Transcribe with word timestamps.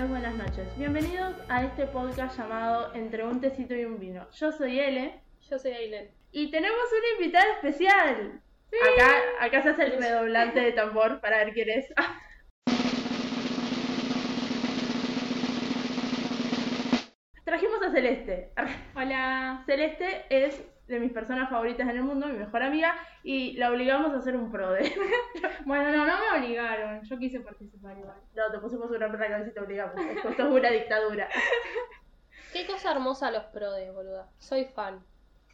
tardes, 0.00 0.10
buenas 0.10 0.34
noches. 0.34 0.66
Bienvenidos 0.78 1.34
a 1.48 1.64
este 1.64 1.86
podcast 1.86 2.38
llamado 2.38 2.94
Entre 2.94 3.24
un 3.24 3.40
tecito 3.40 3.74
y 3.74 3.84
un 3.84 3.98
vino. 3.98 4.24
Yo 4.30 4.52
soy 4.52 4.78
Ele 4.78 5.20
Yo 5.50 5.58
soy 5.58 5.72
Aileen. 5.72 6.10
y 6.32 6.48
tenemos 6.50 6.78
una 6.78 7.18
invitada 7.18 7.52
especial. 7.54 8.40
Acá, 8.94 9.10
acá 9.40 9.62
se 9.62 9.70
hace 9.70 9.84
el 9.84 9.98
redoblante 9.98 10.60
de 10.60 10.72
tambor 10.72 11.20
para 11.20 11.38
ver 11.38 11.52
quién 11.52 11.70
es. 11.70 11.92
Trajimos 17.44 17.82
a 17.82 17.90
Celeste. 17.90 18.52
Hola. 18.94 19.64
Celeste 19.66 20.24
es 20.30 20.62
de 20.90 21.00
mis 21.00 21.12
personas 21.12 21.48
favoritas 21.48 21.88
en 21.88 21.96
el 21.96 22.02
mundo, 22.02 22.26
mi 22.26 22.38
mejor 22.38 22.62
amiga, 22.62 22.94
y 23.22 23.52
la 23.52 23.70
obligamos 23.70 24.12
a 24.12 24.18
hacer 24.18 24.36
un 24.36 24.50
prode. 24.50 24.92
Bueno, 25.66 25.90
no, 25.92 26.06
no 26.06 26.14
me 26.18 26.38
obligaron. 26.38 27.02
Yo 27.02 27.18
quise 27.18 27.40
participar 27.40 27.96
igual. 27.96 28.16
No, 28.34 28.50
te 28.50 28.58
pusimos 28.58 28.90
una 28.90 29.10
cabeza 29.12 29.46
y 29.46 29.52
te 29.52 29.60
obligamos. 29.60 29.94
Esto, 29.94 30.30
es 30.30 30.38
una 30.38 30.70
dictadura. 30.70 31.28
Qué 32.52 32.66
cosa 32.66 32.92
hermosa 32.92 33.30
los 33.30 33.44
prodes, 33.44 33.92
boluda. 33.92 34.28
Soy 34.38 34.64
fan. 34.64 35.04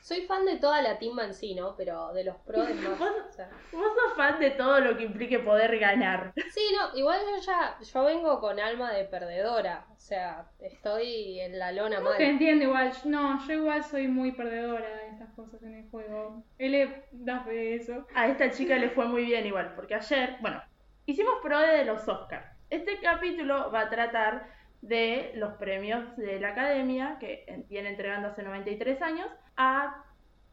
Soy 0.06 0.20
fan 0.20 0.44
de 0.44 0.54
toda 0.58 0.82
la 0.82 1.00
timba 1.00 1.24
en 1.24 1.34
sí, 1.34 1.52
¿no? 1.56 1.74
Pero 1.74 2.12
de 2.12 2.22
los 2.22 2.36
prodes 2.36 2.76
más. 2.76 3.00
o 3.00 3.32
sea. 3.32 3.50
Vos 3.72 3.88
sos 3.92 4.16
fan 4.16 4.38
de 4.38 4.50
todo 4.50 4.78
lo 4.78 4.96
que 4.96 5.02
implique 5.02 5.40
poder 5.40 5.76
ganar. 5.80 6.32
Sí, 6.48 6.60
no, 6.78 6.96
igual 6.96 7.18
yo 7.28 7.42
ya, 7.42 7.76
yo 7.82 8.04
vengo 8.04 8.38
con 8.38 8.60
alma 8.60 8.92
de 8.92 9.04
perdedora. 9.06 9.84
O 9.90 9.98
sea, 9.98 10.46
estoy 10.60 11.40
en 11.40 11.58
la 11.58 11.72
lona 11.72 11.96
Te 11.96 12.02
mal. 12.04 12.22
entiendo 12.22 12.66
igual, 12.66 12.92
no, 13.04 13.44
yo 13.48 13.54
igual 13.54 13.82
soy 13.82 14.06
muy 14.06 14.30
perdedora 14.30 14.88
de 14.88 15.08
estas 15.08 15.30
cosas 15.34 15.60
en 15.64 15.74
el 15.74 15.90
juego. 15.90 16.40
Él 16.56 17.02
da 17.10 17.40
fe 17.40 17.50
de 17.50 17.74
eso. 17.74 18.06
A 18.14 18.28
esta 18.28 18.52
chica 18.52 18.76
le 18.76 18.90
fue 18.90 19.06
muy 19.06 19.24
bien 19.24 19.44
igual, 19.44 19.74
porque 19.74 19.96
ayer, 19.96 20.36
bueno, 20.40 20.62
hicimos 21.06 21.34
prode 21.42 21.78
de 21.78 21.84
los 21.84 22.06
Oscars. 22.06 22.46
Este 22.70 23.00
capítulo 23.00 23.72
va 23.72 23.80
a 23.80 23.90
tratar 23.90 24.46
de 24.82 25.32
los 25.36 25.54
premios 25.54 26.16
de 26.16 26.38
la 26.40 26.48
academia 26.50 27.16
que 27.20 27.44
en- 27.48 27.66
viene 27.68 27.88
entregando 27.90 28.28
hace 28.28 28.42
93 28.42 29.00
años 29.02 29.28
a 29.56 30.02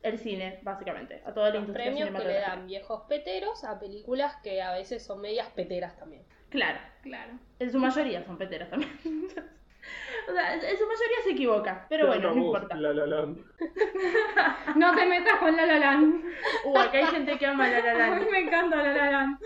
el 0.01 0.19
cine, 0.19 0.59
básicamente, 0.63 1.21
a 1.25 1.33
toda 1.33 1.47
la 1.49 1.55
Los 1.55 1.61
industria 1.67 1.85
premios 1.91 2.09
que 2.21 2.27
le 2.27 2.39
dan 2.39 2.67
viejos 2.67 3.03
peteros 3.07 3.63
a 3.63 3.79
películas 3.79 4.35
que 4.43 4.61
a 4.61 4.73
veces 4.73 5.05
son 5.05 5.21
medias 5.21 5.47
peteras 5.51 5.95
también. 5.97 6.23
Claro, 6.49 6.79
Claro. 7.03 7.33
en 7.59 7.71
su 7.71 7.79
mayoría 7.79 8.23
son 8.25 8.37
peteras 8.37 8.69
también. 8.69 8.91
o 10.29 10.31
sea, 10.33 10.53
en 10.55 10.61
su 10.77 10.87
mayoría 10.87 11.17
se 11.23 11.31
equivoca, 11.31 11.85
pero 11.89 12.07
bueno, 12.07 12.31
no 12.33 12.43
importa. 12.45 12.75
La 12.75 12.93
La 12.93 13.05
Land. 13.05 13.37
No 14.75 14.95
te 14.95 15.05
metas 15.05 15.39
con 15.39 15.55
La 15.55 15.65
La 15.65 15.77
Land. 15.79 16.23
Uh, 16.65 16.77
acá 16.79 16.97
hay 16.97 17.05
gente 17.05 17.37
que 17.37 17.45
ama 17.45 17.67
La 17.69 17.79
La 17.79 17.91
A 17.91 17.93
Land. 18.09 18.23
mí 18.23 18.29
me 18.31 18.39
encanta 18.39 18.75
La 18.77 18.93
La 18.93 19.11
Land. 19.11 19.39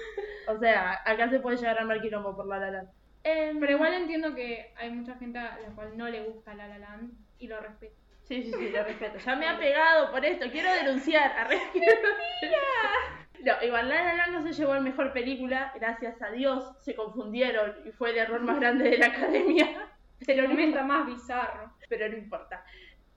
O 0.47 0.57
sea, 0.57 1.01
acá 1.05 1.29
se 1.29 1.39
puede 1.39 1.57
llegar 1.57 1.77
a 1.77 1.81
armar 1.81 2.01
quilombo 2.01 2.35
por 2.35 2.47
La 2.47 2.57
La 2.59 2.71
Land. 2.71 2.89
Em, 3.29 3.59
Pero 3.59 3.73
igual 3.73 3.93
entiendo 3.93 4.33
que 4.35 4.71
hay 4.77 4.89
mucha 4.91 5.15
gente 5.15 5.37
a 5.39 5.57
la 5.59 5.69
cual 5.75 5.97
no 5.97 6.07
le 6.07 6.23
gusta 6.23 6.53
La 6.53 6.67
La 6.67 6.77
Land 6.79 7.11
y 7.39 7.47
lo 7.47 7.59
respeto. 7.59 7.95
Sí, 8.23 8.43
sí, 8.43 8.51
sí, 8.57 8.69
lo 8.69 8.83
respeto. 8.83 9.17
Ya 9.19 9.35
me 9.35 9.47
ha 9.47 9.57
pegado 9.57 10.11
por 10.11 10.23
esto, 10.25 10.45
quiero 10.51 10.71
denunciar. 10.73 11.31
Arre- 11.35 11.61
No, 13.43 13.53
igual 13.63 13.87
La 13.87 14.03
La 14.03 14.13
Land 14.15 14.33
no 14.33 14.41
se 14.43 14.53
llevó 14.53 14.75
el 14.75 14.81
mejor 14.81 15.13
película, 15.13 15.71
gracias 15.75 16.21
a 16.21 16.31
Dios 16.31 16.73
se 16.83 16.95
confundieron 16.95 17.75
y 17.85 17.91
fue 17.91 18.09
el 18.09 18.17
error 18.17 18.41
más 18.41 18.59
grande 18.59 18.89
de 18.89 18.97
la 18.97 19.07
academia. 19.07 19.87
Pero 20.25 20.43
El 20.43 20.49
momento 20.49 20.81
más 20.83 21.05
bizarro. 21.05 21.71
pero 21.89 22.09
no 22.09 22.17
importa. 22.17 22.65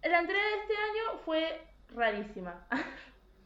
La 0.02 0.18
entrega 0.20 0.42
de 0.42 0.54
este 0.60 0.74
año 0.74 1.18
fue 1.24 1.60
rarísima, 1.94 2.66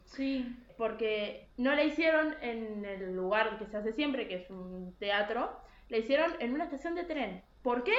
Sí. 0.03 0.53
porque 0.77 1.47
no 1.57 1.73
la 1.73 1.83
hicieron 1.85 2.35
en 2.41 2.83
el 2.85 3.15
lugar 3.15 3.57
que 3.57 3.65
se 3.67 3.77
hace 3.77 3.93
siempre, 3.93 4.27
que 4.27 4.35
es 4.35 4.49
un 4.49 4.93
teatro, 4.99 5.57
la 5.89 5.97
hicieron 5.97 6.35
en 6.39 6.53
una 6.53 6.63
estación 6.65 6.95
de 6.95 7.03
tren. 7.03 7.43
¿Por 7.63 7.83
qué? 7.83 7.95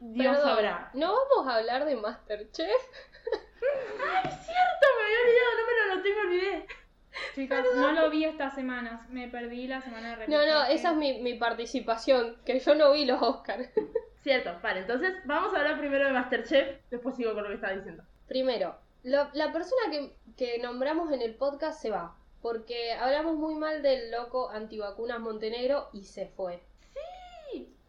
Dios 0.00 0.36
Perdón, 0.36 0.48
sabrá. 0.50 0.90
¿no 0.94 1.12
vamos 1.14 1.46
a 1.52 1.56
hablar 1.58 1.84
de 1.84 1.96
Masterchef? 1.96 2.68
¡Ay, 3.26 4.22
es 4.30 4.34
cierto! 4.46 4.86
Me 4.98 5.04
había 5.04 5.18
olvidado, 5.22 5.52
no 5.58 5.66
me 5.66 5.94
lo 5.94 6.14
me 6.16 6.20
olvidé. 6.26 6.66
Chicas, 7.34 7.64
no 7.74 7.92
lo 7.92 8.10
vi 8.10 8.24
estas 8.24 8.54
semanas. 8.54 9.08
Me 9.10 9.28
perdí 9.28 9.66
la 9.68 9.80
semana 9.80 10.16
de 10.16 10.28
No, 10.28 10.44
no, 10.46 10.64
esa 10.64 10.90
es 10.90 10.96
mi, 10.96 11.20
mi 11.20 11.34
participación, 11.34 12.36
que 12.44 12.58
yo 12.58 12.74
no 12.74 12.92
vi 12.92 13.04
los 13.04 13.20
Oscars. 13.22 13.68
Cierto, 14.22 14.58
vale, 14.62 14.80
entonces 14.80 15.14
vamos 15.24 15.52
a 15.54 15.58
hablar 15.58 15.78
primero 15.78 16.06
de 16.06 16.12
Masterchef, 16.12 16.80
después 16.90 17.16
sigo 17.16 17.34
con 17.34 17.42
lo 17.44 17.48
que 17.48 17.56
estaba 17.56 17.74
diciendo. 17.74 18.04
Primero, 18.28 18.76
lo- 19.02 19.28
la 19.34 19.52
persona 19.52 19.82
que, 19.90 20.14
que 20.36 20.58
nombramos 20.58 21.12
en 21.12 21.22
el 21.22 21.34
podcast 21.34 21.80
se 21.80 21.90
va, 21.90 22.16
porque 22.40 22.92
hablamos 22.94 23.36
muy 23.36 23.54
mal 23.54 23.82
del 23.82 24.10
loco 24.10 24.48
antivacunas 24.50 25.20
Montenegro 25.20 25.88
y 25.92 26.04
se 26.04 26.26
fue. 26.28 26.62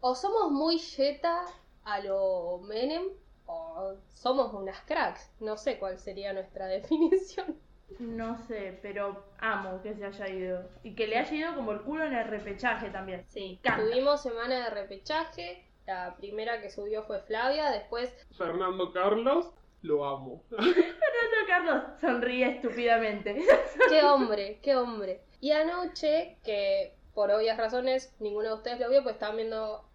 O 0.06 0.14
somos 0.14 0.50
muy 0.52 0.76
yeta 0.76 1.46
a 1.82 1.98
lo 2.00 2.58
Menem, 2.58 3.04
o 3.46 3.94
somos 4.12 4.52
unas 4.52 4.78
cracks. 4.82 5.32
No 5.40 5.56
sé 5.56 5.78
cuál 5.78 5.98
sería 5.98 6.34
nuestra 6.34 6.66
definición. 6.76 7.58
No 7.98 8.36
sé, 8.46 8.78
pero 8.82 9.24
amo 9.38 9.80
que 9.82 9.94
se 9.94 10.04
haya 10.04 10.28
ido. 10.28 10.68
Y 10.82 10.94
que 10.94 11.06
le 11.06 11.16
haya 11.16 11.34
ido 11.34 11.54
como 11.54 11.72
el 11.72 11.80
culo 11.80 12.04
en 12.04 12.12
el 12.12 12.28
repechaje 12.28 12.90
también. 12.90 13.24
Sí, 13.30 13.58
Canta. 13.62 13.82
tuvimos 13.82 14.20
semana 14.20 14.64
de 14.64 14.70
repechaje. 14.70 15.64
La 15.86 16.14
primera 16.18 16.60
que 16.60 16.68
subió 16.68 17.04
fue 17.04 17.20
Flavia, 17.20 17.70
después 17.70 18.14
Fernando 18.36 18.92
Carlos, 18.92 19.52
lo 19.80 20.04
amo. 20.04 20.42
Fernando 20.50 21.46
Carlos 21.46 21.82
sonríe 21.98 22.56
estúpidamente. 22.56 23.42
Qué 23.88 24.02
hombre, 24.02 24.58
qué 24.60 24.76
hombre. 24.76 25.22
Y 25.40 25.52
anoche, 25.52 26.36
que 26.44 26.94
por 27.14 27.30
obvias 27.30 27.56
razones 27.56 28.14
ninguno 28.18 28.48
de 28.50 28.54
ustedes 28.56 28.80
lo 28.80 28.90
vio, 28.90 29.02
pues 29.02 29.14
estaban 29.14 29.36
viendo, 29.36 29.88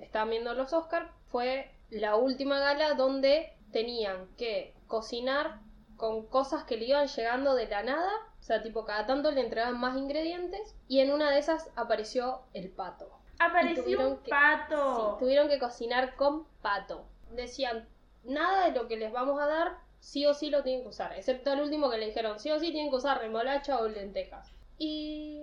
estaban 0.00 0.30
viendo 0.30 0.54
los 0.54 0.72
Oscars, 0.72 1.10
fue 1.30 1.70
la 1.90 2.16
última 2.16 2.58
gala 2.58 2.94
donde 2.94 3.52
tenían 3.72 4.26
que 4.36 4.74
cocinar 4.86 5.60
con 5.96 6.26
cosas 6.26 6.64
que 6.64 6.76
le 6.76 6.86
iban 6.86 7.08
llegando 7.08 7.54
de 7.54 7.66
la 7.66 7.82
nada. 7.82 8.10
O 8.40 8.42
sea, 8.42 8.62
tipo, 8.62 8.84
cada 8.84 9.04
tanto 9.06 9.30
le 9.30 9.40
entregaban 9.42 9.78
más 9.78 9.96
ingredientes. 9.96 10.74
Y 10.86 11.00
en 11.00 11.12
una 11.12 11.30
de 11.30 11.38
esas 11.38 11.70
apareció 11.76 12.42
el 12.54 12.70
pato. 12.70 13.10
Apareció 13.38 13.82
tuvieron 13.82 14.06
un 14.12 14.18
que- 14.18 14.30
pato. 14.30 14.96
Sí, 15.18 15.24
tuvieron 15.24 15.48
que 15.48 15.58
cocinar 15.58 16.14
con 16.16 16.44
pato. 16.62 17.04
Decían, 17.32 17.86
nada 18.24 18.66
de 18.66 18.72
lo 18.78 18.88
que 18.88 18.96
les 18.96 19.12
vamos 19.12 19.40
a 19.40 19.46
dar, 19.46 19.76
sí 20.00 20.24
o 20.26 20.34
sí 20.34 20.50
lo 20.50 20.62
tienen 20.62 20.82
que 20.82 20.88
usar. 20.88 21.12
Excepto 21.12 21.52
el 21.52 21.60
último 21.60 21.90
que 21.90 21.98
le 21.98 22.06
dijeron, 22.06 22.38
sí 22.40 22.50
o 22.50 22.58
sí 22.58 22.70
tienen 22.72 22.90
que 22.90 22.96
usar 22.96 23.18
remolacha 23.18 23.78
o 23.80 23.88
lentejas. 23.88 24.50
Y 24.78 25.42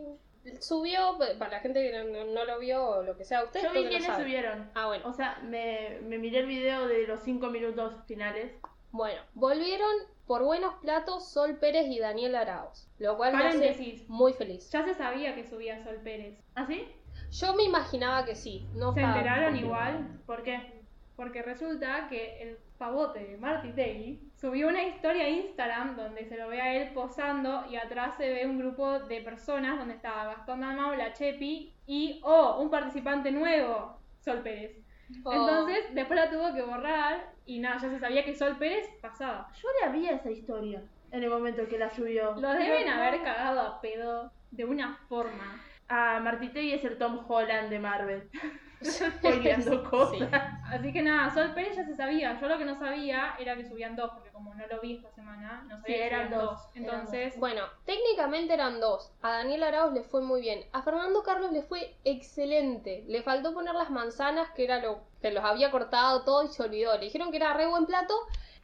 subió, 0.60 1.18
para 1.40 1.52
la 1.52 1.60
gente 1.60 1.82
que 1.92 2.04
no, 2.04 2.26
no- 2.26 2.46
lo 2.46 2.60
vio 2.60 2.84
o 2.84 3.04
lo 3.04 3.18
que 3.18 3.26
sea, 3.26 3.44
ustedes 3.44 3.66
Yo 3.66 3.74
vi 3.74 3.88
quiénes 3.88 4.16
subieron. 4.16 4.70
Ah, 4.76 4.88
bueno. 4.88 5.08
O 5.08 5.14
sea, 5.14 5.40
me, 5.44 6.00
me 6.04 6.18
miré 6.18 6.40
el 6.40 6.46
video 6.48 6.88
de 6.88 7.08
los 7.08 7.20
5 7.22 7.50
minutos 7.50 7.94
finales. 8.08 8.52
Bueno, 8.92 9.22
volvieron 9.34 9.90
por 10.26 10.44
buenos 10.44 10.76
platos 10.76 11.28
Sol 11.30 11.58
Pérez 11.58 11.88
y 11.88 12.00
Daniel 12.00 12.36
Arauz. 12.36 12.88
Lo 12.98 13.18
cual 13.18 13.36
me 13.36 13.46
hace 13.46 14.06
muy 14.08 14.34
feliz. 14.34 14.70
Ya 14.72 14.84
se 14.86 14.94
sabía 14.94 15.36
que 15.36 15.46
subía 15.46 15.84
Sol 15.84 15.98
Pérez. 16.04 16.40
¿Ah, 16.56 16.66
sí? 16.66 16.88
Yo 17.32 17.54
me 17.56 17.64
imaginaba 17.64 18.24
que 18.26 18.36
sí. 18.36 18.66
No 18.74 18.94
¿Se 18.94 19.02
enteraron 19.02 19.56
igual? 19.58 20.22
¿Por 20.26 20.44
qué? 20.44 20.82
Porque 21.16 21.42
resulta 21.42 22.08
que 22.10 22.42
el 22.42 22.58
pavote 22.78 23.20
de 23.20 23.38
Marty 23.38 23.72
Tegui 23.74 24.20
subió 24.46 24.68
una 24.68 24.84
historia 24.84 25.24
a 25.24 25.30
Instagram 25.30 25.96
donde 25.96 26.24
se 26.26 26.38
lo 26.38 26.50
ve 26.50 26.62
a 26.62 26.76
él 26.76 26.94
posando 26.94 27.66
y 27.68 27.78
atrás 27.78 28.16
se 28.16 28.30
ve 28.30 28.46
un 28.46 28.60
grupo 28.60 29.00
de 29.00 29.22
personas 29.22 29.80
donde 29.80 29.96
estaba 29.96 30.26
Gastón 30.26 30.62
Dalmau, 30.62 30.96
la 30.96 31.14
Chepi 31.14 31.74
y, 31.88 32.22
oh, 32.24 32.62
un 32.62 32.70
participante 32.70 33.32
nuevo, 33.32 33.98
Sol 34.20 34.42
Pérez. 34.44 34.78
Oh. 35.24 35.34
Entonces, 35.34 35.86
después 35.96 36.20
la 36.20 36.30
tuvo 36.30 36.54
que 36.54 36.62
borrar 36.62 37.34
y 37.48 37.58
nada, 37.58 37.80
ya 37.82 37.90
se 37.90 38.00
sabía 38.00 38.24
que 38.24 38.36
Sol 38.36 38.56
Pérez 38.60 38.88
pasaba. 39.02 39.50
Yo 39.56 39.68
le 39.80 39.88
había 39.88 40.12
esa 40.12 40.30
historia 40.30 40.84
en 41.10 41.24
el 41.24 41.30
momento 41.32 41.68
que 41.68 41.80
la 41.80 41.90
subió. 41.90 42.36
Lo 42.36 42.54
deben 42.54 42.88
haber 42.88 43.24
cagado 43.24 43.62
a 43.62 43.82
pedo 43.82 44.32
de 44.52 44.66
una 44.66 44.96
forma. 45.10 45.60
Ah, 45.90 46.20
Martitegui 46.22 46.74
es 46.74 46.86
el 46.86 47.00
Tom 47.00 47.26
Holland 47.28 47.72
de 47.72 47.80
Marvel. 47.80 48.30
Spoileando 49.18 49.90
cosas. 49.90 50.18
Sí. 50.20 50.26
Así 50.66 50.94
que 50.94 51.02
nada, 51.02 51.34
Sol 51.34 51.54
Pérez 51.54 51.76
ya 51.78 51.86
se 51.86 51.96
sabía. 51.96 52.40
Yo 52.40 52.48
lo 52.48 52.58
que 52.58 52.66
no 52.66 52.78
sabía 52.78 53.36
era 53.40 53.56
que 53.56 53.66
subían 53.66 53.96
dos, 53.96 54.12
porque 54.14 54.30
como 54.32 54.54
no 54.56 54.66
lo 54.68 54.82
vi 54.82 54.96
esta 54.96 55.12
semana, 55.12 55.64
no 55.70 55.80
sabía 55.80 55.86
Sí, 55.86 55.94
que 55.94 56.06
eran 56.06 56.30
dos, 56.32 56.60
eran 56.74 56.84
Entonces, 56.90 57.38
Bueno, 57.40 57.64
técnicamente 57.86 58.54
eran 58.54 58.80
dos. 58.80 59.12
A 59.22 59.32
Daniel 59.32 59.64
Arauz 59.64 59.94
le 59.94 60.04
fue 60.04 60.22
muy 60.22 60.42
bien. 60.42 60.66
A 60.74 60.82
Fernando 60.82 61.24
Carlos 61.24 61.52
le 61.52 61.62
fue 61.64 61.96
excelente. 62.04 63.04
Le 63.08 63.24
faltó 63.24 63.54
poner 63.54 63.74
las 63.76 63.90
manzanas, 63.90 64.50
que 64.52 64.64
era 64.64 64.80
lo 64.82 65.02
que 65.22 65.32
los 65.32 65.44
había 65.44 65.72
cortado 65.72 66.24
todo 66.24 66.44
y 66.44 66.48
se 66.48 66.64
olvidó. 66.64 66.94
Le 66.98 67.06
dijeron 67.06 67.32
que 67.32 67.38
era 67.38 67.54
re 67.54 67.68
buen 67.68 67.86
plato 67.86 68.14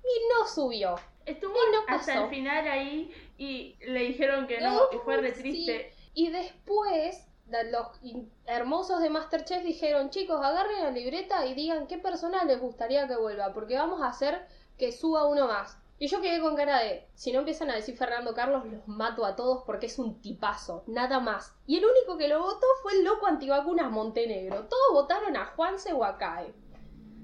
y 0.04 0.34
no 0.34 0.48
subió. 0.48 0.96
Estuvo 1.26 1.54
Y 1.54 1.72
no 1.72 1.80
hasta 1.88 2.14
pasó. 2.14 2.24
el 2.26 2.30
final 2.32 2.68
ahí 2.68 3.14
y 3.38 3.78
le 3.86 4.02
dijeron 4.02 4.48
que 4.48 4.60
no, 4.60 4.82
y 4.92 4.98
fue 5.06 5.18
re 5.18 5.34
Sí. 5.36 5.42
triste. 5.42 5.94
Y 6.14 6.30
después, 6.30 7.28
los 7.72 7.88
hermosos 8.46 9.02
de 9.02 9.10
Masterchef 9.10 9.64
dijeron, 9.64 10.10
chicos, 10.10 10.40
agarren 10.44 10.84
la 10.84 10.92
libreta 10.92 11.46
y 11.46 11.54
digan 11.54 11.88
qué 11.88 11.98
persona 11.98 12.44
les 12.44 12.60
gustaría 12.60 13.08
que 13.08 13.16
vuelva, 13.16 13.54
porque 13.54 13.76
vamos 13.76 14.02
a 14.02 14.08
hacer 14.08 14.48
que 14.78 14.92
suba 14.92 15.28
uno 15.28 15.48
más. 15.48 15.78
Y 16.00 16.08
yo 16.08 16.20
quedé 16.20 16.42
con 16.42 16.56
cara 16.56 16.80
de, 16.80 17.08
si 17.14 17.32
no 17.32 17.40
empiezan 17.40 17.70
a 17.70 17.76
decir 17.76 17.96
Fernando 17.96 18.34
Carlos, 18.34 18.66
los 18.66 18.88
mato 18.88 19.24
a 19.24 19.36
todos 19.36 19.64
porque 19.66 19.86
es 19.86 20.00
un 20.00 20.20
tipazo, 20.20 20.84
nada 20.88 21.20
más. 21.20 21.56
Y 21.68 21.78
el 21.78 21.86
único 21.86 22.18
que 22.18 22.28
lo 22.28 22.40
votó 22.42 22.66
fue 22.82 22.94
el 22.94 23.04
loco 23.04 23.28
antivacunas 23.28 23.92
Montenegro. 23.92 24.66
Todos 24.66 24.94
votaron 24.94 25.38
a 25.38 25.46
Juanse 25.46 25.94
o 25.94 26.04
a 26.04 26.18
Cae. 26.18 26.56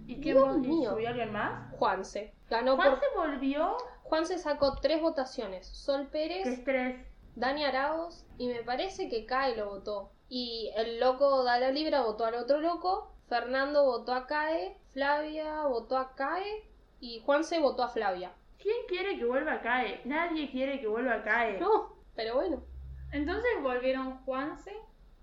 ¿Y 0.06 0.14
y 0.14 0.34
mío. 0.60 0.92
subió 0.92 1.10
alguien 1.10 1.34
más? 1.34 1.74
Juanse. 1.78 2.36
Ganó 2.52 2.76
Juan 2.76 2.92
por... 2.92 3.00
se 3.00 3.06
volvió. 3.16 3.78
Juanse 4.04 4.38
sacó 4.38 4.76
tres 4.80 5.02
votaciones. 5.02 5.66
Sol 5.68 6.04
Qué 6.04 6.12
Pérez, 6.12 6.48
estrés. 6.48 7.04
Dani 7.36 7.66
Arauz 7.66 8.26
y 8.38 8.48
me 8.48 8.64
parece 8.64 9.10
que 9.10 9.26
Cae 9.26 9.58
lo 9.58 9.70
votó. 9.70 10.12
Y 10.30 10.72
el 10.76 11.00
loco 11.00 11.44
da 11.44 11.60
la 11.60 11.72
libra 11.72 12.02
votó 12.02 12.26
al 12.26 12.36
otro 12.36 12.60
loco. 12.60 13.14
Fernando 13.30 13.86
votó 13.86 14.14
a 14.14 14.26
Cae. 14.28 14.78
Flavia 14.94 15.64
votó 15.64 15.98
a 15.98 16.16
Cae. 16.16 16.68
Y 17.00 17.20
Juanse 17.26 17.60
votó 17.60 17.84
a 17.84 17.90
Flavia. 17.90 18.32
¿Quién 18.60 18.76
quiere 18.88 19.18
que 19.18 19.26
vuelva 19.26 19.54
a 19.54 19.62
CAE? 19.62 20.02
Nadie 20.06 20.50
quiere 20.50 20.82
que 20.82 20.88
vuelva 20.88 21.14
a 21.14 21.24
CAE. 21.24 21.60
No, 21.60 21.96
pero 22.16 22.36
bueno. 22.36 22.64
Entonces 23.12 23.52
volvieron 23.62 24.18
Juanse. 24.26 24.76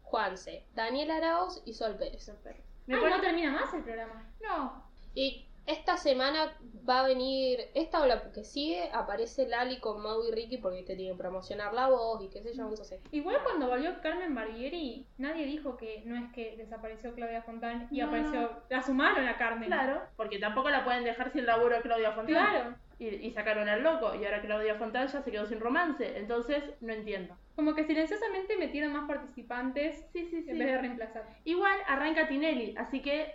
Juanse, 0.02 0.64
Daniel 0.74 1.10
Arauz 1.10 1.60
y 1.66 1.74
Sol 1.74 1.96
Pérez. 1.96 2.30
Me 2.86 2.94
Ay, 2.94 3.00
pone- 3.00 3.16
no 3.16 3.20
termina 3.20 3.50
más 3.50 3.74
el 3.74 3.82
programa. 3.82 4.30
No. 4.40 4.84
Y 5.14 5.48
esta 5.66 5.96
semana 5.96 6.52
va 6.88 7.00
a 7.00 7.06
venir, 7.06 7.58
esta 7.74 8.02
o 8.02 8.06
la 8.06 8.30
que 8.32 8.44
sigue, 8.44 8.90
aparece 8.92 9.48
Lali 9.48 9.78
con 9.80 10.02
Mau 10.02 10.22
y 10.28 10.30
Ricky 10.30 10.58
porque 10.58 10.82
te 10.82 10.94
tienen 10.96 11.16
que 11.16 11.22
promocionar 11.22 11.72
la 11.72 11.88
voz 11.88 12.22
y 12.22 12.28
qué 12.28 12.42
sé 12.42 12.52
yo, 12.54 12.68
entonces. 12.68 13.00
Igual 13.10 13.38
cuando 13.42 13.68
volvió 13.68 14.00
Carmen 14.02 14.34
Barbieri, 14.34 15.06
nadie 15.16 15.46
dijo 15.46 15.76
que 15.78 16.02
no 16.04 16.16
es 16.16 16.30
que 16.32 16.56
desapareció 16.56 17.14
Claudia 17.14 17.42
Fontán 17.42 17.88
y 17.90 18.00
No, 18.00 18.06
apareció. 18.08 18.40
no. 18.42 18.50
La 18.68 18.82
sumaron 18.82 19.26
a 19.26 19.38
Carmen. 19.38 19.68
Claro, 19.68 20.02
porque 20.16 20.38
tampoco 20.38 20.68
la 20.68 20.84
pueden 20.84 21.04
dejar 21.04 21.32
sin 21.32 21.46
laburo 21.46 21.76
a 21.76 21.80
Claudia 21.80 22.12
Fontana. 22.12 22.50
Claro. 22.50 22.74
Y, 22.98 23.06
y 23.08 23.30
sacaron 23.32 23.68
al 23.68 23.82
loco, 23.82 24.14
y 24.14 24.24
ahora 24.24 24.40
Claudia 24.40 24.76
Fontana 24.76 25.06
ya 25.06 25.22
se 25.22 25.30
quedó 25.30 25.46
sin 25.46 25.58
romance. 25.60 26.16
Entonces, 26.16 26.62
no 26.80 26.92
entiendo. 26.92 27.36
Como 27.56 27.74
que 27.74 27.84
silenciosamente 27.84 28.56
metieron 28.56 28.92
más 28.92 29.08
participantes 29.08 30.04
Sí, 30.12 30.26
sí, 30.26 30.42
sí. 30.42 30.50
en 30.50 30.58
vez 30.58 30.68
de 30.68 30.78
reemplazar. 30.78 31.24
Igual 31.44 31.76
arranca 31.88 32.28
Tinelli, 32.28 32.74
así 32.76 33.00
que 33.02 33.32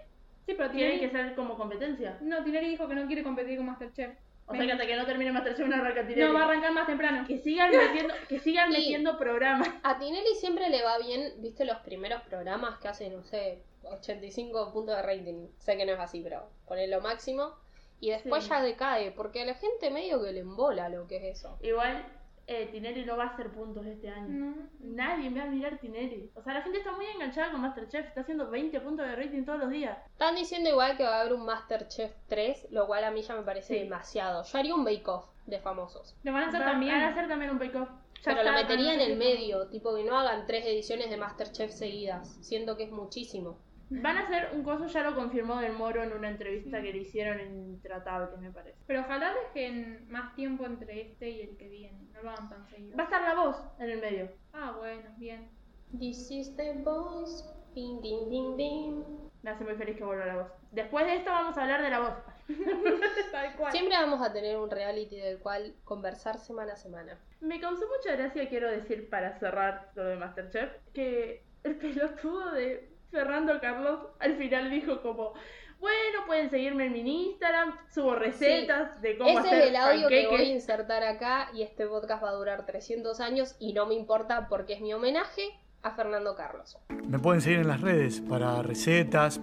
Sí, 0.50 0.56
pero 0.58 0.72
tiene 0.72 1.00
que 1.00 1.10
ser 1.12 1.36
como 1.36 1.56
competencia. 1.56 2.18
no, 2.22 2.44
Tinelli 2.44 2.70
dijo 2.70 2.88
que 2.88 2.96
no 2.96 3.06
quiere 3.06 3.22
competir 3.24 3.58
con 3.58 3.68
Masterchef. 3.68 4.18
O 4.48 4.56
sea 4.56 4.66
que 4.66 4.72
hasta 4.72 4.88
que 4.88 4.96
no 4.96 5.06
termine 5.06 5.32
Masterchef 5.32 5.68
no 5.68 5.76
arranca 5.76 6.02
Tinelli. 6.08 6.22
No, 6.28 6.34
va 6.34 6.42
a 6.42 6.46
arrancar 6.46 6.72
más 6.72 6.88
temprano. 6.88 7.24
Que 7.28 7.38
sigan 7.38 7.70
metiendo, 7.70 8.16
que 8.28 8.40
sigan 8.40 8.70
Y- 8.74 8.78
metiendo 8.78 9.16
programas. 9.20 9.70
A 9.84 10.00
Tinelli 10.00 10.34
siempre 10.40 10.70
le 10.70 10.82
va 10.84 10.98
bien, 10.98 11.34
viste 11.38 11.66
los 11.66 11.78
primeros 11.82 12.24
programas 12.24 12.80
que 12.80 12.88
hace, 12.88 13.12
no 13.12 13.22
sé, 13.24 13.62
85 13.84 14.74
puntos 14.74 14.96
de 14.96 15.02
rating. 15.04 15.48
Sé 15.60 15.78
que 15.78 15.86
no 15.86 15.92
es 15.94 16.00
así, 16.00 16.22
pero 16.22 16.50
poner 16.68 16.90
lo 16.90 17.00
máximo. 17.00 17.54
Y 18.00 18.10
después 18.10 18.44
Sí. 18.46 18.50
ya 18.50 18.62
decae, 18.64 19.12
porque 19.12 19.44
a 19.44 19.46
la 19.46 19.54
gente 19.54 19.92
medio 19.92 20.24
que 20.24 20.32
le 20.32 20.40
embola 20.40 20.90
lo 20.90 21.06
que 21.06 21.18
es 21.18 21.38
eso. 21.40 21.58
Igual, 21.62 22.04
eh, 22.50 22.68
Tinelli 22.72 23.06
no 23.06 23.16
va 23.16 23.26
a 23.26 23.28
hacer 23.28 23.52
puntos 23.52 23.86
este 23.86 24.10
año. 24.10 24.28
No. 24.28 24.56
Nadie 24.80 25.30
me 25.30 25.40
va 25.40 25.46
a 25.46 25.50
mirar 25.50 25.78
Tinelli. 25.80 26.32
O 26.36 26.42
sea, 26.42 26.54
la 26.56 26.62
gente 26.62 26.80
está 26.80 26.92
muy 26.92 27.06
enganchada 27.06 27.52
con 27.52 27.62
Masterchef. 27.62 28.08
Está 28.08 28.22
haciendo 28.22 28.50
20 28.50 28.82
puntos 28.82 29.06
de 29.08 29.16
rating 29.16 29.46
todos 29.46 29.60
los 29.60 29.70
días. 29.70 29.98
Están 30.12 30.36
diciendo 30.36 30.70
igual 30.70 30.98
que 30.98 31.04
va 31.04 31.18
a 31.18 31.22
haber 31.22 31.34
un 31.34 31.46
Masterchef 31.46 32.12
3, 32.28 32.68
lo 32.72 32.88
cual 32.88 33.04
a 33.04 33.12
mí 33.12 33.22
ya 33.22 33.36
me 33.36 33.44
parece 33.44 33.76
Sí. 33.76 33.80
demasiado. 33.84 34.44
Yo 34.44 34.58
haría 34.60 34.74
un 34.76 34.84
bake-off 34.84 35.26
de 35.46 35.60
famosos. 35.60 36.16
Lo 36.24 36.34
van 36.34 36.44
a 36.44 36.48
hacer 36.48 36.62
también. 36.64 36.94
Van 36.94 37.04
a 37.04 37.10
hacer 37.10 37.28
también 37.28 37.52
un 37.52 37.60
bake-off. 37.60 37.90
Ya 38.24 38.34
Pero 38.36 38.44
lo 38.44 38.52
metería 38.52 38.94
en 38.96 39.00
el 39.00 39.16
medio, 39.18 39.68
tipo 39.68 39.96
que 39.96 40.04
no 40.04 40.18
hagan 40.18 40.46
tres 40.46 40.66
ediciones 40.66 41.10
de 41.10 41.16
Masterchef 41.18 41.72
seguidas. 41.72 42.38
Siento 42.42 42.76
que 42.76 42.84
es 42.84 42.92
muchísimo. 42.92 43.58
Van 43.90 44.18
a 44.18 44.22
hacer 44.22 44.50
un 44.54 44.64
coso, 44.64 44.86
ya 44.86 45.04
lo 45.04 45.16
confirmó 45.16 45.60
Del 45.60 45.74
Moro 45.74 46.04
en 46.04 46.14
una 46.14 46.30
entrevista 46.30 46.82
que 46.82 46.92
le 46.92 47.00
hicieron 47.00 47.40
en 47.40 47.58
Intratable, 47.58 48.38
me 48.38 48.52
parece. 48.52 48.78
Pero 48.86 49.02
ojalá 49.02 49.34
dejen 49.34 50.06
más 50.10 50.36
tiempo 50.36 50.66
entre 50.66 51.02
este 51.02 51.30
y 51.30 51.42
el 51.42 51.58
que 51.58 51.70
viene. 51.70 52.08
No 52.14 52.22
lo 52.22 52.32
hagan 52.32 52.50
tan 52.50 52.68
seguido. 52.68 52.96
Va 52.98 53.04
a 53.04 53.06
estar 53.06 53.22
la 53.22 53.36
voz 53.36 53.58
en 53.80 53.90
el 53.90 54.02
medio. 54.02 54.30
Ah, 54.54 54.76
bueno, 54.78 55.10
bien. 55.18 55.50
This 55.98 56.30
is 56.30 56.56
the 56.56 56.74
voice. 56.84 57.44
Bing, 57.74 58.02
bing, 58.02 58.30
bing, 58.30 58.58
bing. 58.58 59.04
Me 59.42 59.52
hace 59.52 59.64
muy 59.64 59.76
feliz 59.76 59.96
que 59.98 60.04
vuelva 60.04 60.26
la 60.26 60.36
voz. 60.36 60.52
Después 60.72 61.06
de 61.06 61.16
esto 61.16 61.32
vamos 61.32 61.58
a 61.58 61.62
hablar 61.62 61.82
de 61.82 61.90
la 61.90 62.00
voz. 62.00 62.14
Tal 63.32 63.56
cual. 63.56 63.72
Siempre 63.72 63.96
vamos 63.96 64.22
a 64.22 64.34
tener 64.34 64.58
un 64.58 64.70
reality 64.70 65.18
del 65.18 65.40
cual 65.40 65.76
conversar 65.84 66.40
semana 66.40 66.74
a 66.74 66.76
semana. 66.76 67.18
Me 67.40 67.60
causó 67.60 67.86
mucha 67.88 68.16
gracia, 68.16 68.50
quiero 68.50 68.70
decir, 68.70 69.10
para 69.10 69.40
cerrar 69.40 69.92
lo 69.96 70.04
de 70.04 70.18
Masterchef, 70.18 70.72
que 70.94 71.44
el 71.64 71.76
pelotudo 71.78 72.52
de 72.52 72.89
Fernando 73.12 73.60
Carlos 73.60 74.00
al 74.20 74.36
final 74.36 74.70
dijo 74.70 75.02
como, 75.02 75.34
bueno, 75.80 76.26
pueden 76.28 76.50
seguirme 76.50 76.86
en 76.88 76.94
mi 76.94 77.30
Instagram, 77.30 77.76
subo 77.90 78.16
recetas 78.16 79.02
de 79.02 79.18
cómo 79.18 79.30
Ese 79.30 79.40
hacer 79.40 79.60
es 79.62 79.68
el 79.70 79.76
audio 79.76 80.08
que 80.08 80.16
voy 80.16 80.26
a 80.26 80.30
panqueques". 80.30 80.56
insertar 80.56 81.04
acá 81.04 81.50
y 81.54 81.64
este 81.64 81.88
podcast 81.88 82.24
va 82.24 82.30
a 82.30 82.34
durar 82.34 82.66
300 82.66 83.20
años 83.20 83.56
y 83.60 83.74
no 83.74 83.86
me 83.86 83.96
importa 83.96 84.48
porque 84.48 84.74
es 84.74 84.82
mi 84.82 84.94
homenaje 84.94 85.42
a 85.82 85.92
Fernando 85.92 86.36
Carlos. 86.36 86.78
Me 87.08 87.20
pueden 87.20 87.42
seguir 87.42 87.60
en 87.60 87.68
las 87.68 87.82
redes 87.82 88.22
para 88.22 88.62
recetas, 88.62 89.40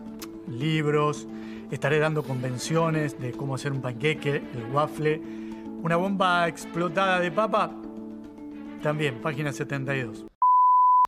libros, 0.48 1.26
estaré 1.70 1.98
dando 1.98 2.22
convenciones 2.22 3.18
de 3.18 3.32
cómo 3.32 3.54
hacer 3.54 3.72
un 3.72 3.80
panqueque, 3.82 4.36
el 4.36 4.64
waffle, 4.72 5.20
una 5.82 5.96
bomba 5.96 6.46
explotada 6.46 7.18
de 7.20 7.32
papa, 7.32 7.70
también, 8.82 9.20
página 9.22 9.52
72. 9.52 10.26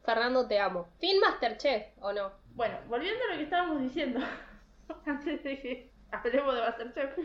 Fernando, 0.04 0.48
te 0.48 0.58
amo. 0.58 0.86
Fin 0.98 1.20
Masterchef, 1.20 1.88
¿o 2.00 2.12
no? 2.12 2.30
Bueno, 2.58 2.74
volviendo 2.88 3.22
a 3.22 3.30
lo 3.30 3.36
que 3.36 3.44
estábamos 3.44 3.80
diciendo, 3.80 4.18
antes 5.06 5.44
de 5.44 5.60
que 5.60 5.92
hablemos 6.10 6.56
de 6.56 6.60
Masterchef. 6.60 7.18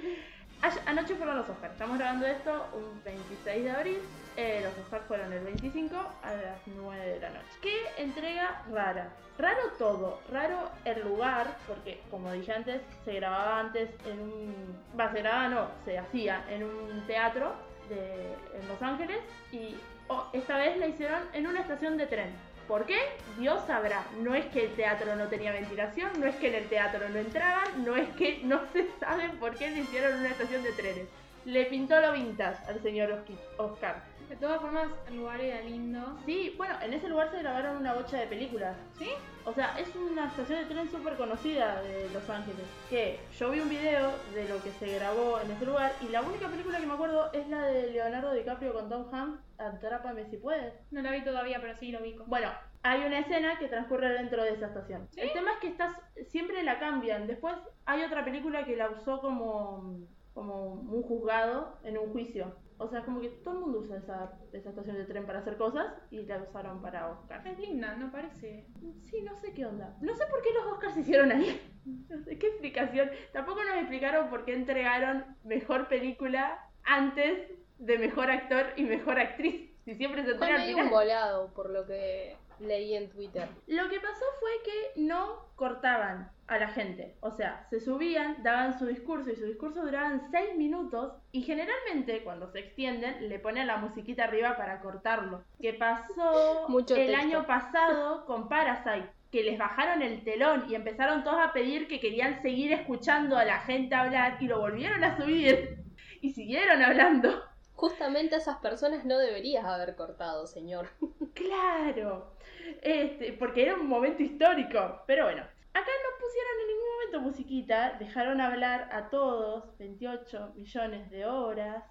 Anoche 0.86 1.16
fueron 1.16 1.38
los 1.38 1.50
Oscars. 1.50 1.74
Estamos 1.74 1.98
grabando 1.98 2.28
esto 2.28 2.68
un 2.74 3.04
26 3.04 3.64
de 3.64 3.72
abril. 3.72 3.98
Eh, 4.38 4.62
los 4.64 4.78
Oscars 4.78 5.04
fueron 5.08 5.34
el 5.34 5.44
25 5.44 5.96
a 5.98 6.34
las 6.36 6.60
9 6.68 7.04
de 7.04 7.20
la 7.20 7.32
noche. 7.32 7.48
¿Qué 7.64 7.74
entrega 7.98 8.62
rara? 8.72 9.10
Raro 9.40 9.72
todo. 9.80 10.20
Raro 10.32 10.70
el 10.86 11.02
lugar, 11.02 11.48
porque 11.68 12.04
como 12.12 12.32
dije 12.32 12.54
antes, 12.54 12.84
se 13.04 13.14
grababa 13.14 13.60
antes 13.60 13.90
en 14.06 14.20
un... 14.20 14.84
Va, 14.98 15.12
se 15.12 15.20
grababa 15.20 15.50
no, 15.50 15.68
se 15.84 15.98
hacía 15.98 16.46
en 16.48 16.64
un 16.64 17.08
teatro 17.08 17.56
de, 17.90 18.34
en 18.54 18.68
Los 18.68 18.80
Ángeles 18.84 19.18
y 19.52 19.78
oh, 20.10 20.28
esta 20.32 20.58
vez 20.58 20.78
la 20.78 20.86
hicieron 20.86 21.24
en 21.34 21.48
una 21.48 21.62
estación 21.62 21.98
de 21.98 22.06
tren. 22.06 22.53
¿Por 22.68 22.86
qué? 22.86 22.98
Dios 23.38 23.62
sabrá. 23.68 24.06
No 24.20 24.36
es 24.36 24.46
que 24.46 24.66
el 24.66 24.76
teatro 24.76 25.16
no 25.16 25.28
tenía 25.28 25.52
ventilación, 25.52 26.12
no 26.20 26.28
es 26.28 26.36
que 26.36 26.48
en 26.48 26.56
el 26.56 26.70
teatro 26.70 27.10
no 27.10 27.20
entraban, 27.20 27.84
no 27.84 27.96
es 27.96 28.10
que 28.16 28.40
no 28.44 28.62
se 28.72 28.88
sabe 29.00 29.30
por 29.40 29.56
qué 29.56 29.70
le 29.70 29.82
hicieron 29.82 30.20
una 30.20 30.30
estación 30.30 30.64
de 30.64 30.72
trenes. 30.72 31.08
Le 31.46 31.66
pintó 31.66 32.00
lo 32.00 32.14
vintage 32.14 32.66
al 32.68 32.82
señor 32.82 33.24
Oscar. 33.58 34.13
De 34.34 34.40
todas 34.40 34.62
formas, 34.62 34.88
el 35.08 35.18
lugar 35.18 35.40
era 35.40 35.62
lindo. 35.62 36.18
Sí, 36.26 36.56
bueno, 36.58 36.74
en 36.82 36.92
ese 36.92 37.08
lugar 37.08 37.30
se 37.30 37.38
grabaron 37.38 37.78
una 37.78 37.94
bocha 37.94 38.18
de 38.18 38.26
películas. 38.26 38.76
¿Sí? 38.98 39.10
O 39.46 39.54
sea, 39.54 39.80
es 39.80 39.96
una 39.96 40.26
estación 40.26 40.58
de 40.58 40.66
tren 40.66 40.90
súper 40.90 41.18
conocida 41.18 41.80
de 41.84 42.10
Los 42.10 42.28
Ángeles. 42.28 42.66
Que 42.90 43.20
yo 43.38 43.52
vi 43.52 43.60
un 43.60 43.70
video 43.70 44.12
de 44.34 44.50
lo 44.50 44.60
que 44.64 44.72
se 44.72 44.96
grabó 44.96 45.40
en 45.40 45.52
ese 45.52 45.68
lugar 45.68 45.92
y 46.02 46.10
la 46.10 46.24
única 46.24 46.48
película 46.48 46.80
que 46.80 46.88
me 46.88 46.96
acuerdo 46.96 47.32
es 47.32 47.48
la 47.48 47.68
de 47.68 47.92
Leonardo 47.92 48.34
DiCaprio 48.34 48.74
con 48.74 48.90
Tom 48.90 49.06
Hanks, 49.14 49.40
Atrápame 49.60 50.26
si 50.26 50.38
puedes. 50.38 50.74
No 50.90 51.04
la 51.04 51.12
vi 51.12 51.24
todavía, 51.24 51.62
pero 51.62 51.78
sí 51.78 51.92
lo 51.92 52.02
vi. 52.02 52.16
Bueno, 52.26 52.50
hay 52.82 53.04
una 53.04 53.20
escena 53.20 53.60
que 53.60 53.68
transcurre 53.68 54.14
dentro 54.14 54.42
de 54.42 54.54
esa 54.54 54.66
estación. 54.66 55.10
¿Sí? 55.12 55.22
El 55.22 55.32
tema 55.34 55.52
es 55.52 55.58
que 55.60 55.68
estás, 55.68 55.96
siempre 56.30 56.64
la 56.64 56.80
cambian. 56.80 57.28
Después 57.28 57.54
hay 57.86 58.02
otra 58.02 58.26
película 58.26 58.66
que 58.66 58.76
la 58.78 58.90
usó 58.90 59.22
como, 59.22 60.08
como 60.34 60.74
un 60.74 61.04
juzgado 61.04 61.78
en 61.84 62.00
un 62.00 62.12
juicio. 62.12 62.63
O 62.84 62.90
sea, 62.90 63.04
como 63.06 63.22
que 63.22 63.30
todo 63.30 63.54
el 63.56 63.60
mundo 63.62 63.80
usa 63.80 63.98
esa, 63.98 64.34
esa 64.52 64.70
estación 64.70 64.98
de 64.98 65.06
tren 65.06 65.26
para 65.26 65.40
hacer 65.40 65.56
cosas 65.58 65.94
y 66.12 66.22
la 66.26 66.42
usaron 66.42 66.82
para 66.82 67.10
Oscar. 67.10 67.48
Es 67.48 67.58
linda, 67.58 67.96
no 67.96 68.12
parece. 68.12 68.66
Sí, 69.00 69.22
no 69.22 69.36
sé 69.38 69.54
qué 69.54 69.66
onda. 69.66 69.96
No 70.02 70.14
sé 70.16 70.26
por 70.28 70.42
qué 70.42 70.50
los 70.54 70.66
Oscars 70.74 70.94
se 70.96 71.02
hicieron 71.02 71.32
ahí. 71.32 71.62
No 71.86 72.18
sé 72.24 72.38
qué 72.40 72.48
explicación. 72.48 73.10
Tampoco 73.34 73.62
nos 73.62 73.76
explicaron 73.76 74.30
por 74.30 74.46
qué 74.46 74.54
entregaron 74.54 75.26
mejor 75.44 75.90
película 75.90 76.58
antes 76.86 77.52
de 77.78 77.98
mejor 77.98 78.32
actor 78.32 78.68
y 78.78 78.84
mejor 78.84 79.20
actriz. 79.20 79.70
Si 79.84 79.96
siempre 79.96 80.24
se 80.24 80.36
Fue 80.36 80.48
entrega 80.48 80.56
al 80.56 80.62
medio 80.62 80.84
un 80.86 80.90
volado 80.90 81.54
por 81.54 81.70
lo 81.70 81.86
que 81.86 82.38
leí 82.60 82.96
en 82.96 83.10
Twitter. 83.10 83.50
Lo 83.68 83.90
que 83.90 84.00
pasó 84.00 84.26
fue 84.40 84.52
que 84.64 85.02
no 85.02 85.46
cortaban 85.56 86.32
a 86.48 86.58
la 86.58 86.68
gente. 86.68 87.16
O 87.22 87.32
sea, 87.32 87.66
se 87.70 87.80
subían, 87.80 88.44
daban 88.44 88.78
su 88.78 88.86
discurso 88.86 89.32
y 89.32 89.36
su 89.36 89.46
discurso 89.46 89.82
duraban 89.82 90.30
6 90.32 90.56
minutos 90.58 91.14
y 91.32 91.42
generalmente 91.44 92.24
cuando 92.24 92.52
se 92.52 92.60
extienden 92.60 93.30
le 93.30 93.40
ponen 93.40 93.68
la 93.68 93.78
musiquita 93.78 94.26
arriba 94.26 94.58
para 94.58 94.82
cortarlo. 94.82 95.44
Que 95.62 95.74
pasó 95.74 96.66
Mucho 96.68 96.96
el 96.96 97.08
texto. 97.08 97.22
año 97.22 97.48
pasado 97.48 98.26
con 98.26 98.50
Parasite. 98.50 99.10
Que 99.32 99.44
les 99.44 99.58
bajaron 99.58 100.04
el 100.04 100.24
telón 100.24 100.66
y 100.70 100.76
empezaron 100.76 101.24
todos 101.24 101.40
a 101.40 101.54
pedir 101.54 101.88
que 101.88 102.00
querían 102.00 102.42
seguir 102.44 102.72
escuchando 102.72 103.36
a 103.38 103.46
la 103.46 103.60
gente 103.62 103.96
hablar 103.96 104.38
y 104.40 104.48
lo 104.48 104.60
volvieron 104.60 105.04
a 105.04 105.18
subir 105.18 105.80
y 106.22 106.34
siguieron 106.34 106.82
hablando. 106.84 107.42
Justamente 107.74 108.36
a 108.36 108.38
esas 108.38 108.58
personas 108.58 109.04
no 109.06 109.18
deberías 109.18 109.66
haber 109.66 109.96
cortado, 109.96 110.46
señor. 110.48 110.88
Claro, 111.34 112.36
este, 112.84 113.34
porque 113.34 113.64
era 113.64 113.74
un 113.74 113.88
momento 113.88 114.22
histórico. 114.22 115.02
Pero 115.08 115.24
bueno, 115.26 115.44
acá 115.74 115.92
no 116.04 116.20
pusieron 116.20 116.62
en 116.62 116.68
ningún 116.68 116.86
momento 116.96 117.22
musiquita, 117.22 117.94
dejaron 118.00 118.42
hablar 118.42 118.90
a 118.92 119.10
todos, 119.10 119.78
28 119.78 120.54
millones 120.56 121.10
de 121.10 121.26
horas, 121.26 121.84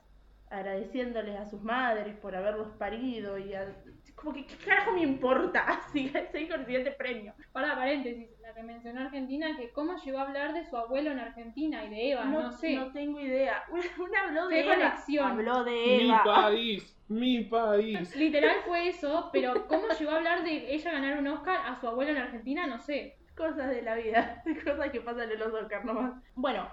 agradeciéndoles 0.51 1.39
a 1.41 1.47
sus 1.47 1.62
madres 1.62 2.15
por 2.17 2.37
haberlos 2.37 2.69
parido 2.79 3.39
y 3.39 3.55
a- 3.55 3.75
como 4.15 4.35
que 4.35 4.45
qué 4.47 4.55
carajo 4.57 4.93
me 4.93 5.01
importa 5.03 5.61
así 5.67 6.11
seguir 6.31 6.51
con 6.51 6.61
el 6.61 6.67
siguiente 6.67 6.91
premio 6.93 7.35
Para 7.53 7.75
paréntesis, 7.75 8.29
la 8.41 8.53
que 8.55 8.62
mencionó 8.62 9.01
Argentina, 9.01 9.57
que 9.57 9.71
cómo 9.71 9.97
llegó 9.97 10.19
a 10.19 10.23
hablar 10.23 10.53
de 10.53 10.65
su 10.67 10.77
abuelo 10.77 11.11
en 11.11 11.21
Argentina 11.21 11.85
y 11.87 11.89
de 11.91 12.12
Eva, 12.12 12.25
no, 12.27 12.53
sé. 12.53 12.77
no 12.77 12.93
tengo 12.93 13.19
idea 13.21 13.62
una, 13.99 14.23
habló 14.29 14.49
de 14.49 14.55
Qué 14.57 14.61
Eva 14.61 14.75
conexión. 14.75 15.27
habló 15.31 15.65
de 15.65 15.73
Mi 15.73 16.05
Eva 16.11 16.23
país, 16.25 16.97
mi 17.09 17.45
país. 17.45 18.15
Literal 18.15 18.57
fue 18.67 18.89
eso, 18.89 19.31
pero 19.33 19.67
cómo 19.67 19.89
llegó 19.99 20.11
a 20.12 20.17
hablar 20.17 20.45
de 20.45 20.75
ella 20.75 20.93
ganar 20.93 21.19
un 21.19 21.29
Oscar 21.29 21.57
a 21.67 21.81
su 21.81 21.89
abuelo 21.89 22.11
en 22.11 22.19
Argentina, 22.19 22.67
no 22.67 22.79
sé. 22.79 23.17
Cosas 23.37 23.71
de 23.71 23.83
la 23.83 23.95
vida 23.97 24.43
cosas 24.65 24.91
que 24.91 25.01
pasan 25.01 25.31
en 25.31 25.39
los 25.39 25.53
Oscars 25.53 25.85
nomás. 25.85 26.15
Bueno 26.35 26.69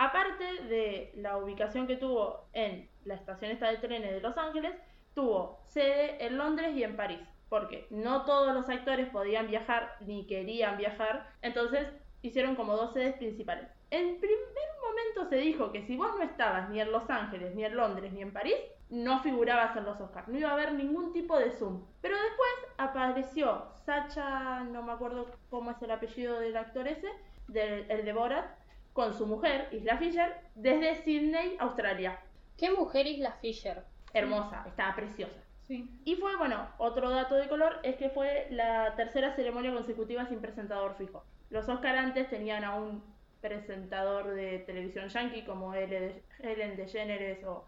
aparte 0.00 0.44
de 0.64 1.12
la 1.16 1.36
ubicación 1.36 1.86
que 1.86 1.96
tuvo 1.96 2.48
en 2.54 2.88
la 3.04 3.14
estación 3.14 3.50
esta 3.50 3.70
de 3.70 3.76
trenes 3.76 4.12
de 4.12 4.20
Los 4.20 4.38
Ángeles 4.38 4.74
tuvo 5.14 5.60
sede 5.66 6.24
en 6.24 6.38
Londres 6.38 6.74
y 6.74 6.82
en 6.82 6.96
París 6.96 7.20
porque 7.50 7.86
no 7.90 8.24
todos 8.24 8.54
los 8.54 8.68
actores 8.70 9.10
podían 9.10 9.48
viajar 9.48 9.96
ni 10.00 10.26
querían 10.26 10.78
viajar. 10.78 11.28
Entonces 11.42 11.86
hicieron 12.22 12.54
como 12.54 12.76
dos 12.76 12.94
sedes 12.94 13.14
principales 13.16 13.68
en 13.90 14.20
primer 14.20 14.68
momento 14.82 15.28
se 15.28 15.36
dijo 15.36 15.72
que 15.72 15.82
si 15.82 15.96
vos 15.96 16.12
no 16.16 16.22
estabas 16.22 16.70
ni 16.70 16.80
en 16.80 16.92
Los 16.92 17.10
Ángeles, 17.10 17.54
ni 17.54 17.64
en 17.64 17.76
Londres, 17.76 18.12
ni 18.12 18.22
en 18.22 18.32
París, 18.32 18.56
no 18.88 19.20
figurabas 19.22 19.76
en 19.76 19.84
los 19.84 20.00
Oscars, 20.00 20.28
no 20.28 20.38
iba 20.38 20.50
a 20.50 20.54
haber 20.54 20.74
ningún 20.74 21.12
tipo 21.12 21.38
de 21.38 21.50
Zoom. 21.52 21.84
Pero 22.00 22.16
después 22.16 22.74
apareció 22.78 23.66
Sacha, 23.84 24.60
no 24.64 24.82
me 24.82 24.92
acuerdo 24.92 25.26
cómo 25.48 25.70
es 25.70 25.82
el 25.82 25.90
apellido 25.90 26.40
del 26.40 26.56
actor 26.56 26.88
ese, 26.88 27.08
del, 27.48 27.90
el 27.90 28.04
de 28.04 28.12
Borat, 28.12 28.46
con 28.92 29.14
su 29.14 29.26
mujer, 29.26 29.68
Isla 29.72 29.96
Fisher, 29.98 30.34
desde 30.54 30.96
Sydney, 31.02 31.56
Australia. 31.60 32.20
¿Qué 32.56 32.70
mujer 32.70 33.06
Isla 33.06 33.32
Fisher? 33.40 33.84
Hermosa, 34.12 34.64
estaba 34.66 34.94
preciosa. 34.96 35.40
Sí. 35.62 35.88
Y 36.04 36.16
fue, 36.16 36.36
bueno, 36.36 36.68
otro 36.78 37.10
dato 37.10 37.36
de 37.36 37.48
color 37.48 37.78
es 37.84 37.94
que 37.96 38.10
fue 38.10 38.48
la 38.50 38.96
tercera 38.96 39.34
ceremonia 39.36 39.72
consecutiva 39.72 40.26
sin 40.26 40.40
presentador 40.40 40.96
fijo. 40.96 41.24
Los 41.48 41.68
Oscar 41.68 41.96
antes 41.96 42.28
tenían 42.28 42.64
a 42.64 42.74
un 42.74 43.04
presentador 43.40 44.34
de 44.34 44.58
televisión 44.60 45.08
yankee 45.08 45.44
como 45.44 45.74
Ellen 45.74 46.76
DeGeneres 46.76 47.44
o 47.44 47.66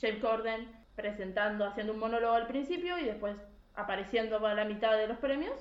James 0.00 0.20
Corden 0.20 0.84
presentando, 0.94 1.66
haciendo 1.66 1.92
un 1.92 1.98
monólogo 1.98 2.34
al 2.34 2.46
principio 2.46 2.98
y 2.98 3.04
después 3.04 3.36
apareciendo 3.74 4.40
para 4.40 4.54
la 4.54 4.64
mitad 4.64 4.96
de 4.96 5.08
los 5.08 5.18
premios. 5.18 5.54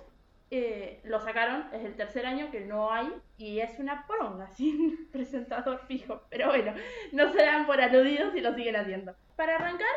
Eh, 0.51 1.01
lo 1.03 1.19
sacaron, 1.19 1.67
es 1.73 1.83
el 1.83 1.95
tercer 1.95 2.27
año 2.27 2.51
que 2.51 2.59
no 2.61 2.91
hay 2.91 3.11
y 3.37 3.59
es 3.59 3.79
una 3.79 4.05
poronga 4.05 4.47
sin 4.51 5.09
presentador 5.11 5.79
fijo. 5.87 6.21
Pero 6.29 6.47
bueno, 6.47 6.73
no 7.11 7.31
se 7.31 7.43
dan 7.43 7.65
por 7.65 7.81
aludidos 7.81 8.35
y 8.35 8.41
lo 8.41 8.53
siguen 8.53 8.75
haciendo. 8.75 9.15
Para 9.35 9.55
arrancar, 9.55 9.87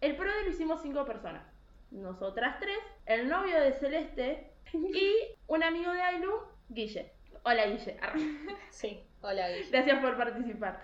el 0.00 0.16
PRODE 0.16 0.44
lo 0.44 0.50
hicimos 0.50 0.82
cinco 0.82 1.04
personas. 1.04 1.44
Nosotras 1.92 2.56
tres, 2.58 2.78
el 3.06 3.28
novio 3.28 3.60
de 3.60 3.72
Celeste 3.74 4.50
y 4.72 5.12
un 5.46 5.62
amigo 5.62 5.92
de 5.92 6.02
Ailu, 6.02 6.32
Guille. 6.68 7.12
Hola 7.44 7.66
Guille. 7.66 7.98
Sí, 8.70 9.02
hola 9.20 9.48
Guille. 9.48 9.70
Gracias 9.70 10.00
por 10.00 10.16
participar. 10.16 10.80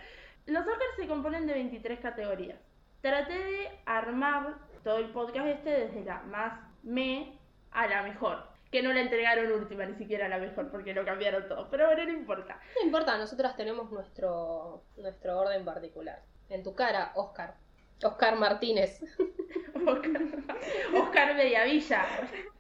Los 0.46 0.66
Oscars 0.66 0.96
se 0.96 1.06
componen 1.06 1.46
de 1.46 1.54
23 1.54 2.00
categorías. 2.00 2.58
Traté 3.00 3.32
de 3.32 3.70
armar 3.86 4.56
todo 4.82 4.98
el 4.98 5.10
podcast 5.10 5.46
este 5.46 5.70
desde 5.70 6.04
la 6.04 6.20
más 6.22 6.60
me 6.82 7.38
a 7.70 7.86
la 7.86 8.02
mejor. 8.02 8.44
Que 8.72 8.82
no 8.82 8.92
la 8.92 9.00
entregaron 9.00 9.52
última, 9.52 9.86
ni 9.86 9.94
siquiera 9.94 10.26
a 10.26 10.28
la 10.28 10.38
mejor, 10.38 10.70
porque 10.70 10.92
lo 10.92 11.04
cambiaron 11.04 11.48
todo. 11.48 11.70
Pero 11.70 11.86
bueno, 11.86 12.04
no 12.04 12.10
importa. 12.10 12.60
No 12.78 12.86
importa, 12.86 13.16
nosotras 13.16 13.56
tenemos 13.56 13.90
nuestro, 13.90 14.82
nuestro 14.96 15.38
orden 15.38 15.64
particular. 15.64 16.22
En 16.50 16.62
tu 16.62 16.74
cara, 16.74 17.12
Oscar. 17.14 17.54
Oscar 18.02 18.36
Martínez. 18.36 19.00
Oscar, 19.86 20.22
Oscar 20.94 21.36
Bellavilla. 21.36 22.04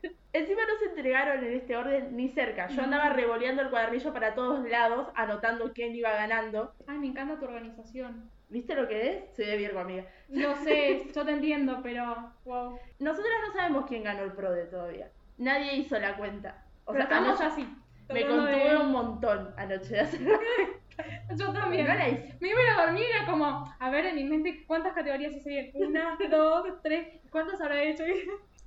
Encima 0.32 0.60
no 0.66 0.76
se 0.78 0.84
entregaron 0.86 1.42
en 1.44 1.52
este 1.54 1.76
orden 1.76 2.14
ni 2.16 2.28
cerca. 2.28 2.68
Yo 2.68 2.82
andaba 2.82 3.08
revoleando 3.10 3.62
el 3.62 3.70
cuadernillo 3.70 4.12
para 4.12 4.34
todos 4.34 4.68
lados, 4.68 5.08
anotando 5.14 5.72
quién 5.72 5.94
iba 5.94 6.10
ganando. 6.12 6.74
Ay, 6.86 6.98
me 6.98 7.06
encanta 7.06 7.38
tu 7.38 7.46
organización. 7.46 8.30
¿Viste 8.50 8.74
lo 8.74 8.86
que 8.88 9.08
es? 9.10 9.36
Soy 9.36 9.46
de 9.46 9.56
Virgo, 9.56 9.78
amiga. 9.80 10.04
No 10.28 10.54
sé, 10.56 11.06
yo 11.14 11.24
te 11.24 11.32
entiendo, 11.32 11.80
pero 11.82 12.32
wow. 12.44 12.78
Nosotras 12.98 13.32
no 13.46 13.52
sabemos 13.52 13.86
quién 13.86 14.04
ganó 14.04 14.22
el 14.22 14.32
PRODE 14.32 14.66
todavía. 14.66 15.10
Nadie 15.38 15.76
hizo 15.76 15.98
la 15.98 16.16
cuenta. 16.16 16.64
O 16.84 16.92
pero 16.92 17.06
sea, 17.06 17.16
estamos 17.18 17.40
anoche 17.40 17.62
así. 17.62 17.76
me 18.08 18.20
de- 18.20 18.26
contuve 18.26 18.76
un 18.78 18.92
montón 18.92 19.54
anoche 19.56 19.88
de 19.94 20.00
hacer 20.00 20.20
Yo 21.36 21.52
también. 21.52 21.86
No 21.86 21.94
la 21.94 22.08
hice. 22.08 22.36
Me 22.40 22.48
iba 22.48 22.58
a 22.76 22.86
dormir 22.86 23.04
y 23.08 23.16
era 23.16 23.26
como, 23.26 23.72
a 23.78 23.90
ver 23.90 24.06
en 24.06 24.16
mi 24.16 24.24
mente 24.24 24.64
cuántas 24.66 24.94
categorías 24.94 25.32
hice 25.34 25.48
bien. 25.48 25.70
Una, 25.74 26.18
dos, 26.30 26.66
tres. 26.82 27.20
¿Cuántas 27.30 27.60
habrá 27.60 27.82
hecho? 27.82 28.02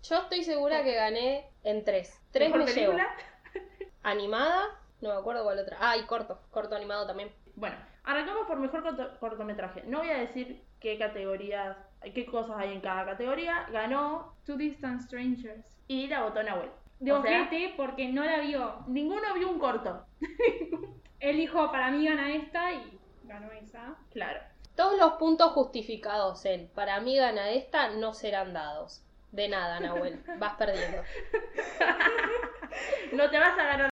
Yo 0.04 0.18
estoy 0.18 0.44
segura 0.44 0.84
que 0.84 0.96
gané 0.96 1.50
en 1.64 1.84
tres. 1.84 2.20
Tres 2.32 2.50
¿Mejor 2.50 2.66
me 2.66 2.74
llevo. 2.74 2.94
película? 2.94 3.16
Animada, 4.04 4.64
no 5.02 5.10
me 5.10 5.16
acuerdo 5.16 5.44
cuál 5.44 5.60
otra. 5.60 5.78
Ah, 5.80 5.98
y 5.98 6.04
corto. 6.06 6.40
Corto 6.52 6.76
animado 6.76 7.06
también. 7.06 7.32
Bueno, 7.56 7.76
arrancamos 8.04 8.48
por 8.48 8.58
mejor 8.58 8.82
corto- 8.84 9.20
cortometraje. 9.20 9.84
No 9.84 10.00
voy 10.00 10.10
a 10.10 10.18
decir 10.18 10.64
qué 10.80 10.98
categorías, 10.98 11.78
qué 12.14 12.26
cosas 12.26 12.58
hay 12.58 12.74
en 12.74 12.82
cada 12.82 13.06
categoría. 13.06 13.68
Ganó 13.72 14.36
Two 14.46 14.58
Distant 14.58 15.02
Strangers. 15.02 15.66
y 15.88 16.08
la 16.08 16.24
votó 16.24 16.42
Nahuel. 16.42 16.70
De 17.00 17.12
ojete 17.12 17.74
porque 17.78 18.08
no 18.10 18.24
la 18.24 18.40
vio. 18.40 18.84
ninguno 18.88 19.34
vio 19.34 19.50
un 19.50 19.60
corto. 19.60 20.06
Él 21.20 21.38
dijo, 21.38 21.72
para 21.72 21.92
mí 21.92 22.06
gana 22.06 22.34
esta 22.34 22.72
y 22.74 23.00
ganó 23.24 23.52
esa. 23.52 23.96
Claro. 24.12 24.40
Todos 24.76 24.98
los 24.98 25.14
puntos 25.14 25.52
justificados 25.52 26.46
en 26.46 26.68
para 26.70 27.00
mí 27.02 27.18
gana 27.18 27.50
esta 27.52 27.90
no 27.90 28.14
serán 28.14 28.54
dados. 28.54 29.04
De 29.32 29.48
nada, 29.48 29.80
Nahuel. 29.80 30.24
Vas 30.38 30.56
perdiendo. 30.56 31.04
No 33.12 33.30
te 33.30 33.38
vas 33.38 33.60
a 33.60 33.64
ganar. 33.64 33.90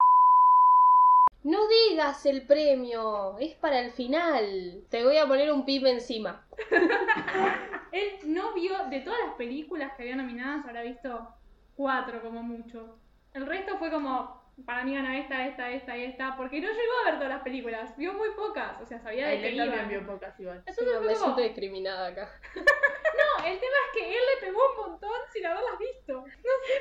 No 1.42 1.58
digas 1.66 2.24
el 2.26 2.46
premio. 2.46 3.36
Es 3.38 3.56
para 3.56 3.80
el 3.80 3.90
final. 3.90 4.84
Te 4.90 5.04
voy 5.04 5.16
a 5.16 5.26
poner 5.26 5.52
un 5.52 5.64
pip 5.64 5.84
encima. 5.86 6.46
Él 7.92 8.10
no 8.26 8.54
vio, 8.54 8.72
de 8.90 9.00
todas 9.00 9.18
las 9.26 9.34
películas 9.34 9.92
que 9.96 10.02
había 10.02 10.16
nominadas, 10.16 10.64
habrá 10.64 10.82
visto 10.82 11.28
cuatro 11.76 12.22
como 12.22 12.42
mucho. 12.42 12.96
El 13.34 13.46
resto 13.46 13.78
fue 13.78 13.90
como, 13.90 14.40
para 14.66 14.84
mí 14.84 14.94
gana 14.94 15.18
esta, 15.18 15.46
esta, 15.46 15.70
esta 15.70 15.96
y 15.96 16.04
esta, 16.04 16.36
porque 16.36 16.60
no 16.60 16.68
llegó 16.68 16.92
a 17.00 17.10
ver 17.10 17.14
todas 17.14 17.28
las 17.28 17.42
películas, 17.42 17.96
vio 17.96 18.12
muy 18.12 18.30
pocas, 18.30 18.80
o 18.80 18.86
sea, 18.86 19.00
sabía 19.00 19.28
de 19.28 19.40
qué 19.40 19.56
también 19.56 19.72
iban. 19.72 19.88
vio 19.88 20.06
pocas 20.06 20.38
igual. 20.40 20.58
Entonces 20.58 20.84
Sí, 20.84 20.90
fue 20.90 21.00
me 21.00 21.12
como, 21.14 21.24
siento 21.24 21.42
discriminada 21.42 22.08
acá. 22.08 22.30
no, 22.54 23.44
el 23.46 23.58
tema 23.58 23.76
es 23.86 23.98
que 23.98 24.08
él 24.08 24.22
le 24.34 24.46
pegó 24.46 24.60
un 24.70 24.90
montón 24.90 25.20
sin 25.32 25.46
haberlas 25.46 25.78
visto. 25.78 26.24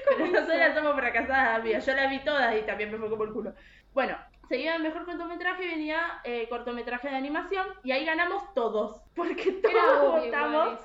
Pero 0.05 0.27
nosotras 0.27 0.75
somos 0.75 0.95
fracasadas, 0.95 1.59
amiga. 1.59 1.79
Yo 1.79 1.93
las 1.93 2.09
vi 2.09 2.19
todas 2.23 2.55
y 2.55 2.61
también 2.61 2.91
me 2.91 2.97
fue 2.97 3.09
como 3.09 3.23
el 3.23 3.33
culo. 3.33 3.53
Bueno, 3.93 4.17
seguía 4.49 4.75
el 4.75 4.83
mejor 4.83 5.05
cortometraje, 5.05 5.67
venía 5.67 6.21
eh, 6.23 6.47
cortometraje 6.49 7.09
de 7.09 7.15
animación 7.15 7.67
y 7.83 7.91
ahí 7.91 8.05
ganamos 8.05 8.53
todos. 8.53 9.01
Porque 9.15 9.51
todos 9.53 10.23
votamos. 10.23 10.79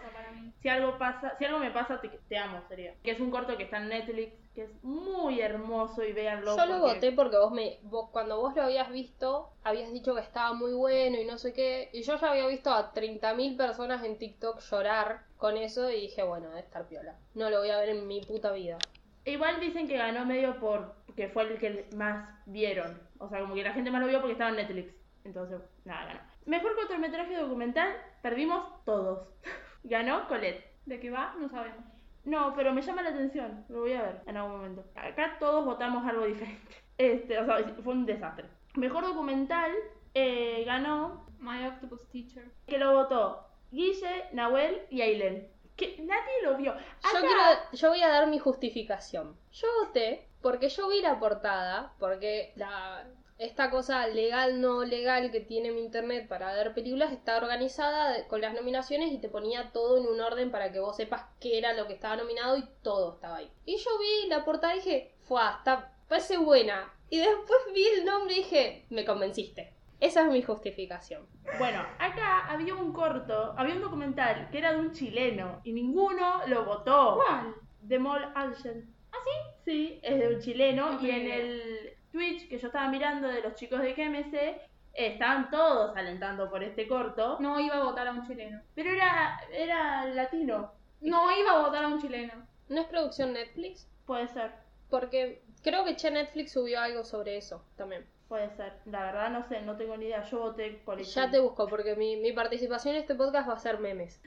Si 0.60 0.68
algo 0.68 0.96
pasa, 0.96 1.36
si 1.38 1.44
algo 1.44 1.58
me 1.58 1.72
pasa, 1.72 2.00
te, 2.00 2.08
te 2.08 2.38
amo, 2.38 2.62
sería. 2.68 2.94
Que 3.02 3.10
es 3.10 3.20
un 3.20 3.30
corto 3.32 3.56
que 3.56 3.64
está 3.64 3.78
en 3.78 3.88
Netflix, 3.88 4.32
que 4.54 4.64
es 4.64 4.84
muy 4.84 5.40
hermoso 5.40 6.04
y 6.04 6.12
véanlo. 6.12 6.56
Yo 6.56 6.66
lo 6.66 6.80
porque- 6.80 6.94
voté 6.94 7.12
porque 7.12 7.36
vos 7.38 7.52
me 7.52 7.78
vos, 7.84 8.10
cuando 8.10 8.38
vos 8.40 8.54
lo 8.54 8.62
habías 8.62 8.90
visto, 8.90 9.50
habías 9.64 9.90
dicho 9.92 10.14
que 10.14 10.20
estaba 10.20 10.52
muy 10.52 10.72
bueno 10.74 11.18
y 11.18 11.24
no 11.24 11.38
sé 11.38 11.52
qué. 11.52 11.88
Y 11.92 12.02
yo 12.02 12.16
ya 12.18 12.30
había 12.30 12.46
visto 12.46 12.70
a 12.70 12.92
30.000 12.92 13.56
personas 13.56 14.04
en 14.04 14.18
TikTok 14.18 14.60
llorar 14.60 15.22
con 15.38 15.56
eso 15.56 15.90
y 15.90 16.02
dije, 16.02 16.22
bueno, 16.22 16.48
debe 16.48 16.60
estar 16.60 16.86
piola. 16.86 17.16
No 17.34 17.48
lo 17.48 17.60
voy 17.60 17.70
a 17.70 17.78
ver 17.78 17.88
en 17.90 18.06
mi 18.06 18.20
puta 18.20 18.52
vida. 18.52 18.78
Igual 19.24 19.60
dicen 19.60 19.88
que 19.88 19.96
ganó 19.96 20.26
medio 20.26 20.58
por 20.60 20.96
que 21.16 21.28
fue 21.28 21.44
el 21.44 21.58
que 21.58 21.88
más 21.94 22.28
vieron. 22.46 23.00
O 23.18 23.28
sea, 23.28 23.40
como 23.40 23.54
que 23.54 23.62
la 23.62 23.72
gente 23.72 23.90
más 23.90 24.00
lo 24.02 24.08
vio 24.08 24.18
porque 24.20 24.32
estaba 24.32 24.50
en 24.50 24.56
Netflix. 24.56 24.94
Entonces, 25.24 25.60
nada, 25.84 26.06
ganó. 26.06 26.20
Mejor 26.44 26.74
cortometraje 26.74 27.36
documental, 27.36 27.94
perdimos 28.20 28.84
todos. 28.84 29.28
ganó 29.84 30.26
Colette. 30.28 30.72
¿De 30.86 30.98
qué 30.98 31.10
va? 31.10 31.34
No 31.38 31.48
sabemos. 31.48 31.84
No, 32.24 32.54
pero 32.54 32.72
me 32.72 32.82
llama 32.82 33.02
la 33.02 33.10
atención. 33.10 33.64
Lo 33.68 33.80
voy 33.80 33.92
a 33.94 34.02
ver 34.02 34.20
en 34.26 34.36
algún 34.36 34.52
momento. 34.56 34.84
Acá 34.94 35.36
todos 35.38 35.64
votamos 35.64 36.06
algo 36.06 36.24
diferente. 36.24 36.60
Este, 36.98 37.38
o 37.38 37.46
sea, 37.46 37.58
fue 37.82 37.94
un 37.94 38.06
desastre. 38.06 38.46
Mejor 38.76 39.04
documental 39.04 39.72
eh, 40.14 40.62
ganó 40.64 41.26
My 41.40 41.66
Octopus 41.66 42.06
Teacher. 42.10 42.44
que 42.66 42.78
lo 42.78 42.92
votó 42.94 43.44
Guille, 43.72 44.26
Nahuel 44.32 44.82
y 44.90 45.00
Aileen. 45.00 45.48
Que 45.74 45.96
nadie 46.02 46.42
lo 46.44 46.56
vio. 46.58 46.74
Yo, 46.74 46.78
Acá- 47.08 47.20
quiero, 47.20 47.40
yo 47.72 47.88
voy 47.88 48.02
a 48.02 48.08
dar 48.08 48.28
mi 48.28 48.38
justificación. 48.38 49.36
Yo 49.52 49.66
voté 49.84 50.28
porque 50.42 50.68
yo 50.68 50.88
vi 50.90 51.00
la 51.00 51.18
portada, 51.18 51.94
porque 51.98 52.52
la, 52.56 53.04
esta 53.44 53.70
cosa 53.70 54.06
legal, 54.06 54.60
no 54.60 54.84
legal 54.84 55.32
que 55.32 55.40
tiene 55.40 55.72
mi 55.72 55.80
internet 55.80 56.28
para 56.28 56.54
ver 56.54 56.74
películas 56.74 57.12
está 57.12 57.36
organizada 57.36 58.28
con 58.28 58.40
las 58.40 58.54
nominaciones 58.54 59.12
y 59.12 59.18
te 59.18 59.28
ponía 59.28 59.72
todo 59.72 59.98
en 59.98 60.06
un 60.06 60.20
orden 60.20 60.50
para 60.52 60.70
que 60.72 60.78
vos 60.78 60.96
sepas 60.96 61.24
qué 61.40 61.58
era 61.58 61.72
lo 61.72 61.88
que 61.88 61.94
estaba 61.94 62.16
nominado 62.16 62.56
y 62.56 62.64
todo 62.82 63.14
estaba 63.14 63.38
ahí. 63.38 63.50
Y 63.66 63.76
yo 63.78 63.90
vi 63.98 64.28
la 64.28 64.44
portada 64.44 64.74
y 64.74 64.78
dije, 64.78 65.14
fue, 65.20 65.40
está, 65.58 65.92
parece 66.08 66.38
buena. 66.38 66.92
Y 67.10 67.18
después 67.18 67.58
vi 67.74 67.84
el 67.98 68.04
nombre 68.04 68.34
y 68.34 68.38
dije, 68.38 68.86
me 68.90 69.04
convenciste. 69.04 69.74
Esa 69.98 70.22
es 70.22 70.30
mi 70.30 70.42
justificación. 70.42 71.26
Bueno, 71.58 71.84
acá 71.98 72.46
había 72.48 72.74
un 72.74 72.92
corto, 72.92 73.54
había 73.56 73.74
un 73.74 73.82
documental 73.82 74.48
que 74.50 74.58
era 74.58 74.72
de 74.72 74.80
un 74.80 74.92
chileno 74.92 75.60
y 75.64 75.72
ninguno 75.72 76.46
lo 76.46 76.64
votó. 76.64 77.16
¿Cuál? 77.16 77.54
De 77.80 77.98
Mol 77.98 78.24
Algen. 78.34 78.94
¿Ah, 79.12 79.16
sí? 79.24 79.62
Sí, 79.64 80.00
es 80.02 80.18
de 80.18 80.34
un 80.34 80.40
chileno 80.40 80.92
No 80.92 81.06
y 81.06 81.10
en 81.10 81.30
el 81.30 81.96
Twitch 82.12 82.48
que 82.48 82.58
yo 82.58 82.68
estaba 82.68 82.88
mirando 82.88 83.26
de 83.28 83.40
los 83.40 83.54
chicos 83.54 83.80
de 83.80 83.90
eh, 83.90 84.60
estaban 84.94 85.50
todos 85.50 85.96
alentando 85.96 86.50
por 86.50 86.62
este 86.62 86.86
corto, 86.86 87.38
No 87.40 87.58
iba 87.58 87.76
a 87.76 87.82
votar 87.84 88.06
a 88.06 88.12
un 88.12 88.26
chileno. 88.26 88.60
pero 88.74 88.90
era, 88.90 89.40
era 89.50 90.04
latino. 90.06 90.72
No 91.00 91.36
iba 91.36 91.52
a 91.52 91.62
votar 91.62 91.84
a 91.84 91.88
un 91.88 92.00
chileno. 92.00 92.34
¿No 92.68 92.80
es 92.80 92.86
producción 92.86 93.32
Netflix? 93.32 93.88
Puede 94.06 94.28
ser, 94.28 94.52
Porque 94.90 95.42
creo 95.62 95.84
que 95.84 95.96
Che 95.96 96.10
Netflix 96.10 96.52
subió 96.52 96.80
algo 96.80 97.04
sobre 97.04 97.36
eso 97.38 97.64
también. 97.76 98.06
puede 98.28 98.50
ser. 98.56 98.74
La 98.86 99.02
verdad 99.04 99.30
no 99.30 99.42
sé, 99.48 99.60
no 99.62 99.76
tengo 99.76 99.96
ni 99.96 100.06
idea. 100.06 100.22
Yo 100.24 100.38
voté 100.40 100.80
por 100.84 100.98
el 100.98 101.04
Ya 101.04 101.30
te 101.30 101.38
busco, 101.40 101.66
porque 101.68 101.96
mi, 101.96 102.16
mi 102.16 102.32
participación 102.32 102.94
en 102.94 103.00
este 103.02 103.14
podcast 103.14 103.48
va 103.48 103.54
a 103.54 103.58
ser 103.58 103.78
memes. 103.78 104.20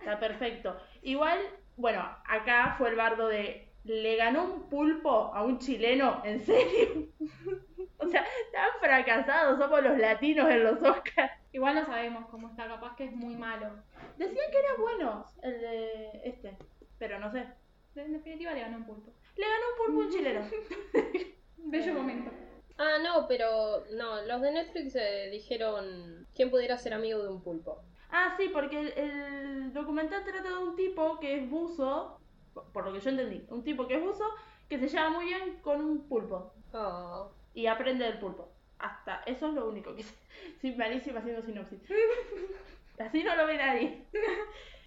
Está 0.00 0.18
perfecto. 0.18 0.76
Igual, 1.02 1.38
bueno, 1.76 2.00
acá 2.26 2.74
fue 2.78 2.90
el 2.90 2.96
bardo 2.96 3.28
de. 3.28 3.67
Le 3.88 4.16
ganó 4.16 4.44
un 4.44 4.68
pulpo 4.68 5.32
a 5.34 5.42
un 5.42 5.58
chileno, 5.58 6.20
¿en 6.22 6.44
serio? 6.44 7.08
o 7.98 8.06
sea, 8.06 8.22
tan 8.52 8.68
fracasados 8.80 9.58
somos 9.58 9.82
los 9.82 9.96
latinos 9.96 10.50
en 10.50 10.62
los 10.62 10.82
Oscars. 10.82 11.32
Igual 11.52 11.74
no 11.74 11.86
sabemos 11.86 12.26
cómo 12.30 12.50
está, 12.50 12.68
capaz 12.68 12.94
que 12.96 13.04
es 13.04 13.12
muy 13.12 13.34
malo. 13.34 13.70
Decían 14.18 14.50
que 14.52 14.58
era 14.58 14.74
bueno 14.78 15.24
el 15.42 15.60
de 15.60 16.20
este, 16.24 16.58
pero 16.98 17.18
no 17.18 17.32
sé. 17.32 17.46
En 17.96 18.12
definitiva 18.12 18.52
le 18.52 18.60
ganó 18.60 18.76
un 18.76 18.84
pulpo. 18.84 19.10
Le 19.36 19.46
ganó 19.46 19.64
un 19.70 19.86
pulpo 19.86 20.02
a 20.02 20.04
un 20.04 20.10
chileno. 20.12 20.40
Bello 21.56 21.94
momento. 21.94 22.30
Ah, 22.76 22.98
no, 23.02 23.26
pero 23.26 23.84
no, 23.92 24.22
los 24.26 24.42
de 24.42 24.52
Netflix 24.52 24.96
eh, 24.96 25.30
dijeron 25.32 26.26
quién 26.34 26.50
pudiera 26.50 26.76
ser 26.76 26.92
amigo 26.92 27.22
de 27.22 27.30
un 27.30 27.42
pulpo. 27.42 27.82
Ah, 28.10 28.34
sí, 28.38 28.50
porque 28.52 28.78
el, 28.80 28.92
el 28.98 29.72
documental 29.72 30.24
trata 30.24 30.48
de 30.48 30.58
un 30.58 30.76
tipo 30.76 31.18
que 31.18 31.38
es 31.38 31.50
buzo, 31.50 32.17
por- 32.72 32.84
lo 32.86 32.92
que 32.92 33.00
yo 33.00 33.10
entendí, 33.10 33.44
un 33.50 33.62
tipo 33.64 33.86
que 33.86 33.96
es 33.96 34.02
buzo 34.02 34.24
que 34.68 34.78
se 34.78 34.88
lleva 34.88 35.10
muy 35.10 35.24
bien 35.26 35.58
con 35.62 35.80
un 35.80 36.08
pulpo. 36.08 36.52
Oh. 36.72 37.30
y 37.54 37.66
aprende 37.66 38.04
del 38.04 38.18
pulpo. 38.18 38.48
Hasta 38.78 39.22
eso 39.26 39.48
es 39.48 39.54
lo 39.54 39.68
único 39.68 39.94
que 39.96 40.02
sé. 40.04 40.14
Soy 40.60 40.74
malísima 40.76 41.20
haciendo 41.20 41.42
sinopsis. 41.42 41.80
Así 42.98 43.22
no 43.24 43.34
lo 43.36 43.46
ve 43.46 43.56
nadie. 43.56 44.04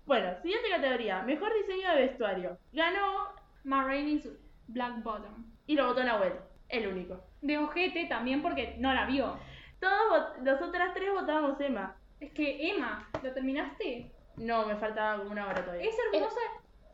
Bueno, 0.06 0.34
siguiente 0.42 0.68
categoría. 0.70 1.22
Mejor 1.22 1.54
diseño 1.54 1.90
de 1.92 2.02
vestuario. 2.08 2.58
Ganó 2.74 3.30
Ma 3.64 3.84
Rainey's 3.84 4.28
Black 4.68 5.04
Bottom. 5.04 5.46
y 5.68 5.76
lo 5.76 5.86
votó 5.86 6.04
Nahuel. 6.04 6.34
El 6.70 6.88
único. 6.88 7.22
De 7.42 7.58
ojete 7.60 8.06
también 8.08 8.42
porque 8.42 8.76
no 8.80 8.92
la 8.94 9.06
vio. 9.06 9.38
Todos, 9.80 10.40
nosotras 10.42 10.94
tres 10.96 11.12
votamos 11.14 11.60
Emma. 11.62 11.96
Es 12.20 12.32
que 12.34 12.72
Emma, 12.72 13.08
¿lo 13.22 13.32
terminaste? 13.32 14.12
No, 14.38 14.66
me 14.66 14.76
faltaba 14.76 15.20
como 15.20 15.32
una 15.32 15.48
hora 15.48 15.64
todavía. 15.64 15.88
Es 15.88 15.96
hermosa. 16.14 16.40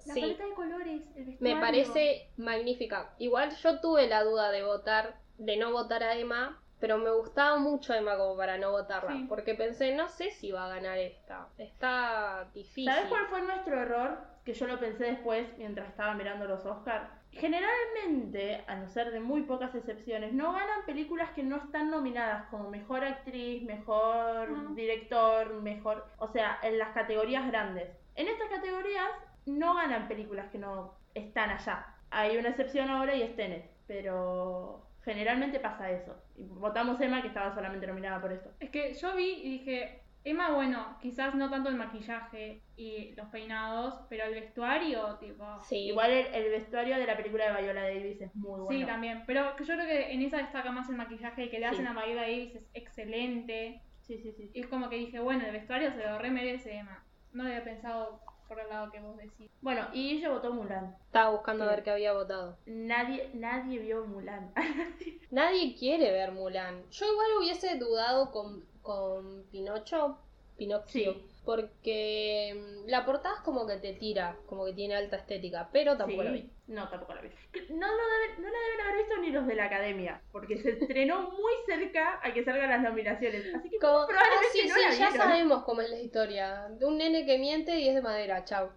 La 0.08 0.14
sí. 0.14 0.22
paleta 0.22 0.46
de 0.46 0.54
colores, 0.54 1.02
el 1.16 1.38
Me 1.40 1.56
parece 1.58 2.30
magnífica. 2.38 3.14
Igual 3.20 3.56
yo 3.58 3.80
tuve 3.82 4.08
la 4.08 4.24
duda 4.24 4.52
de 4.52 4.64
votar, 4.64 5.16
de 5.38 5.58
no 5.58 5.72
votar 5.72 6.04
a 6.04 6.16
Emma, 6.16 6.62
pero 6.80 6.98
me 6.98 7.12
gustaba 7.12 7.58
mucho 7.58 7.94
Emma 7.94 8.18
como 8.18 8.38
para 8.38 8.58
no 8.58 8.72
votarla, 8.72 9.12
Sí. 9.12 9.26
porque 9.28 9.56
pensé, 9.56 9.96
no 9.96 10.08
sé 10.10 10.32
si 10.32 10.52
va 10.52 10.66
a 10.66 10.70
ganar 10.76 10.98
esta. 10.98 11.48
Está 11.58 12.50
difícil. 12.54 12.86
¿Sabes 12.86 13.10
cuál 13.10 13.28
fue 13.28 13.42
nuestro 13.42 13.80
error? 13.82 14.18
Que 14.46 14.54
yo 14.54 14.66
lo 14.68 14.80
pensé 14.80 15.04
después 15.06 15.46
mientras 15.58 15.90
estaba 15.90 16.14
mirando 16.14 16.46
los 16.46 16.66
Oscars. 16.66 17.10
Generalmente, 17.32 18.64
a 18.68 18.76
no 18.76 18.88
ser 18.88 19.12
de 19.12 19.20
muy 19.20 19.42
pocas 19.44 19.74
excepciones, 19.76 20.34
no 20.34 20.54
ganan 20.54 20.86
películas 20.86 21.32
que 21.32 21.44
no 21.44 21.58
están 21.58 21.90
nominadas 21.92 22.46
como 22.50 22.70
mejor 22.70 23.04
actriz, 23.04 23.64
mejor 23.64 24.74
director, 24.76 25.54
mejor. 25.62 26.06
O 26.18 26.28
sea, 26.30 26.60
en 26.64 26.78
las 26.78 26.94
categorías 26.94 27.46
grandes. 27.48 27.90
En 28.16 28.28
estas 28.28 28.50
categorías 28.50 29.10
no 29.48 29.76
ganan 29.76 30.08
películas 30.08 30.50
que 30.52 30.58
no 30.60 30.96
están 31.14 31.50
allá. 31.50 31.86
Hay 32.12 32.38
una 32.38 32.50
excepción 32.50 32.90
ahora 32.90 33.16
y 33.16 33.22
es 33.24 33.36
Tenet, 33.36 33.70
pero 33.88 34.88
generalmente 35.04 35.60
pasa 35.60 35.90
eso. 35.92 36.16
Y 36.36 36.44
votamos 36.46 37.00
Emma 37.02 37.22
que 37.22 37.30
estaba 37.30 37.54
solamente 37.54 37.88
nominada 37.88 38.22
por 38.22 38.32
esto. 38.32 38.52
Es 38.60 38.70
que 38.70 38.94
yo 38.94 39.16
vi 39.16 39.42
y 39.44 39.50
dije, 39.60 40.02
Emma, 40.24 40.52
bueno, 40.52 40.98
quizás 41.02 41.34
no 41.36 41.50
tanto 41.50 41.70
el 41.70 41.76
maquillaje 41.76 42.62
y 42.76 43.14
los 43.16 43.28
peinados, 43.30 44.06
pero 44.10 44.26
el 44.26 44.34
vestuario, 44.34 45.16
tipo. 45.20 45.46
Sí, 45.64 45.88
Igual 45.88 46.12
el, 46.12 46.26
el 46.36 46.52
vestuario 46.52 46.98
de 46.98 47.06
la 47.06 47.16
película 47.16 47.54
de 47.56 47.62
Viola 47.64 47.82
Davis 47.84 48.22
es 48.22 48.36
muy 48.36 48.60
bueno. 48.62 48.80
Sí, 48.80 48.86
también. 48.86 49.24
Pero 49.26 49.56
que 49.56 49.64
yo 49.64 49.74
creo 49.76 49.88
que 49.88 50.12
en 50.12 50.22
esa 50.22 50.38
destaca 50.38 50.72
más 50.72 50.90
el 50.90 50.96
maquillaje 50.98 51.50
que 51.50 51.60
le 51.60 51.70
Sí. 51.70 51.76
hacen 51.76 51.88
a 51.88 51.94
Viola 52.06 52.22
Davis 52.24 52.56
es 52.56 52.64
excelente. 52.74 53.82
Sí, 54.02 54.18
sí, 54.20 54.32
sí. 54.34 54.50
Y 54.54 54.62
es 54.62 54.68
como 54.68 54.90
que 54.90 54.98
dije, 54.98 55.20
bueno, 55.20 55.46
el 55.46 55.52
vestuario 55.52 55.92
se 55.92 56.04
lo 56.06 56.18
remerece 56.20 56.78
Emma. 56.78 57.04
No 57.34 57.44
había 57.44 57.64
pensado 57.64 58.22
por 58.48 58.60
el 58.60 58.70
lado 58.70 58.92
que 58.92 59.00
vos 59.00 59.18
decís. 59.18 59.50
Bueno, 59.62 59.88
y 59.94 60.18
ella 60.18 60.30
votó 60.30 60.52
Mulan. 60.54 60.96
estaba 61.06 61.32
buscando 61.32 61.64
a 61.64 61.68
ver 61.68 61.84
qué 61.84 61.92
había 61.92 62.14
votado. 62.14 62.58
Nadie, 62.66 63.30
nadie 63.34 63.80
vio 63.80 64.06
Mulan. 64.06 64.52
Nadie 65.32 65.76
quiere 65.76 66.12
ver 66.12 66.32
Mulan. 66.32 66.90
Yo 66.90 67.06
igual 67.12 67.28
hubiese 67.40 67.78
dudado 67.78 68.32
con, 68.32 68.64
con 68.82 69.44
Pinocho, 69.52 70.18
Pinocchio, 70.58 71.14
Sí. 71.14 71.26
Porque 71.48 72.54
mm, 72.54 72.90
la 72.90 73.06
portada 73.06 73.36
es 73.36 73.42
como 73.42 73.66
que 73.66 73.78
te 73.78 73.94
tira, 73.94 74.36
como 74.48 74.66
que 74.66 74.74
tiene 74.74 74.98
alta 74.98 75.16
estética, 75.16 75.70
pero 75.72 75.96
tampoco 75.96 76.24
la 76.24 76.32
vi. 76.32 76.52
No, 76.68 76.90
tampoco 76.90 77.16
la 77.16 77.22
vi. 77.22 77.30
No, 77.70 77.88
lo 77.88 78.04
deben, 78.10 78.42
no 78.44 78.50
la 78.50 78.60
deben 78.60 78.82
haber 78.86 78.98
visto 78.98 79.18
ni 79.22 79.30
los 79.32 79.48
de 79.48 79.56
la 79.56 79.64
academia, 79.64 80.22
porque 80.34 80.58
se 80.58 80.72
estrenó 80.72 81.22
muy 81.32 81.54
cerca 81.66 82.20
a 82.22 82.34
que 82.34 82.44
salgan 82.44 82.70
las 82.70 82.82
nominaciones. 82.82 83.56
Así 83.56 83.70
que 83.70 83.80
Como, 83.80 84.00
ah, 84.00 84.08
probablemente 84.08 84.48
sí, 84.52 84.68
no 84.68 84.76
sí, 84.76 84.82
la 84.82 84.92
ya 84.92 85.10
vieron. 85.10 85.18
sabemos 85.30 85.64
cómo 85.64 85.80
es 85.80 85.90
la 85.90 86.00
historia. 86.02 86.68
De 86.68 86.86
un 86.86 86.98
nene 86.98 87.26
que 87.26 87.40
miente 87.40 87.80
y 87.80 87.88
es 87.88 87.96
de 87.96 88.02
madera, 88.02 88.44
chau. 88.44 88.70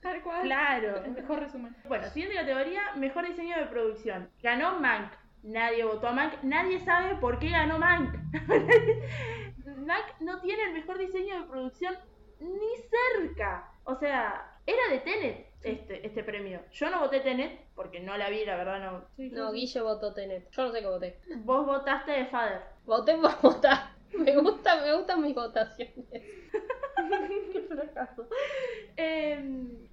Tal 0.00 0.20
cual. 0.24 0.42
Claro. 0.42 1.04
El 1.04 1.12
mejor 1.12 1.38
resumen. 1.38 1.76
Bueno, 1.86 2.10
siguiente 2.10 2.34
categoría, 2.34 2.92
mejor 2.96 3.24
diseño 3.28 3.56
de 3.56 3.66
producción. 3.66 4.28
Ganó 4.42 4.80
Mank. 4.80 5.12
Nadie 5.44 5.84
votó 5.84 6.08
a 6.08 6.12
Mank. 6.12 6.42
Nadie 6.42 6.80
sabe 6.80 7.14
por 7.20 7.38
qué 7.38 7.50
ganó 7.50 7.78
Mank. 7.78 8.16
Mank 9.76 10.20
no 10.20 10.40
tiene 10.40 10.64
el 10.64 10.72
mejor 10.72 10.98
diseño 10.98 11.40
de 11.40 11.46
producción 11.46 11.96
ni 12.40 12.76
cerca. 12.76 13.72
O 13.84 13.94
sea, 13.96 14.58
era 14.66 14.88
de 14.90 14.98
Tenet 15.00 15.46
este, 15.62 16.06
este 16.06 16.24
premio. 16.24 16.60
Yo 16.72 16.90
no 16.90 17.00
voté 17.00 17.20
Tenet 17.20 17.60
porque 17.74 18.00
no 18.00 18.16
la 18.16 18.28
vi, 18.30 18.44
la 18.44 18.56
verdad 18.56 18.80
no. 18.80 19.04
Sí, 19.16 19.30
No, 19.30 19.50
sí. 19.50 19.60
Guille 19.60 19.80
votó 19.80 20.12
Tenet. 20.14 20.50
Yo 20.50 20.62
no 20.64 20.72
sé 20.72 20.80
qué 20.80 20.86
voté. 20.86 21.18
Vos 21.38 21.66
votaste 21.66 22.12
de 22.12 22.26
Father. 22.26 22.62
Voté 22.84 23.16
por 23.16 23.40
votar. 23.42 23.90
Me 24.12 24.36
gusta, 24.36 24.80
me 24.80 24.94
gustan 24.96 25.22
mis 25.22 25.34
votaciones. 25.34 25.94
Qué 27.52 27.66
fracaso. 27.68 28.28
Eh, 28.96 29.36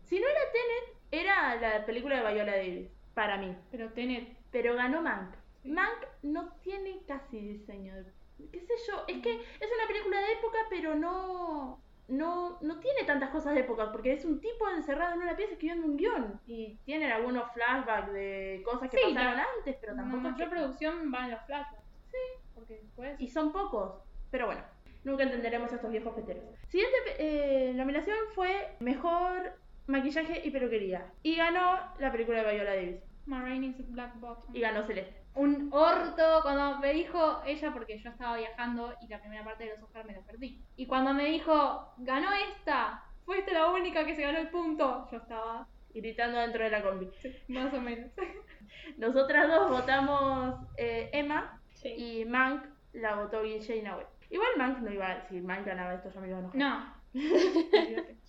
si 0.06 0.20
no 0.20 0.28
era 0.28 0.40
Tenet, 0.52 0.98
era 1.12 1.56
la 1.56 1.86
película 1.86 2.22
de 2.24 2.34
Viola 2.34 2.56
Davis, 2.56 2.90
para 3.14 3.38
mí. 3.38 3.56
Pero 3.72 3.92
Tenet. 3.92 4.38
Pero 4.52 4.76
ganó 4.76 5.02
Mank. 5.02 5.36
Mank 5.64 6.06
no 6.22 6.54
tiene 6.62 7.02
casi 7.08 7.40
diseño 7.40 7.96
de... 7.96 8.12
¿Qué 8.52 8.60
sé 8.62 8.74
yo? 8.88 9.04
Es 9.08 9.22
que 9.22 9.34
es 9.34 9.70
una 9.78 9.88
película 9.88 10.20
de 10.20 10.34
época, 10.34 10.58
pero 10.70 10.96
no... 10.96 11.83
No, 12.08 12.58
no 12.62 12.80
tiene 12.80 13.04
tantas 13.06 13.30
cosas 13.30 13.54
de 13.56 13.62
época, 13.62 13.92
porque 13.92 14.12
es 14.14 14.26
un 14.26 14.40
tipo 14.42 14.68
encerrado 14.70 15.14
en 15.16 15.22
una 15.22 15.36
pieza 15.36 15.54
escribiendo 15.54 15.88
un 15.88 15.96
guion. 15.98 16.40
Y 16.46 16.78
tienen 16.86 17.12
algunos 17.12 17.52
flashbacks 17.54 18.12
de 18.12 18.62
cosas 18.66 18.90
que 18.90 18.98
Sí, 18.98 19.14
pasaron 19.14 19.40
antes, 19.58 19.78
pero 19.80 19.96
tampoco... 19.96 20.18
es 20.18 20.24
mayor 20.34 20.50
que- 20.50 20.56
producción 20.56 21.12
va 21.14 21.26
en 21.26 21.32
los 21.32 21.42
flashbacks. 21.46 21.84
Sí. 22.12 22.18
Porque 22.54 22.76
después. 22.82 23.20
Y 23.22 23.28
son 23.30 23.52
pocos. 23.52 23.94
Pero 24.32 24.48
bueno, 24.48 24.62
nunca 25.04 25.24
entenderemos 25.24 25.72
a 25.72 25.76
estos 25.76 25.90
viejos 25.92 26.14
peteros. 26.14 26.44
Siguiente 26.68 26.98
eh, 27.18 27.74
nominación 27.74 28.18
fue 28.36 28.76
Mejor 28.80 29.54
Maquillaje 29.88 30.42
y 30.46 30.52
Peluquería. 30.52 31.06
Y 31.24 31.36
ganó 31.36 31.80
la 32.00 32.12
película 32.12 32.44
de 32.44 32.54
Viola 32.54 32.76
Davis. 32.76 33.02
Ma 33.26 33.42
Rainey's 33.42 33.90
Black 33.92 34.20
Bottom. 34.20 34.54
Y 34.56 34.60
ganó 34.60 34.84
Celeste. 34.86 35.23
Un 35.36 35.70
orto 35.72 36.40
cuando 36.44 36.80
me 36.80 36.94
dijo 36.94 37.42
ella 37.46 37.72
porque 37.74 37.98
yo 38.00 38.10
estaba 38.10 38.38
viajando 38.38 38.94
y 39.02 39.08
la 39.08 39.20
primera 39.20 39.44
parte 39.44 39.64
de 39.66 39.72
los 39.72 39.84
Oscars 39.84 40.06
me 40.06 40.14
la 40.14 40.22
perdí. 40.22 40.62
Y 40.76 40.86
cuando 40.86 41.14
me 41.14 41.26
dijo, 41.26 41.94
ganó 41.98 42.30
esta, 42.34 43.04
fuiste 43.26 43.54
la 43.54 43.70
única 43.72 44.06
que 44.06 44.16
se 44.16 44.22
ganó 44.24 44.40
el 44.40 44.50
punto, 44.50 45.08
yo 45.12 45.18
estaba 45.18 45.68
Gritando 45.96 46.40
dentro 46.40 46.64
de 46.64 46.72
la 46.72 46.82
combi. 46.82 47.08
más 47.50 47.72
o 47.72 47.80
menos. 47.80 48.10
Nosotras 48.98 49.48
dos 49.48 49.70
votamos 49.70 50.56
eh, 50.78 51.10
Emma 51.14 51.60
Sí. 51.76 51.90
y 51.90 52.26
Mank 52.26 52.66
la 52.94 53.16
votó 53.16 53.44
Guille 53.44 53.78
y 53.78 53.82
Nahuel. 53.84 54.08
Igual 54.30 54.50
Mank 54.58 54.80
no 54.80 54.92
iba 54.92 55.06
a... 55.12 55.28
Si 55.28 55.40
Mank 55.42 55.66
ganaba 55.68 55.94
esto, 55.94 56.10
yo 56.12 56.20
me 56.22 56.30
iba 56.30 56.38
a 56.38 56.40
enojar. 56.40 56.58
No. 56.60 56.94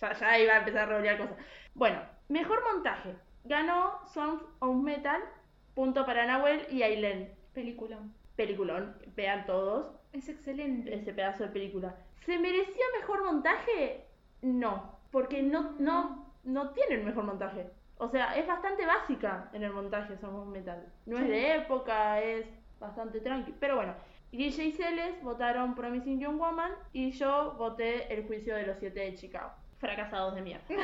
Ya, 0.01 0.13
ya 0.13 0.39
iba 0.39 0.53
a 0.53 0.59
empezar 0.59 0.83
a 0.83 0.87
revolear 0.87 1.17
cosas. 1.19 1.37
Bueno, 1.75 2.03
mejor 2.29 2.63
montaje. 2.71 3.15
Ganó 3.45 4.07
Songs 4.09 4.43
of 4.59 4.77
Metal, 4.83 5.23
punto 5.75 6.07
para 6.07 6.27
Nahuel 6.27 6.67
y 6.71 6.83
Aileen. 6.83 7.33
Película. 7.53 7.99
Peliculón, 8.37 8.97
vean 9.15 9.47
todos 9.47 9.95
Es 10.13 10.29
excelente. 10.29 10.93
ese 10.95 11.13
pedazo 11.13 11.45
de 11.45 11.51
película. 11.51 11.95
¿Se 12.27 12.39
merecía 12.39 12.85
mejor 12.99 13.25
montaje? 13.25 14.07
No, 14.43 14.99
porque 15.11 15.43
no, 15.43 15.77
no, 15.79 16.33
no 16.43 16.71
tiene 16.71 16.97
el 16.97 17.05
mejor 17.05 17.25
montaje. 17.25 17.71
O 17.97 18.09
sea, 18.09 18.37
es 18.37 18.47
bastante 18.47 18.85
básica 18.85 19.51
en 19.53 19.63
el 19.63 19.73
montaje 19.73 20.15
of 20.15 20.47
Metal. 20.49 20.85
No 21.07 21.19
es 21.19 21.29
de 21.29 21.57
época, 21.57 22.21
es 22.21 22.47
bastante 22.81 23.21
tranqui. 23.21 23.55
Pero 23.61 23.77
bueno, 23.77 23.95
Guille 24.33 24.65
y 24.65 24.73
Celes 24.73 25.23
votaron 25.23 25.77
Promising 25.77 26.19
Young 26.19 26.39
Woman 26.39 26.73
y 26.93 27.13
yo 27.13 27.55
voté 27.57 28.13
El 28.13 28.27
Juicio 28.27 28.57
de 28.57 28.67
los 28.67 28.79
Siete 28.79 29.01
de 29.01 29.15
Chicago. 29.15 29.53
Fracasados 29.85 30.35
de 30.35 30.43
mierda. 30.43 30.65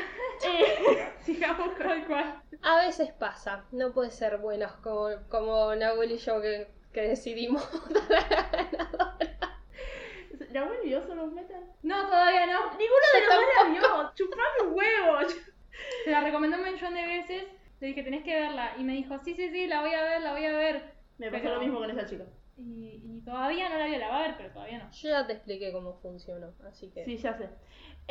Eh, 0.46 1.12
sigamos 1.20 1.72
con 1.74 1.86
Tal 1.86 2.06
cual. 2.06 2.42
A 2.62 2.76
veces 2.84 3.12
pasa, 3.12 3.64
no 3.72 3.92
puede 3.92 4.10
ser 4.10 4.38
buenos 4.38 4.72
como, 4.76 5.08
como 5.28 5.74
Nahuel 5.74 6.12
y 6.12 6.16
yo 6.18 6.40
que, 6.40 6.68
que 6.92 7.02
decidimos 7.02 7.62
¿La 10.50 10.62
abuela 10.62 10.80
vio 10.82 11.06
solo 11.06 11.24
un 11.24 11.34
metal? 11.34 11.62
No, 11.82 12.06
todavía 12.06 12.46
no. 12.46 12.70
Ninguno 12.70 13.06
de 13.14 13.20
los 13.20 13.28
dos 13.34 13.44
la 13.56 13.64
vio. 13.70 13.82
Chupame 14.14 14.60
un 14.68 14.72
huevo. 14.74 15.18
Se 16.04 16.10
la 16.10 16.20
recomendó 16.22 16.56
un 16.58 16.64
millón 16.64 16.94
de 16.94 17.06
veces. 17.06 17.44
Le 17.80 17.86
dije, 17.88 18.02
tenés 18.02 18.24
que 18.24 18.34
verla. 18.34 18.72
Y 18.78 18.84
me 18.84 18.92
dijo, 18.94 19.18
sí, 19.24 19.34
sí, 19.34 19.50
sí, 19.50 19.66
la 19.66 19.80
voy 19.82 19.92
a 19.94 20.02
ver, 20.02 20.20
la 20.22 20.32
voy 20.32 20.44
a 20.44 20.52
ver. 20.52 20.82
Me 21.18 21.30
pasó 21.30 21.42
Pero- 21.44 21.54
lo 21.56 21.60
mismo 21.60 21.78
con 21.78 21.90
esa 21.90 22.06
chica. 22.06 22.24
Y, 22.56 23.00
y 23.04 23.20
todavía 23.24 23.68
no 23.70 23.78
la 23.78 24.08
va 24.08 24.18
a 24.18 24.22
ver, 24.22 24.34
pero 24.36 24.50
todavía 24.52 24.78
no. 24.78 24.90
Yo 24.90 25.08
ya 25.08 25.26
te 25.26 25.32
expliqué 25.34 25.72
cómo 25.72 25.94
funcionó, 26.00 26.52
así 26.68 26.90
que... 26.90 27.04
Sí, 27.06 27.16
ya 27.16 27.32
sé. 27.38 27.48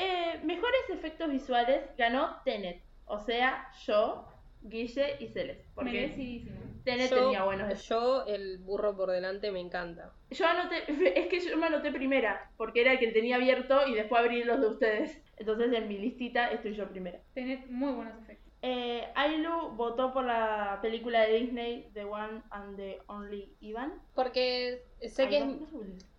Eh, 0.02 0.40
mejores 0.44 0.90
efectos 0.90 1.30
visuales 1.30 1.82
ganó 1.98 2.38
Tenet. 2.46 2.82
O 3.06 3.20
sea, 3.20 3.70
yo, 3.86 4.26
Guille 4.62 5.18
y 5.20 5.28
Celes. 5.28 5.58
Porque. 5.76 6.46
Tenet 6.86 7.10
yo, 7.10 7.24
tenía 7.24 7.44
buenos 7.44 7.68
efectos. 7.68 7.90
yo, 7.90 8.26
el 8.26 8.60
burro 8.60 8.96
por 8.96 9.12
delante, 9.12 9.52
me 9.52 9.60
encanta. 9.60 10.14
Yo 10.32 10.48
anoté, 10.48 10.84
es 11.20 11.28
que 11.28 11.42
yo 11.42 11.58
me 11.58 11.66
anoté 11.66 11.92
primera, 11.92 12.50
porque 12.56 12.82
era 12.82 12.94
el 12.94 13.00
que 13.00 13.12
tenía 13.12 13.36
abierto 13.36 13.86
y 13.88 13.94
después 13.94 14.22
abrí 14.22 14.46
los 14.46 14.62
de 14.62 14.68
ustedes. 14.68 15.22
Entonces 15.36 15.74
en 15.74 15.90
mi 15.90 15.98
listita 15.98 16.50
estoy 16.52 16.76
yo 16.76 16.88
primera. 16.88 17.20
Tenés 17.34 17.70
muy 17.70 17.92
buenos 17.92 18.18
efectos. 18.22 18.54
Eh, 18.62 19.06
Ailu 19.16 19.72
votó 19.76 20.14
por 20.14 20.24
la 20.24 20.80
película 20.82 21.22
de 21.22 21.40
Disney, 21.40 21.90
The 21.94 22.06
One 22.06 22.42
and 22.52 22.78
the 22.78 23.00
Only 23.08 23.54
Ivan. 23.60 23.94
Porque 24.16 24.86
sé 25.02 25.28
que 25.28 25.38
es, 25.38 25.44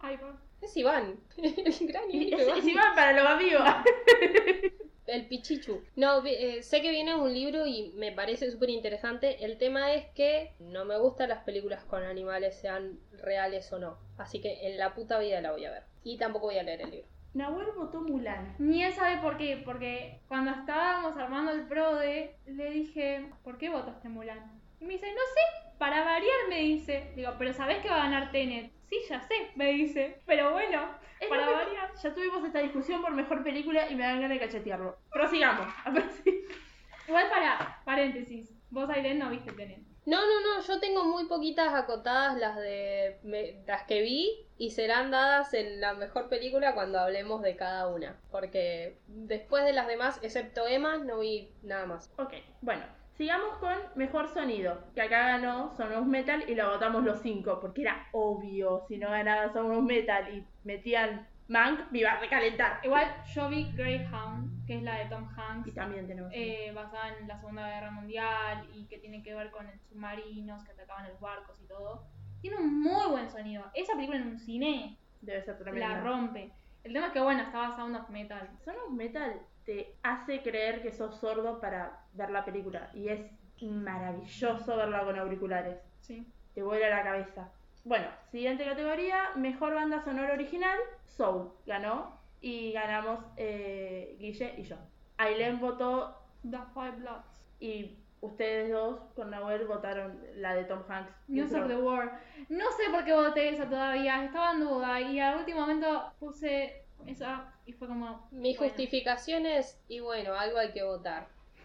Ivan, 0.02 0.38
es 0.62 0.76
Iván, 0.76 1.18
el 1.36 1.88
gran 1.88 2.04
Es, 2.08 2.14
Iván. 2.14 2.58
es 2.58 2.64
Iván 2.66 2.94
para 2.94 3.12
los 3.12 3.26
amigos. 3.26 3.62
El 5.06 5.26
Pichichu. 5.26 5.82
No, 5.96 6.24
eh, 6.24 6.62
sé 6.62 6.82
que 6.82 6.90
viene 6.90 7.16
un 7.16 7.32
libro 7.32 7.66
y 7.66 7.92
me 7.96 8.12
parece 8.12 8.48
súper 8.48 8.70
interesante. 8.70 9.44
El 9.44 9.58
tema 9.58 9.92
es 9.92 10.06
que 10.14 10.52
no 10.60 10.84
me 10.84 10.96
gustan 10.98 11.30
las 11.30 11.42
películas 11.42 11.84
con 11.84 12.04
animales, 12.04 12.54
sean 12.60 13.00
reales 13.14 13.72
o 13.72 13.80
no. 13.80 13.98
Así 14.18 14.40
que 14.40 14.68
en 14.68 14.78
la 14.78 14.94
puta 14.94 15.18
vida 15.18 15.40
la 15.40 15.50
voy 15.50 15.64
a 15.64 15.72
ver. 15.72 15.82
Y 16.04 16.16
tampoco 16.16 16.46
voy 16.46 16.58
a 16.58 16.62
leer 16.62 16.82
el 16.82 16.90
libro. 16.92 17.08
Nahuel 17.34 17.72
votó 17.76 18.00
Mulan. 18.00 18.54
Ni 18.58 18.84
él 18.84 18.92
sabe 18.92 19.20
por 19.20 19.36
qué, 19.36 19.60
porque 19.64 20.20
cuando 20.28 20.52
estábamos 20.52 21.16
armando 21.16 21.52
el 21.52 21.66
PRODE, 21.66 22.36
le 22.46 22.70
dije, 22.70 23.30
¿por 23.42 23.58
qué 23.58 23.68
votaste 23.68 24.08
Mulan? 24.08 24.60
Y 24.80 24.84
me 24.84 24.94
dice, 24.94 25.06
no 25.06 25.20
sé, 25.20 25.74
para 25.78 26.04
variar 26.04 26.48
me 26.48 26.60
dice. 26.60 27.12
Digo, 27.16 27.32
pero 27.38 27.52
¿sabés 27.52 27.78
que 27.82 27.88
va 27.88 27.96
a 27.96 28.10
ganar 28.10 28.30
Tenet? 28.30 28.70
Sí, 28.90 28.98
ya 29.08 29.20
sé, 29.20 29.34
me 29.54 29.72
dice. 29.72 30.20
Pero 30.26 30.50
bueno, 30.52 30.98
Es 31.20 31.28
para 31.28 31.46
que- 31.46 31.52
variar. 31.52 31.94
Ya 32.02 32.12
tuvimos 32.14 32.44
esta 32.44 32.58
discusión 32.58 33.00
por 33.02 33.12
mejor 33.12 33.42
película 33.44 33.88
y 33.88 33.94
me 33.94 34.02
dan 34.02 34.20
ganas 34.20 34.38
de 34.38 34.44
cachetearlo. 34.46 34.98
Prosigamos. 35.12 35.66
Igual 37.08 37.28
para, 37.30 37.80
paréntesis, 37.84 38.52
vos 38.70 38.88
Aileen 38.90 39.18
no 39.18 39.30
viste 39.30 39.52
Tenet. 39.52 39.80
No, 40.06 40.16
no, 40.22 40.40
no, 40.56 40.62
yo 40.62 40.80
tengo 40.80 41.04
muy 41.04 41.26
poquitas 41.26 41.72
acotadas 41.74 42.36
las 42.38 42.56
de 42.56 43.18
me- 43.22 43.62
las 43.66 43.84
que 43.84 44.00
vi 44.02 44.46
y 44.56 44.70
serán 44.70 45.10
dadas 45.10 45.52
en 45.54 45.80
la 45.80 45.94
mejor 45.94 46.28
película 46.28 46.74
cuando 46.74 46.98
hablemos 46.98 47.42
de 47.42 47.54
cada 47.56 47.86
una. 47.88 48.18
Porque 48.30 48.98
después 49.06 49.64
de 49.64 49.72
las 49.72 49.86
demás, 49.86 50.18
excepto 50.22 50.66
Emma, 50.66 50.96
no 50.98 51.18
vi 51.20 51.52
nada 51.62 51.86
más. 51.86 52.10
ok, 52.18 52.32
bueno. 52.62 52.84
Sigamos 53.16 53.58
con 53.58 53.74
mejor 53.96 54.28
sonido. 54.28 54.82
Que 54.94 55.02
acá 55.02 55.28
ganó 55.28 55.74
Son 55.76 55.92
of 55.92 56.06
Metal 56.06 56.42
y 56.48 56.54
lo 56.54 56.70
votamos 56.70 57.04
los 57.04 57.20
cinco. 57.20 57.60
Porque 57.60 57.82
era 57.82 58.06
obvio. 58.12 58.84
Si 58.88 58.96
no 58.98 59.10
ganaba 59.10 59.52
Son 59.52 59.70
of 59.70 59.84
Metal 59.84 60.34
y 60.34 60.46
metían 60.64 61.26
Mank, 61.48 61.90
me 61.90 61.98
iba 61.98 62.12
a 62.12 62.20
recalentar. 62.20 62.78
Igual 62.84 63.04
yo 63.34 63.48
vi 63.48 63.70
Greyhound, 63.74 64.64
que 64.66 64.76
es 64.76 64.82
la 64.82 64.98
de 65.00 65.06
Tom 65.06 65.28
Hanks. 65.36 65.68
Y 65.68 65.72
también 65.72 66.06
tenemos. 66.06 66.30
eh, 66.32 66.70
basada 66.74 67.16
en 67.18 67.26
la 67.26 67.38
Segunda 67.38 67.68
Guerra 67.68 67.90
Mundial 67.90 68.68
y 68.72 68.86
que 68.86 68.98
tiene 68.98 69.22
que 69.22 69.34
ver 69.34 69.50
con 69.50 69.66
el 69.68 69.78
submarinos 69.80 70.64
que 70.64 70.72
atacaban 70.72 71.08
los 71.08 71.18
barcos 71.20 71.56
y 71.62 71.66
todo. 71.66 72.04
Tiene 72.40 72.56
un 72.56 72.80
muy 72.80 73.06
buen 73.10 73.28
sonido. 73.28 73.64
Esa 73.74 73.94
película 73.94 74.18
en 74.18 74.28
un 74.28 74.38
cine 74.38 74.96
Debe 75.20 75.42
ser 75.42 75.58
tremendo. 75.58 75.86
la 75.88 76.00
rompe. 76.00 76.52
El 76.84 76.94
tema 76.94 77.08
es 77.08 77.12
que, 77.12 77.20
bueno, 77.20 77.42
estaba 77.42 77.76
Sound 77.76 77.96
of 77.96 78.08
Metal. 78.08 78.48
Son 78.64 78.74
of 78.86 78.92
Metal 78.92 79.40
te 79.64 79.94
hace 80.02 80.42
creer 80.42 80.82
que 80.82 80.92
sos 80.92 81.16
sordo 81.18 81.60
para 81.60 82.04
ver 82.14 82.30
la 82.30 82.44
película. 82.44 82.90
Y 82.94 83.08
es 83.08 83.20
maravilloso 83.60 84.76
verla 84.76 85.04
con 85.04 85.18
auriculares. 85.18 85.78
Sí. 86.00 86.26
Te 86.54 86.62
vuela 86.62 86.88
la 86.90 87.02
cabeza. 87.02 87.50
Bueno, 87.84 88.06
siguiente 88.30 88.64
categoría, 88.64 89.30
mejor 89.36 89.74
banda 89.74 90.02
sonora 90.02 90.34
original, 90.34 90.78
Soul 91.06 91.50
ganó 91.66 92.18
y 92.40 92.72
ganamos 92.72 93.24
eh, 93.36 94.16
Guille 94.18 94.54
y 94.58 94.64
yo. 94.64 94.76
Aileen 95.16 95.60
votó 95.60 96.16
The 96.42 96.58
Five 96.74 96.96
Bloods. 96.96 97.44
y 97.58 97.96
ustedes 98.22 98.70
dos 98.70 99.00
con 99.14 99.30
Nahuel 99.30 99.66
votaron 99.66 100.18
la 100.36 100.54
de 100.54 100.64
Tom 100.64 100.82
Hanks. 100.88 101.12
News 101.28 101.54
of 101.54 101.68
the 101.68 101.76
War. 101.76 102.20
No 102.48 102.70
sé 102.72 102.90
por 102.90 103.04
qué 103.04 103.14
voté 103.14 103.48
esa 103.48 103.68
todavía. 103.68 104.24
Estaba 104.24 104.52
en 104.52 104.60
duda 104.60 105.00
y 105.00 105.18
al 105.18 105.38
último 105.38 105.60
momento 105.60 106.12
puse 106.18 106.79
esa 107.06 107.52
y 107.66 107.72
fue 107.72 107.88
como. 107.88 108.28
Mi 108.30 108.56
bueno. 108.56 108.72
justificación 108.72 109.46
es, 109.46 109.80
y 109.88 110.00
bueno, 110.00 110.34
algo 110.34 110.58
hay 110.58 110.72
que 110.72 110.82
votar. 110.82 111.28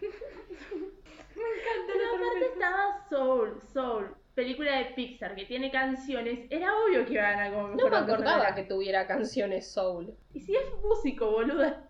Pero 1.36 2.16
aparte 2.16 2.46
estaba 2.52 3.06
Soul, 3.08 3.60
Soul, 3.72 4.16
película 4.34 4.76
de 4.76 4.84
Pixar 4.86 5.34
que 5.34 5.46
tiene 5.46 5.70
canciones. 5.70 6.46
Era 6.50 6.72
obvio 6.76 7.04
que 7.04 7.14
iba 7.14 7.28
a 7.28 7.50
como 7.50 7.68
No 7.68 7.88
me 7.88 7.96
acordaba 7.96 8.54
que 8.54 8.62
tuviera 8.62 9.06
canciones 9.06 9.70
soul. 9.70 10.14
Y 10.32 10.40
si 10.40 10.54
es 10.54 10.64
músico, 10.82 11.30
boluda. 11.30 11.88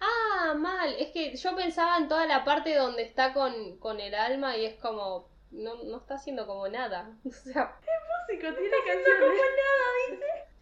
Ah, 0.00 0.54
mal. 0.54 0.94
Es 0.98 1.10
que 1.10 1.36
yo 1.36 1.54
pensaba 1.54 1.98
en 1.98 2.08
toda 2.08 2.26
la 2.26 2.44
parte 2.44 2.74
donde 2.74 3.02
está 3.02 3.32
con, 3.32 3.78
con 3.78 4.00
el 4.00 4.14
alma 4.14 4.56
y 4.56 4.64
es 4.64 4.74
como. 4.74 5.30
No, 5.50 5.84
no 5.84 5.98
está 5.98 6.14
haciendo 6.14 6.46
como 6.46 6.66
nada. 6.68 7.14
O 7.24 7.30
sea, 7.30 7.78
músico, 8.26 8.54
tiene 8.54 8.76
canciones. 8.86 9.20
como 9.20 9.32
nada, 9.32 9.86
dice. 10.10 10.52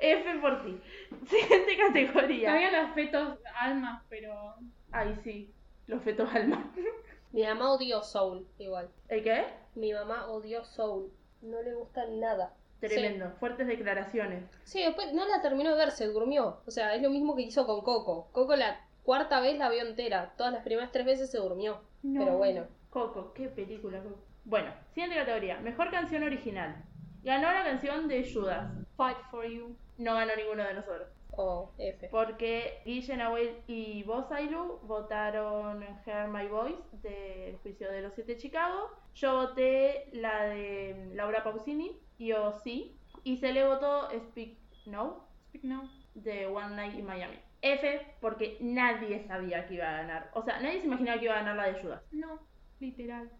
F 0.00 0.38
por 0.40 0.62
ti. 0.62 0.80
Siguiente 1.28 1.76
categoría. 1.76 2.52
Había 2.52 2.82
los 2.82 2.94
fetos 2.94 3.38
almas, 3.58 4.02
pero. 4.08 4.54
Ay, 4.92 5.18
sí. 5.22 5.52
Los 5.86 6.02
fetos 6.02 6.28
alma. 6.34 6.72
mi 7.32 7.42
mamá 7.42 7.72
odió 7.72 8.02
soul, 8.02 8.46
igual. 8.58 8.88
¿El 9.08 9.22
qué? 9.22 9.44
Mi 9.74 9.92
mamá 9.92 10.26
odió 10.28 10.64
soul. 10.64 11.10
No 11.42 11.62
le 11.62 11.74
gusta 11.74 12.06
nada. 12.06 12.54
Tremendo. 12.80 13.32
Fuertes 13.40 13.66
declaraciones. 13.66 14.44
Sí, 14.64 14.82
después 14.82 15.12
no 15.12 15.26
la 15.26 15.40
terminó 15.42 15.70
de 15.70 15.76
ver, 15.76 15.90
se 15.90 16.06
durmió. 16.06 16.60
O 16.66 16.70
sea, 16.70 16.94
es 16.94 17.02
lo 17.02 17.10
mismo 17.10 17.34
que 17.36 17.42
hizo 17.42 17.66
con 17.66 17.82
Coco. 17.82 18.28
Coco 18.32 18.56
la 18.56 18.80
cuarta 19.02 19.40
vez 19.40 19.58
la 19.58 19.70
vio 19.70 19.82
entera. 19.82 20.34
Todas 20.36 20.52
las 20.52 20.62
primeras 20.62 20.92
tres 20.92 21.06
veces 21.06 21.30
se 21.30 21.38
durmió. 21.38 21.80
No. 22.02 22.24
Pero 22.24 22.36
bueno. 22.36 22.66
Coco, 22.90 23.32
qué 23.32 23.48
película, 23.48 24.02
Coco. 24.02 24.18
Bueno, 24.44 24.72
siguiente 24.92 25.16
categoría. 25.16 25.58
Mejor 25.58 25.90
canción 25.90 26.22
original. 26.22 26.84
Ganó 27.22 27.50
la 27.52 27.64
canción 27.64 28.06
de 28.08 28.30
Judas. 28.30 28.70
Fight 28.96 29.18
for 29.30 29.44
you. 29.46 29.74
No 29.98 30.14
ganó 30.14 30.34
ninguno 30.36 30.64
de 30.64 30.74
nosotros. 30.74 31.08
O 31.38 31.72
F. 31.78 32.08
Porque 32.10 32.80
Guille, 32.84 33.16
Nahuel 33.16 33.62
y 33.66 34.02
vos, 34.04 34.30
Ailu, 34.32 34.78
votaron 34.82 35.84
Hear 36.04 36.28
My 36.28 36.46
Voice 36.46 36.82
del 37.02 37.56
Juicio 37.58 37.90
de 37.90 38.02
los 38.02 38.14
Siete 38.14 38.32
de 38.34 38.38
Chicago. 38.38 38.90
Yo 39.14 39.34
voté 39.34 40.08
la 40.12 40.44
de 40.44 41.10
Laura 41.14 41.42
Pausini, 41.44 42.00
Yo 42.18 42.52
sí. 42.64 42.96
Y 43.24 43.38
se 43.38 43.52
le 43.52 43.66
votó 43.66 44.08
Speak 44.10 44.56
No 44.86 45.26
Speak 45.48 45.64
now. 45.64 45.88
de 46.14 46.46
One 46.46 46.76
Night 46.76 46.94
in 46.98 47.06
Miami. 47.06 47.38
F, 47.62 48.06
porque 48.20 48.58
nadie 48.60 49.26
sabía 49.26 49.66
que 49.66 49.74
iba 49.74 49.88
a 49.88 50.02
ganar. 50.02 50.30
O 50.34 50.42
sea, 50.42 50.60
nadie 50.60 50.80
se 50.80 50.86
imaginaba 50.86 51.18
que 51.18 51.24
iba 51.24 51.34
a 51.34 51.38
ganar 51.38 51.56
la 51.56 51.66
de 51.66 51.82
Judas. 51.82 52.02
No, 52.12 52.38
literal. 52.80 53.30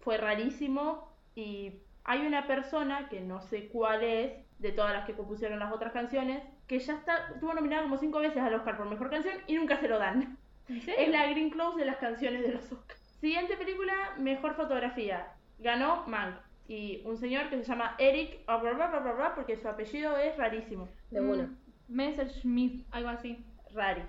Fue 0.00 0.16
rarísimo 0.18 1.12
y 1.34 1.82
hay 2.04 2.26
una 2.26 2.46
persona 2.46 3.08
que 3.08 3.20
no 3.20 3.40
sé 3.42 3.68
cuál 3.68 4.02
es, 4.02 4.32
de 4.58 4.72
todas 4.72 4.92
las 4.92 5.04
que 5.06 5.14
compusieron 5.14 5.58
las 5.58 5.72
otras 5.72 5.92
canciones, 5.92 6.42
que 6.66 6.78
ya 6.78 6.94
está, 6.94 7.28
estuvo 7.34 7.52
nominada 7.52 7.82
como 7.82 7.98
cinco 7.98 8.20
veces 8.20 8.42
al 8.42 8.54
Oscar 8.54 8.76
por 8.76 8.88
Mejor 8.88 9.10
Canción 9.10 9.36
y 9.46 9.54
nunca 9.54 9.76
se 9.78 9.88
lo 9.88 9.98
dan. 9.98 10.38
Es 10.68 11.08
la 11.08 11.26
Green 11.26 11.50
Close 11.50 11.78
de 11.78 11.84
las 11.84 11.96
canciones 11.98 12.42
de 12.42 12.52
los 12.52 12.72
Oscars. 12.72 13.00
Siguiente 13.20 13.56
película, 13.56 14.14
Mejor 14.18 14.54
Fotografía. 14.54 15.28
Ganó 15.58 16.04
Mank. 16.06 16.36
Y 16.68 17.02
un 17.04 17.16
señor 17.16 17.48
que 17.48 17.58
se 17.58 17.64
llama 17.64 17.94
Eric, 17.98 18.40
ah, 18.48 19.32
porque 19.36 19.56
su 19.56 19.68
apellido 19.68 20.16
es 20.16 20.36
rarísimo. 20.36 20.88
De. 21.10 21.20
Mm, 21.20 21.56
Messerschmitt, 21.88 22.84
algo 22.90 23.08
así. 23.10 23.44
Rari. 23.72 24.02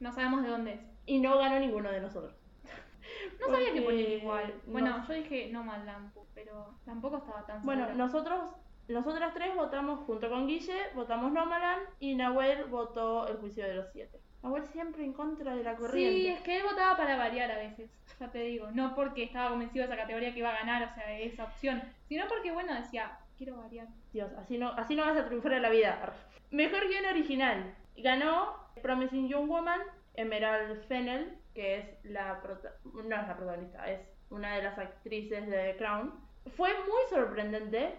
No 0.00 0.12
sabemos 0.12 0.42
de 0.42 0.48
dónde 0.48 0.72
es. 0.74 0.80
Y 1.06 1.20
no 1.20 1.38
ganó 1.38 1.58
ninguno 1.58 1.90
de 1.90 2.00
nosotros. 2.00 2.34
No 3.40 3.46
sabía 3.52 3.72
que 3.72 3.82
Porque 3.82 4.02
ponía 4.04 4.16
igual. 4.16 4.54
no- 4.66 4.72
Bueno, 4.72 5.04
yo 5.06 5.14
dije 5.14 5.48
no 5.52 5.64
mal 5.64 5.84
Lampo, 5.86 6.26
pero 6.34 6.74
tampoco 6.84 7.18
estaba 7.18 7.44
tan 7.46 7.62
Bueno, 7.62 7.86
segura. 7.86 8.04
nosotros, 8.04 8.44
nosotras 8.88 9.32
tres 9.34 9.54
votamos 9.54 10.00
junto 10.06 10.28
con 10.28 10.46
Guille, 10.46 10.76
votamos 10.94 11.32
Nomaland 11.32 11.82
y 12.00 12.14
Nahuel 12.14 12.64
votó 12.64 13.26
El 13.28 13.36
Juicio 13.36 13.64
de 13.64 13.74
los 13.74 13.90
Siete. 13.92 14.20
Nahuel 14.42 14.64
siempre 14.66 15.04
en 15.04 15.12
contra 15.12 15.54
de 15.54 15.62
la 15.62 15.76
corriente. 15.76 16.16
Sí, 16.20 16.26
es 16.28 16.40
que 16.40 16.56
él 16.56 16.62
votaba 16.64 16.96
para 16.96 17.16
variar 17.16 17.50
a 17.52 17.58
veces, 17.58 17.90
ya 18.18 18.28
te 18.30 18.40
digo. 18.40 18.70
No 18.72 18.94
porque 18.96 19.22
estaba 19.22 19.50
convencido 19.50 19.86
de 19.86 19.92
esa 19.92 20.02
categoría 20.02 20.32
que 20.32 20.40
iba 20.40 20.50
a 20.50 20.58
ganar, 20.58 20.82
o 20.82 20.94
sea, 20.94 21.06
de 21.06 21.26
esa 21.26 21.44
opción. 21.44 21.80
Sino 22.08 22.26
porque, 22.28 22.50
bueno, 22.50 22.74
decía, 22.74 23.18
quiero 23.38 23.56
variar. 23.58 23.86
Dios, 24.12 24.32
así 24.36 24.58
no, 24.58 24.70
así 24.72 24.96
no 24.96 25.04
vas 25.06 25.16
a 25.16 25.26
triunfar 25.26 25.52
en 25.52 25.62
la 25.62 25.70
vida. 25.70 26.12
Mejor 26.50 26.88
guion 26.88 27.06
original. 27.06 27.74
Ganó 27.96 28.56
Promising 28.82 29.28
Young 29.28 29.48
Woman, 29.48 29.80
Emerald 30.14 30.82
Fennel, 30.88 31.38
que 31.54 31.76
es 31.78 32.04
la 32.04 32.40
prota- 32.42 32.74
no 32.84 33.00
es 33.00 33.08
la 33.28 33.36
protagonista, 33.36 33.88
es 33.88 34.00
una 34.30 34.56
de 34.56 34.62
las 34.64 34.76
actrices 34.76 35.46
de 35.46 35.56
The 35.72 35.76
Crown. 35.76 36.14
Fue 36.56 36.70
muy 36.80 37.02
sorprendente, 37.10 37.94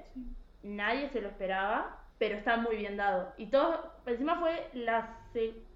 nadie 0.64 1.10
se 1.10 1.22
lo 1.22 1.30
esperaba, 1.30 2.00
pero 2.18 2.36
está 2.36 2.58
muy 2.58 2.78
bien 2.78 2.98
dado. 2.98 3.34
Y 3.38 3.48
todo, 3.48 3.94
encima 4.06 4.40
fue 4.40 4.70
la, 4.74 5.18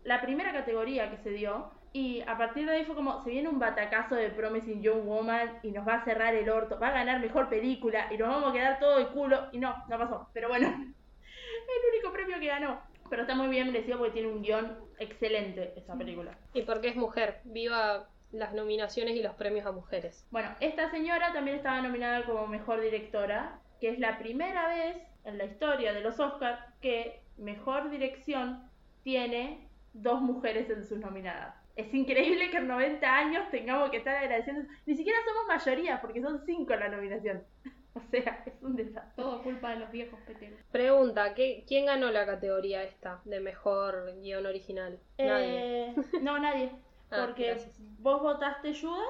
la 0.04 0.22
primera 0.22 0.52
categoría 0.54 1.12
que 1.12 1.18
se 1.18 1.30
dio. 1.32 1.72
Y 1.94 2.22
a 2.28 2.38
partir 2.38 2.66
de 2.66 2.74
ahí 2.74 2.86
fue 2.86 2.96
como, 2.96 3.24
se 3.24 3.32
viene 3.32 3.50
un 3.50 3.60
batacazo 3.60 4.16
de 4.16 4.30
Promising 4.30 4.82
Young 4.82 5.06
Woman 5.06 5.60
y 5.64 5.72
nos 5.72 5.88
va 5.88 5.96
a 5.96 6.06
cerrar 6.06 6.36
el 6.36 6.50
orto, 6.50 6.80
va 6.80 6.90
a 6.90 6.92
ganar 6.92 7.20
mejor 7.20 7.50
película 7.50 8.08
y 8.12 8.18
nos 8.18 8.30
vamos 8.30 8.50
a 8.50 8.54
quedar 8.54 8.80
todo 8.80 9.00
el 9.00 9.08
culo. 9.08 9.48
Y 9.52 9.58
no, 9.58 9.84
no 9.90 9.98
pasó. 9.98 10.30
Pero 10.34 10.48
bueno, 10.48 10.68
el 10.68 11.94
único 11.94 12.12
premio 12.12 12.40
que 12.40 12.48
ganó. 12.48 12.82
Pero 13.10 13.22
está 13.22 13.36
muy 13.36 13.48
bien 13.48 13.72
merecido 13.72 13.98
porque 13.98 14.14
tiene 14.14 14.28
un 14.28 14.42
guion 14.42 14.78
excelente 15.00 15.74
esa 15.78 15.96
película. 15.96 16.38
Y 16.54 16.64
porque 16.64 16.90
es 16.90 16.96
mujer. 16.96 17.40
Viva 17.46 18.10
las 18.32 18.54
nominaciones 18.54 19.16
y 19.16 19.24
los 19.24 19.34
premios 19.36 19.66
a 19.66 19.72
mujeres. 19.72 20.28
Bueno, 20.32 20.50
esta 20.60 20.92
señora 20.92 21.32
también 21.34 21.58
estaba 21.58 21.82
nominada 21.82 22.26
como 22.26 22.48
mejor 22.48 22.82
directora, 22.82 23.60
que 23.80 23.90
es 23.90 24.00
la 24.00 24.18
primera 24.18 24.68
vez 24.68 24.98
en 25.24 25.38
la 25.38 25.46
historia 25.46 25.94
de 25.94 26.02
los 26.02 26.20
Oscars 26.20 26.60
que 26.82 27.22
mejor 27.38 27.90
dirección 27.90 28.70
tiene 29.04 29.68
dos 29.94 30.22
mujeres 30.22 30.70
en 30.70 30.84
sus 30.84 30.98
nominadas. 31.00 31.56
Es 31.76 31.94
increíble 31.94 32.50
que 32.50 32.58
en 32.58 32.68
90 32.68 33.08
años 33.08 33.50
tengamos 33.52 33.92
que 33.92 33.98
estar 33.98 34.16
agradeciendo. 34.16 34.68
Ni 34.86 34.96
siquiera 34.96 35.20
somos 35.26 35.48
mayoría, 35.48 36.02
porque 36.02 36.22
son 36.22 36.44
cinco 36.46 36.74
en 36.74 36.80
la 36.80 36.90
nominación. 36.90 37.44
O 37.98 38.12
sea, 38.12 38.44
es 38.46 38.54
un 38.62 38.76
desastre. 38.76 39.12
Todo 39.16 39.42
culpa 39.42 39.72
de 39.72 39.78
los 39.78 39.90
viejos 39.90 40.20
peteros. 40.28 40.60
Pregunta, 40.72 41.34
¿qué, 41.34 41.64
¿quién 41.68 41.88
ganó 41.88 42.12
la 42.12 42.28
categoría 42.28 42.84
esta 42.84 43.22
de 43.26 43.40
mejor 43.40 44.14
guion 44.22 44.46
original? 44.46 45.00
Nadie. 45.18 45.88
Eh, 45.88 45.96
no, 46.22 46.38
nadie. 46.38 46.72
Ah, 47.10 47.24
Porque 47.26 47.56
vos 48.00 48.22
votaste 48.22 48.78
Judas 48.78 49.08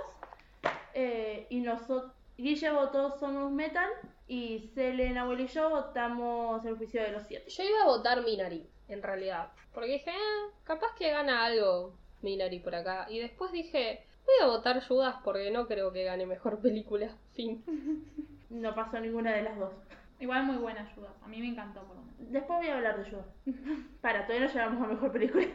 eh, 0.93 1.47
y 1.49 1.62
nosotros. 1.62 2.12
Guille 2.38 2.69
votó 2.69 3.17
Son 3.17 3.36
of 3.38 3.51
Metal 3.51 3.89
y 4.27 4.69
Selena, 4.73 5.21
Nahuel 5.21 5.41
y 5.41 5.47
yo 5.47 5.69
votamos 5.69 6.63
El 6.65 6.75
juicio 6.77 7.01
de 7.01 7.11
los 7.11 7.23
siete. 7.23 7.49
Yo 7.49 7.63
iba 7.63 7.81
a 7.83 7.87
votar 7.87 8.23
Minari, 8.23 8.67
en 8.89 9.01
realidad. 9.01 9.49
Porque 9.73 9.93
dije, 9.93 10.11
"Ah, 10.11 10.49
capaz 10.63 10.93
que 10.97 11.11
gana 11.11 11.45
algo 11.45 11.93
Minari 12.21 12.59
por 12.59 12.75
acá. 12.75 13.05
Y 13.09 13.19
después 13.19 13.51
dije, 13.51 14.03
voy 14.25 14.35
a 14.41 14.47
votar 14.47 14.85
Judas 14.85 15.15
porque 15.23 15.51
no 15.51 15.67
creo 15.67 15.91
que 15.93 16.03
gane 16.03 16.25
mejor 16.25 16.59
película. 16.61 17.09
Fin. 17.33 17.63
No 18.49 18.73
pasó 18.73 18.97
ninguna 19.01 19.33
de 19.33 19.41
las 19.43 19.59
dos. 19.59 19.73
Igual 20.21 20.45
muy 20.45 20.55
buena 20.55 20.89
ayuda. 20.89 21.09
A 21.21 21.27
mí 21.27 21.41
me 21.41 21.49
encantó 21.49 21.81
por 21.83 21.97
lo 21.97 22.01
menos. 22.03 22.31
Después 22.31 22.59
voy 22.59 22.69
a 22.69 22.75
hablar 22.77 22.97
de 23.03 23.11
Judas. 23.11 23.25
Para, 24.01 24.25
todavía 24.25 24.47
no 24.47 24.53
llegamos 24.53 24.83
a 24.83 24.87
mejor 24.93 25.11
película. 25.11 25.45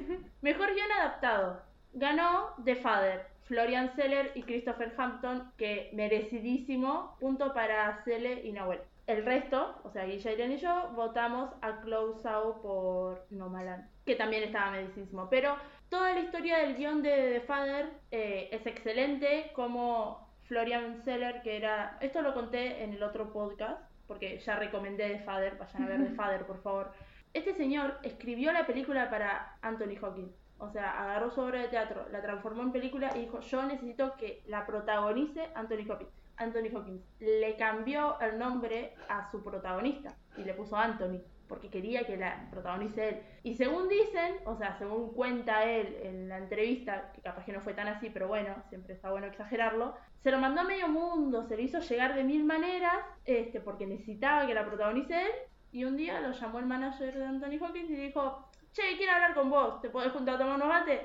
mejor 0.43 0.75
guion 0.75 0.93
adaptado. 0.93 1.63
Ganó 1.95 2.51
The 2.63 2.77
Father, 2.77 3.27
Florian 3.53 3.95
Seller 3.95 4.33
y 4.35 4.45
Christopher 4.45 4.95
Hampton, 4.97 5.53
que 5.59 5.91
merecidísimo. 5.93 7.19
Punto 7.21 7.53
para 7.53 8.03
Cele 8.03 8.41
y 8.47 8.53
Nahuel. 8.53 8.81
El 9.07 9.27
resto, 9.27 9.79
o 9.85 9.91
sea, 9.91 10.07
Guilla, 10.07 10.33
Irene 10.33 10.55
y 10.55 10.57
yo, 10.57 10.91
votamos 10.95 11.51
a 11.61 11.83
Close 11.83 12.27
Out 12.27 12.63
por 12.63 13.27
Nomaland, 13.29 13.87
que 14.07 14.15
también 14.15 14.45
estaba 14.45 14.71
merecidísimo. 14.71 15.29
Pero 15.29 15.55
toda 15.91 16.15
la 16.15 16.21
historia 16.21 16.61
del 16.61 16.77
guion 16.77 17.03
de 17.03 17.11
The 17.11 17.41
Father 17.43 17.91
eh, 18.11 18.49
es 18.53 18.65
excelente, 18.65 19.51
como 19.55 20.27
Florian 20.45 21.05
Seller, 21.05 21.43
que 21.43 21.59
era... 21.59 21.99
Esto 22.01 22.23
lo 22.23 22.33
conté 22.33 22.83
en 22.83 22.95
el 22.95 23.03
otro 23.03 23.35
podcast, 23.35 23.83
porque 24.07 24.39
ya 24.39 24.57
recomendé 24.57 25.11
The 25.11 25.25
Father, 25.25 25.59
vayan 25.59 25.83
a 25.83 25.89
ver 25.89 26.09
The 26.09 26.15
Father, 26.15 26.47
por 26.47 26.63
favor. 26.63 26.91
Este 27.35 27.53
señor 27.53 27.99
escribió 28.03 28.51
la 28.51 28.67
película 28.67 29.11
para 29.11 29.59
Anthony 29.61 29.99
Hawkins. 30.01 30.42
O 30.63 30.71
sea, 30.71 31.03
agarró 31.03 31.29
su 31.33 31.41
obra 31.41 31.61
de 31.61 31.67
teatro, 31.67 32.07
la 32.13 32.23
transformó 32.23 32.63
en 32.63 32.71
película 32.71 33.11
y 33.17 33.23
dijo, 33.23 33.41
yo 33.41 33.65
necesito 33.65 34.15
que 34.15 34.45
la 34.47 34.65
protagonice 34.65 35.51
Anthony 35.57 35.91
Hawkins. 35.91 36.13
Anthony 36.37 36.71
Hawkins 36.73 37.03
le 37.19 37.57
cambió 37.57 38.21
el 38.21 38.39
nombre 38.39 38.95
a 39.09 39.29
su 39.29 39.43
protagonista 39.43 40.15
y 40.37 40.45
le 40.45 40.55
puso 40.55 40.77
Anthony 40.77 41.21
porque 41.49 41.69
quería 41.69 42.07
que 42.07 42.17
la 42.17 42.49
protagonice 42.51 43.09
él. 43.09 43.23
Y 43.43 43.57
según 43.57 43.89
dicen, 43.89 44.37
o 44.45 44.57
sea, 44.57 44.79
según 44.79 45.13
cuenta 45.13 45.65
él 45.65 45.97
en 46.05 46.29
la 46.29 46.39
entrevista, 46.39 47.11
que 47.13 47.23
capaz 47.23 47.45
que 47.45 47.53
no 47.53 47.61
fue 47.61 47.75
tan 47.75 47.89
así, 47.89 48.09
pero 48.09 48.29
bueno, 48.29 48.55
siempre 48.69 48.95
está 48.95 49.11
bueno 49.11 49.27
exagerarlo, 49.27 49.95
se 50.21 50.31
lo 50.31 50.39
mandó 50.39 50.61
a 50.61 50.65
medio 50.65 50.87
mundo, 50.87 51.45
se 51.49 51.57
lo 51.57 51.63
hizo 51.63 51.81
llegar 51.81 52.15
de 52.15 52.23
mil 52.23 52.45
maneras, 52.45 53.05
este, 53.25 53.61
porque 53.61 53.87
necesitaba 53.87 54.47
que 54.47 54.55
la 54.55 54.65
protagonice 54.65 55.23
él, 55.23 55.33
y 55.73 55.85
un 55.85 55.97
día 55.97 56.21
lo 56.21 56.31
llamó 56.31 56.61
el 56.61 56.67
manager 56.67 57.19
de 57.19 57.25
Anthony 57.27 57.59
Hawkins 57.61 57.91
y 57.91 57.97
dijo, 57.97 58.49
che, 58.73 58.97
quiero 58.97 59.13
hablar 59.13 59.35
con 59.35 59.51
vos, 59.51 59.81
¿te 59.81 59.91
podés 59.91 60.13
juntar 60.13 60.37
a 60.37 60.39
tomar 60.39 60.57
unos 60.57 60.69
mates? 60.69 61.01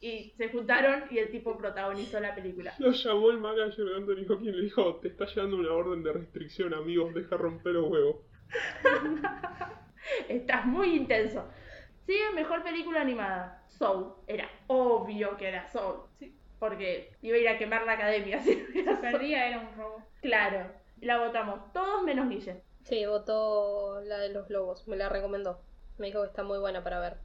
y 0.00 0.30
se 0.36 0.50
juntaron 0.50 1.04
y 1.10 1.18
el 1.18 1.30
tipo 1.30 1.56
protagonizó 1.56 2.20
la 2.20 2.34
película. 2.34 2.74
Lo 2.78 2.90
llamó 2.92 3.30
el 3.30 3.38
manager 3.38 3.84
de 3.86 3.96
Anthony 3.96 4.30
Hopkins 4.30 4.54
y 4.54 4.56
le 4.56 4.62
dijo, 4.62 4.96
te 4.96 5.08
está 5.08 5.24
llegando 5.26 5.56
una 5.56 5.72
orden 5.72 6.02
de 6.02 6.12
restricción, 6.12 6.74
amigos, 6.74 7.14
deja 7.14 7.36
romper 7.36 7.72
los 7.72 7.90
huevos. 7.90 8.16
Estás 10.28 10.66
muy 10.66 10.94
intenso. 10.96 11.44
Sigue 12.06 12.30
mejor 12.34 12.62
película 12.62 13.00
animada. 13.00 13.64
Soul. 13.68 14.14
Era 14.26 14.48
obvio 14.68 15.36
que 15.36 15.48
era 15.48 15.68
Soul. 15.68 16.02
Sí. 16.18 16.32
Porque 16.58 17.12
iba 17.22 17.36
a 17.36 17.40
ir 17.40 17.48
a 17.48 17.58
quemar 17.58 17.84
la 17.84 17.92
academia. 17.92 18.40
Si 18.44 18.84
Soul. 18.84 19.00
perdía 19.00 19.48
era 19.48 19.60
un 19.60 19.76
robo. 19.76 20.02
Claro. 20.20 20.70
La 21.00 21.18
votamos 21.18 21.72
todos 21.72 22.02
menos 22.04 22.28
Guille. 22.28 22.62
Sí, 22.84 23.04
votó 23.06 24.00
la 24.02 24.18
de 24.18 24.32
los 24.32 24.48
lobos. 24.48 24.86
Me 24.86 24.96
la 24.96 25.08
recomendó. 25.08 25.60
Me 25.98 26.06
dijo 26.08 26.22
que 26.22 26.28
está 26.28 26.42
muy 26.42 26.58
buena 26.58 26.82
para 26.82 27.00
ver. 27.00 27.16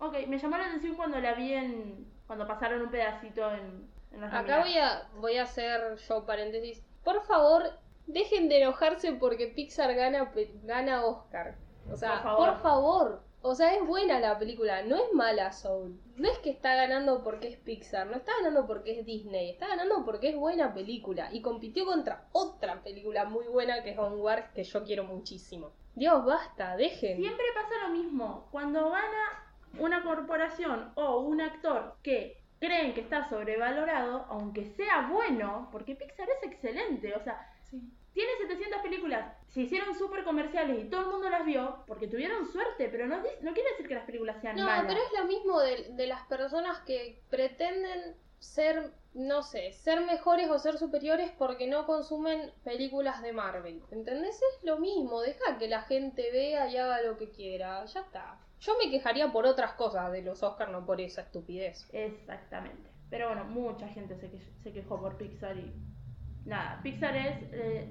Ok, 0.00 0.14
me 0.28 0.38
llamó 0.38 0.56
la 0.58 0.66
atención 0.66 0.94
cuando 0.96 1.18
la 1.18 1.34
vi 1.34 1.52
en. 1.54 2.06
cuando 2.26 2.46
pasaron 2.46 2.82
un 2.82 2.90
pedacito 2.90 3.50
en, 3.52 3.88
en 4.12 4.20
las 4.20 4.32
Acá 4.32 4.60
voy 4.60 4.76
a, 4.78 5.08
voy 5.16 5.36
a 5.36 5.42
hacer 5.42 5.96
yo 5.96 6.24
paréntesis. 6.24 6.82
Por 7.04 7.22
favor, 7.24 7.72
dejen 8.06 8.48
de 8.48 8.62
enojarse 8.62 9.12
porque 9.14 9.48
Pixar 9.48 9.94
gana, 9.94 10.30
gana 10.64 11.04
Oscar. 11.04 11.56
O 11.90 11.96
sea, 11.96 12.14
Por 12.14 12.22
favor. 12.22 12.48
por 12.48 12.62
favor. 12.62 13.22
O 13.40 13.54
sea, 13.54 13.74
es 13.74 13.86
buena 13.86 14.18
la 14.18 14.36
película, 14.36 14.82
no 14.82 14.96
es 14.96 15.12
mala 15.14 15.52
Soul. 15.52 15.98
No 16.16 16.28
es 16.28 16.38
que 16.40 16.50
está 16.50 16.74
ganando 16.74 17.22
porque 17.22 17.48
es 17.48 17.56
Pixar, 17.56 18.06
no 18.08 18.16
está 18.16 18.32
ganando 18.38 18.66
porque 18.66 18.98
es 18.98 19.06
Disney, 19.06 19.50
está 19.50 19.68
ganando 19.68 20.04
porque 20.04 20.30
es 20.30 20.36
buena 20.36 20.74
película. 20.74 21.28
Y 21.32 21.40
compitió 21.40 21.86
contra 21.86 22.26
otra 22.32 22.82
película 22.82 23.24
muy 23.26 23.46
buena 23.46 23.82
que 23.84 23.90
es 23.90 23.98
Onward, 23.98 24.52
que 24.54 24.64
yo 24.64 24.82
quiero 24.84 25.04
muchísimo. 25.04 25.70
Dios, 25.98 26.24
basta, 26.24 26.76
dejen. 26.76 27.16
Siempre 27.16 27.44
pasa 27.54 27.86
lo 27.88 27.94
mismo. 27.94 28.48
Cuando 28.50 28.90
gana 28.90 29.44
una 29.78 30.02
corporación 30.02 30.92
o 30.94 31.18
un 31.20 31.40
actor 31.40 31.96
que 32.02 32.40
creen 32.58 32.94
que 32.94 33.00
está 33.02 33.28
sobrevalorado, 33.28 34.26
aunque 34.30 34.64
sea 34.64 35.08
bueno, 35.12 35.68
porque 35.70 35.94
Pixar 35.94 36.28
es 36.30 36.42
excelente, 36.50 37.14
o 37.14 37.20
sea, 37.20 37.46
Sí. 37.70 37.80
tiene 38.14 38.30
700 38.40 38.80
películas, 38.80 39.32
se 39.48 39.60
hicieron 39.60 39.94
súper 39.94 40.24
comerciales 40.24 40.84
y 40.84 40.88
todo 40.88 41.02
el 41.02 41.06
mundo 41.08 41.28
las 41.30 41.44
vio 41.44 41.84
porque 41.86 42.08
tuvieron 42.08 42.46
suerte, 42.50 42.88
pero 42.90 43.06
no, 43.06 43.18
no 43.18 43.52
quiere 43.52 43.70
decir 43.70 43.86
que 43.86 43.94
las 43.94 44.06
películas 44.06 44.40
sean 44.40 44.56
No, 44.56 44.64
malas. 44.64 44.86
pero 44.88 45.00
es 45.00 45.20
lo 45.20 45.26
mismo 45.26 45.60
de, 45.60 45.90
de 45.92 46.06
las 46.06 46.22
personas 46.26 46.80
que 46.80 47.20
pretenden 47.30 48.16
ser, 48.40 48.90
no 49.14 49.42
sé, 49.42 49.72
ser 49.72 50.00
mejores 50.04 50.48
o 50.50 50.58
ser 50.58 50.78
superiores 50.78 51.30
porque 51.38 51.66
no 51.66 51.86
consumen 51.86 52.52
películas 52.64 53.22
de 53.22 53.32
Marvel. 53.32 53.82
¿Entendés? 53.90 54.36
Es 54.36 54.64
lo 54.64 54.78
mismo, 54.78 55.20
deja 55.20 55.58
que 55.58 55.68
la 55.68 55.82
gente 55.82 56.30
vea 56.30 56.68
y 56.68 56.76
haga 56.76 57.02
lo 57.02 57.16
que 57.16 57.30
quiera, 57.30 57.84
ya 57.86 58.00
está. 58.00 58.38
Yo 58.60 58.72
me 58.82 58.90
quejaría 58.90 59.30
por 59.32 59.46
otras 59.46 59.72
cosas 59.74 60.10
de 60.12 60.22
los 60.22 60.42
Oscars, 60.42 60.70
no 60.70 60.84
por 60.84 61.00
esa 61.00 61.22
estupidez. 61.22 61.88
Exactamente. 61.92 62.90
Pero 63.10 63.28
bueno, 63.28 63.44
mucha 63.44 63.88
gente 63.88 64.16
se, 64.16 64.30
que- 64.30 64.40
se 64.62 64.72
quejó 64.72 65.00
por 65.00 65.16
Pixar 65.16 65.56
y 65.56 65.72
nada, 66.44 66.80
Pixar 66.82 67.16
es 67.16 67.38
eh, 67.52 67.88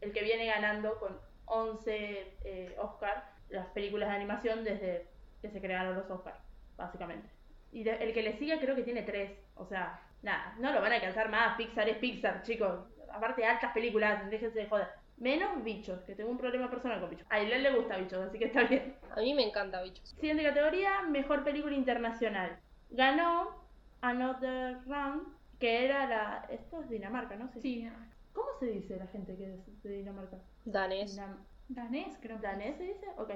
el 0.00 0.12
que 0.12 0.22
viene 0.22 0.46
ganando 0.46 0.98
con 0.98 1.18
11 1.46 2.36
eh, 2.44 2.76
Oscar 2.78 3.24
las 3.48 3.66
películas 3.68 4.08
de 4.10 4.14
animación 4.16 4.62
desde 4.62 5.08
que 5.42 5.50
se 5.50 5.60
crearon 5.60 5.96
los 5.96 6.08
Oscars, 6.10 6.38
básicamente. 6.76 7.28
Y 7.72 7.82
de- 7.82 7.96
el 8.04 8.12
que 8.14 8.22
le 8.22 8.38
sigue 8.38 8.58
creo 8.60 8.76
que 8.76 8.82
tiene 8.84 9.02
3, 9.02 9.32
o 9.56 9.66
sea, 9.66 10.00
nada, 10.22 10.54
no 10.58 10.72
lo 10.72 10.80
van 10.80 10.92
a 10.92 10.94
alcanzar 10.96 11.30
más, 11.30 11.56
Pixar 11.56 11.88
es 11.88 11.96
Pixar, 11.98 12.42
chicos. 12.42 12.80
Aparte 13.12 13.42
de 13.42 13.48
altas 13.48 13.72
películas, 13.72 14.28
déjense 14.30 14.60
de 14.60 14.66
joder. 14.68 14.88
Menos 15.16 15.62
bichos, 15.62 16.00
que 16.04 16.14
tengo 16.14 16.30
un 16.30 16.38
problema 16.38 16.70
personal 16.70 17.00
con 17.00 17.10
bichos. 17.10 17.26
A 17.28 17.40
él 17.40 17.62
le 17.62 17.74
gusta 17.74 17.96
bichos, 17.98 18.26
así 18.28 18.38
que 18.38 18.46
está 18.46 18.62
bien. 18.64 18.94
A 19.14 19.20
mí 19.20 19.34
me 19.34 19.42
encanta, 19.46 19.82
bichos. 19.82 20.08
Siguiente 20.10 20.42
categoría, 20.42 21.02
mejor 21.02 21.44
película 21.44 21.74
internacional. 21.74 22.58
Ganó 22.90 23.66
Another 24.00 24.78
Round, 24.86 25.22
que 25.58 25.84
era 25.84 26.06
la... 26.06 26.46
Esto 26.48 26.80
es 26.82 26.88
Dinamarca, 26.88 27.36
¿no? 27.36 27.48
sé 27.52 27.60
Sí, 27.60 27.86
¿Cómo 28.32 28.48
se 28.58 28.66
dice 28.66 28.96
la 28.96 29.06
gente 29.08 29.36
que 29.36 29.54
es 29.54 29.82
de 29.82 29.90
Dinamarca? 29.90 30.38
Danés. 30.64 31.18
Dinam- 31.18 31.44
danés 31.68 32.16
creo 32.22 32.36
que 32.40 32.46
¿Danés 32.46 32.76
se 32.78 32.84
dice? 32.84 33.06
Ok. 33.18 33.32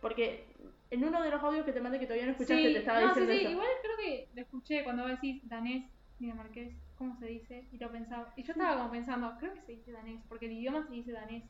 Porque 0.00 0.46
en 0.90 1.04
uno 1.04 1.22
de 1.22 1.30
los 1.30 1.42
audios 1.42 1.64
que 1.64 1.72
te 1.72 1.80
mandé 1.80 1.98
que 1.98 2.06
todavía 2.06 2.26
no 2.26 2.32
escuchaste 2.32 2.68
Sí, 2.68 2.72
te 2.72 2.78
estaba 2.78 3.00
no, 3.00 3.14
sí, 3.14 3.20
diciendo 3.20 3.32
sí, 3.32 3.40
eso. 3.40 3.50
igual 3.50 3.68
creo 3.82 3.96
que 3.96 4.28
lo 4.34 4.42
escuché 4.42 4.84
cuando 4.84 5.02
vos 5.02 5.12
decís 5.12 5.40
danés, 5.48 5.84
dinamarqués. 6.18 6.74
¿cómo 6.96 7.14
se 7.18 7.26
dice? 7.26 7.68
Y 7.72 7.76
lo 7.78 7.90
pensaba. 7.92 8.32
Y 8.36 8.42
yo 8.42 8.52
estaba 8.52 8.78
como 8.78 8.90
pensando, 8.90 9.36
creo 9.38 9.52
que 9.52 9.60
se 9.60 9.72
dice 9.72 9.92
danés, 9.92 10.18
porque 10.30 10.46
el 10.46 10.52
idioma 10.52 10.82
se 10.86 10.94
dice 10.94 11.12
danés. 11.12 11.44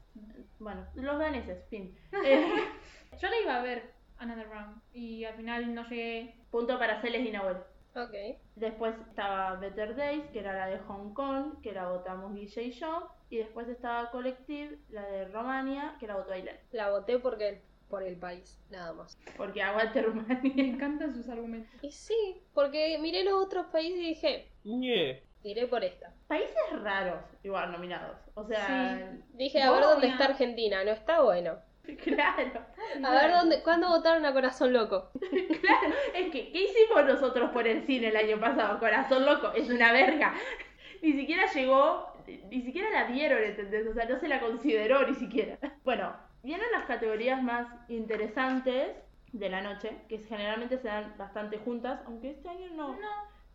Bueno, 0.58 0.84
los 0.96 1.18
daneses, 1.18 1.64
fin. 1.68 1.94
Eh, 2.24 2.52
Yo 3.20 3.28
la 3.28 3.40
iba 3.40 3.56
a 3.56 3.62
ver 3.62 3.92
Another 4.18 4.48
Round 4.48 4.82
y 4.92 5.24
al 5.24 5.34
final 5.36 5.72
no 5.74 5.88
llegué. 5.88 6.34
punto 6.50 6.78
para 6.80 7.00
Celes 7.00 7.24
y 7.26 7.30
Nahuel. 7.30 7.58
Ok. 7.94 8.12
Después 8.56 8.94
estaba 9.08 9.54
Better 9.54 9.94
Days, 9.94 10.24
que 10.32 10.40
era 10.40 10.52
la 10.52 10.66
de 10.66 10.78
Hong 10.80 11.14
Kong, 11.14 11.60
que 11.62 11.72
la 11.72 11.88
votamos 11.90 12.34
Guille 12.34 12.62
y 12.64 12.72
yo. 12.72 13.08
Y 13.30 13.36
después 13.38 13.68
estaba 13.68 14.10
Collective, 14.10 14.78
la 14.90 15.02
de 15.06 15.28
Romania, 15.28 15.96
que 16.00 16.06
la 16.08 16.16
votó 16.16 16.32
Aileen. 16.32 16.56
La 16.72 16.90
voté 16.90 17.18
porque 17.20 17.62
por 17.88 18.02
el 18.02 18.16
país, 18.16 18.60
nada 18.70 18.92
más. 18.94 19.16
Porque 19.36 19.62
aguante 19.62 20.02
Me 20.02 20.08
Rumania. 20.08 20.64
encantan 20.64 21.14
sus 21.14 21.28
argumentos. 21.28 21.72
Y 21.82 21.90
sí, 21.92 22.42
porque 22.52 22.98
miré 23.00 23.22
los 23.24 23.34
otros 23.34 23.66
países 23.66 23.98
y 24.00 24.08
dije, 24.08 24.48
Ñe. 24.66 25.22
iré 25.44 25.66
por 25.68 25.84
esta. 25.84 26.12
Países 26.26 26.82
raros, 26.82 27.22
igual 27.44 27.70
nominados. 27.70 28.18
O 28.34 28.44
sea, 28.44 29.12
Dije, 29.34 29.62
a 29.62 29.70
ver 29.70 29.82
dónde 29.82 30.08
está 30.08 30.24
Argentina, 30.26 30.82
no 30.82 30.90
está 30.90 31.20
bueno. 31.22 31.56
claro. 32.02 32.66
A 33.04 33.10
ver 33.12 33.30
dónde, 33.30 33.62
¿cuándo 33.62 33.88
votaron 33.88 34.24
a 34.26 34.32
Corazón 34.32 34.72
Loco? 34.72 35.10
Claro, 35.60 35.94
es 36.14 36.30
que, 36.30 36.52
¿qué 36.52 36.62
hicimos 36.64 37.04
nosotros 37.06 37.50
por 37.50 37.66
el 37.66 37.86
cine 37.86 38.08
el 38.08 38.16
año 38.16 38.38
pasado? 38.38 38.78
Corazón 38.78 39.24
loco, 39.24 39.52
es 39.52 39.68
una 39.68 39.92
verga. 39.92 40.34
Ni 41.02 41.12
siquiera 41.12 41.46
llegó, 41.52 42.12
ni 42.50 42.62
siquiera 42.62 42.90
la 42.90 43.04
vieron, 43.04 43.42
¿entendés? 43.42 43.86
O 43.86 43.94
sea, 43.94 44.04
no 44.06 44.18
se 44.18 44.28
la 44.28 44.40
consideró 44.40 45.06
ni 45.06 45.14
siquiera. 45.14 45.58
Bueno, 45.84 46.14
vienen 46.42 46.70
las 46.72 46.84
categorías 46.86 47.42
más 47.42 47.68
interesantes 47.88 48.96
de 49.32 49.48
la 49.48 49.60
noche, 49.60 49.90
que 50.08 50.18
generalmente 50.18 50.78
se 50.78 50.88
dan 50.88 51.14
bastante 51.18 51.58
juntas, 51.58 52.00
aunque 52.06 52.30
este 52.30 52.48
año 52.48 52.70
no. 52.70 52.96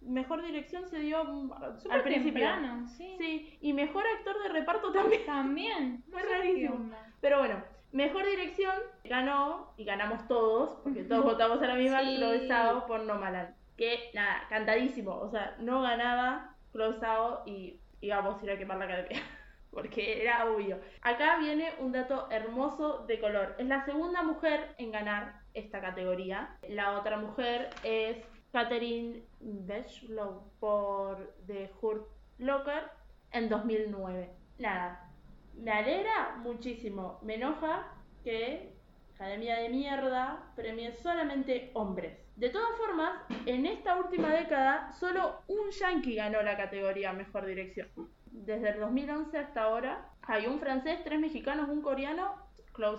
Mejor 0.02 0.42
dirección 0.44 0.88
se 0.88 1.00
dio 1.00 1.24
mm, 1.24 1.52
Súper 1.80 1.92
al 1.98 2.04
principio. 2.04 2.34
temprano, 2.48 2.88
sí. 2.88 3.16
Sí, 3.20 3.58
y 3.62 3.74
mejor 3.74 4.04
actor 4.18 4.42
de 4.44 4.50
reparto 4.50 4.92
también. 4.92 5.26
También. 5.26 6.04
Muy 6.12 6.22
No 6.22 6.30
rarísimo. 6.30 6.92
Pero 7.22 7.40
bueno, 7.40 7.64
mejor 7.92 8.26
dirección 8.26 8.74
ganó, 9.04 9.74
y 9.78 9.86
ganamos 9.86 10.28
todos, 10.28 10.80
porque 10.84 11.04
todos 11.04 11.24
votamos 11.32 11.62
a 11.62 11.68
la 11.68 11.76
misma, 11.76 12.02
Sí. 12.02 12.18
Chloe 12.18 12.48
Zhao 12.48 12.88
por 12.88 13.02
Nomaland. 13.02 13.56
Que 13.78 14.12
nada, 14.14 14.44
cantadísimo, 14.50 15.16
o 15.16 15.30
sea, 15.30 15.56
no 15.60 15.82
ganaba 15.82 16.56
Chloe 16.72 17.00
Zhao 17.00 17.44
y 17.46 17.80
íbamos 18.02 18.42
a 18.42 18.46
ir 18.46 18.52
a 18.52 18.58
quemar 18.58 18.78
la 18.78 18.86
academia. 18.86 19.22
Porque 19.72 20.22
era 20.22 20.46
obvio. 20.52 20.82
Acá 21.02 21.38
viene 21.38 21.72
un 21.80 21.94
dato 21.94 22.28
hermoso 22.30 23.06
de 23.08 23.20
color. 23.22 23.56
Es 23.58 23.68
la 23.68 23.86
segunda 23.86 24.22
mujer 24.22 24.76
en 24.78 24.92
ganar 24.92 25.40
esta 25.54 25.80
categoría. 25.80 26.58
La 26.68 27.00
otra 27.00 27.18
mujer 27.18 27.70
es 27.84 28.18
Catherine 28.52 29.24
Bechlow 29.40 30.44
por 30.60 31.34
The 31.48 31.72
Hurt 31.82 32.08
Locker 32.38 32.84
en 33.32 33.50
2009. 33.50 34.30
Nada, 34.60 35.10
me 35.56 35.72
alegra 35.72 36.38
muchísimo. 36.38 37.20
Me 37.24 37.36
enoja 37.36 37.88
que 38.24 38.74
Academia 39.16 39.60
de 39.60 39.70
Mierda 39.70 40.52
premie 40.56 40.92
solamente 40.92 41.72
hombres. 41.74 42.18
De 42.36 42.50
todas 42.50 42.76
formas, 42.78 43.14
en 43.46 43.68
esta 43.68 43.96
última 43.96 44.30
década, 44.30 44.92
solo 44.94 45.42
un 45.48 45.70
yankee 45.70 46.16
ganó 46.16 46.42
la 46.42 46.58
categoría 46.58 47.14
Mejor 47.14 47.46
Dirección. 47.46 47.88
Desde 48.26 48.70
el 48.70 48.80
2011 48.80 49.38
hasta 49.38 49.64
ahora, 49.64 50.10
hay 50.24 50.48
un 50.48 50.60
francés, 50.60 51.02
tres 51.04 51.20
mexicanos, 51.20 51.70
un 51.70 51.82
coreano, 51.82 52.36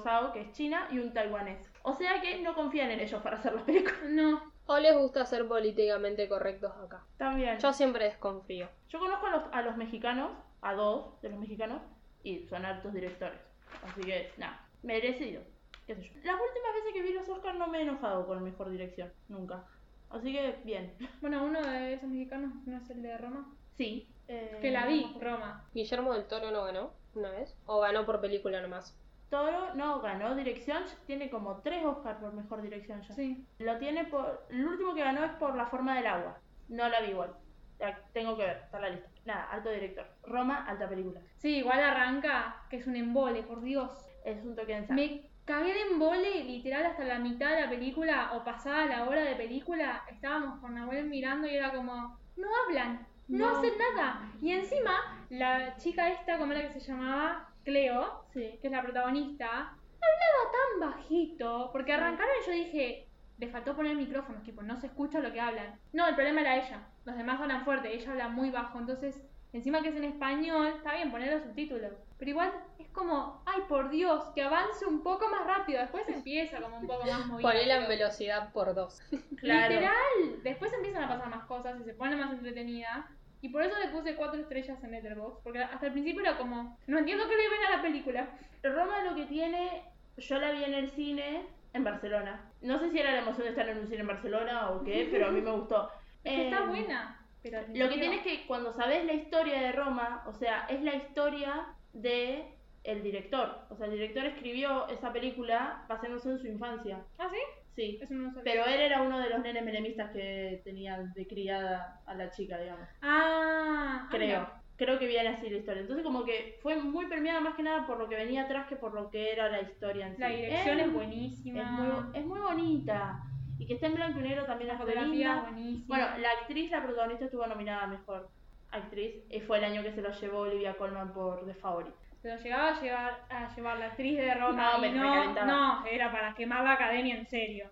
Zhao, 0.04 0.32
que 0.32 0.42
es 0.42 0.52
china, 0.52 0.86
y 0.92 0.98
un 0.98 1.12
taiwanés. 1.12 1.68
O 1.82 1.92
sea 1.92 2.20
que 2.20 2.40
no 2.40 2.54
confían 2.54 2.90
en 2.92 3.00
ellos 3.00 3.20
para 3.22 3.38
hacer 3.38 3.54
las 3.54 3.64
películas. 3.64 4.04
No. 4.08 4.51
¿O 4.66 4.78
les 4.78 4.96
gusta 4.96 5.26
ser 5.26 5.46
políticamente 5.48 6.28
correctos 6.28 6.72
acá? 6.84 7.04
También. 7.18 7.58
Yo 7.58 7.72
siempre 7.72 8.04
desconfío. 8.04 8.68
Yo 8.88 8.98
conozco 8.98 9.26
a 9.26 9.30
los, 9.30 9.42
a 9.52 9.62
los 9.62 9.76
mexicanos, 9.76 10.30
a 10.60 10.74
dos 10.74 11.20
de 11.20 11.30
los 11.30 11.38
mexicanos, 11.38 11.82
y 12.22 12.46
son 12.48 12.64
altos 12.64 12.92
directores. 12.92 13.40
Así 13.84 14.00
que, 14.02 14.30
nada, 14.36 14.64
merecido. 14.82 15.42
¿Qué 15.86 15.96
sé 15.96 16.04
yo? 16.04 16.10
Las 16.22 16.36
últimas 16.40 16.74
veces 16.74 16.92
que 16.92 17.02
vi 17.02 17.12
los 17.12 17.28
Oscars 17.28 17.58
no 17.58 17.66
me 17.66 17.78
he 17.78 17.82
enojado 17.82 18.26
con 18.26 18.42
mejor 18.44 18.70
dirección, 18.70 19.12
nunca. 19.28 19.64
Así 20.10 20.32
que, 20.32 20.56
bien. 20.64 20.94
Bueno, 21.20 21.44
uno 21.44 21.60
de 21.60 21.94
esos 21.94 22.08
mexicanos 22.08 22.52
no 22.66 22.76
es 22.78 22.88
el 22.90 23.02
de 23.02 23.18
Roma. 23.18 23.48
Sí. 23.76 24.06
eh, 24.28 24.58
Que 24.60 24.70
la 24.70 24.86
vi, 24.86 25.12
Roma. 25.20 25.64
¿Guillermo 25.74 26.12
del 26.12 26.26
Toro 26.26 26.50
no 26.52 26.64
ganó 26.64 26.92
una 27.14 27.30
vez? 27.30 27.56
¿O 27.66 27.80
ganó 27.80 28.06
por 28.06 28.20
película 28.20 28.60
nomás? 28.60 28.96
Toro 29.32 29.74
no 29.74 30.02
ganó 30.02 30.34
dirección, 30.34 30.82
tiene 31.06 31.30
como 31.30 31.62
tres 31.62 31.82
Oscars 31.82 32.18
por 32.18 32.34
mejor 32.34 32.60
dirección 32.60 33.00
ya. 33.00 33.14
Sí. 33.14 33.46
Lo 33.60 33.78
tiene 33.78 34.04
por. 34.04 34.46
El 34.50 34.66
último 34.66 34.94
que 34.94 35.00
ganó 35.00 35.24
es 35.24 35.32
por 35.32 35.56
La 35.56 35.64
forma 35.64 35.96
del 35.96 36.06
agua. 36.06 36.38
No 36.68 36.86
la 36.90 37.00
vi 37.00 37.12
igual. 37.12 37.34
La 37.78 37.98
tengo 38.12 38.36
que 38.36 38.44
ver, 38.44 38.58
está 38.58 38.78
la 38.78 38.90
lista. 38.90 39.08
Nada, 39.24 39.48
alto 39.50 39.70
director. 39.70 40.06
Roma, 40.24 40.66
alta 40.66 40.86
película. 40.86 41.18
Sí, 41.38 41.56
igual 41.56 41.80
arranca, 41.80 42.62
que 42.68 42.76
es 42.76 42.86
un 42.86 42.94
embole, 42.94 43.42
por 43.42 43.62
Dios. 43.62 43.90
Es 44.22 44.44
un 44.44 44.54
toque 44.54 44.78
de 44.78 44.94
Me 44.94 45.30
cagué 45.46 45.72
de 45.72 45.80
embole, 45.80 46.44
literal, 46.44 46.84
hasta 46.84 47.02
la 47.04 47.18
mitad 47.18 47.52
de 47.54 47.62
la 47.62 47.70
película, 47.70 48.32
o 48.34 48.44
pasada 48.44 48.84
la 48.84 49.08
hora 49.08 49.22
de 49.22 49.34
película, 49.34 50.02
estábamos 50.10 50.60
con 50.60 50.74
Nahuel 50.74 51.06
mirando 51.08 51.48
y 51.48 51.56
era 51.56 51.72
como, 51.72 52.18
no 52.36 52.48
hablan, 52.66 53.06
no, 53.28 53.50
No. 53.50 53.56
hacen 53.56 53.72
nada. 53.78 54.30
Y 54.42 54.52
encima, 54.52 55.24
la 55.30 55.74
chica 55.78 56.10
esta, 56.10 56.36
como 56.36 56.52
era 56.52 56.62
que 56.70 56.78
se 56.78 56.80
llamaba? 56.80 57.48
Cleo, 57.64 58.24
Sí. 58.32 58.58
que 58.60 58.66
es 58.68 58.72
la 58.72 58.82
protagonista, 58.82 59.48
hablaba 59.50 60.52
tan 60.80 60.90
bajito, 60.90 61.70
porque 61.72 61.92
arrancaron 61.92 62.32
y 62.42 62.46
yo 62.46 62.52
dije, 62.52 63.06
le 63.38 63.48
faltó 63.48 63.74
poner 63.76 63.96
micrófonos, 63.96 64.42
tipo, 64.42 64.62
no 64.62 64.76
se 64.80 64.86
escucha 64.86 65.20
lo 65.20 65.32
que 65.32 65.40
hablan. 65.40 65.78
No, 65.92 66.06
el 66.06 66.14
problema 66.14 66.40
era 66.40 66.56
ella, 66.56 66.86
los 67.04 67.16
demás 67.16 67.40
hablan 67.40 67.64
fuerte, 67.64 67.94
ella 67.94 68.10
habla 68.12 68.28
muy 68.28 68.50
bajo, 68.50 68.78
entonces, 68.78 69.20
encima 69.52 69.82
que 69.82 69.88
es 69.88 69.96
en 69.96 70.04
español, 70.04 70.68
está 70.68 70.94
bien 70.94 71.10
poner 71.10 71.32
los 71.32 71.42
subtítulos, 71.42 71.92
pero 72.18 72.30
igual 72.30 72.52
es 72.78 72.88
como, 72.90 73.42
ay, 73.46 73.62
por 73.68 73.90
Dios, 73.90 74.24
que 74.34 74.42
avance 74.42 74.86
un 74.86 75.02
poco 75.02 75.28
más 75.28 75.46
rápido, 75.46 75.80
después 75.80 76.04
empieza 76.08 76.60
como 76.60 76.78
un 76.78 76.86
poco 76.86 77.04
más 77.06 77.26
movido. 77.26 77.48
Ponela 77.48 77.76
en 77.76 77.88
velocidad 77.88 78.52
por 78.52 78.74
dos. 78.74 79.00
Claro. 79.38 79.74
Literal, 79.74 80.42
después 80.44 80.72
empiezan 80.72 81.04
a 81.04 81.08
pasar 81.08 81.28
más 81.28 81.44
cosas 81.46 81.80
y 81.80 81.84
se 81.84 81.94
pone 81.94 82.14
más 82.16 82.32
entretenida. 82.32 83.08
Y 83.42 83.48
por 83.50 83.62
eso 83.62 83.78
le 83.78 83.88
puse 83.88 84.14
cuatro 84.16 84.40
estrellas 84.40 84.82
en 84.82 84.92
Letterboxd, 84.92 85.42
porque 85.42 85.58
hasta 85.62 85.86
el 85.86 85.92
principio 85.92 86.22
era 86.22 86.38
como, 86.38 86.78
no 86.86 86.98
entiendo 86.98 87.28
qué 87.28 87.36
le 87.36 87.48
ven 87.50 87.64
a 87.68 87.76
la 87.76 87.82
película. 87.82 88.28
Roma 88.62 89.02
lo 89.04 89.14
que 89.16 89.26
tiene, 89.26 89.82
yo 90.16 90.38
la 90.38 90.52
vi 90.52 90.64
en 90.64 90.74
el 90.74 90.90
cine 90.92 91.42
en 91.74 91.84
Barcelona. 91.84 92.50
No 92.60 92.78
sé 92.78 92.90
si 92.90 92.98
era 93.00 93.12
la 93.12 93.18
emoción 93.22 93.42
de 93.42 93.50
estar 93.50 93.68
en 93.68 93.78
un 93.78 93.86
cine 93.88 94.00
en 94.02 94.06
Barcelona 94.06 94.70
o 94.70 94.84
qué, 94.84 95.08
pero 95.12 95.26
a 95.26 95.30
mí 95.30 95.40
me 95.40 95.50
gustó. 95.50 95.90
Es 96.24 96.32
que 96.34 96.44
está 96.48 96.64
Eh, 96.64 96.68
buena. 96.68 97.18
Pero 97.42 97.60
Lo 97.74 97.88
que 97.88 97.98
tiene 97.98 98.16
es 98.16 98.22
que 98.22 98.46
cuando 98.46 98.72
sabes 98.72 99.04
la 99.04 99.14
historia 99.14 99.60
de 99.60 99.72
Roma, 99.72 100.22
o 100.28 100.32
sea, 100.32 100.66
es 100.68 100.80
la 100.82 100.94
historia 100.94 101.66
de 101.92 102.54
el 102.84 103.02
director. 103.02 103.62
O 103.70 103.74
sea, 103.76 103.86
el 103.86 103.92
director 103.92 104.24
escribió 104.24 104.86
esa 104.88 105.12
película 105.12 105.84
basándose 105.88 106.30
en 106.30 106.38
su 106.38 106.46
infancia. 106.46 107.00
¿Ah, 107.18 107.28
sí? 107.32 107.38
Sí. 107.74 107.98
Eso 108.00 108.14
no 108.14 108.24
lo 108.24 108.30
sabía. 108.30 108.52
Pero 108.52 108.66
él 108.66 108.80
era 108.80 109.02
uno 109.02 109.18
de 109.20 109.30
los 109.30 109.40
nenes 109.40 109.64
menemistas 109.64 110.10
que 110.10 110.60
tenía 110.64 110.98
de 110.98 111.26
criada 111.26 112.00
a 112.06 112.14
la 112.14 112.30
chica, 112.30 112.58
digamos. 112.58 112.88
Ah, 113.00 114.08
Creo. 114.10 114.40
anda. 114.40 114.62
Creo 114.76 114.98
que 114.98 115.06
viene 115.06 115.28
así 115.28 115.48
la 115.48 115.58
historia. 115.58 115.82
Entonces 115.82 116.04
como 116.04 116.24
que 116.24 116.58
fue 116.60 116.76
muy 116.76 117.06
premiada 117.06 117.40
más 117.40 117.54
que 117.54 117.62
nada 117.62 117.86
por 117.86 117.98
lo 117.98 118.08
que 118.08 118.16
venía 118.16 118.42
atrás 118.42 118.66
que 118.66 118.76
por 118.76 118.94
lo 118.94 119.10
que 119.10 119.32
era 119.32 119.48
la 119.48 119.60
historia 119.60 120.06
en 120.06 120.16
sí. 120.16 120.20
La 120.20 120.28
dirección 120.28 120.80
es, 120.80 120.92
buenísima. 120.92 121.60
Es 121.60 121.70
muy, 121.70 122.18
es 122.18 122.26
muy 122.26 122.40
bonita. 122.40 123.22
Y 123.58 123.66
que 123.66 123.74
esté 123.74 123.86
en 123.86 123.94
blanco 123.94 124.18
y 124.18 124.22
negro 124.22 124.44
también 124.44 124.68
la 124.68 124.78
fotografía 124.78 125.36
es 125.36 125.42
buenísima. 125.42 125.84
Bueno, 125.86 126.18
la 126.18 126.30
actriz, 126.40 126.70
la 126.70 126.82
protagonista 126.82 127.26
estuvo 127.26 127.46
nominada 127.46 127.84
a 127.84 127.86
mejor 127.86 128.28
actriz. 128.72 129.14
Y 129.30 129.40
fue 129.40 129.58
el 129.58 129.64
año 129.64 129.82
que 129.82 129.92
se 129.92 130.02
lo 130.02 130.10
llevó 130.10 130.40
Olivia 130.40 130.76
Colman 130.76 131.12
por 131.12 131.46
The 131.46 131.54
Favorite. 131.54 131.96
Pero 132.22 132.36
llegaba 132.40 132.68
a 132.68 132.80
llevar, 132.80 133.20
a 133.30 133.54
llevar 133.54 133.78
la 133.78 133.86
actriz 133.86 134.16
de 134.18 134.34
Roma 134.34 134.72
No, 134.72 134.78
y 134.78 134.80
me 134.82 134.96
no, 134.98 135.02
recalentaba. 135.14 135.46
no, 135.46 135.86
era 135.86 136.12
para 136.12 136.34
quemar 136.34 136.62
la 136.64 136.72
academia 136.72 137.16
en 137.16 137.26
serio. 137.26 137.68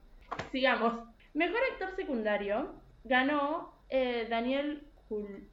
Sigamos. 0.50 0.94
Mejor 1.34 1.58
actor 1.72 1.90
secundario 1.94 2.74
ganó 3.04 3.74
eh, 3.88 4.26
Daniel. 4.28 4.86
Jul- 5.08 5.46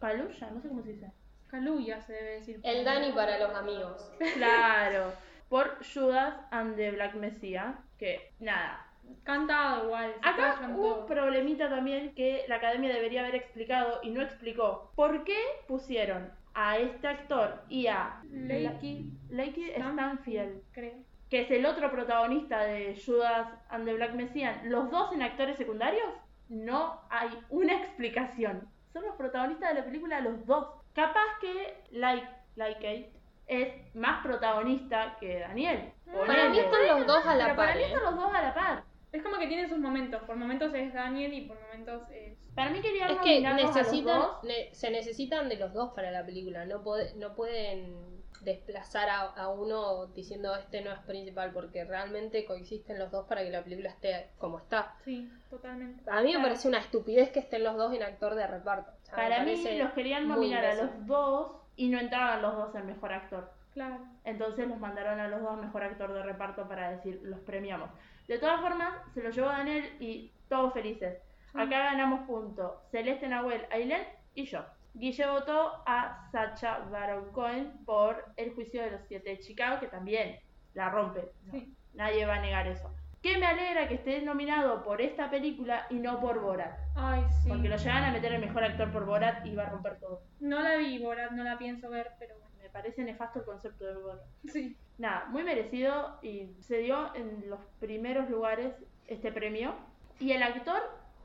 Kaluuya, 0.00 0.50
no 0.50 0.60
sé 0.60 0.68
cómo 0.68 0.82
se 0.82 0.92
dice. 0.92 1.10
Kaluuya 1.48 2.00
se 2.02 2.12
debe 2.12 2.30
decir. 2.34 2.60
El 2.62 2.84
Dani 2.84 3.12
para 3.12 3.38
los 3.38 3.54
amigos. 3.54 4.12
Claro. 4.34 5.12
Por 5.48 5.78
Judas 5.84 6.34
and 6.50 6.76
the 6.76 6.90
Black 6.92 7.14
Messiah. 7.14 7.74
Que, 7.98 8.32
nada. 8.40 8.86
Cantado 9.24 9.84
igual. 9.84 10.14
Acá 10.22 10.60
hubo 10.74 11.00
un 11.00 11.06
problemita 11.06 11.68
también 11.68 12.14
que 12.14 12.44
la 12.48 12.56
academia 12.56 12.92
debería 12.94 13.20
haber 13.20 13.34
explicado 13.34 14.00
y 14.02 14.10
no 14.10 14.22
explicó. 14.22 14.90
¿Por 14.94 15.24
qué 15.24 15.38
pusieron 15.68 16.30
a 16.54 16.78
este 16.78 17.08
actor 17.08 17.62
y 17.68 17.86
a 17.86 18.20
Lakey, 18.30 19.12
Lakey 19.30 19.70
Stan- 19.70 19.92
Stanfield, 19.94 20.62
creo. 20.72 20.94
que 21.30 21.42
es 21.42 21.50
el 21.50 21.64
otro 21.66 21.90
protagonista 21.90 22.60
de 22.64 23.00
Judas 23.04 23.48
and 23.70 23.84
the 23.86 23.94
Black 23.94 24.14
Messiah, 24.14 24.60
los 24.64 24.90
dos 24.90 25.12
en 25.12 25.22
actores 25.22 25.56
secundarios? 25.56 26.08
No 26.48 27.00
hay 27.08 27.30
una 27.48 27.72
explicación. 27.74 28.68
Son 28.92 29.02
los 29.04 29.16
protagonistas 29.16 29.70
de 29.70 29.80
la 29.80 29.84
película 29.86 30.20
los 30.20 30.44
dos. 30.44 30.66
Capaz 30.94 31.38
que 31.40 31.82
Like, 31.92 32.28
Lakey 32.56 33.10
es 33.46 33.94
más 33.94 34.22
protagonista 34.22 35.16
que 35.18 35.40
Daniel. 35.40 35.92
Para 36.26 36.50
mí 36.50 36.58
están 36.58 36.86
los 36.86 37.06
dos 37.06 37.26
a 37.26 37.34
la 37.34 37.46
par. 37.48 37.56
para 37.56 37.74
mí 37.76 37.82
¿eh? 37.82 37.86
están 37.86 38.02
los 38.04 38.16
dos 38.16 38.34
a 38.34 38.42
la 38.42 38.54
par. 38.54 38.84
Es 39.12 39.22
como 39.22 39.38
que 39.38 39.46
tiene 39.46 39.68
sus 39.68 39.78
momentos. 39.78 40.22
Por 40.22 40.36
momentos 40.36 40.72
es 40.74 40.92
Daniel 40.94 41.32
y 41.34 41.42
por 41.42 41.60
momentos 41.60 42.02
es. 42.10 42.36
Para 42.54 42.70
mí 42.70 42.80
querían 42.80 43.10
Es 43.10 43.18
que 43.18 43.40
nominarlos 43.40 43.62
a 43.62 43.66
los 43.66 43.76
necesitan, 43.76 44.18
dos. 44.20 44.44
ne- 44.44 44.68
se 44.74 44.90
necesitan 44.90 45.48
de 45.48 45.56
los 45.56 45.72
dos 45.74 45.92
para 45.94 46.10
la 46.10 46.24
película. 46.24 46.64
No, 46.64 46.82
pode- 46.82 47.14
no 47.16 47.34
pueden 47.34 48.10
desplazar 48.40 49.08
a, 49.08 49.20
a 49.20 49.48
uno 49.50 50.06
diciendo 50.06 50.56
este 50.56 50.80
no 50.80 50.90
es 50.92 50.98
principal 51.00 51.52
porque 51.52 51.84
realmente 51.84 52.44
coexisten 52.44 52.98
los 52.98 53.10
dos 53.12 53.26
para 53.28 53.42
que 53.44 53.50
la 53.50 53.62
película 53.62 53.90
esté 53.90 54.30
como 54.38 54.58
está. 54.58 54.96
Sí, 55.04 55.30
totalmente. 55.48 56.02
A 56.10 56.22
mí 56.22 56.34
me 56.34 56.42
parece 56.42 56.66
una 56.68 56.78
estupidez 56.78 57.30
que 57.30 57.38
estén 57.38 57.62
los 57.62 57.76
dos 57.76 57.94
en 57.94 58.02
actor 58.02 58.34
de 58.34 58.46
reparto. 58.46 58.90
O 58.90 59.04
sea, 59.06 59.16
me 59.16 59.22
Para 59.22 59.44
mí 59.44 59.78
los 59.78 59.92
querían 59.92 60.26
nominar 60.26 60.64
a 60.64 60.74
los 60.74 61.06
dos 61.06 61.52
y 61.76 61.88
no 61.88 62.00
entraban 62.00 62.42
los 62.42 62.54
dos 62.56 62.74
en 62.74 62.86
mejor 62.86 63.12
actor. 63.12 63.52
Claro. 63.74 63.98
Entonces 64.24 64.66
los 64.68 64.78
mandaron 64.78 65.20
a 65.20 65.28
los 65.28 65.40
dos 65.40 65.60
mejor 65.60 65.84
actor 65.84 66.12
de 66.12 66.22
reparto 66.22 66.66
para 66.68 66.90
decir, 66.90 67.20
los 67.22 67.38
premiamos. 67.40 67.90
De 68.28 68.38
todas 68.38 68.60
formas, 68.60 68.94
se 69.14 69.22
lo 69.22 69.30
llevó 69.30 69.48
Daniel 69.48 69.96
y 70.00 70.32
todos 70.48 70.72
felices. 70.72 71.18
Acá 71.54 71.78
ganamos 71.84 72.26
punto. 72.26 72.80
Celeste 72.90 73.28
Nahuel, 73.28 73.66
Ailén 73.70 74.02
y 74.34 74.44
yo. 74.46 74.64
Guille 74.94 75.26
votó 75.26 75.82
a 75.86 76.28
Sacha 76.30 76.78
Baron 76.90 77.32
Cohen 77.32 77.72
por 77.84 78.26
El 78.36 78.54
juicio 78.54 78.82
de 78.82 78.90
los 78.92 79.00
siete 79.08 79.30
de 79.30 79.38
Chicago, 79.38 79.80
que 79.80 79.86
también 79.86 80.38
la 80.74 80.90
rompe. 80.90 81.30
No, 81.46 81.52
Sí. 81.52 81.74
Nadie 81.94 82.24
va 82.24 82.36
a 82.36 82.40
negar 82.40 82.66
eso. 82.66 82.90
Que 83.22 83.38
me 83.38 83.46
alegra 83.46 83.86
que 83.86 83.94
esté 83.94 84.20
nominado 84.22 84.82
por 84.82 85.00
esta 85.00 85.30
película 85.30 85.86
y 85.90 85.96
no 85.96 86.20
por 86.20 86.40
Borat. 86.40 86.76
Ay, 86.96 87.24
sí. 87.42 87.48
Porque 87.48 87.68
lo 87.68 87.76
llegan 87.76 88.04
a 88.04 88.10
meter 88.12 88.32
el 88.32 88.40
mejor 88.40 88.64
actor 88.64 88.90
por 88.90 89.04
Borat 89.04 89.44
y 89.46 89.54
va 89.54 89.64
a 89.64 89.70
romper 89.70 90.00
todo. 90.00 90.22
No 90.40 90.60
la 90.60 90.76
vi, 90.76 90.98
Borat, 90.98 91.30
no 91.32 91.44
la 91.44 91.56
pienso 91.58 91.88
ver, 91.88 92.12
pero 92.18 92.34
bueno. 92.38 92.52
Me 92.60 92.70
parece 92.70 93.02
nefasto 93.04 93.40
el 93.40 93.44
concepto 93.44 93.84
de 93.84 93.94
Borat. 93.94 94.24
Sí. 94.48 94.76
Nada, 95.02 95.24
muy 95.30 95.42
merecido 95.42 96.16
y 96.22 96.46
se 96.60 96.78
dio 96.78 97.12
en 97.16 97.50
los 97.50 97.58
primeros 97.80 98.30
lugares 98.30 98.72
este 99.08 99.32
premio. 99.32 99.74
Y 100.20 100.30
el 100.30 100.40
actor, 100.44 100.80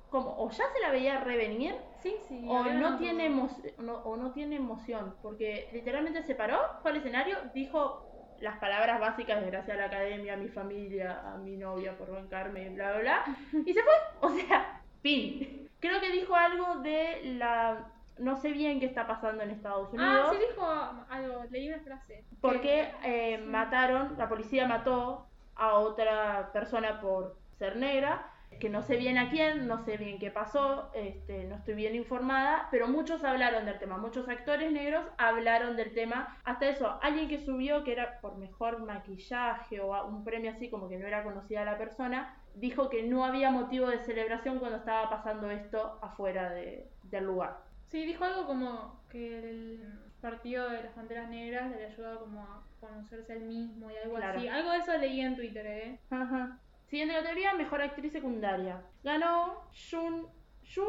como 0.09 0.35
o 0.35 0.49
ya 0.49 0.63
se 0.73 0.79
la 0.81 0.89
veía 0.89 1.19
revenir, 1.19 1.75
Sí, 2.01 2.15
sí. 2.27 2.43
o 2.49 2.63
no 2.63 2.97
tiene, 2.97 3.29
emo- 3.29 3.51
no, 3.77 3.97
o 3.97 4.17
no 4.17 4.31
tiene 4.31 4.55
emoción, 4.55 5.13
porque 5.21 5.69
literalmente 5.73 6.23
se 6.23 6.33
paró, 6.33 6.57
fue 6.81 6.89
al 6.89 6.97
escenario, 6.97 7.37
dijo 7.53 8.03
las 8.39 8.57
palabras 8.57 8.99
básicas 8.99 9.41
de 9.41 9.51
gracias 9.51 9.77
a 9.77 9.79
la 9.81 9.87
academia, 9.87 10.33
a 10.33 10.37
mi 10.37 10.47
familia, 10.47 11.21
a 11.31 11.37
mi 11.37 11.55
novia 11.55 11.95
por 11.99 12.11
bancarme, 12.11 12.69
bla, 12.69 12.93
bla, 12.93 13.01
bla, 13.01 13.37
y 13.63 13.73
se 13.75 13.81
fue. 13.83 13.93
O 14.21 14.29
sea, 14.31 14.81
fin. 15.03 15.69
Creo 15.79 15.99
que 16.01 16.11
dijo 16.11 16.33
algo 16.33 16.77
de 16.81 17.21
la... 17.37 17.91
No 18.19 18.35
sé 18.35 18.51
bien 18.51 18.79
qué 18.79 18.85
está 18.85 19.05
pasando 19.07 19.43
en 19.43 19.51
Estados 19.51 19.93
Unidos. 19.93 20.27
Ah, 20.27 20.31
sí 20.31 20.37
dijo 20.49 20.65
algo, 21.09 21.43
leí 21.49 21.69
una 21.69 21.79
frase. 21.79 22.23
Porque 22.41 22.91
Que- 23.01 23.33
eh, 23.33 23.37
sí. 23.39 23.43
mataron, 23.45 24.15
la 24.17 24.27
policía 24.29 24.67
mató 24.67 25.27
a 25.55 25.73
otra 25.73 26.51
persona 26.53 26.99
por 27.01 27.35
ser 27.57 27.75
negra, 27.77 28.31
que 28.59 28.69
no 28.69 28.81
sé 28.81 28.95
bien 28.95 29.17
a 29.17 29.29
quién, 29.29 29.67
no 29.67 29.83
sé 29.83 29.97
bien 29.97 30.17
qué 30.19 30.31
pasó, 30.31 30.89
este, 30.95 31.43
no 31.43 31.55
estoy 31.55 31.73
bien 31.75 31.95
informada, 31.95 32.67
pero 32.71 32.87
muchos 32.87 33.23
hablaron 33.23 33.65
del 33.65 33.77
tema, 33.77 33.97
muchos 33.97 34.27
actores 34.29 34.71
negros 34.71 35.05
hablaron 35.17 35.75
del 35.75 35.93
tema. 35.93 36.37
Hasta 36.43 36.67
eso, 36.69 36.97
alguien 37.03 37.27
que 37.27 37.39
subió 37.39 37.83
que 37.83 37.91
era 37.91 38.19
por 38.19 38.37
mejor 38.37 38.79
maquillaje 38.79 39.79
o 39.79 40.05
un 40.07 40.23
premio 40.23 40.51
así 40.51 40.69
como 40.69 40.87
que 40.89 40.97
no 40.97 41.05
era 41.07 41.23
conocida 41.23 41.65
la 41.65 41.77
persona, 41.77 42.35
dijo 42.55 42.89
que 42.89 43.03
no 43.03 43.25
había 43.25 43.51
motivo 43.51 43.87
de 43.87 43.99
celebración 43.99 44.57
cuando 44.59 44.77
estaba 44.77 45.09
pasando 45.09 45.51
esto 45.51 45.99
afuera 46.01 46.49
de- 46.49 46.87
del 47.03 47.25
lugar. 47.25 47.57
Sí, 47.89 48.05
dijo 48.05 48.23
algo 48.25 48.45
como 48.45 49.01
que 49.09 49.39
el 49.39 49.93
partido 50.21 50.69
de 50.69 50.83
las 50.83 50.93
Panteras 50.93 51.29
Negras 51.29 51.69
le 51.71 51.85
ayudado 51.85 52.19
como 52.21 52.41
a 52.41 52.63
conocerse 52.79 53.33
al 53.33 53.41
mismo 53.41 53.89
y 53.89 53.95
algo 53.97 54.15
Claro. 54.15 54.39
así. 54.39 54.47
Algo 54.47 54.71
de 54.71 54.77
eso 54.79 54.97
leí 54.97 55.21
en 55.21 55.35
Twitter, 55.35 55.65
¿eh? 55.65 55.99
Ajá. 56.09 56.59
Siguiente 56.87 57.15
categoría, 57.15 57.53
mejor 57.53 57.81
actriz 57.81 58.11
secundaria. 58.11 58.81
Ganó 59.03 59.61
Jun 59.91 60.27
Yu 60.63 60.85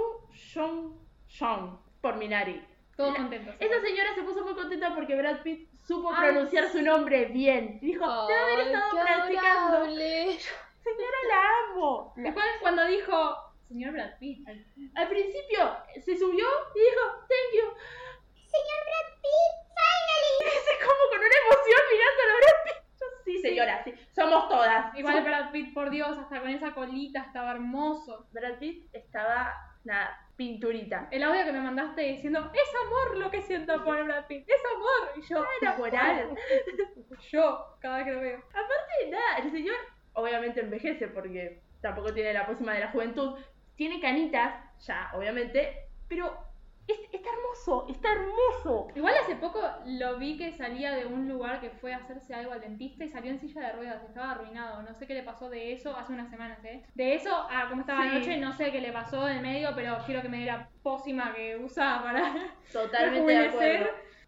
Jong 0.54 0.94
Jong 1.38 1.78
por 2.00 2.16
Minari. 2.16 2.64
Todos 2.96 3.14
contentos. 3.14 3.54
Esa 3.60 3.80
señora 3.80 4.14
se 4.14 4.22
puso 4.22 4.42
muy 4.44 4.54
contenta 4.54 4.92
porque 4.94 5.14
Brad 5.16 5.42
Pitt 5.42 5.68
supo 5.86 6.10
Ay, 6.12 6.30
pronunciar 6.32 6.68
su 6.68 6.82
nombre 6.82 7.26
bien. 7.26 7.78
Dijo, 7.80 8.04
debe 8.26 8.40
haber 8.40 8.58
Ay, 8.58 8.66
estado 8.66 8.90
practicando. 9.04 9.76
adorable. 9.76 10.38
Señora, 10.82 11.18
la 11.28 11.72
amo. 11.74 12.12
Después 12.16 12.44
cuando 12.60 12.84
dijo, 12.86 13.36
señor 13.68 13.92
Brad 13.92 14.18
Pitt, 14.18 14.46
al- 14.48 14.66
Al 14.96 15.08
principio 15.08 15.76
se 15.94 16.16
subió 16.16 16.46
y 16.74 16.78
dijo, 16.80 17.02
thank 17.28 17.52
you. 17.54 17.66
Señor 18.48 18.80
Brad 18.88 19.08
Pitt, 19.22 19.54
finally. 19.76 20.34
Dice 20.54 20.72
como 20.80 21.02
con 21.10 21.18
una 21.18 21.38
emoción 21.44 21.80
mirando 21.92 22.22
a 22.22 22.36
Brad 22.38 22.64
Pitt. 22.64 22.98
Yo, 23.00 23.06
sí, 23.24 23.38
señora, 23.38 23.84
sí. 23.84 23.94
Somos 24.14 24.48
todas. 24.48 24.94
igual 24.98 25.14
Somos- 25.14 25.28
Brad 25.28 25.50
Pitt, 25.52 25.74
por 25.74 25.90
Dios, 25.90 26.18
hasta 26.18 26.40
con 26.40 26.48
esa 26.50 26.72
colita 26.72 27.20
estaba 27.20 27.52
hermoso. 27.52 28.26
Brad 28.32 28.58
Pitt 28.58 28.88
estaba, 28.94 29.54
nada, 29.84 30.18
pinturita. 30.36 31.08
El 31.10 31.22
audio 31.24 31.44
que 31.44 31.52
me 31.52 31.60
mandaste 31.60 32.00
diciendo, 32.02 32.50
es 32.54 32.74
amor 32.86 33.18
lo 33.18 33.30
que 33.30 33.42
siento 33.42 33.84
por 33.84 34.02
Brad 34.04 34.26
Pitt, 34.26 34.48
es 34.48 34.62
amor. 34.74 35.12
Y 35.16 35.22
yo, 35.28 35.44
Era 35.60 35.76
moral. 35.76 36.34
yo, 37.30 37.76
cada 37.80 37.96
vez 37.98 38.06
que 38.06 38.12
lo 38.12 38.20
veo. 38.20 38.38
Aparte, 38.48 39.10
nada, 39.10 39.36
el 39.42 39.50
señor 39.52 39.76
obviamente 40.14 40.60
envejece 40.60 41.08
porque 41.08 41.60
tampoco 41.80 42.12
tiene 42.14 42.32
la 42.32 42.46
pócima 42.46 42.72
de 42.74 42.80
la 42.80 42.88
juventud. 42.90 43.38
Tiene 43.78 44.00
canitas, 44.00 44.54
ya, 44.80 45.08
obviamente, 45.14 45.84
pero 46.08 46.36
es- 46.88 46.98
está 47.12 47.28
hermoso, 47.30 47.86
está 47.88 48.08
hermoso. 48.12 48.88
Igual 48.96 49.14
hace 49.22 49.36
poco 49.36 49.60
lo 49.86 50.18
vi 50.18 50.36
que 50.36 50.50
salía 50.50 50.90
de 50.96 51.06
un 51.06 51.28
lugar 51.28 51.60
que 51.60 51.70
fue 51.70 51.94
a 51.94 51.98
hacerse 51.98 52.34
algo 52.34 52.52
al 52.52 52.60
dentista 52.60 53.04
y 53.04 53.08
salió 53.08 53.30
en 53.30 53.38
silla 53.38 53.60
de 53.60 53.72
ruedas, 53.74 54.02
estaba 54.02 54.32
arruinado. 54.32 54.82
No 54.82 54.94
sé 54.94 55.06
qué 55.06 55.14
le 55.14 55.22
pasó 55.22 55.48
de 55.48 55.72
eso 55.74 55.96
hace 55.96 56.12
unas 56.12 56.28
semanas, 56.28 56.58
¿eh? 56.64 56.82
De 56.96 57.14
eso 57.14 57.32
a 57.32 57.68
cómo 57.68 57.82
estaba 57.82 58.02
Sí. 58.02 58.08
anoche, 58.08 58.36
no 58.38 58.52
sé 58.52 58.72
qué 58.72 58.80
le 58.80 58.90
pasó 58.90 59.28
en 59.28 59.42
medio, 59.42 59.70
pero 59.76 59.98
quiero 60.06 60.22
que 60.22 60.28
me 60.28 60.40
dé 60.40 60.46
la 60.46 60.68
pócima 60.82 61.32
que 61.34 61.56
usa 61.56 62.00
para. 62.02 62.34
Totalmente 62.72 63.30
de 63.32 63.46
acuerdo. 63.48 63.86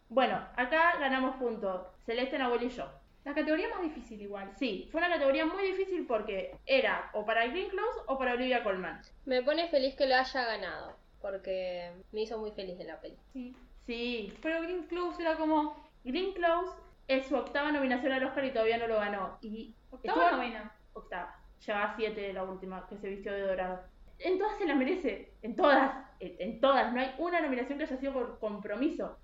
Bueno, 0.08 0.36
acá 0.56 0.96
ganamos 1.00 1.34
puntos. 1.36 1.88
Celeste, 2.06 2.38
Nahuel 2.38 2.62
y 2.62 2.68
yo. 2.68 2.86
La 3.24 3.34
categoría 3.34 3.68
más 3.68 3.82
difícil, 3.82 4.20
igual. 4.22 4.50
Sí, 4.56 4.88
fue 4.90 4.98
una 5.00 5.10
categoría 5.10 5.44
muy 5.44 5.62
difícil 5.64 6.06
porque 6.06 6.56
era 6.66 7.10
o 7.12 7.24
para 7.26 7.46
Green 7.46 7.68
Close 7.68 8.00
o 8.06 8.18
para 8.18 8.32
Olivia 8.32 8.62
Colman. 8.64 9.00
Me 9.26 9.42
pone 9.42 9.68
feliz 9.68 9.94
que 9.94 10.06
lo 10.06 10.14
haya 10.16 10.44
ganado. 10.46 10.96
Porque 11.20 11.92
me 12.12 12.22
hizo 12.22 12.38
muy 12.38 12.50
feliz 12.52 12.80
en 12.80 12.86
la 12.86 13.00
peli. 13.00 13.16
Sí. 13.32 13.54
Sí, 13.86 14.32
Pero 14.42 14.62
Green 14.62 14.84
Close 14.84 15.20
era 15.20 15.36
como. 15.36 15.76
Green 16.04 16.32
Close 16.32 16.72
es 17.08 17.26
su 17.26 17.36
octava 17.36 17.70
nominación 17.72 18.12
al 18.12 18.24
Oscar 18.24 18.44
y 18.46 18.52
todavía 18.52 18.78
no 18.78 18.86
lo 18.86 18.96
ganó. 18.98 19.36
Y 19.42 19.74
Octava 19.90 20.18
o 20.18 20.22
estuvo- 20.22 20.36
novena. 20.38 20.72
octava. 20.94 21.36
Lleva 21.66 21.94
siete 21.96 22.20
de 22.22 22.32
la 22.32 22.44
última, 22.44 22.86
que 22.88 22.96
se 22.96 23.08
vistió 23.10 23.32
de 23.34 23.42
dorado. 23.42 23.82
En 24.18 24.38
todas 24.38 24.56
se 24.56 24.64
la 24.64 24.74
merece. 24.74 25.32
En 25.42 25.54
todas. 25.56 25.92
En, 26.20 26.36
en 26.38 26.60
todas. 26.60 26.90
No 26.94 27.00
hay 27.00 27.14
una 27.18 27.40
nominación 27.42 27.76
que 27.78 27.84
haya 27.84 27.96
sido 27.98 28.12
por 28.14 28.38
compromiso. 28.38 29.18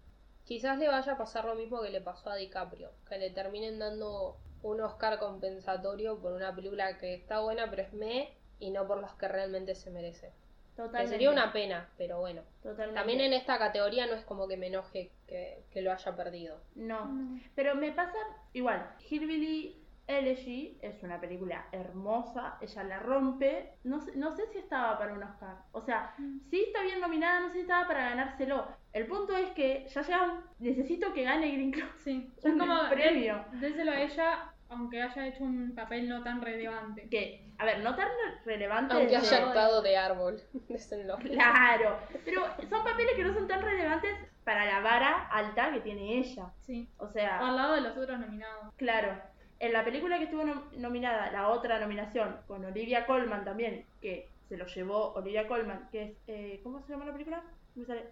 Quizás 0.46 0.78
le 0.78 0.86
vaya 0.86 1.12
a 1.12 1.18
pasar 1.18 1.44
lo 1.44 1.56
mismo 1.56 1.82
que 1.82 1.90
le 1.90 2.00
pasó 2.00 2.30
a 2.30 2.36
DiCaprio. 2.36 2.92
Que 3.08 3.18
le 3.18 3.30
terminen 3.30 3.80
dando 3.80 4.36
un 4.62 4.80
Oscar 4.80 5.18
compensatorio 5.18 6.18
por 6.20 6.32
una 6.32 6.54
película 6.54 6.98
que 6.98 7.14
está 7.14 7.40
buena 7.40 7.68
pero 7.68 7.82
es 7.82 7.92
me 7.92 8.30
y 8.58 8.70
no 8.70 8.86
por 8.86 8.98
los 9.00 9.12
que 9.14 9.26
realmente 9.28 9.74
se 9.74 9.90
merece. 9.90 10.32
Que 10.76 10.82
Totalmente. 10.82 11.10
sería 11.10 11.30
una 11.30 11.52
pena, 11.52 11.88
pero 11.98 12.20
bueno. 12.20 12.42
Totalmente. 12.62 12.94
También 12.94 13.20
en 13.20 13.32
esta 13.32 13.58
categoría 13.58 14.06
no 14.06 14.14
es 14.14 14.24
como 14.24 14.46
que 14.46 14.56
me 14.56 14.68
enoje 14.68 15.10
que, 15.26 15.64
que 15.70 15.82
lo 15.82 15.92
haya 15.92 16.14
perdido. 16.14 16.60
No. 16.74 17.06
No. 17.06 17.40
Pero 17.56 17.74
me 17.74 17.90
pasa 17.92 18.18
igual. 18.52 18.94
Hillbilly 19.10 19.85
Elegy 20.06 20.78
es 20.82 21.02
una 21.02 21.20
película 21.20 21.66
hermosa. 21.72 22.58
Ella 22.60 22.84
la 22.84 22.98
rompe. 23.00 23.72
No 23.84 24.00
sé, 24.00 24.12
no 24.16 24.30
sé 24.36 24.46
si 24.52 24.58
estaba 24.58 24.98
para 24.98 25.12
un 25.14 25.22
Oscar. 25.22 25.56
O 25.72 25.80
sea, 25.82 26.14
sí 26.50 26.64
está 26.66 26.82
bien 26.82 27.00
nominada, 27.00 27.40
no 27.40 27.48
sé 27.48 27.54
si 27.54 27.60
estaba 27.60 27.86
para 27.88 28.10
ganárselo. 28.10 28.66
El 28.92 29.06
punto 29.06 29.36
es 29.36 29.50
que 29.50 29.86
ya 29.88 30.02
ya 30.02 30.42
necesito 30.58 31.12
que 31.12 31.24
gane 31.24 31.50
Green 31.50 31.72
Close. 31.72 31.98
Sí. 32.04 32.32
Es 32.38 32.44
Un 32.44 32.58
como. 32.58 32.88
premio. 32.90 33.44
Déselo 33.52 33.92
a 33.92 34.00
ella, 34.00 34.52
aunque 34.68 35.02
haya 35.02 35.26
hecho 35.26 35.44
un 35.44 35.74
papel 35.74 36.08
no 36.08 36.22
tan 36.22 36.40
relevante. 36.40 37.08
Que, 37.10 37.50
a 37.58 37.64
ver, 37.64 37.80
no 37.80 37.94
tan 37.96 38.08
relevante. 38.44 38.94
Aunque 38.94 39.16
haya 39.16 39.46
actuado 39.46 39.82
de 39.82 39.96
árbol. 39.96 40.40
Désenlo. 40.68 41.16
Claro, 41.18 41.98
pero 42.24 42.42
son 42.68 42.84
papeles 42.84 43.14
que 43.16 43.24
no 43.24 43.34
son 43.34 43.48
tan 43.48 43.60
relevantes 43.62 44.16
para 44.44 44.64
la 44.64 44.78
vara 44.80 45.26
alta 45.28 45.72
que 45.72 45.80
tiene 45.80 46.18
ella. 46.18 46.52
Sí. 46.60 46.88
O 46.98 47.08
sea, 47.08 47.38
Al 47.40 47.56
lado 47.56 47.74
de 47.74 47.80
los 47.80 47.96
otros 47.96 48.18
nominados. 48.20 48.72
claro, 48.76 49.20
en 49.58 49.72
la 49.72 49.84
película 49.84 50.18
que 50.18 50.24
estuvo 50.24 50.42
nom- 50.42 50.70
nominada, 50.76 51.30
la 51.32 51.48
otra 51.48 51.78
nominación, 51.78 52.36
con 52.46 52.64
Olivia 52.64 53.06
Colman 53.06 53.44
también, 53.44 53.84
que 54.00 54.28
se 54.48 54.56
lo 54.56 54.66
llevó 54.66 55.12
Olivia 55.14 55.48
Colman, 55.48 55.88
que 55.90 56.02
es, 56.02 56.12
eh, 56.28 56.60
¿cómo 56.62 56.80
se 56.82 56.92
llama 56.92 57.04
la 57.06 57.12
película? 57.12 57.42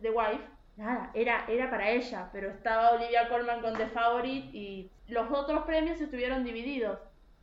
The 0.03 0.11
Wife. 0.11 0.45
Nada, 0.77 1.11
era, 1.15 1.45
era 1.49 1.71
para 1.71 1.91
ella, 1.91 2.29
pero 2.33 2.51
estaba 2.51 2.91
Olivia 2.93 3.29
Colman 3.29 3.61
con 3.61 3.75
The 3.77 3.87
Favorite 3.89 4.49
y 4.57 4.91
los 5.07 5.31
otros 5.31 5.63
premios 5.65 6.01
estuvieron 6.01 6.43
divididos. 6.45 6.99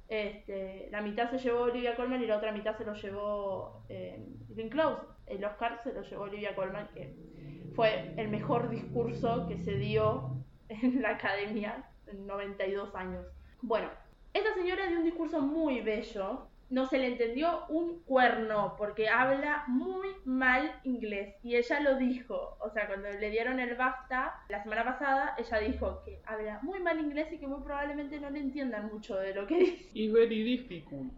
Este, 0.10 0.90
la 0.92 1.02
mitad 1.02 1.30
se 1.32 1.38
llevó 1.40 1.62
Olivia 1.62 1.96
Colman 1.96 2.22
y 2.22 2.28
la 2.28 2.36
otra 2.38 2.52
mitad 2.52 2.78
se 2.78 2.84
lo 2.84 2.94
llevó 2.94 3.82
eh, 3.88 4.22
Glenn 4.50 4.70
Close. 4.70 5.02
El 5.28 5.46
Oscar 5.46 5.80
se 5.84 5.94
lo 5.94 6.02
llevó 6.02 6.24
Olivia 6.24 6.54
Colman, 6.56 6.90
que 6.94 7.16
fue 7.76 8.14
el 8.18 8.28
mejor 8.28 8.70
discurso 8.70 9.48
que 9.48 9.58
se 9.60 9.76
dio 9.78 10.32
en 10.68 11.02
la 11.02 11.12
academia 11.12 11.86
en 12.08 12.28
92 12.28 12.94
años. 12.96 13.26
Bueno, 13.62 13.90
esta 14.34 14.54
señora 14.54 14.88
dio 14.88 14.98
un 14.98 15.04
discurso 15.04 15.42
muy 15.42 15.82
bello, 15.82 16.48
no 16.70 16.88
se 16.88 16.98
le 16.98 17.08
entendió 17.08 17.66
un 17.68 18.00
cuerno 18.04 18.76
porque 18.78 19.10
habla 19.10 19.66
muy 19.68 20.08
mal 20.24 20.80
inglés 20.84 21.36
y 21.44 21.58
ella 21.58 21.82
lo 21.82 21.98
dijo, 21.98 22.58
o 22.60 22.70
sea, 22.70 22.88
cuando 22.88 23.10
le 23.10 23.30
dieron 23.30 23.60
el 23.60 23.76
BAFTA 23.76 24.46
la 24.48 24.64
semana 24.64 24.86
pasada, 24.86 25.36
ella 25.38 25.60
dijo 25.60 26.02
que 26.06 26.22
habla 26.26 26.60
muy 26.64 26.80
mal 26.80 27.00
inglés 27.00 27.32
y 27.34 27.38
que 27.38 27.48
muy 27.48 27.62
probablemente 27.62 28.20
no 28.20 28.30
le 28.30 28.40
entiendan 28.40 28.88
mucho 28.88 29.18
de 29.18 29.34
lo 29.36 29.46
que 29.46 29.56
dice. 29.60 29.90
It's 29.94 30.14
very 30.14 30.44
difficult. 30.44 31.12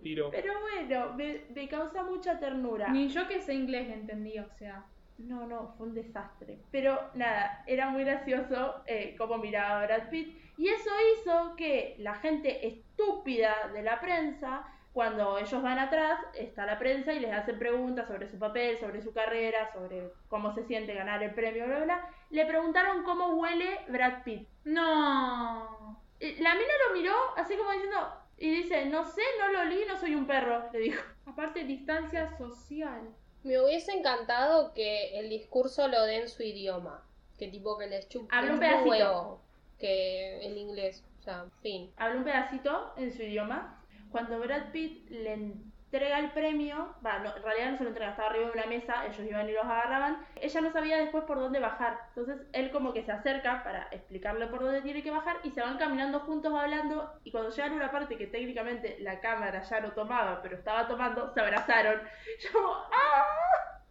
Tiro. 0.00 0.30
Pero 0.30 0.54
bueno, 0.60 1.12
me, 1.14 1.42
me 1.54 1.68
causa 1.68 2.02
mucha 2.04 2.38
ternura. 2.38 2.88
Ni 2.88 3.08
yo 3.08 3.28
que 3.28 3.42
sé 3.42 3.52
inglés 3.52 3.88
le 3.88 3.94
entendí, 3.94 4.38
o 4.38 4.48
sea. 4.58 4.86
No, 5.26 5.46
no, 5.46 5.74
fue 5.76 5.88
un 5.88 5.94
desastre. 5.94 6.58
Pero 6.70 6.98
nada, 7.14 7.62
era 7.66 7.90
muy 7.90 8.04
gracioso 8.04 8.82
eh, 8.86 9.14
cómo 9.18 9.38
miraba 9.38 9.80
a 9.80 9.86
Brad 9.86 10.08
Pitt. 10.10 10.36
Y 10.56 10.68
eso 10.68 10.90
hizo 11.14 11.56
que 11.56 11.96
la 11.98 12.14
gente 12.14 12.66
estúpida 12.66 13.54
de 13.72 13.82
la 13.82 14.00
prensa, 14.00 14.66
cuando 14.92 15.38
ellos 15.38 15.62
van 15.62 15.78
atrás, 15.78 16.18
está 16.34 16.66
la 16.66 16.78
prensa 16.78 17.12
y 17.12 17.20
les 17.20 17.32
hacen 17.32 17.58
preguntas 17.58 18.08
sobre 18.08 18.28
su 18.28 18.38
papel, 18.38 18.78
sobre 18.78 19.02
su 19.02 19.12
carrera, 19.12 19.72
sobre 19.72 20.10
cómo 20.28 20.52
se 20.52 20.64
siente 20.64 20.94
ganar 20.94 21.22
el 21.22 21.34
premio, 21.34 21.66
bla, 21.66 21.84
bla. 21.84 22.08
Le 22.30 22.46
preguntaron 22.46 23.02
cómo 23.04 23.36
huele 23.36 23.80
Brad 23.88 24.22
Pitt. 24.24 24.48
No. 24.64 26.00
La 26.20 26.54
mina 26.54 26.72
lo 26.88 26.94
miró 26.94 27.14
así 27.36 27.56
como 27.56 27.72
diciendo, 27.72 28.20
y 28.36 28.50
dice, 28.50 28.86
no 28.86 29.04
sé, 29.04 29.22
no 29.38 29.52
lo 29.52 29.60
olí, 29.60 29.84
no 29.86 29.98
soy 29.98 30.14
un 30.14 30.26
perro, 30.26 30.70
le 30.72 30.78
dijo. 30.78 31.02
Aparte, 31.26 31.64
distancia 31.64 32.36
social. 32.38 33.14
Me 33.42 33.60
hubiese 33.60 33.92
encantado 33.92 34.72
que 34.74 35.18
el 35.18 35.28
discurso 35.30 35.88
lo 35.88 36.02
dé 36.04 36.16
en 36.22 36.28
su 36.28 36.42
idioma. 36.42 37.06
Que 37.38 37.48
tipo 37.48 37.78
que 37.78 37.86
les 37.86 38.08
chupe 38.08 38.34
Habla 38.34 38.50
un 38.50 38.54
un 38.54 38.60
pedacito. 38.60 38.88
huevo. 38.90 39.40
Que 39.78 40.46
el 40.46 40.58
inglés. 40.58 41.04
O 41.20 41.22
sea, 41.22 41.46
fin. 41.62 41.90
habla 41.96 42.16
un 42.18 42.24
pedacito 42.24 42.92
en 42.96 43.12
su 43.12 43.22
idioma. 43.22 43.82
Cuando 44.10 44.38
Brad 44.40 44.72
Pitt 44.72 45.08
le 45.10 45.54
entrega 45.92 46.20
el 46.20 46.30
premio, 46.30 46.94
va, 47.04 47.18
no, 47.18 47.36
en 47.36 47.42
realidad 47.42 47.72
no 47.72 47.78
se 47.78 47.82
lo 47.82 47.88
entrega, 47.90 48.10
estaba 48.10 48.28
arriba 48.28 48.46
de 48.46 48.52
una 48.52 48.66
mesa, 48.66 49.06
ellos 49.06 49.26
iban 49.28 49.48
y 49.48 49.52
los 49.52 49.64
agarraban. 49.64 50.24
Ella 50.36 50.60
no 50.60 50.70
sabía 50.70 50.98
después 50.98 51.24
por 51.24 51.40
dónde 51.40 51.58
bajar. 51.58 51.98
Entonces 52.10 52.46
él 52.52 52.70
como 52.70 52.92
que 52.92 53.02
se 53.02 53.10
acerca 53.10 53.64
para 53.64 53.88
explicarle 53.90 54.46
por 54.46 54.60
dónde 54.60 54.82
tiene 54.82 55.02
que 55.02 55.10
bajar 55.10 55.38
y 55.42 55.50
se 55.50 55.60
van 55.60 55.78
caminando 55.78 56.20
juntos 56.20 56.54
hablando 56.54 57.12
y 57.24 57.32
cuando 57.32 57.50
llegan 57.50 57.72
a 57.72 57.76
una 57.76 57.90
parte 57.90 58.16
que 58.16 58.28
técnicamente 58.28 58.98
la 59.00 59.18
cámara 59.18 59.62
ya 59.62 59.80
no 59.80 59.90
tomaba, 59.90 60.40
pero 60.42 60.56
estaba 60.56 60.86
tomando, 60.86 61.34
se 61.34 61.40
abrazaron. 61.40 62.00
Yo 62.52 62.84
¡ah! 62.92 63.24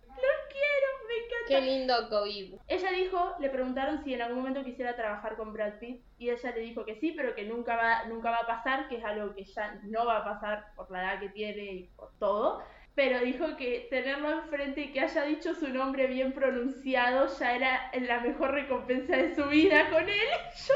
¡Los 0.08 0.40
quiero! 0.50 0.89
¡Me 1.10 1.16
encanta! 1.16 1.48
Qué 1.48 1.62
lindo 1.62 2.10
COVID. 2.10 2.54
Ella 2.68 2.92
dijo, 2.92 3.36
le 3.40 3.50
preguntaron 3.50 4.04
si 4.04 4.14
en 4.14 4.22
algún 4.22 4.40
momento 4.40 4.64
quisiera 4.64 4.96
trabajar 4.96 5.36
con 5.38 5.54
Brad 5.54 5.80
Pitt 5.80 6.04
y 6.20 6.30
ella 6.30 6.52
le 6.52 6.62
dijo 6.62 6.86
que 6.86 7.00
sí, 7.00 7.14
pero 7.18 7.34
que 7.34 7.46
nunca 7.46 7.76
va, 7.76 8.06
nunca 8.06 8.30
va 8.30 8.38
a 8.38 8.48
pasar, 8.48 8.88
que 8.88 8.98
es 8.98 9.04
algo 9.04 9.34
que 9.34 9.44
ya 9.44 9.80
no 9.84 10.06
va 10.06 10.18
a 10.18 10.24
pasar 10.24 10.68
por 10.76 10.92
la 10.92 11.02
edad 11.02 11.20
que 11.20 11.30
tiene 11.30 11.64
y 11.64 11.84
por 11.96 12.12
todo. 12.20 12.64
Pero 12.94 13.20
dijo 13.22 13.58
que 13.58 13.88
tenerlo 13.90 14.30
enfrente 14.30 14.82
y 14.82 14.92
que 14.92 15.02
haya 15.02 15.24
dicho 15.24 15.56
su 15.56 15.70
nombre 15.70 16.06
bien 16.06 16.32
pronunciado 16.32 17.28
ya 17.40 17.56
era 17.56 17.92
la 18.00 18.20
mejor 18.20 18.52
recompensa 18.52 19.16
de 19.16 19.34
su 19.34 19.46
vida 19.46 19.90
con 19.90 20.08
él. 20.08 20.30
Yo, 20.68 20.76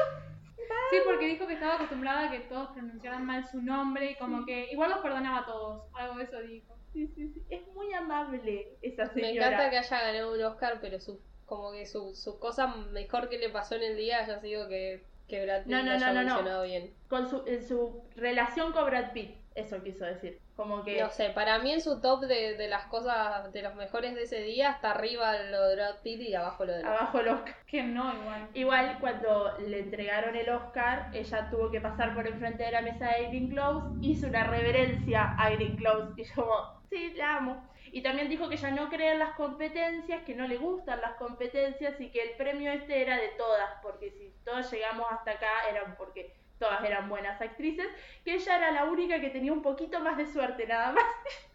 Sí, 0.90 0.96
porque 1.04 1.26
dijo 1.26 1.46
que 1.46 1.54
estaba 1.54 1.74
acostumbrada 1.74 2.26
a 2.26 2.30
que 2.30 2.40
todos 2.40 2.70
pronunciaran 2.70 3.24
mal 3.24 3.46
su 3.46 3.62
nombre 3.62 4.10
y 4.10 4.14
como 4.16 4.44
que 4.44 4.70
igual 4.72 4.90
los 4.90 5.00
perdonaba 5.00 5.38
a 5.38 5.46
todos. 5.46 5.82
Algo 5.94 6.16
de 6.16 6.24
eso 6.24 6.40
dijo. 6.40 6.73
Sí, 6.94 7.06
sí, 7.08 7.28
sí, 7.34 7.42
es 7.50 7.66
muy 7.74 7.92
amable 7.92 8.78
esa 8.82 9.04
Me 9.14 9.22
señora. 9.22 9.48
encanta 9.48 9.70
que 9.70 9.78
haya 9.78 10.00
ganado 10.00 10.32
un 10.32 10.42
Oscar, 10.42 10.78
pero 10.80 10.98
su, 11.00 11.20
como 11.44 11.72
que 11.72 11.84
su, 11.86 12.14
su 12.14 12.38
cosa 12.38 12.68
mejor 12.68 13.28
que 13.28 13.38
le 13.38 13.50
pasó 13.50 13.74
en 13.74 13.82
el 13.82 13.96
día 13.96 14.20
haya 14.20 14.40
sido 14.40 14.68
que, 14.68 15.04
que 15.28 15.44
Brad 15.44 15.64
Pitt 15.64 15.70
No, 15.72 15.82
no, 15.82 15.90
haya 15.92 16.06
no, 16.08 16.14
no, 16.14 16.22
no. 16.22 16.26
mencionado 16.36 16.62
bien. 16.64 16.94
Con 17.08 17.28
su, 17.28 17.42
en 17.46 17.62
su 17.62 18.02
relación 18.16 18.72
con 18.72 18.86
Brad 18.86 19.12
Pitt, 19.12 19.36
eso 19.54 19.82
quiso 19.82 20.04
decir. 20.06 20.40
Como 20.56 20.84
que... 20.84 21.00
No 21.00 21.10
sé, 21.10 21.30
para 21.30 21.58
mí 21.58 21.72
en 21.72 21.80
su 21.80 22.00
top 22.00 22.20
de, 22.26 22.56
de 22.56 22.68
las 22.68 22.86
cosas, 22.86 23.52
de 23.52 23.60
los 23.62 23.74
mejores 23.74 24.14
de 24.14 24.22
ese 24.22 24.40
día, 24.42 24.70
está 24.70 24.92
arriba 24.92 25.36
lo 25.50 25.66
de 25.66 25.74
Brad 25.74 25.96
Pitt 26.04 26.20
y 26.20 26.34
abajo 26.34 26.64
lo 26.64 26.72
de 26.74 26.82
Brad 26.82 26.92
Abajo 26.94 27.18
el 27.18 27.28
Oscar. 27.28 27.56
Que 27.66 27.82
no, 27.82 28.14
igual. 28.22 28.48
Igual 28.54 28.98
cuando 29.00 29.58
le 29.58 29.80
entregaron 29.80 30.36
el 30.36 30.48
Oscar, 30.50 31.10
ella 31.12 31.48
tuvo 31.50 31.72
que 31.72 31.80
pasar 31.80 32.14
por 32.14 32.28
enfrente 32.28 32.62
de 32.62 32.70
la 32.70 32.82
mesa 32.82 33.08
de 33.16 33.26
Green 33.30 33.48
Close, 33.48 33.96
hizo 34.00 34.28
una 34.28 34.44
reverencia 34.44 35.34
a 35.36 35.50
Green 35.50 35.76
Close 35.76 36.12
y 36.16 36.24
yo 36.24 36.34
como, 36.36 36.82
sí, 36.94 37.14
la 37.14 37.36
amo. 37.36 37.68
Y 37.92 38.02
también 38.02 38.28
dijo 38.28 38.48
que 38.48 38.54
ella 38.56 38.70
no 38.70 38.88
cree 38.88 39.12
en 39.12 39.18
las 39.18 39.34
competencias, 39.34 40.22
que 40.24 40.34
no 40.34 40.46
le 40.48 40.56
gustan 40.56 41.00
las 41.00 41.14
competencias 41.14 42.00
y 42.00 42.10
que 42.10 42.22
el 42.22 42.30
premio 42.36 42.72
este 42.72 43.02
era 43.02 43.16
de 43.16 43.28
todas, 43.36 43.70
porque 43.82 44.10
si 44.10 44.32
todas 44.44 44.70
llegamos 44.72 45.06
hasta 45.10 45.32
acá 45.32 45.68
eran 45.70 45.94
porque 45.96 46.34
todas 46.58 46.82
eran 46.84 47.08
buenas 47.08 47.40
actrices, 47.40 47.86
que 48.24 48.34
ella 48.34 48.56
era 48.56 48.70
la 48.70 48.84
única 48.84 49.20
que 49.20 49.30
tenía 49.30 49.52
un 49.52 49.62
poquito 49.62 50.00
más 50.00 50.16
de 50.16 50.26
suerte 50.26 50.66
nada 50.66 50.92
más. 50.92 51.04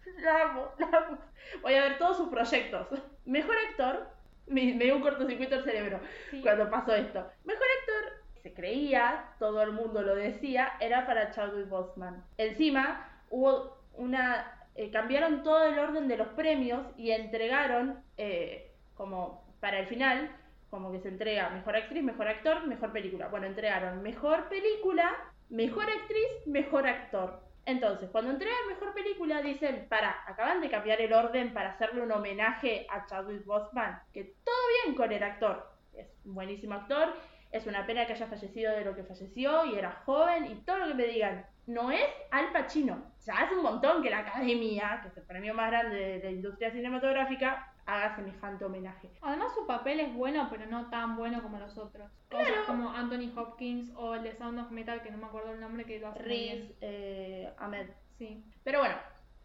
la 0.22 0.44
amo, 0.44 0.70
la 0.78 0.88
amo. 0.98 1.18
Voy 1.62 1.74
a 1.74 1.82
ver 1.84 1.98
todos 1.98 2.18
sus 2.18 2.30
proyectos. 2.30 2.88
Mejor 3.26 3.56
actor, 3.70 4.10
me, 4.48 4.74
me 4.76 4.86
dio 4.86 4.96
un 4.96 5.02
cortocircuito 5.02 5.56
el 5.56 5.64
cerebro 5.64 6.00
Sí. 6.32 6.42
cuando 6.42 6.70
pasó 6.70 6.96
esto. 6.96 7.26
Mejor 7.44 7.66
actor, 7.82 8.24
se 8.44 8.54
creía, 8.54 9.26
todo 9.40 9.62
el 9.62 9.72
mundo 9.72 10.02
lo 10.02 10.16
decía, 10.16 10.74
era 10.80 11.06
para 11.06 11.32
Chadwick 11.32 11.68
Boseman. 11.68 12.24
Encima, 12.38 13.10
hubo 13.30 13.78
una... 13.94 14.56
eh, 14.80 14.92
cambiaron 14.92 15.44
todo 15.44 15.66
el 15.66 15.78
orden 15.78 16.08
de 16.08 16.16
los 16.16 16.30
premios 16.30 16.88
y 16.96 17.12
entregaron, 17.12 18.02
eh, 18.16 18.72
como 18.96 19.44
para 19.60 19.78
el 19.78 19.88
final, 19.88 20.32
como 20.70 20.90
que 20.90 21.02
se 21.02 21.10
entrega 21.10 21.50
mejor 21.50 21.76
actriz, 21.76 22.02
mejor 22.02 22.30
actor, 22.30 22.66
mejor 22.66 22.94
película. 22.94 23.28
Bueno, 23.28 23.46
entregaron 23.46 24.02
mejor 24.02 24.48
película, 24.48 25.18
mejor 25.50 25.84
actriz, 25.84 26.30
mejor 26.46 26.88
actor. 26.88 27.42
Entonces, 27.66 28.10
cuando 28.10 28.32
entregan 28.32 28.68
mejor 28.70 28.94
película, 28.94 29.42
dicen, 29.42 29.86
para, 29.90 30.16
acaban 30.26 30.62
de 30.62 30.70
cambiar 30.70 31.02
el 31.02 31.12
orden 31.12 31.54
para 31.54 31.72
hacerle 31.72 32.02
un 32.02 32.14
homenaje 32.14 32.88
a 32.90 33.06
Chadwick 33.06 33.44
Boseman, 33.44 34.02
que 34.14 34.34
todo 34.46 34.56
bien 34.86 34.96
con 34.96 35.12
el 35.12 35.24
actor, 35.24 35.70
es 35.94 36.08
un 36.24 36.36
buenísimo 36.36 36.76
actor, 36.76 37.16
es 37.52 37.68
una 37.68 37.86
pena 37.86 38.06
que 38.06 38.14
haya 38.14 38.28
fallecido 38.28 38.72
de 38.72 38.86
lo 38.86 38.96
que 38.96 39.04
falleció 39.04 39.66
y 39.66 39.76
era 39.76 40.04
joven 40.06 40.46
y 40.46 40.56
todo 40.62 40.78
lo 40.78 40.88
que 40.88 40.94
me 40.94 41.04
digan. 41.06 41.46
No 41.70 41.92
es 41.92 42.10
Al 42.32 42.52
Pacino. 42.52 43.00
Ya 43.24 43.36
hace 43.36 43.56
un 43.56 43.62
montón 43.62 44.02
que 44.02 44.10
la 44.10 44.20
Academia, 44.20 45.02
que 45.04 45.10
es 45.10 45.18
el 45.18 45.24
premio 45.24 45.54
más 45.54 45.70
grande 45.70 46.18
de 46.18 46.24
la 46.24 46.32
industria 46.32 46.72
cinematográfica, 46.72 47.72
haga 47.86 48.16
semejante 48.16 48.66
homenaje. 48.66 49.12
Además 49.22 49.54
su 49.54 49.68
papel 49.68 50.00
es 50.00 50.12
bueno, 50.16 50.48
pero 50.50 50.66
no 50.66 50.90
tan 50.90 51.16
bueno 51.16 51.44
como 51.44 51.60
los 51.60 51.78
otros. 51.78 52.10
Cosas 52.32 52.66
como 52.66 52.90
Anthony 52.90 53.32
Hopkins 53.36 53.94
o 53.96 54.16
el 54.16 54.24
de 54.24 54.34
Sound 54.34 54.58
of 54.58 54.72
Metal, 54.72 55.04
que 55.04 55.12
no 55.12 55.20
me 55.20 55.28
acuerdo 55.28 55.52
el 55.54 55.60
nombre, 55.60 55.86
que 55.86 56.00
lo 56.00 56.08
hace 56.08 56.24
Riz 56.24 56.74
eh, 56.82 57.54
Ahmed. 57.60 57.92
Sí. 58.18 58.44
Pero 58.64 58.80
bueno, 58.80 58.96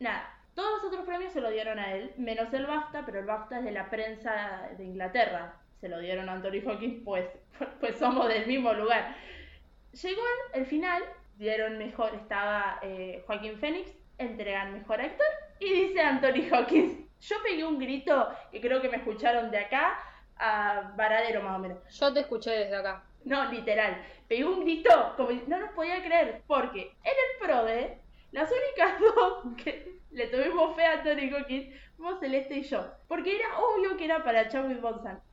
nada. 0.00 0.26
Todos 0.54 0.70
los 0.76 0.84
otros 0.84 1.04
premios 1.04 1.30
se 1.30 1.42
lo 1.42 1.50
dieron 1.50 1.78
a 1.78 1.92
él, 1.92 2.14
menos 2.16 2.50
el 2.54 2.64
BAFTA, 2.64 3.04
pero 3.04 3.20
el 3.20 3.26
BAFTA 3.26 3.58
es 3.58 3.64
de 3.66 3.72
la 3.72 3.90
prensa 3.90 4.70
de 4.78 4.84
Inglaterra. 4.84 5.60
Se 5.78 5.90
lo 5.90 5.98
dieron 5.98 6.30
a 6.30 6.32
Anthony 6.32 6.66
Hopkins, 6.66 7.02
pues, 7.04 7.28
pues 7.80 7.98
somos 7.98 8.28
del 8.28 8.46
mismo 8.46 8.72
lugar. 8.72 9.14
Llegó 9.92 10.22
el 10.54 10.64
final, 10.64 11.02
dieron 11.36 11.78
mejor, 11.78 12.14
estaba 12.14 12.78
eh, 12.82 13.22
Joaquín 13.26 13.58
Phoenix, 13.58 13.92
entregan 14.18 14.72
mejor 14.72 15.00
actor, 15.00 15.26
y 15.58 15.72
dice 15.72 16.00
Anthony 16.00 16.48
Hopkins. 16.52 16.98
Yo 17.20 17.36
pegué 17.42 17.64
un 17.64 17.78
grito 17.78 18.28
que 18.50 18.60
creo 18.60 18.80
que 18.80 18.88
me 18.88 18.98
escucharon 18.98 19.50
de 19.50 19.58
acá 19.58 19.98
a 20.36 20.92
Varadero 20.96 21.42
más 21.42 21.56
o 21.56 21.58
menos. 21.58 21.78
Yo 21.98 22.12
te 22.12 22.20
escuché 22.20 22.50
desde 22.50 22.76
acá. 22.76 23.04
No, 23.24 23.50
literal. 23.50 24.02
Pegué 24.28 24.44
un 24.44 24.60
grito, 24.60 25.14
como 25.16 25.30
no 25.46 25.58
nos 25.58 25.70
podía 25.70 26.02
creer, 26.02 26.42
porque 26.46 26.94
en 27.02 27.12
el 27.12 27.38
PRODE, 27.40 27.98
las 28.32 28.50
únicas 28.50 29.00
dos 29.16 29.44
que 29.62 30.00
le 30.10 30.26
tuvimos 30.28 30.76
fe 30.76 30.84
a 30.84 31.02
Tony 31.02 31.30
Hawkins 31.30 31.74
fuimos 31.96 32.20
Celeste 32.20 32.58
y 32.58 32.62
yo. 32.62 32.86
Porque 33.08 33.36
era 33.36 33.58
obvio 33.58 33.96
que 33.96 34.04
era 34.04 34.22
para 34.22 34.48
Chadwick. 34.48 34.80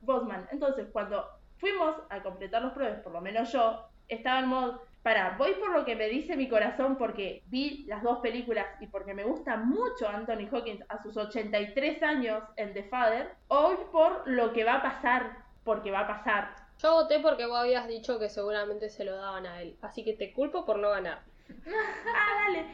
Boseman. 0.01 0.47
Entonces, 0.51 0.87
cuando 0.91 1.27
fuimos 1.57 1.95
a 2.09 2.23
completar 2.23 2.61
los 2.61 2.73
PRODES, 2.73 2.99
por 2.99 3.11
lo 3.11 3.21
menos 3.21 3.51
yo, 3.51 3.87
estaba 4.07 4.39
en 4.39 4.47
modo, 4.47 4.81
para, 5.03 5.35
voy 5.37 5.53
por 5.55 5.71
lo 5.71 5.83
que 5.83 5.95
me 5.95 6.07
dice 6.07 6.35
mi 6.35 6.47
corazón 6.47 6.97
porque 6.97 7.41
vi 7.47 7.85
las 7.87 8.03
dos 8.03 8.19
películas 8.19 8.67
y 8.79 8.87
porque 8.87 9.13
me 9.13 9.23
gusta 9.23 9.57
mucho 9.57 10.07
Anthony 10.07 10.47
Hawkins 10.51 10.83
a 10.89 11.01
sus 11.01 11.17
83 11.17 12.03
años 12.03 12.43
en 12.55 12.73
The 12.73 12.83
Father, 12.83 13.33
o 13.47 13.63
voy 13.63 13.77
por 13.91 14.27
lo 14.27 14.53
que 14.53 14.63
va 14.63 14.75
a 14.75 14.81
pasar, 14.83 15.37
porque 15.63 15.89
va 15.91 16.01
a 16.01 16.07
pasar. 16.07 16.55
Yo 16.77 16.93
voté 16.93 17.19
porque 17.19 17.45
vos 17.45 17.59
habías 17.59 17.87
dicho 17.87 18.19
que 18.19 18.29
seguramente 18.29 18.89
se 18.89 19.03
lo 19.03 19.15
daban 19.15 19.45
a 19.45 19.61
él. 19.61 19.75
Así 19.81 20.03
que 20.03 20.13
te 20.13 20.33
culpo 20.33 20.65
por 20.65 20.79
no 20.79 20.89
ganar. 20.89 21.19
Ah, 22.13 22.45
dale. 22.45 22.65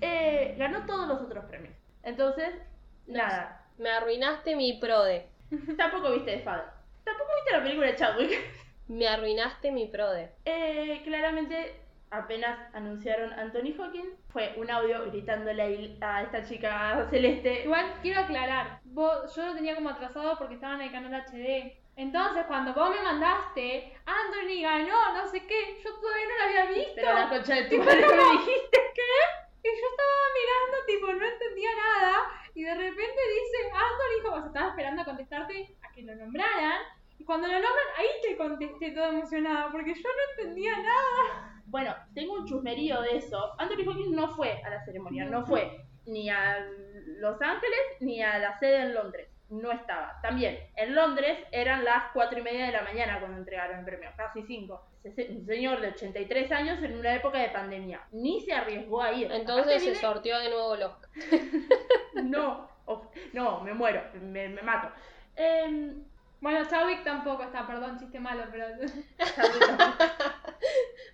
Eh, 0.00 0.54
ganó 0.58 0.84
todos 0.86 1.08
los 1.08 1.20
otros 1.20 1.44
premios. 1.46 1.74
Entonces, 2.02 2.50
nada. 3.06 3.66
Me 3.78 3.90
arruinaste 3.90 4.54
mi 4.54 4.78
prode. 4.78 5.28
Tampoco 5.76 6.12
viste 6.12 6.36
The 6.36 6.42
Father. 6.42 6.66
Tampoco 7.04 7.30
viste 7.36 7.52
la 7.52 7.62
película 7.62 7.86
de 7.86 7.96
Chadwick. 7.96 8.67
Me 8.88 9.06
arruinaste 9.06 9.70
mi 9.70 9.86
prode. 9.86 10.32
Eh, 10.44 11.02
claramente, 11.04 11.74
apenas 12.10 12.74
anunciaron 12.74 13.32
Anthony 13.34 13.74
Hawkins, 13.78 14.14
fue 14.30 14.54
un 14.56 14.70
audio 14.70 15.10
gritándole 15.10 15.96
a 16.00 16.16
a 16.18 16.22
esta 16.22 16.42
chica 16.44 17.06
celeste. 17.10 17.64
Igual 17.64 17.94
quiero 18.02 18.20
aclarar, 18.20 18.80
vos, 18.84 19.34
yo 19.36 19.46
lo 19.46 19.54
tenía 19.54 19.74
como 19.74 19.90
atrasado 19.90 20.38
porque 20.38 20.54
estaba 20.54 20.74
en 20.76 20.80
el 20.82 20.92
canal 20.92 21.14
HD. 21.14 21.76
Entonces, 21.96 22.44
cuando 22.46 22.72
vos 22.74 22.90
me 22.90 23.02
mandaste, 23.02 23.92
Anthony 24.06 24.62
ganó, 24.62 25.14
no 25.14 25.26
sé 25.26 25.44
qué, 25.46 25.80
yo 25.82 25.94
todavía 25.96 26.24
no 26.26 26.36
lo 26.36 26.44
había 26.44 26.76
visto. 26.76 26.92
Pero 26.94 27.12
la 27.12 27.28
concha 27.28 27.54
de 27.56 27.64
tu 27.64 27.78
madre 27.78 28.06
me 28.06 28.38
dijiste. 28.38 28.78
Y 29.60 29.68
yo 29.68 29.86
estaba 29.90 30.18
mirando 30.38 30.86
tipo, 30.86 31.06
no 31.12 31.26
entendía 31.26 31.70
nada. 31.74 32.30
Y 32.54 32.62
de 32.62 32.74
repente 32.74 33.20
dice, 33.34 33.70
Anthony 33.72 34.28
Hopkins, 34.28 34.46
estaba 34.46 34.68
esperando 34.68 35.02
a 35.02 35.04
contestarte 35.04 35.76
a 35.82 35.92
que 35.92 36.02
lo 36.02 36.14
nombraran. 36.14 36.82
Y 37.18 37.24
cuando 37.24 37.46
lo 37.48 37.54
nombran, 37.54 37.86
ahí 37.96 38.06
te 38.22 38.36
contesté 38.36 38.90
toda 38.92 39.08
emocionada, 39.08 39.70
porque 39.72 39.94
yo 39.94 40.00
no 40.02 40.42
entendía 40.42 40.72
nada. 40.76 41.62
Bueno, 41.66 41.94
tengo 42.14 42.34
un 42.34 42.46
chusmerío 42.46 43.00
de 43.02 43.16
eso. 43.16 43.54
Anthony 43.58 43.86
Hopkins 43.88 44.10
no 44.10 44.28
fue 44.28 44.62
a 44.62 44.70
la 44.70 44.84
ceremonia, 44.84 45.24
no 45.26 45.44
fue 45.44 45.80
ni 46.06 46.30
a 46.30 46.64
Los 47.18 47.40
Ángeles 47.42 47.78
ni 48.00 48.22
a 48.22 48.38
la 48.38 48.56
sede 48.58 48.82
en 48.82 48.94
Londres. 48.94 49.28
No 49.50 49.72
estaba. 49.72 50.18
También, 50.22 50.58
en 50.76 50.94
Londres 50.94 51.38
eran 51.52 51.82
las 51.84 52.12
cuatro 52.12 52.38
y 52.38 52.42
media 52.42 52.66
de 52.66 52.72
la 52.72 52.82
mañana 52.82 53.18
cuando 53.18 53.38
entregaron 53.38 53.78
el 53.80 53.84
premio, 53.84 54.10
casi 54.16 54.42
cinco. 54.42 54.86
Ese- 55.02 55.28
Un 55.30 55.46
señor 55.46 55.80
de 55.80 55.88
83 55.88 56.52
años 56.52 56.82
en 56.82 56.98
una 56.98 57.14
época 57.14 57.38
de 57.38 57.48
pandemia. 57.48 58.02
Ni 58.12 58.42
se 58.42 58.52
arriesgó 58.52 59.02
a 59.02 59.12
ir. 59.12 59.30
Entonces 59.32 59.64
Aparte 59.64 59.80
se 59.80 59.90
vive- 59.90 60.00
sorteó 60.00 60.38
de 60.38 60.50
nuevo 60.50 60.68
Oscar. 60.68 61.08
No, 62.22 62.68
no, 63.32 63.60
me 63.62 63.72
muero, 63.74 64.02
me, 64.20 64.48
me 64.48 64.62
mato. 64.62 64.88
Em, 65.36 66.04
Bueno, 66.40 66.64
Chadwick 66.68 67.02
tampoco 67.04 67.42
está, 67.42 67.66
perdón, 67.66 67.98
chiste 67.98 68.20
malo, 68.20 68.44
pero. 68.50 68.66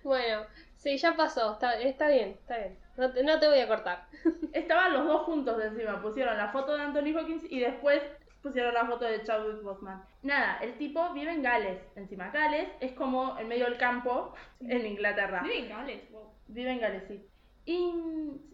Bueno, 0.03 0.43
sí, 0.75 0.97
ya 0.97 1.15
pasó. 1.15 1.53
Está, 1.53 1.79
está 1.79 2.07
bien, 2.09 2.29
está 2.39 2.57
bien. 2.57 2.77
No 2.97 3.11
te, 3.11 3.23
no 3.23 3.39
te 3.39 3.47
voy 3.47 3.59
a 3.59 3.67
cortar. 3.67 4.05
Estaban 4.53 4.93
los 4.93 5.05
dos 5.07 5.23
juntos 5.23 5.61
encima. 5.63 6.01
Pusieron 6.01 6.37
la 6.37 6.49
foto 6.49 6.75
de 6.75 6.83
Anthony 6.83 7.17
Hopkins 7.17 7.43
y 7.49 7.59
después 7.59 8.01
pusieron 8.43 8.73
la 8.73 8.85
foto 8.85 9.05
de 9.05 9.23
Chadwick 9.23 9.63
Boseman. 9.63 10.03
Nada, 10.21 10.59
el 10.61 10.77
tipo 10.77 11.11
vive 11.13 11.31
en 11.31 11.41
Gales. 11.41 11.81
Encima, 11.95 12.29
Gales 12.29 12.69
es 12.79 12.91
como 12.93 13.37
en 13.39 13.47
medio 13.47 13.65
del 13.65 13.77
campo 13.77 14.33
en 14.59 14.85
Inglaterra. 14.85 15.41
Vive 15.41 15.57
en 15.59 15.69
Gales, 15.69 16.11
wow. 16.11 16.29
Vive 16.47 16.71
en 16.71 16.79
Gales, 16.79 17.03
sí. 17.07 17.27
Y 17.65 17.91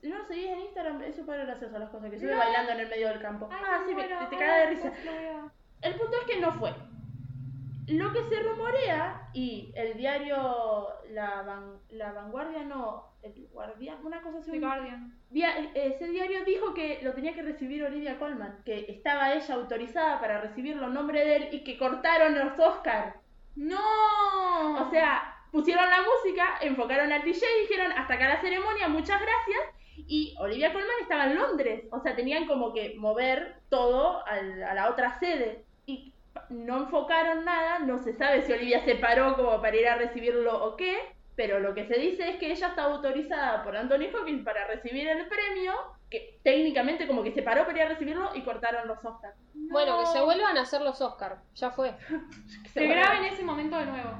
no 0.04 0.18
lo 0.18 0.26
seguís 0.26 0.48
en 0.48 0.62
Instagram, 0.62 1.02
es 1.02 1.18
súper 1.18 1.46
gracioso 1.46 1.78
las 1.78 1.90
cosas 1.90 2.10
que 2.10 2.18
sube 2.18 2.32
No. 2.32 2.38
bailando 2.38 2.72
en 2.72 2.80
el 2.80 2.88
medio 2.88 3.10
del 3.10 3.20
campo. 3.22 3.50
Ay, 3.52 3.60
ah, 3.62 3.84
sí, 3.86 3.94
bueno, 3.94 4.20
te, 4.20 4.26
te 4.28 4.38
caga 4.38 4.56
de 4.60 4.66
risa. 4.68 4.94
El 5.82 5.96
punto 5.96 6.18
es 6.18 6.26
que 6.34 6.40
no 6.40 6.52
fue. 6.54 6.74
Lo 7.88 8.14
que 8.14 8.24
se 8.30 8.42
rumorea, 8.44 9.30
y 9.34 9.72
el 9.76 9.98
diario 9.98 10.88
La, 11.10 11.42
Van- 11.42 11.80
la 11.90 12.14
Vanguardia, 12.14 12.64
no, 12.64 13.12
el 13.22 13.48
Guardián, 13.52 13.98
una 14.06 14.22
cosa 14.22 14.38
así. 14.40 14.58
Guardian. 14.60 15.18
Dia- 15.30 15.72
ese 15.74 16.08
diario 16.08 16.46
dijo 16.46 16.74
que 16.74 17.00
lo 17.04 17.14
tenía 17.14 17.34
que 17.34 17.42
recibir 17.42 17.84
Olivia 17.84 18.18
Colman, 18.18 18.62
que 18.66 18.86
estaba 18.90 19.34
ella 19.34 19.56
autorizada 19.56 20.20
para 20.22 20.40
recibirlo 20.40 20.88
en 20.88 20.94
nombre 20.94 21.26
de 21.26 21.36
él 21.38 21.50
y 21.52 21.64
que 21.64 21.78
cortaron 21.78 22.38
los 22.38 22.58
Oscars. 22.60 23.16
¡No! 23.56 24.88
O 24.88 24.90
sea, 24.92 25.36
pusieron 25.52 25.90
la 25.90 25.98
música, 26.02 26.58
enfocaron 26.62 27.12
al 27.12 27.24
DJ 27.24 27.46
y 27.46 27.62
dijeron 27.68 27.92
hasta 27.92 28.14
acá 28.14 28.30
la 28.30 28.42
ceremonia, 28.42 28.88
muchas 28.88 29.20
gracias. 29.20 29.76
Y 30.08 30.34
Olivia 30.40 30.72
Colman 30.72 30.90
estaba 31.02 31.26
en 31.26 31.36
Londres, 31.36 31.84
o 31.92 32.00
sea, 32.00 32.16
tenían 32.16 32.48
como 32.48 32.74
que 32.74 32.96
mover 32.98 33.58
todo 33.70 34.26
al- 34.26 34.64
a 34.64 34.74
la 34.74 34.90
otra 34.90 35.20
sede. 35.20 35.66
No 36.50 36.84
enfocaron 36.84 37.46
nada, 37.46 37.80
no 37.80 38.00
se 38.00 38.14
sabe 38.14 38.42
si 38.44 38.54
Olivia 38.54 38.84
se 38.84 38.96
paró 38.96 39.36
como 39.36 39.62
para 39.62 39.76
ir 39.76 39.88
a 39.88 39.96
recibirlo 39.96 40.64
o 40.66 40.76
qué, 40.76 40.98
pero 41.36 41.60
lo 41.60 41.74
que 41.74 41.88
se 41.88 41.98
dice 41.98 42.30
es 42.30 42.36
que 42.38 42.52
ella 42.52 42.68
estaba 42.68 42.94
autorizada 42.94 43.64
por 43.64 43.76
Anthony 43.76 44.14
Hopkins 44.14 44.44
para 44.44 44.68
recibir 44.68 45.08
el 45.08 45.28
premio, 45.28 45.74
que 46.10 46.40
técnicamente 46.44 47.08
como 47.08 47.24
que 47.24 47.32
se 47.32 47.42
paró 47.42 47.66
para 47.66 47.78
ir 47.78 47.84
a 47.86 47.90
recibirlo 47.90 48.32
y 48.36 48.44
cortaron 48.44 48.88
los 48.88 49.04
Oscars. 49.04 49.36
Bueno, 49.54 50.00
que 50.00 50.06
se 50.08 50.22
vuelvan 50.22 50.58
a 50.58 50.62
hacer 50.62 50.82
los 50.82 51.00
Oscar. 51.02 51.38
Ya 51.56 51.72
fue. 51.72 51.96
Se 52.74 52.86
graben 52.86 53.26
ese 53.26 53.44
momento 53.44 53.78
de 53.78 53.86
nuevo. 53.86 54.12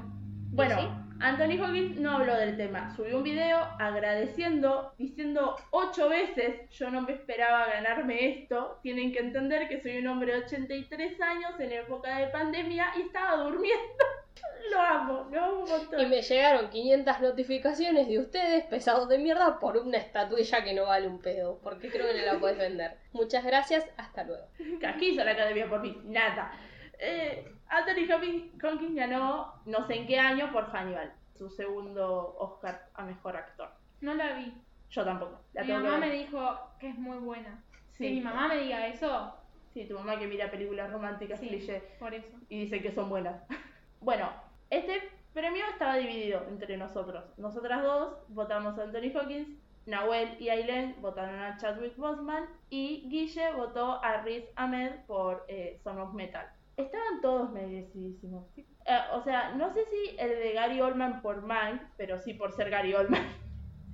Bueno, 0.52 0.76
¿Sí? 0.80 0.88
Anthony 1.22 1.62
Hopkins 1.62 2.00
no 2.00 2.16
habló 2.16 2.34
del 2.36 2.56
tema. 2.56 2.94
Subió 2.96 3.18
un 3.18 3.22
video 3.22 3.58
agradeciendo, 3.78 4.92
diciendo 4.98 5.56
ocho 5.70 6.08
veces, 6.08 6.68
yo 6.70 6.90
no 6.90 7.02
me 7.02 7.12
esperaba 7.12 7.66
ganarme 7.66 8.40
esto. 8.40 8.80
Tienen 8.82 9.12
que 9.12 9.20
entender 9.20 9.68
que 9.68 9.80
soy 9.80 9.98
un 9.98 10.08
hombre 10.08 10.32
de 10.32 10.44
83 10.44 11.20
años 11.20 11.52
en 11.60 11.72
época 11.72 12.18
de 12.18 12.26
pandemia 12.26 12.92
y 12.96 13.02
estaba 13.02 13.36
durmiendo. 13.36 14.04
Lo 14.70 14.80
amo, 14.80 15.28
lo 15.30 15.44
amo 15.44 15.58
un 15.64 15.68
montón. 15.68 16.00
Y 16.00 16.06
me 16.06 16.22
llegaron 16.22 16.70
500 16.70 17.20
notificaciones 17.20 18.08
de 18.08 18.18
ustedes, 18.20 18.64
pesados 18.64 19.08
de 19.08 19.18
mierda, 19.18 19.58
por 19.58 19.76
una 19.76 19.98
estatuilla 19.98 20.62
que 20.62 20.72
no 20.72 20.86
vale 20.86 21.08
un 21.08 21.20
pedo. 21.20 21.58
Porque 21.62 21.90
creo 21.90 22.06
que 22.06 22.20
no 22.20 22.32
la 22.32 22.38
puedes 22.38 22.58
vender. 22.58 22.96
Muchas 23.12 23.44
gracias, 23.44 23.84
hasta 23.96 24.24
luego. 24.24 24.46
¿Qué 24.98 25.04
hizo 25.04 25.24
la 25.24 25.32
academia 25.32 25.68
por 25.68 25.82
mí? 25.82 26.00
Nada. 26.04 26.52
Eh, 26.98 27.44
Anthony 27.72 28.12
Hopkins 28.12 28.94
ganó 28.94 29.54
no 29.64 29.86
sé 29.86 29.96
en 29.96 30.06
qué 30.06 30.18
año 30.18 30.52
por 30.52 30.70
Hannibal, 30.70 31.12
su 31.34 31.48
segundo 31.48 32.36
Oscar 32.38 32.88
a 32.94 33.04
mejor 33.04 33.36
actor. 33.36 33.70
No 34.00 34.14
la 34.14 34.34
vi. 34.34 34.52
Yo 34.90 35.04
tampoco. 35.04 35.40
La 35.54 35.62
mi 35.62 35.68
tengo 35.68 35.80
que 35.80 35.88
mamá 35.88 36.00
ver. 36.00 36.10
me 36.10 36.14
dijo 36.16 36.58
que 36.78 36.90
es 36.90 36.98
muy 36.98 37.16
buena. 37.18 37.62
Sí. 37.92 38.04
Que 38.04 38.10
mi 38.10 38.20
mamá 38.20 38.48
me 38.48 38.58
diga 38.58 38.86
eso, 38.86 39.34
Sí, 39.72 39.86
tu 39.86 39.94
mamá 39.94 40.18
que 40.18 40.26
mira 40.26 40.50
películas 40.50 40.92
románticas 40.92 41.40
sí, 41.40 41.48
cliché 41.48 41.80
por 41.98 42.12
eso. 42.12 42.36
y 42.50 42.64
dice 42.64 42.82
que 42.82 42.92
son 42.92 43.08
buenas. 43.08 43.42
bueno, 44.00 44.28
este 44.68 45.00
premio 45.32 45.64
estaba 45.72 45.96
dividido 45.96 46.44
entre 46.48 46.76
nosotros. 46.76 47.24
Nosotras 47.38 47.82
dos 47.82 48.16
votamos 48.28 48.78
a 48.78 48.82
Anthony 48.82 49.16
Hawkins, 49.18 49.48
Nahuel 49.86 50.36
y 50.38 50.50
Aileen 50.50 50.96
votaron 51.00 51.40
a 51.40 51.56
Chadwick 51.56 51.96
Boseman 51.96 52.46
y 52.68 53.08
Guille 53.08 53.52
votó 53.54 54.04
a 54.04 54.20
Riz 54.22 54.44
Ahmed 54.56 54.92
por 55.06 55.44
eh, 55.48 55.80
Son 55.82 55.98
of 55.98 56.12
Metal. 56.12 56.46
Estaban 56.76 57.20
todos 57.20 57.50
merecidísimos. 57.52 58.46
Eh, 58.56 58.64
o 59.12 59.22
sea, 59.22 59.54
no 59.54 59.70
sé 59.72 59.84
si 59.86 60.16
el 60.18 60.30
de 60.30 60.52
Gary 60.52 60.80
Oldman 60.80 61.22
por 61.22 61.42
Mank, 61.42 61.82
pero 61.96 62.18
sí 62.18 62.34
por 62.34 62.52
ser 62.52 62.70
Gary 62.70 62.94
Oldman. 62.94 63.26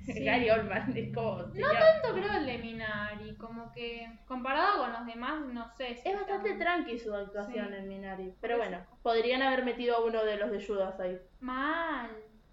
Sí. 0.08 0.24
Gary 0.24 0.48
Oldman 0.48 0.96
es 0.96 1.14
como... 1.14 1.36
No 1.36 1.68
tanto 1.70 2.14
creo 2.14 2.32
el 2.38 2.46
de 2.46 2.56
Minari, 2.56 3.36
como 3.36 3.70
que 3.72 4.08
comparado 4.26 4.78
con 4.78 4.90
los 4.94 5.04
demás, 5.04 5.44
no 5.52 5.68
sé. 5.76 5.96
si 5.96 6.08
Es 6.08 6.14
bastante 6.14 6.54
tranqui 6.54 6.98
su 6.98 7.14
actuación 7.14 7.68
Sí. 7.68 7.74
en 7.74 7.88
Minari. 7.88 8.32
Pero 8.40 8.56
bueno, 8.56 8.78
podrían 9.02 9.42
haber 9.42 9.66
metido 9.66 9.96
a 9.96 10.02
uno 10.06 10.24
de 10.24 10.38
los 10.38 10.50
de 10.50 10.64
Judas 10.66 10.98
ahí. 10.98 11.18
Mal. 11.40 12.08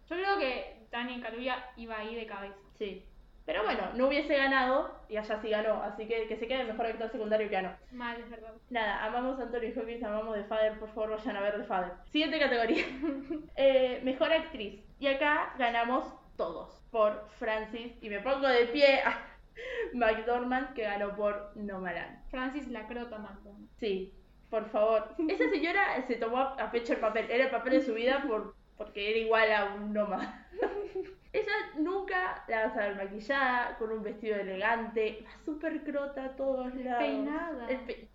Yo 0.09 0.17
creo 0.17 0.37
que 0.37 0.85
Daniel 0.91 1.21
Kaluuya 1.21 1.69
iba 1.77 1.97
ahí 1.97 2.15
de 2.15 2.25
cabeza. 2.25 2.57
Sí. 2.73 3.05
Pero 3.45 3.63
bueno, 3.63 3.91
no 3.93 4.07
hubiese 4.07 4.35
ganado 4.35 4.99
y 5.07 5.17
allá 5.17 5.39
sí 5.39 5.49
ganó. 5.49 5.83
Así 5.83 6.07
que 6.07 6.27
que 6.27 6.35
se 6.35 6.47
quede 6.47 6.61
el 6.61 6.67
mejor 6.67 6.87
actor 6.87 7.11
secundario 7.11 7.47
que 7.47 7.55
ganó. 7.55 7.75
Mal, 7.91 8.19
es 8.19 8.29
verdad. 8.29 8.53
Nada, 8.71 9.05
amamos 9.05 9.39
a 9.39 9.43
Anthony 9.43 9.71
Hopkins, 9.77 10.03
amamos 10.03 10.35
The 10.35 10.43
Father. 10.45 10.79
Por 10.79 10.89
favor, 10.89 11.11
vayan 11.11 11.37
a 11.37 11.41
ver 11.41 11.57
The 11.57 11.65
Father. 11.65 11.91
Siguiente 12.11 12.39
categoría. 12.39 12.85
Eh, 13.57 14.01
mejor 14.03 14.33
actriz. 14.33 14.81
Y 14.99 15.07
acá 15.07 15.53
ganamos 15.57 16.05
todos. 16.35 16.81
Por 16.91 17.29
Francis. 17.37 17.93
Y 18.01 18.09
me 18.09 18.19
pongo 18.19 18.47
de 18.47 18.65
pie 18.67 19.01
a 19.01 19.21
McDormand, 19.93 20.73
que 20.73 20.83
ganó 20.83 21.15
por 21.15 21.51
Nomadland. 21.55 22.27
Francis 22.29 22.67
la 22.67 22.87
crota 22.87 23.17
McDonald. 23.19 23.69
Sí, 23.77 24.13
por 24.49 24.69
favor. 24.69 25.15
Esa 25.29 25.49
señora 25.49 26.01
se 26.07 26.15
tomó 26.15 26.39
a 26.39 26.53
a 26.53 26.71
pecho 26.71 26.93
el 26.93 26.99
papel. 26.99 27.29
Era 27.29 27.45
el 27.45 27.51
papel 27.51 27.73
de 27.73 27.81
su 27.81 27.93
vida 27.93 28.23
por, 28.27 28.55
porque 28.77 29.09
era 29.11 29.19
igual 29.19 29.51
a 29.51 29.65
un 29.75 29.93
nómada. 29.93 30.47
Ella 31.35 31.51
nunca 31.77 32.43
la 32.47 32.67
vas 32.67 32.77
a 32.77 32.79
ver 32.79 32.95
maquillada, 32.95 33.75
con 33.77 33.91
un 33.91 34.01
vestido 34.03 34.37
elegante, 34.37 35.25
va 35.25 35.43
súper 35.43 35.83
crota 35.83 36.23
a 36.25 36.29
todos 36.35 36.73
lados. 36.75 36.99
Peinada. 36.99 37.67
El 37.69 37.77
pe- 37.81 38.07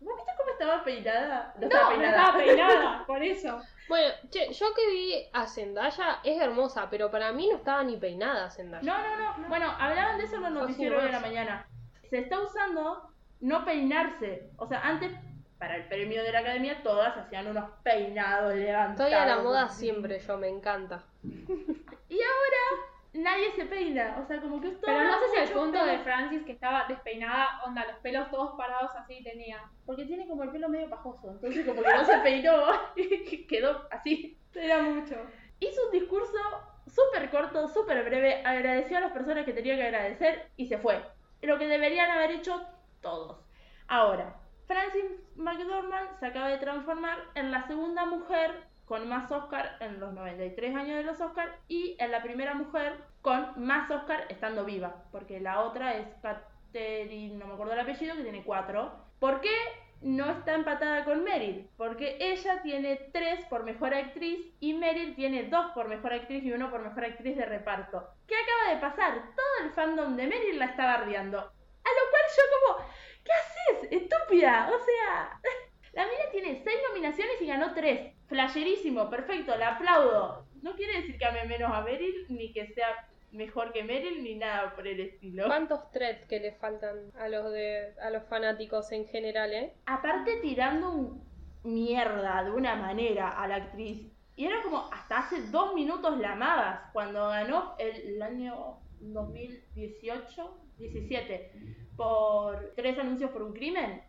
¿Vos 0.00 0.14
viste 0.16 0.32
cómo 0.38 0.50
estaba 0.52 0.84
peinada? 0.84 1.54
No, 1.58 1.68
no 1.68 2.02
estaba 2.02 2.36
peinada, 2.38 3.04
por 3.06 3.22
eso. 3.22 3.60
Bueno, 3.88 4.14
che, 4.30 4.52
yo 4.52 4.66
que 4.74 4.90
vi 4.92 5.14
a 5.32 5.46
Zendaya 5.46 6.20
es 6.24 6.40
hermosa, 6.40 6.88
pero 6.88 7.10
para 7.10 7.32
mí 7.32 7.48
no 7.50 7.56
estaba 7.56 7.82
ni 7.82 7.96
peinada 7.96 8.48
Zendaya. 8.50 8.82
No, 8.84 8.96
no, 9.02 9.38
no. 9.38 9.48
Bueno, 9.48 9.66
hablaban 9.78 10.16
de 10.18 10.24
eso 10.24 10.36
en 10.36 10.42
los 10.42 10.52
noticieros 10.52 11.02
de 11.02 11.10
la 11.10 11.20
mañana. 11.20 11.66
Se 12.08 12.18
está 12.20 12.40
usando 12.40 13.10
no 13.40 13.64
peinarse. 13.64 14.48
O 14.58 14.66
sea, 14.68 14.80
antes, 14.80 15.10
para 15.58 15.76
el 15.76 15.84
premio 15.88 16.22
de 16.22 16.32
la 16.32 16.38
academia, 16.38 16.82
todas 16.82 17.16
hacían 17.18 17.48
unos 17.48 17.68
peinados 17.82 18.54
levantados. 18.54 19.10
Estoy 19.10 19.12
a 19.12 19.26
la 19.26 19.42
moda 19.42 19.68
siempre, 19.68 20.18
yo 20.20 20.38
me 20.38 20.48
encanta. 20.48 21.02
Y 22.10 22.20
ahora 22.20 22.90
nadie 23.12 23.52
se 23.52 23.64
peina. 23.66 24.18
O 24.22 24.26
sea, 24.26 24.40
como 24.40 24.60
que 24.60 24.68
es 24.68 24.80
todo 24.80 24.86
Pero 24.86 25.04
no 25.04 25.18
sé 25.20 25.28
si 25.32 25.36
el 25.38 25.50
punto 25.50 25.84
de. 25.84 25.98
Francis 26.00 26.42
que 26.44 26.52
estaba 26.52 26.86
despeinada, 26.88 27.62
onda, 27.64 27.86
los 27.86 27.96
pelos 27.98 28.30
todos 28.30 28.56
parados 28.56 28.90
así 28.96 29.22
tenía. 29.22 29.62
Porque 29.86 30.04
tiene 30.04 30.26
como 30.26 30.42
el 30.42 30.50
pelo 30.50 30.68
medio 30.68 30.90
pajoso. 30.90 31.30
Entonces, 31.30 31.64
como 31.64 31.82
que 31.82 31.94
no 31.94 32.04
se 32.04 32.18
peinó 32.22 32.62
y 32.96 33.46
quedó 33.46 33.86
así. 33.90 34.36
Era 34.54 34.82
mucho. 34.82 35.14
Hizo 35.60 35.86
un 35.86 35.92
discurso 35.92 36.38
súper 36.86 37.30
corto, 37.30 37.68
súper 37.68 38.04
breve. 38.04 38.42
Agradeció 38.44 38.98
a 38.98 39.02
las 39.02 39.12
personas 39.12 39.44
que 39.44 39.52
tenía 39.52 39.76
que 39.76 39.84
agradecer 39.84 40.50
y 40.56 40.66
se 40.66 40.78
fue. 40.78 41.00
Lo 41.42 41.58
que 41.58 41.68
deberían 41.68 42.10
haber 42.10 42.32
hecho 42.32 42.60
todos. 43.00 43.38
Ahora, 43.86 44.36
Francis 44.66 45.04
McDormand 45.36 46.18
se 46.18 46.26
acaba 46.26 46.48
de 46.48 46.58
transformar 46.58 47.18
en 47.34 47.50
la 47.50 47.66
segunda 47.66 48.04
mujer 48.04 48.69
con 48.90 49.08
más 49.08 49.30
Oscar 49.30 49.76
en 49.78 50.00
los 50.00 50.12
93 50.14 50.74
años 50.74 50.96
de 50.96 51.04
los 51.04 51.20
Oscar 51.20 51.60
y 51.68 51.94
en 52.00 52.10
la 52.10 52.24
primera 52.24 52.54
mujer 52.54 52.96
con 53.22 53.64
más 53.64 53.88
Oscar 53.88 54.24
estando 54.28 54.64
viva, 54.64 55.04
porque 55.12 55.38
la 55.38 55.60
otra 55.60 55.94
es 55.94 56.08
Catherine, 56.20 57.36
no 57.36 57.46
me 57.46 57.52
acuerdo 57.52 57.74
el 57.74 57.78
apellido, 57.78 58.16
que 58.16 58.24
tiene 58.24 58.42
cuatro. 58.42 58.92
¿Por 59.20 59.40
qué 59.42 59.54
no 60.00 60.28
está 60.28 60.54
empatada 60.54 61.04
con 61.04 61.22
Meryl? 61.22 61.70
Porque 61.76 62.16
ella 62.18 62.62
tiene 62.62 62.96
tres 63.12 63.44
por 63.44 63.62
mejor 63.62 63.94
actriz 63.94 64.44
y 64.58 64.74
Meryl 64.74 65.14
tiene 65.14 65.44
dos 65.44 65.66
por 65.70 65.86
mejor 65.86 66.12
actriz 66.12 66.42
y 66.42 66.50
uno 66.50 66.68
por 66.68 66.82
mejor 66.82 67.04
actriz 67.04 67.36
de 67.36 67.46
reparto. 67.46 68.08
¿Qué 68.26 68.34
acaba 68.34 68.74
de 68.74 68.80
pasar? 68.80 69.22
Todo 69.36 69.66
el 69.66 69.70
fandom 69.70 70.16
de 70.16 70.26
Meryl 70.26 70.58
la 70.58 70.64
está 70.64 70.86
bardeando. 70.86 71.38
A 71.38 71.42
yo 71.42 72.42
como, 72.74 72.88
¿qué 73.24 73.30
haces? 73.32 74.02
Estúpida. 74.02 74.68
O 74.68 74.84
sea, 74.84 75.40
la 75.92 76.04
mina 76.04 76.30
tiene 76.30 76.62
seis 76.62 76.76
nominaciones 76.88 77.40
y 77.40 77.46
ganó 77.46 77.74
tres. 77.74 78.14
Flasherísimo, 78.26 79.10
perfecto, 79.10 79.56
la 79.56 79.74
aplaudo. 79.74 80.46
No 80.62 80.74
quiere 80.76 80.98
decir 80.98 81.18
que 81.18 81.24
ame 81.24 81.44
menos 81.44 81.72
a 81.72 81.82
Meryl, 81.82 82.26
ni 82.28 82.52
que 82.52 82.66
sea 82.68 83.08
mejor 83.32 83.72
que 83.72 83.82
Meryl, 83.82 84.22
ni 84.22 84.36
nada 84.36 84.74
por 84.74 84.86
el 84.86 85.00
estilo. 85.00 85.46
¿Cuántos 85.46 85.90
threads 85.90 86.26
que 86.26 86.38
le 86.38 86.52
faltan 86.52 87.10
a 87.18 87.28
los 87.28 87.50
de 87.50 87.94
a 88.02 88.10
los 88.10 88.24
fanáticos 88.24 88.92
en 88.92 89.06
general, 89.06 89.52
eh? 89.52 89.74
Aparte 89.86 90.40
tirando 90.40 90.90
un 90.90 91.30
mierda 91.62 92.44
de 92.44 92.52
una 92.52 92.76
manera 92.76 93.28
a 93.30 93.48
la 93.48 93.56
actriz. 93.56 94.06
Y 94.36 94.46
era 94.46 94.62
como, 94.62 94.88
hasta 94.92 95.18
hace 95.18 95.42
dos 95.50 95.74
minutos 95.74 96.18
la 96.18 96.32
amabas. 96.32 96.80
Cuando 96.92 97.28
ganó 97.28 97.74
el, 97.78 98.14
el 98.14 98.22
año 98.22 98.78
2018, 99.00 100.56
17, 100.78 101.52
por 101.96 102.72
tres 102.74 102.98
anuncios 102.98 103.30
por 103.30 103.42
un 103.42 103.52
crimen, 103.52 104.02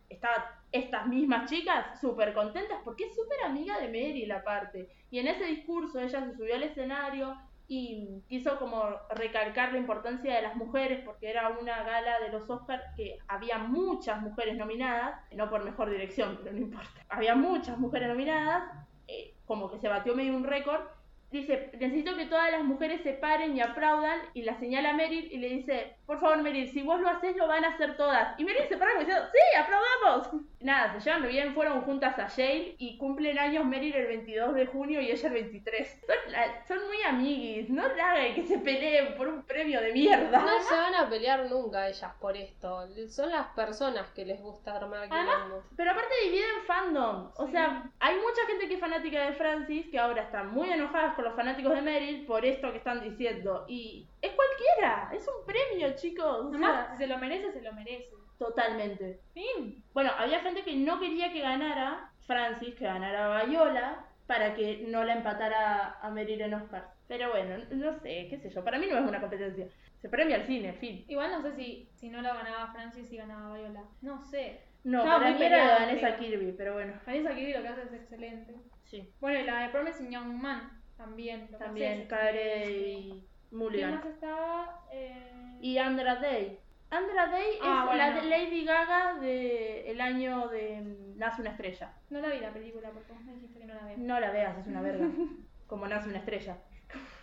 estas 0.70 1.06
mismas 1.06 1.50
chicas 1.50 2.00
súper 2.00 2.32
contentas 2.32 2.78
porque 2.84 3.04
es 3.04 3.14
súper 3.14 3.42
amiga 3.44 3.78
de 3.78 3.88
Meryl 3.88 4.32
aparte. 4.32 4.88
Y 5.10 5.18
en 5.18 5.28
ese 5.28 5.44
discurso 5.44 6.00
ella 6.00 6.24
se 6.24 6.36
subió 6.36 6.54
al 6.54 6.62
escenario 6.62 7.36
y 7.68 8.22
quiso 8.28 8.58
como 8.58 8.84
recalcar 9.14 9.72
la 9.72 9.78
importancia 9.78 10.34
de 10.34 10.42
las 10.42 10.56
mujeres 10.56 11.02
porque 11.04 11.30
era 11.30 11.48
una 11.50 11.82
gala 11.84 12.20
de 12.20 12.30
los 12.30 12.48
Oscars 12.50 12.82
que 12.96 13.18
había 13.28 13.58
muchas 13.58 14.20
mujeres 14.20 14.56
nominadas, 14.56 15.18
no 15.34 15.48
por 15.48 15.64
mejor 15.64 15.88
dirección, 15.88 16.38
pero 16.42 16.54
no 16.54 16.62
importa. 16.62 17.06
Había 17.08 17.34
muchas 17.34 17.78
mujeres 17.78 18.08
nominadas, 18.08 18.64
eh, 19.08 19.34
como 19.46 19.70
que 19.70 19.78
se 19.78 19.88
batió 19.88 20.14
medio 20.14 20.36
un 20.36 20.44
récord. 20.44 20.82
Dice, 21.30 21.70
necesito 21.80 22.14
que 22.14 22.26
todas 22.26 22.52
las 22.52 22.62
mujeres 22.62 23.00
se 23.02 23.14
paren 23.14 23.56
y 23.56 23.62
aplaudan 23.62 24.20
y 24.34 24.42
la 24.42 24.58
señala 24.58 24.92
Meryl 24.92 25.32
y 25.32 25.38
le 25.38 25.48
dice, 25.48 25.96
por 26.06 26.18
favor 26.18 26.42
Meryl, 26.42 26.68
si 26.68 26.82
vos 26.82 27.00
lo 27.00 27.08
haces 27.08 27.36
lo 27.36 27.46
van 27.46 27.64
a 27.64 27.68
hacer 27.68 27.96
todas. 27.96 28.38
Y 28.38 28.44
Meryl 28.44 28.68
se 28.68 28.76
para 28.76 28.98
diciendo, 28.98 29.24
sí, 29.32 29.58
aplaudamos. 29.58 30.44
Nada, 30.60 30.92
se 30.92 31.00
llevan 31.00 31.28
bien, 31.28 31.54
fueron 31.54 31.80
juntas 31.82 32.18
a 32.18 32.28
Yale 32.28 32.74
y 32.78 32.96
cumplen 32.98 33.38
años 33.38 33.64
Meryl 33.64 33.94
el 33.94 34.06
22 34.06 34.54
de 34.54 34.66
junio 34.66 35.00
y 35.00 35.10
ella 35.10 35.28
el 35.28 35.34
23. 35.34 36.00
Son, 36.66 36.86
muy 36.86 37.02
amiguis, 37.02 37.70
no 37.70 37.82
hagan 37.82 38.34
que 38.34 38.42
se 38.42 38.58
peleen 38.58 39.14
por 39.16 39.28
un 39.28 39.42
premio 39.42 39.80
de 39.80 39.92
mierda. 39.92 40.38
No 40.38 40.60
se 40.60 40.74
van 40.74 40.94
a 40.94 41.08
pelear 41.08 41.50
nunca 41.50 41.88
ellas 41.88 42.12
por 42.20 42.36
esto. 42.36 42.88
Son 43.08 43.30
las 43.30 43.46
personas 43.48 44.08
que 44.10 44.24
les 44.24 44.40
gusta 44.40 44.76
armar 44.76 45.08
Además. 45.10 45.64
Pero 45.76 45.90
aparte 45.90 46.14
dividen 46.24 46.64
fandom. 46.66 47.30
O 47.36 47.46
sea, 47.48 47.90
hay 48.00 48.16
mucha 48.16 48.46
gente 48.46 48.68
que 48.68 48.74
es 48.74 48.80
fanática 48.80 49.26
de 49.26 49.32
Francis 49.32 49.88
que 49.90 49.98
ahora 49.98 50.22
están 50.22 50.52
muy 50.52 50.70
enojadas 50.70 51.14
con 51.14 51.24
los 51.24 51.34
fanáticos 51.34 51.74
de 51.74 51.82
Meryl 51.82 52.26
por 52.26 52.44
esto 52.44 52.70
que 52.70 52.78
están 52.78 53.02
diciendo. 53.02 53.64
Y 53.68 54.08
es 54.20 54.32
cualquiera, 54.32 55.10
es 55.12 55.26
un 55.26 55.44
premio, 55.44 55.91
chicos. 55.96 56.46
O 56.46 56.50
sea, 56.50 56.50
Nomás, 56.50 56.90
si 56.92 56.96
se 56.98 57.06
lo 57.06 57.18
merece, 57.18 57.52
se 57.52 57.62
lo 57.62 57.72
merece. 57.72 58.08
totalmente. 58.38 59.20
Fin. 59.34 59.82
Bueno, 59.94 60.10
había 60.18 60.40
gente 60.40 60.62
que 60.64 60.74
no 60.76 60.98
quería 61.00 61.32
que 61.32 61.40
ganara 61.40 62.10
Francis, 62.26 62.74
que 62.74 62.84
ganara 62.84 63.44
Viola, 63.44 64.06
para 64.26 64.54
que 64.54 64.84
no 64.88 65.04
la 65.04 65.14
empatara 65.14 65.98
a 66.00 66.10
Meryl 66.10 66.40
en 66.40 66.54
Oscar. 66.54 66.88
Pero 67.08 67.30
bueno, 67.30 67.56
no 67.70 67.92
sé, 68.00 68.26
qué 68.30 68.38
sé 68.38 68.50
yo. 68.50 68.64
Para 68.64 68.78
mí 68.78 68.86
no 68.90 68.98
es 68.98 69.04
una 69.04 69.20
competencia. 69.20 69.68
Se 70.00 70.08
premia 70.08 70.36
al 70.36 70.46
cine, 70.46 70.72
fin. 70.74 71.04
Igual 71.08 71.30
no 71.30 71.42
sé 71.42 71.52
si, 71.54 71.88
si 71.94 72.08
no 72.08 72.22
la 72.22 72.34
ganaba 72.34 72.72
Francis 72.72 73.12
y 73.12 73.16
ganaba 73.16 73.56
Viola. 73.56 73.84
No 74.00 74.18
sé. 74.20 74.60
No, 74.84 74.98
Estaba 74.98 75.18
para 75.20 75.30
mí 75.32 75.42
era 75.44 75.78
Vanessa 75.78 76.16
Kirby, 76.16 76.52
pero 76.56 76.74
bueno, 76.74 76.94
Vanessa 77.06 77.34
Kirby 77.34 77.52
lo 77.52 77.62
que 77.62 77.68
hace 77.68 77.82
es 77.82 77.92
excelente. 77.92 78.54
sí. 78.84 79.12
Bueno, 79.20 79.38
y 79.40 79.44
la 79.44 79.60
de 79.62 79.68
Promising 79.68 80.10
Young 80.10 80.34
Man 80.42 80.82
también. 80.96 81.48
Lo 81.52 81.58
También 81.58 82.08
es 82.10 83.22
Y 83.52 83.54
¿Quién 83.54 83.58
Mulligan. 83.58 83.94
más 83.96 84.06
estaba? 84.06 84.80
Eh... 84.90 85.58
Y 85.60 85.76
Andra 85.78 86.16
Day. 86.16 86.58
Andra 86.90 87.26
Day 87.28 87.58
Ah, 87.62 87.86
es 87.92 87.96
la 87.98 88.10
bueno. 88.10 88.22
de 88.22 88.28
Lady 88.28 88.64
Gaga 88.64 89.14
de 89.14 89.90
el 89.90 90.00
año 90.00 90.48
de 90.48 90.80
mm, 90.80 91.18
Nace 91.18 91.42
una 91.42 91.50
estrella. 91.50 91.92
No 92.10 92.20
la 92.20 92.28
vi 92.28 92.38
la 92.40 92.52
película 92.52 92.90
porque 92.90 93.12
vos 93.12 93.22
me 93.22 93.34
dijiste 93.34 93.60
que 93.60 93.66
no 93.66 93.74
la 93.74 93.84
veo. 93.84 93.94
No 93.98 94.20
la 94.20 94.30
veas, 94.30 94.58
es 94.58 94.66
una 94.66 94.80
verga. 94.82 95.06
Como 95.66 95.86
Nace 95.86 96.08
una 96.08 96.18
estrella. 96.18 96.58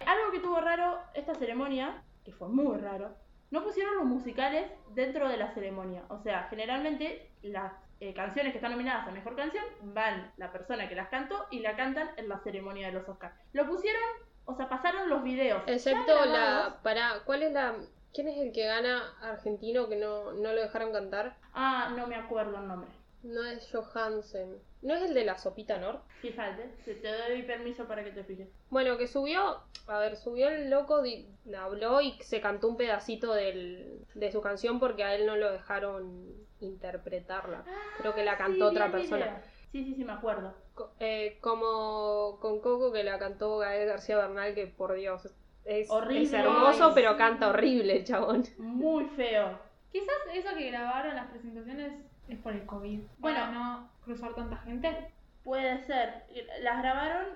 Algo 0.05 0.31
que 0.31 0.39
tuvo 0.39 0.61
raro 0.61 0.99
esta 1.13 1.35
ceremonia, 1.35 2.01
que 2.23 2.31
fue 2.31 2.47
muy 2.47 2.77
raro, 2.77 3.15
no 3.51 3.63
pusieron 3.63 3.95
los 3.95 4.05
musicales 4.05 4.71
dentro 4.93 5.27
de 5.29 5.37
la 5.37 5.51
ceremonia. 5.53 6.03
O 6.09 6.19
sea, 6.19 6.43
generalmente 6.49 7.31
las 7.41 7.73
eh, 7.99 8.13
canciones 8.13 8.51
que 8.53 8.59
están 8.59 8.71
nominadas 8.71 9.07
a 9.07 9.11
Mejor 9.11 9.35
Canción 9.35 9.63
van 9.81 10.31
la 10.37 10.51
persona 10.51 10.87
que 10.87 10.95
las 10.95 11.09
cantó 11.09 11.45
y 11.51 11.59
la 11.59 11.75
cantan 11.75 12.09
en 12.17 12.29
la 12.29 12.39
ceremonia 12.39 12.87
de 12.87 12.93
los 12.93 13.07
Oscars. 13.09 13.35
Lo 13.53 13.67
pusieron, 13.67 14.01
o 14.49 14.55
sea, 14.55 14.67
pasaron 14.69 15.09
los 15.09 15.23
videos. 15.23 15.61
Excepto 15.67 16.25
la. 16.25 16.77
Para, 16.83 17.21
¿Cuál 17.25 17.43
es 17.43 17.53
la. 17.53 17.75
¿Quién 18.13 18.27
es 18.27 18.37
el 18.39 18.51
que 18.51 18.65
gana 18.65 19.13
argentino 19.21 19.87
que 19.87 19.95
no, 19.95 20.31
no 20.33 20.51
lo 20.53 20.61
dejaron 20.61 20.91
cantar? 20.91 21.35
Ah, 21.53 21.93
no 21.95 22.07
me 22.07 22.15
acuerdo 22.15 22.57
el 22.57 22.67
nombre. 22.67 22.89
No 23.21 23.43
es 23.45 23.69
Johansen. 23.71 24.57
¿No 24.81 24.95
es 24.95 25.01
el 25.03 25.13
de 25.13 25.25
la 25.25 25.37
sopita 25.37 25.77
Nor? 25.77 25.99
Fíjate, 26.21 26.63
te, 26.85 26.95
te 26.95 27.07
doy 27.29 27.43
permiso 27.43 27.85
para 27.85 28.03
que 28.03 28.11
te 28.11 28.23
fijes. 28.23 28.47
Bueno, 28.69 28.97
que 28.97 29.07
subió. 29.07 29.59
A 29.87 29.99
ver, 29.99 30.15
subió 30.15 30.47
el 30.49 30.69
loco, 30.69 31.01
di- 31.01 31.27
habló 31.57 31.99
y 32.01 32.13
se 32.21 32.39
cantó 32.41 32.67
un 32.69 32.77
pedacito 32.77 33.33
del, 33.33 34.05
de 34.15 34.31
su 34.31 34.41
canción 34.41 34.79
porque 34.79 35.03
a 35.03 35.15
él 35.15 35.25
no 35.25 35.35
lo 35.35 35.51
dejaron 35.51 36.33
interpretarla. 36.61 37.63
Creo 37.97 38.13
que 38.15 38.23
la 38.23 38.37
cantó 38.37 38.67
Ah, 38.67 38.69
Sí, 38.69 38.75
otra 38.77 38.91
persona. 38.91 39.41
Sí, 39.71 39.83
sí, 39.85 39.95
sí, 39.95 40.03
me 40.03 40.13
acuerdo. 40.13 40.53
Co- 40.73 40.91
eh, 40.99 41.37
como 41.41 42.39
con 42.41 42.59
Coco 42.59 42.91
que 42.91 43.03
la 43.03 43.19
cantó 43.19 43.57
Gael 43.59 43.87
García 43.87 44.17
Bernal, 44.17 44.55
que 44.55 44.67
por 44.67 44.93
Dios 44.95 45.29
es, 45.65 45.89
Horrible. 45.91 46.23
es 46.23 46.33
hermoso, 46.33 46.85
Ay, 46.87 46.91
pero 46.95 47.11
sí. 47.11 47.17
canta 47.17 47.49
horrible 47.49 47.97
el 47.97 48.03
chabón. 48.03 48.43
Muy 48.57 49.05
feo. 49.05 49.59
Quizás 49.91 50.15
eso 50.33 50.49
que 50.55 50.69
grabaron 50.71 51.15
las 51.15 51.29
presentaciones 51.29 51.93
es 52.27 52.39
por 52.39 52.53
el 52.53 52.65
COVID. 52.65 52.99
Bueno. 53.19 53.37
Para 53.39 53.51
no 53.51 53.89
cruzar 54.03 54.33
tanta 54.33 54.57
gente. 54.57 55.11
Puede 55.43 55.83
ser. 55.85 56.25
Las 56.61 56.81
grabaron, 56.81 57.27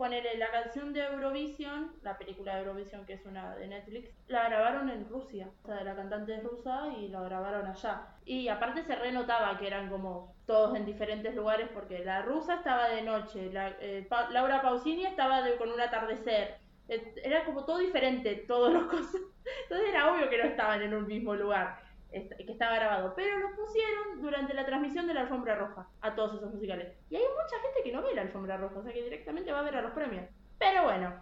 ponele 0.00 0.38
la 0.38 0.50
canción 0.50 0.94
de 0.94 1.00
Eurovision, 1.04 1.92
la 2.02 2.16
película 2.16 2.54
de 2.54 2.60
Eurovision 2.62 3.04
que 3.04 3.12
es 3.12 3.26
una 3.26 3.54
de 3.56 3.66
Netflix, 3.68 4.08
la 4.28 4.48
grabaron 4.48 4.88
en 4.88 5.06
Rusia. 5.06 5.50
O 5.62 5.66
sea, 5.68 5.84
la 5.84 5.94
cantante 5.94 6.36
es 6.36 6.42
rusa 6.42 6.86
y 6.98 7.08
la 7.08 7.20
grabaron 7.20 7.66
allá. 7.66 8.06
Y 8.24 8.48
aparte 8.48 8.82
se 8.82 8.96
renotaba 8.96 9.58
que 9.58 9.66
eran 9.66 9.90
como 9.90 10.34
todos 10.46 10.74
en 10.74 10.86
diferentes 10.86 11.34
lugares 11.34 11.68
porque 11.74 12.02
la 12.02 12.22
rusa 12.22 12.54
estaba 12.54 12.88
de 12.88 13.02
noche, 13.02 13.52
la, 13.52 13.68
eh, 13.78 14.06
Pa- 14.08 14.30
Laura 14.30 14.62
Pausini 14.62 15.04
estaba 15.04 15.42
de- 15.42 15.56
con 15.56 15.70
un 15.70 15.80
atardecer. 15.82 16.56
Eh, 16.88 17.12
Era 17.22 17.44
como 17.44 17.66
todo 17.66 17.76
diferente, 17.76 18.36
todos 18.48 18.72
los 18.72 18.84
cosas. 18.84 19.20
Entonces 19.64 19.88
era 19.90 20.10
obvio 20.12 20.30
que 20.30 20.38
no 20.38 20.44
estaban 20.44 20.80
en 20.80 20.94
un 20.94 21.06
mismo 21.06 21.34
lugar, 21.34 21.78
que 22.10 22.52
estaba 22.52 22.76
grabado. 22.76 23.14
Pero 23.14 23.38
lo 23.38 23.54
pusieron 23.54 24.20
durante 24.20 24.54
la 24.54 24.66
transmisión 24.66 25.06
de 25.06 25.14
la 25.14 25.22
alfombra 25.22 25.54
roja 25.54 25.88
a 26.00 26.14
todos 26.14 26.34
esos 26.36 26.52
musicales. 26.52 26.92
Y 27.08 27.16
hay 27.16 27.22
mucha 27.22 27.60
gente 27.62 27.82
que 27.84 27.92
no 27.92 28.02
ve 28.02 28.14
la 28.14 28.22
alfombra 28.22 28.56
roja, 28.56 28.78
o 28.78 28.82
sea 28.82 28.92
que 28.92 29.02
directamente 29.02 29.52
va 29.52 29.60
a 29.60 29.64
ver 29.64 29.76
a 29.76 29.82
los 29.82 29.92
premios. 29.92 30.28
Pero 30.58 30.84
bueno, 30.84 31.14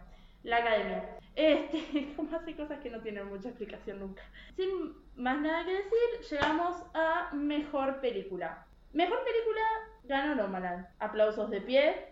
la 0.42 0.56
academia. 0.58 1.18
Este, 1.36 2.12
como 2.16 2.36
hace 2.36 2.56
cosas 2.56 2.80
que 2.80 2.90
no 2.90 3.00
tienen 3.00 3.28
mucha 3.28 3.48
explicación 3.48 4.00
nunca. 4.00 4.22
Sin 4.56 4.94
más 5.16 5.38
nada 5.40 5.64
que 5.64 5.72
decir, 5.72 6.30
llegamos 6.30 6.82
a 6.94 7.30
mejor 7.32 8.00
película. 8.00 8.66
Mejor 8.92 9.22
película 9.24 9.62
ganó 10.04 10.34
Nomaland. 10.34 10.86
Aplausos 10.98 11.50
de 11.50 11.60
pie 11.60 12.08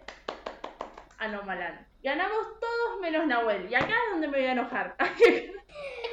a 1.18 1.28
Nomaland. 1.28 1.86
Ganamos 2.02 2.60
todos 2.60 3.00
menos 3.00 3.26
Nahuel. 3.26 3.70
Y 3.70 3.74
acá 3.74 3.88
es 3.88 4.12
donde 4.12 4.28
me 4.28 4.38
voy 4.38 4.46
a 4.46 4.52
enojar. 4.52 4.96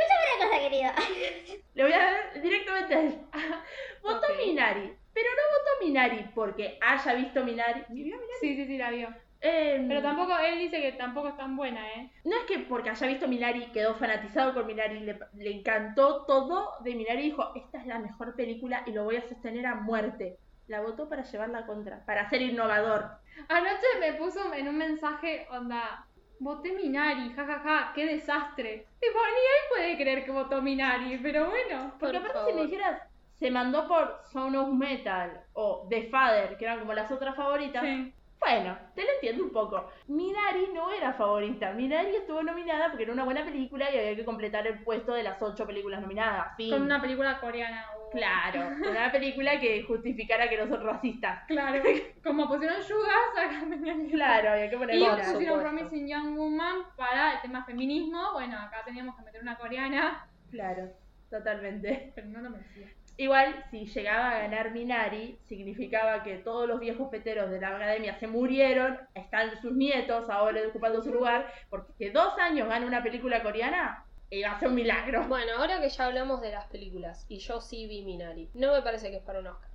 Cosa, 0.54 0.70
querido. 0.70 0.92
Le 1.74 1.84
voy 1.84 1.94
a 1.94 1.98
dar 1.98 2.42
directamente 2.42 2.96
a 2.96 3.02
él. 3.02 3.18
Votó. 4.04 4.28
Minari. 4.46 4.94
Pero 5.14 5.28
no 5.30 5.42
votó 5.54 5.86
Minari 5.86 6.26
porque 6.34 6.80
haya 6.82 7.14
visto 7.14 7.44
Minari. 7.44 7.84
¿Vio 7.90 8.16
Minari? 8.18 8.24
Sí, 8.42 8.56
sí, 8.56 8.66
sí, 8.66 8.78
la 8.78 8.90
vio. 8.90 9.10
Eh, 9.42 9.86
Pero 9.88 10.02
tampoco, 10.02 10.38
él 10.40 10.58
dice 10.58 10.82
que 10.82 10.94
tampoco 10.94 11.28
es 11.28 11.38
tan 11.38 11.56
buena, 11.56 11.88
¿eh? 11.94 12.10
No 12.24 12.36
es 12.38 12.44
que 12.46 12.60
porque 12.60 12.90
haya 12.90 13.08
visto 13.08 13.28
Minari 13.28 13.66
quedó 13.74 13.94
fanatizado 13.96 14.54
con 14.54 14.66
Minari, 14.66 15.02
le, 15.02 15.20
le 15.34 15.52
encantó 15.52 16.26
todo 16.26 16.72
de 16.82 16.96
Minari 16.96 17.20
y 17.20 17.26
dijo, 17.26 17.52
esta 17.54 17.78
es 17.78 17.86
la 17.86 18.00
mejor 18.00 18.36
película 18.36 18.84
y 18.86 18.92
lo 18.94 19.04
voy 19.04 19.18
a 19.18 19.28
sostener 19.28 19.66
a 19.66 19.76
muerte. 19.76 20.40
La 20.68 20.80
votó 20.82 21.10
para 21.10 21.24
llevarla 21.24 21.66
contra, 21.66 22.06
para 22.06 22.30
ser 22.30 22.42
innovador. 22.42 23.18
Anoche 23.50 23.86
me 24.00 24.14
puso 24.14 24.54
en 24.54 24.70
un 24.70 24.78
mensaje, 24.78 25.46
onda, 25.52 26.08
voté 26.40 26.72
Minari, 26.74 27.32
jajaja, 27.34 27.92
qué 27.94 28.06
desastre. 28.06 28.88
Tipo, 29.00 29.18
ni 29.20 29.40
él 29.40 29.70
puede 29.70 29.98
creer 29.98 30.26
que 30.26 30.32
votó 30.32 30.62
Minari, 30.62 31.18
pero 31.22 31.50
bueno. 31.50 31.94
Porque 32.00 32.20
Por 32.20 32.30
aparte 32.30 32.40
si 32.40 32.46
me 32.46 32.52
favor. 32.54 32.66
dijeras, 32.68 33.02
se 33.36 33.52
mandó 33.52 33.88
por 33.88 34.20
Sound 34.32 34.56
of 34.56 34.70
Metal 34.70 35.42
o 35.54 35.88
The 35.90 36.04
Father, 36.10 36.58
que 36.58 36.66
eran 36.66 36.80
como 36.80 36.94
las 36.94 37.12
otras 37.12 37.36
favoritas, 37.36 37.82
Sí. 37.84 38.14
bueno, 38.40 38.78
te 38.96 39.04
lo 39.04 39.10
entiendo 39.14 39.44
un 39.44 39.52
poco. 39.52 39.90
Minari 40.08 40.68
no 40.74 40.92
era 40.92 41.14
favorita, 41.14 41.72
Minari 41.74 42.16
estuvo 42.16 42.44
nominada 42.44 42.90
porque 42.90 43.04
era 43.04 43.14
una 43.14 43.24
buena 43.24 43.44
película 43.44 43.90
y 43.92 43.98
había 43.98 44.16
que 44.16 44.26
completar 44.26 44.68
el 44.68 44.84
puesto 44.84 45.14
de 45.14 45.24
las 45.24 45.42
ocho 45.42 45.66
películas 45.66 46.02
nominadas. 46.02 46.56
Fin. 46.58 46.72
Con 46.72 46.82
una 46.84 47.02
película 47.02 47.40
coreana. 47.40 47.86
Claro, 48.14 48.68
una 48.90 49.12
película 49.12 49.60
que 49.60 49.84
justificara 49.84 50.48
que 50.50 50.58
no 50.58 50.68
son 50.68 50.84
racistas. 50.86 51.44
Claro. 51.48 51.84
Como 52.24 52.48
pusieron 52.48 52.78
Yugas, 52.82 53.38
acá 53.38 53.66
tenían. 53.70 54.08
Claro, 54.10 54.50
había 54.52 54.70
que 54.70 54.78
poner 54.78 54.96
Y 54.96 55.00
Por 55.00 55.10
pusieron 55.18 55.42
supuesto. 55.42 55.60
Promising 55.62 56.08
Young 56.08 56.38
Woman 56.38 56.76
para 56.96 57.34
el 57.34 57.42
tema 57.42 57.66
feminismo. 57.66 58.34
Bueno, 58.34 58.58
acá 58.60 58.84
teníamos 58.86 59.16
que 59.16 59.24
meter 59.24 59.42
una 59.42 59.58
coreana, 59.58 60.28
Claro, 60.52 60.90
totalmente. 61.30 62.12
pero 62.16 62.28
no 62.28 62.40
lo 62.42 62.50
merecía. 62.52 62.88
Igual, 63.18 63.64
si 63.70 63.86
llegaba 63.86 64.32
a 64.32 64.40
ganar 64.40 64.72
Minari, 64.72 65.38
significaba 65.48 66.24
que 66.24 66.38
todos 66.38 66.68
los 66.68 66.80
viejos 66.80 67.10
peteros 67.10 67.52
de 67.52 67.62
la 67.62 67.76
academia 67.76 68.16
se 68.20 68.26
murieron, 68.28 69.00
están 69.14 69.60
sus 69.62 69.72
nietos 69.74 70.30
ahora 70.32 70.60
ocupando 70.68 71.02
su 71.02 71.14
lugar, 71.14 71.52
porque 71.70 71.94
que 71.98 72.12
dos 72.12 72.38
años 72.40 72.68
gane 72.68 72.88
una 72.88 73.04
película 73.04 73.44
coreana, 73.44 74.04
iba 74.30 74.52
a 74.52 74.60
ser 74.60 74.70
un 74.70 74.76
milagro. 74.76 75.28
Bueno, 75.28 75.54
ahora 75.58 75.80
que 75.82 75.90
ya 75.90 76.06
hablamos 76.06 76.42
de 76.42 76.52
las 76.52 76.66
películas, 76.68 77.26
y 77.30 77.40
yo 77.40 77.62
sí 77.62 77.88
vi 77.88 78.04
Minari, 78.04 78.50
no 78.54 78.74
me 78.74 78.82
parece 78.82 79.10
que 79.12 79.18
es 79.18 79.24
para 79.24 79.40
un 79.40 79.48
Oscar. 79.48 79.70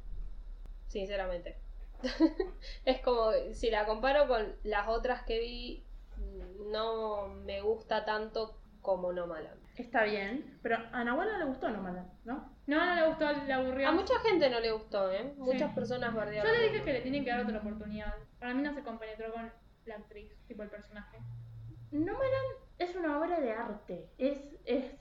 Sinceramente. 0.88 1.58
es 2.84 3.00
como, 3.00 3.32
si 3.52 3.70
la 3.70 3.86
comparo 3.86 4.28
con 4.28 4.54
las 4.64 4.88
otras 4.88 5.22
que 5.22 5.40
vi, 5.40 5.84
no 6.70 7.28
me 7.28 7.60
gusta 7.60 8.04
tanto 8.04 8.58
como 8.80 9.12
Nomaland. 9.12 9.60
Está 9.76 10.04
bien, 10.04 10.58
pero 10.62 10.76
a 10.92 11.04
Nahuel 11.04 11.28
no 11.30 11.38
le 11.38 11.44
gustó 11.44 11.68
nomás, 11.68 11.94
¿no? 12.24 12.52
No, 12.66 12.84
no 12.84 12.94
le 12.94 13.06
gustó, 13.06 13.32
le 13.32 13.52
aburrió. 13.52 13.88
A 13.88 13.92
mucha 13.92 14.18
gente 14.20 14.50
no 14.50 14.60
le 14.60 14.72
gustó, 14.72 15.10
¿eh? 15.12 15.34
Muchas 15.36 15.72
personas 15.72 16.10
Yo 16.10 16.16
bardearon. 16.18 16.52
le 16.52 16.68
dije 16.68 16.82
que 16.82 16.92
le 16.94 17.00
tienen 17.00 17.24
que 17.24 17.30
dar 17.30 17.40
otra 17.40 17.58
oportunidad. 17.58 18.14
Para 18.40 18.54
mí 18.54 18.62
no 18.62 18.74
se 18.74 18.82
compenetró 18.82 19.32
con 19.32 19.52
la 19.86 19.94
actriz, 19.94 20.32
tipo 20.46 20.62
el 20.62 20.70
personaje. 20.70 21.18
Nomaland 21.92 22.67
es 22.78 22.94
una 22.96 23.18
obra 23.18 23.40
de 23.40 23.52
arte. 23.52 24.08
Es, 24.18 24.38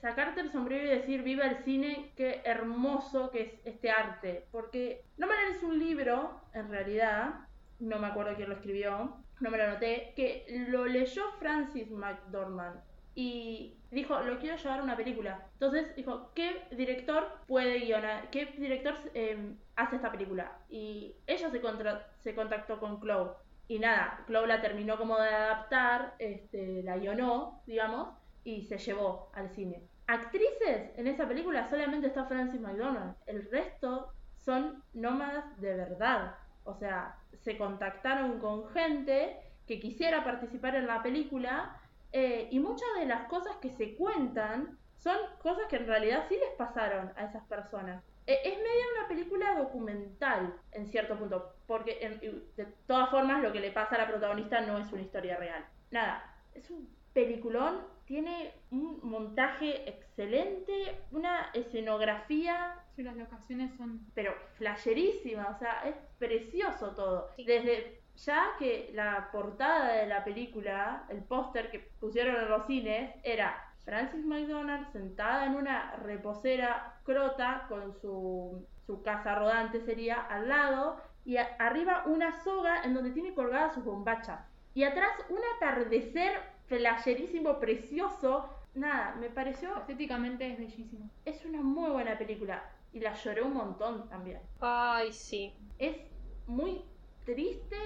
sacarte 0.00 0.40
el 0.40 0.50
sombrero 0.50 0.84
y 0.86 0.88
decir, 0.98 1.22
viva 1.22 1.44
el 1.46 1.58
cine, 1.64 2.12
qué 2.16 2.40
hermoso 2.44 3.30
que 3.30 3.42
es 3.42 3.52
este 3.64 3.90
arte. 3.90 4.46
Porque 4.50 5.04
Nomaland 5.16 5.56
es 5.56 5.62
un 5.62 5.78
libro, 5.78 6.40
en 6.54 6.70
realidad, 6.70 7.34
no 7.78 7.98
me 7.98 8.06
acuerdo 8.08 8.34
quién 8.36 8.48
lo 8.48 8.54
escribió, 8.56 9.16
no 9.40 9.50
me 9.50 9.58
lo 9.58 9.64
anoté, 9.64 10.12
que 10.16 10.46
lo 10.68 10.86
leyó 10.86 11.22
Francis 11.38 11.90
McDormand 11.90 12.80
y 13.14 13.76
dijo, 13.90 14.20
lo 14.20 14.38
quiero 14.38 14.56
llevar 14.56 14.80
a 14.80 14.82
una 14.82 14.96
película. 14.96 15.46
Entonces 15.54 15.94
dijo, 15.96 16.30
¿qué 16.34 16.66
director 16.70 17.28
puede 17.46 17.80
guionar? 17.80 18.30
¿Qué 18.30 18.46
director 18.58 18.94
eh, 19.14 19.54
hace 19.76 19.96
esta 19.96 20.12
película? 20.12 20.58
Y 20.68 21.16
ella 21.26 21.50
se, 21.50 21.60
contra- 21.60 22.06
se 22.18 22.34
contactó 22.34 22.78
con 22.78 23.00
Chloe. 23.00 23.30
Y 23.68 23.78
nada, 23.78 24.24
Chloe 24.26 24.46
la 24.46 24.62
terminó 24.62 24.96
como 24.96 25.18
de 25.18 25.28
adaptar, 25.28 26.14
este, 26.18 26.82
la 26.82 26.96
guionó, 26.96 27.62
digamos, 27.66 28.16
y 28.42 28.62
se 28.62 28.78
llevó 28.78 29.30
al 29.34 29.50
cine. 29.50 29.82
Actrices 30.06 30.90
en 30.96 31.06
esa 31.06 31.28
película 31.28 31.68
solamente 31.68 32.06
está 32.06 32.24
Francis 32.24 32.60
McDormand. 32.60 33.14
El 33.26 33.48
resto 33.50 34.14
son 34.36 34.82
nómadas 34.94 35.60
de 35.60 35.74
verdad. 35.74 36.36
O 36.64 36.74
sea, 36.74 37.18
se 37.42 37.58
contactaron 37.58 38.38
con 38.40 38.68
gente 38.70 39.38
que 39.66 39.78
quisiera 39.78 40.24
participar 40.24 40.74
en 40.76 40.86
la 40.86 41.02
película 41.02 41.78
eh, 42.12 42.48
y 42.50 42.58
muchas 42.58 42.88
de 42.98 43.04
las 43.04 43.28
cosas 43.28 43.56
que 43.56 43.70
se 43.70 43.96
cuentan 43.96 44.78
son 44.96 45.16
cosas 45.42 45.66
que 45.68 45.76
en 45.76 45.86
realidad 45.86 46.24
sí 46.28 46.36
les 46.36 46.54
pasaron 46.56 47.12
a 47.16 47.24
esas 47.24 47.44
personas. 47.44 48.02
Eh, 48.26 48.38
es 48.44 48.56
media 48.56 48.84
una 48.98 49.08
película 49.08 49.58
documental 49.58 50.54
en 50.72 50.86
cierto 50.86 51.18
punto, 51.18 51.54
porque 51.68 51.98
en- 52.00 52.18
de 52.56 52.64
todas 52.88 53.10
formas 53.10 53.40
lo 53.42 53.52
que 53.52 53.60
le 53.60 53.70
pasa 53.70 53.94
a 53.94 53.98
la 53.98 54.08
protagonista 54.08 54.60
no 54.62 54.78
es 54.78 54.90
una 54.92 55.02
historia 55.02 55.36
real. 55.36 55.64
Nada, 55.92 56.24
es 56.54 56.68
un 56.70 56.88
peliculón, 57.12 57.82
tiene 58.06 58.52
un 58.70 58.98
montaje 59.02 59.88
excelente, 59.88 61.02
una 61.12 61.50
escenografía 61.54 62.74
Sí, 62.96 63.02
las 63.02 63.16
locaciones 63.16 63.72
son. 63.76 64.00
pero 64.14 64.34
flasherísima, 64.54 65.48
o 65.54 65.58
sea, 65.58 65.82
es 65.84 65.94
precioso 66.18 66.94
todo. 66.94 67.28
Sí. 67.36 67.44
Desde 67.44 68.00
ya 68.16 68.52
que 68.58 68.90
la 68.94 69.28
portada 69.30 69.92
de 69.92 70.06
la 70.06 70.24
película, 70.24 71.04
el 71.10 71.22
póster 71.22 71.70
que 71.70 71.80
pusieron 72.00 72.34
en 72.36 72.48
los 72.48 72.66
cines, 72.66 73.14
era 73.22 73.62
Francis 73.84 74.24
McDonald 74.24 74.90
sentada 74.92 75.46
en 75.46 75.54
una 75.54 75.92
reposera 75.96 76.94
crota 77.04 77.66
con 77.68 77.94
su, 78.00 78.66
su 78.86 79.02
casa 79.02 79.34
rodante 79.36 79.80
sería 79.82 80.20
al 80.22 80.48
lado 80.48 81.00
y 81.28 81.36
a- 81.36 81.56
arriba 81.58 82.04
una 82.06 82.32
soga 82.42 82.82
en 82.84 82.94
donde 82.94 83.10
tiene 83.10 83.34
colgadas 83.34 83.74
sus 83.74 83.84
bombachas. 83.84 84.40
Y 84.72 84.84
atrás 84.84 85.10
un 85.28 85.40
atardecer 85.56 86.40
flasherísimo, 86.68 87.58
precioso. 87.58 88.48
Nada, 88.74 89.14
me 89.20 89.28
pareció... 89.28 89.76
Estéticamente 89.76 90.50
es 90.50 90.58
bellísimo. 90.58 91.10
Es 91.26 91.44
una 91.44 91.60
muy 91.60 91.90
buena 91.90 92.16
película. 92.16 92.62
Y 92.94 93.00
la 93.00 93.12
lloré 93.12 93.42
un 93.42 93.52
montón 93.52 94.08
también. 94.08 94.40
Ay, 94.60 95.12
sí. 95.12 95.52
Es 95.78 95.98
muy 96.46 96.82
triste 97.26 97.76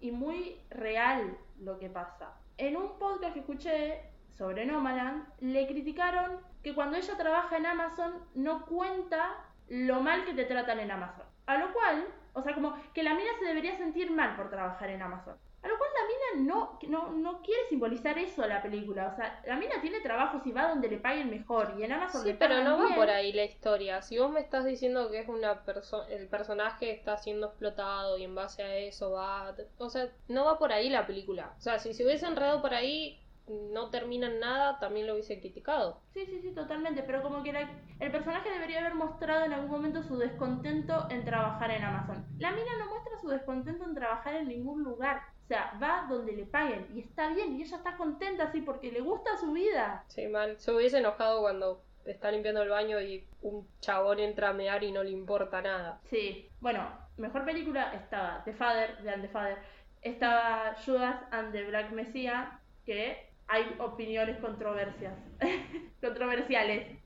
y 0.00 0.12
muy 0.12 0.60
real 0.70 1.36
lo 1.58 1.80
que 1.80 1.90
pasa. 1.90 2.36
En 2.56 2.76
un 2.76 3.00
podcast 3.00 3.34
que 3.34 3.40
escuché 3.40 4.00
sobre 4.38 4.64
Nomaland, 4.64 5.26
le 5.40 5.66
criticaron 5.66 6.38
que 6.62 6.72
cuando 6.72 6.96
ella 6.98 7.16
trabaja 7.16 7.56
en 7.56 7.66
Amazon 7.66 8.12
no 8.36 8.64
cuenta 8.66 9.44
lo 9.68 10.00
mal 10.00 10.24
que 10.24 10.34
te 10.34 10.44
tratan 10.44 10.78
en 10.78 10.92
Amazon. 10.92 11.26
A 11.46 11.58
lo 11.58 11.72
cual, 11.72 12.06
o 12.34 12.42
sea, 12.42 12.54
como 12.54 12.74
que 12.94 13.02
la 13.02 13.14
mina 13.14 13.30
se 13.38 13.46
debería 13.46 13.76
sentir 13.76 14.10
mal 14.10 14.36
por 14.36 14.50
trabajar 14.50 14.90
en 14.90 15.02
Amazon. 15.02 15.36
A 15.62 15.68
lo 15.68 15.78
cual 15.78 15.90
la 15.94 16.40
mina 16.40 16.52
no, 16.52 16.78
no, 16.88 17.12
no 17.12 17.40
quiere 17.40 17.60
simbolizar 17.68 18.18
eso 18.18 18.42
a 18.42 18.48
la 18.48 18.62
película. 18.62 19.10
O 19.12 19.16
sea, 19.16 19.40
la 19.46 19.56
mina 19.56 19.80
tiene 19.80 20.00
trabajos 20.00 20.44
y 20.44 20.50
va 20.50 20.68
donde 20.68 20.88
le 20.88 20.96
paguen 20.96 21.30
mejor. 21.30 21.74
Y 21.78 21.84
en 21.84 21.92
Amazon 21.92 22.22
Sí, 22.22 22.28
le 22.28 22.34
pero 22.34 22.56
pagan 22.56 22.64
no 22.64 22.88
va 22.88 22.96
por 22.96 23.08
ahí 23.08 23.32
la 23.32 23.44
historia. 23.44 24.02
Si 24.02 24.18
vos 24.18 24.30
me 24.32 24.40
estás 24.40 24.64
diciendo 24.64 25.08
que 25.08 25.20
es 25.20 25.28
una 25.28 25.62
persona, 25.62 26.08
el 26.08 26.26
personaje 26.26 26.90
está 26.90 27.16
siendo 27.16 27.46
explotado 27.46 28.18
y 28.18 28.24
en 28.24 28.34
base 28.34 28.64
a 28.64 28.74
eso 28.74 29.12
va, 29.12 29.54
o 29.78 29.88
sea, 29.88 30.08
no 30.26 30.44
va 30.44 30.58
por 30.58 30.72
ahí 30.72 30.90
la 30.90 31.06
película. 31.06 31.54
O 31.58 31.60
sea, 31.60 31.78
si 31.78 31.94
se 31.94 32.04
hubiese 32.04 32.26
enredado 32.26 32.60
por 32.60 32.74
ahí, 32.74 33.21
no 33.48 33.90
termina 33.90 34.28
en 34.28 34.40
nada, 34.40 34.78
también 34.78 35.06
lo 35.06 35.14
hubiese 35.14 35.40
criticado. 35.40 36.00
Sí, 36.14 36.24
sí, 36.26 36.40
sí, 36.42 36.52
totalmente, 36.54 37.02
pero 37.02 37.22
como 37.22 37.42
que 37.42 37.52
la- 37.52 37.70
el 38.00 38.10
personaje 38.12 38.50
debería 38.50 38.80
haber 38.80 38.94
mostrado 38.94 39.44
en 39.44 39.52
algún 39.52 39.70
momento 39.70 40.02
su 40.02 40.16
descontento 40.18 41.06
en 41.10 41.24
trabajar 41.24 41.70
en 41.70 41.82
Amazon. 41.84 42.24
La 42.38 42.50
mina 42.52 42.70
no 42.78 42.88
muestra 42.90 43.18
su 43.20 43.28
descontento 43.28 43.84
en 43.84 43.94
trabajar 43.94 44.34
en 44.36 44.48
ningún 44.48 44.82
lugar. 44.82 45.22
O 45.44 45.46
sea, 45.48 45.76
va 45.82 46.06
donde 46.08 46.32
le 46.32 46.44
paguen 46.46 46.86
y 46.94 47.00
está 47.00 47.28
bien 47.28 47.56
y 47.56 47.62
ella 47.62 47.76
está 47.76 47.96
contenta 47.96 48.44
así 48.44 48.62
porque 48.62 48.90
le 48.92 49.00
gusta 49.00 49.36
su 49.36 49.52
vida. 49.52 50.04
Sí, 50.08 50.26
mal. 50.28 50.58
Se 50.58 50.72
hubiese 50.72 50.98
enojado 50.98 51.40
cuando 51.42 51.82
está 52.06 52.30
limpiando 52.30 52.62
el 52.62 52.68
baño 52.70 53.00
y 53.00 53.26
un 53.42 53.68
chabón 53.80 54.18
entra 54.20 54.50
a 54.50 54.52
mear 54.52 54.82
y 54.82 54.92
no 54.92 55.02
le 55.02 55.10
importa 55.10 55.60
nada. 55.60 56.00
Sí, 56.04 56.48
bueno, 56.60 56.88
mejor 57.16 57.44
película 57.44 57.92
estaba 57.92 58.42
The 58.44 58.54
Father, 58.54 58.96
de 59.02 59.10
And 59.10 59.22
the 59.22 59.28
Father. 59.28 59.58
Estaba 60.00 60.74
Judas 60.84 61.16
and 61.30 61.52
the 61.52 61.64
Black 61.64 61.90
Messiah, 61.92 62.58
que 62.84 63.31
hay 63.48 63.76
opiniones 63.78 64.38
controversias, 64.38 65.14
controversiales 66.00 66.98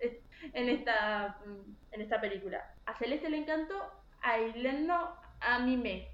en 0.53 0.69
esta, 0.69 1.39
en 1.93 2.01
esta 2.01 2.21
película. 2.21 2.75
A 2.87 2.97
Celeste 2.99 3.29
le 3.31 3.39
encantó, 3.39 3.75
a 4.23 4.39
no, 4.39 5.17
a 5.41 5.59
mí 5.61 5.77
me. 5.77 6.09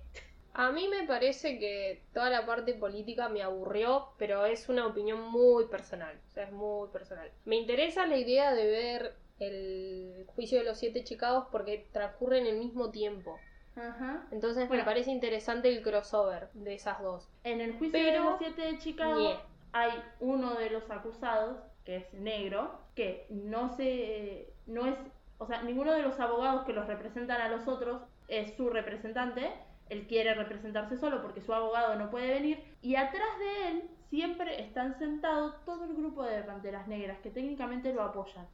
A 0.55 0.71
mí 0.71 0.87
me 0.89 1.07
parece 1.07 1.59
que 1.59 2.03
toda 2.13 2.29
la 2.29 2.45
parte 2.45 2.75
política 2.75 3.29
me 3.31 3.43
aburrió, 3.43 4.09
pero 4.19 4.45
es 4.45 4.69
una 4.69 4.87
opinión 4.87 5.31
muy 5.31 5.67
personal. 5.67 6.21
O 6.29 6.31
sea, 6.31 6.45
es 6.45 6.53
muy 6.53 6.89
personal. 6.89 7.31
Me 7.47 7.57
interesa 7.57 8.07
la 8.07 8.19
idea 8.19 8.53
de 8.53 8.67
ver 8.67 9.15
el 9.39 10.27
juicio 10.35 10.59
de 10.59 10.65
los 10.65 10.79
siete 10.79 11.05
chicados 11.05 11.47
porque 11.51 11.87
transcurre 11.93 12.39
en 12.39 12.47
el 12.47 12.59
mismo 12.59 12.91
tiempo. 12.91 13.39
Ajá. 13.77 14.27
Entonces 14.31 14.69
Bueno. 14.69 14.83
me 14.83 14.85
parece 14.85 15.11
interesante 15.11 15.69
el 15.69 15.83
crossover 15.83 16.51
de 16.53 16.75
esas 16.75 17.01
dos. 17.03 17.31
En 17.45 17.63
el 17.63 17.73
juicio 17.79 18.05
de 18.05 18.19
los 18.19 18.39
siete 18.39 18.63
de 18.63 18.79
Chicago. 18.79 19.41
Hay 19.73 19.91
uno 20.21 20.55
de 20.55 20.71
los 20.71 20.91
acusados, 20.91 21.59
que 21.85 21.97
es 21.97 22.15
negro, 22.15 22.79
que 22.95 23.27
no 23.31 23.75
se 23.77 24.53
no 24.67 24.87
es, 24.87 24.97
o 25.39 25.47
sea, 25.47 25.63
ninguno 25.63 25.93
de 25.93 26.03
los 26.03 26.21
abogados 26.21 26.65
que 26.65 26.73
los 26.73 26.87
representan 26.87 27.41
a 27.41 27.49
los 27.49 27.67
otros 27.67 28.03
es 28.29 28.55
su 28.55 28.71
representante. 28.71 29.51
Él 29.89 30.07
quiere 30.07 30.35
representarse 30.35 30.97
solo 30.97 31.21
porque 31.21 31.43
su 31.43 31.53
abogado 31.53 31.97
no 31.97 32.11
puede 32.11 32.29
venir 32.29 32.63
y 32.81 32.97
atrás 32.97 33.39
de 33.39 33.69
él 33.69 33.91
siempre 34.09 34.63
están 34.63 34.99
sentados 34.99 35.63
todo 35.65 35.85
el 35.85 35.95
grupo 35.95 36.23
de 36.23 36.43
Panteras 36.43 36.87
Negras 36.87 37.19
que 37.21 37.31
técnicamente 37.31 37.93
lo 37.93 38.03
apoyan. 38.03 38.47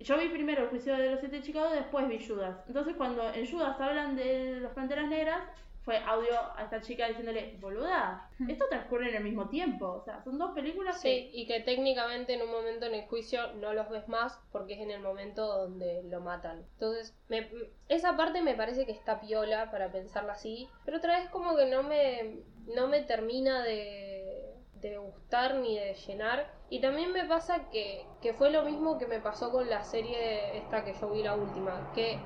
Yo 0.00 0.18
vi 0.18 0.28
primero 0.28 0.64
el 0.64 0.68
juicio 0.68 0.96
de 0.96 1.10
los 1.10 1.20
siete 1.20 1.36
de 1.36 1.42
Chicago, 1.42 1.70
después 1.70 2.06
vi 2.08 2.24
Judas. 2.24 2.56
Entonces 2.66 2.96
cuando 2.96 3.32
en 3.32 3.50
Judas 3.50 3.80
hablan 3.80 4.14
de 4.14 4.60
las 4.60 4.72
Panteras 4.72 5.08
Negras, 5.08 5.40
fue 5.88 5.96
audio 6.04 6.34
a 6.54 6.64
esta 6.64 6.82
chica 6.82 7.08
diciéndole, 7.08 7.56
boluda, 7.62 8.28
esto 8.46 8.66
transcurre 8.68 9.08
en 9.08 9.16
el 9.16 9.24
mismo 9.24 9.48
tiempo. 9.48 9.86
O 9.86 10.04
sea, 10.04 10.22
son 10.22 10.36
dos 10.36 10.50
películas 10.50 11.00
Sí, 11.00 11.30
y 11.32 11.46
que 11.46 11.60
técnicamente 11.60 12.34
en 12.34 12.42
un 12.42 12.50
momento 12.50 12.84
en 12.84 12.94
el 12.94 13.06
juicio 13.06 13.54
no 13.54 13.72
los 13.72 13.88
ves 13.88 14.06
más 14.06 14.38
porque 14.52 14.74
es 14.74 14.80
en 14.80 14.90
el 14.90 15.00
momento 15.00 15.46
donde 15.46 16.02
lo 16.02 16.20
matan. 16.20 16.66
Entonces, 16.74 17.16
me- 17.28 17.48
esa 17.88 18.18
parte 18.18 18.42
me 18.42 18.54
parece 18.54 18.84
que 18.84 18.92
está 18.92 19.18
piola 19.18 19.70
para 19.70 19.90
pensarla 19.90 20.34
así, 20.34 20.68
pero 20.84 20.98
otra 20.98 21.18
vez 21.20 21.30
como 21.30 21.56
que 21.56 21.64
no 21.64 21.82
me, 21.82 22.42
no 22.66 22.86
me 22.88 23.00
termina 23.00 23.62
de, 23.64 24.56
de 24.74 24.98
gustar 24.98 25.54
ni 25.54 25.78
de 25.78 25.94
llenar. 25.94 26.52
Y 26.68 26.82
también 26.82 27.12
me 27.12 27.24
pasa 27.24 27.70
que, 27.70 28.04
que 28.20 28.34
fue 28.34 28.50
lo 28.50 28.62
mismo 28.62 28.98
que 28.98 29.06
me 29.06 29.20
pasó 29.20 29.50
con 29.50 29.70
la 29.70 29.84
serie 29.84 30.58
esta 30.58 30.84
que 30.84 30.92
yo 30.92 31.08
vi 31.08 31.22
la 31.22 31.34
última, 31.34 31.90
que 31.94 32.18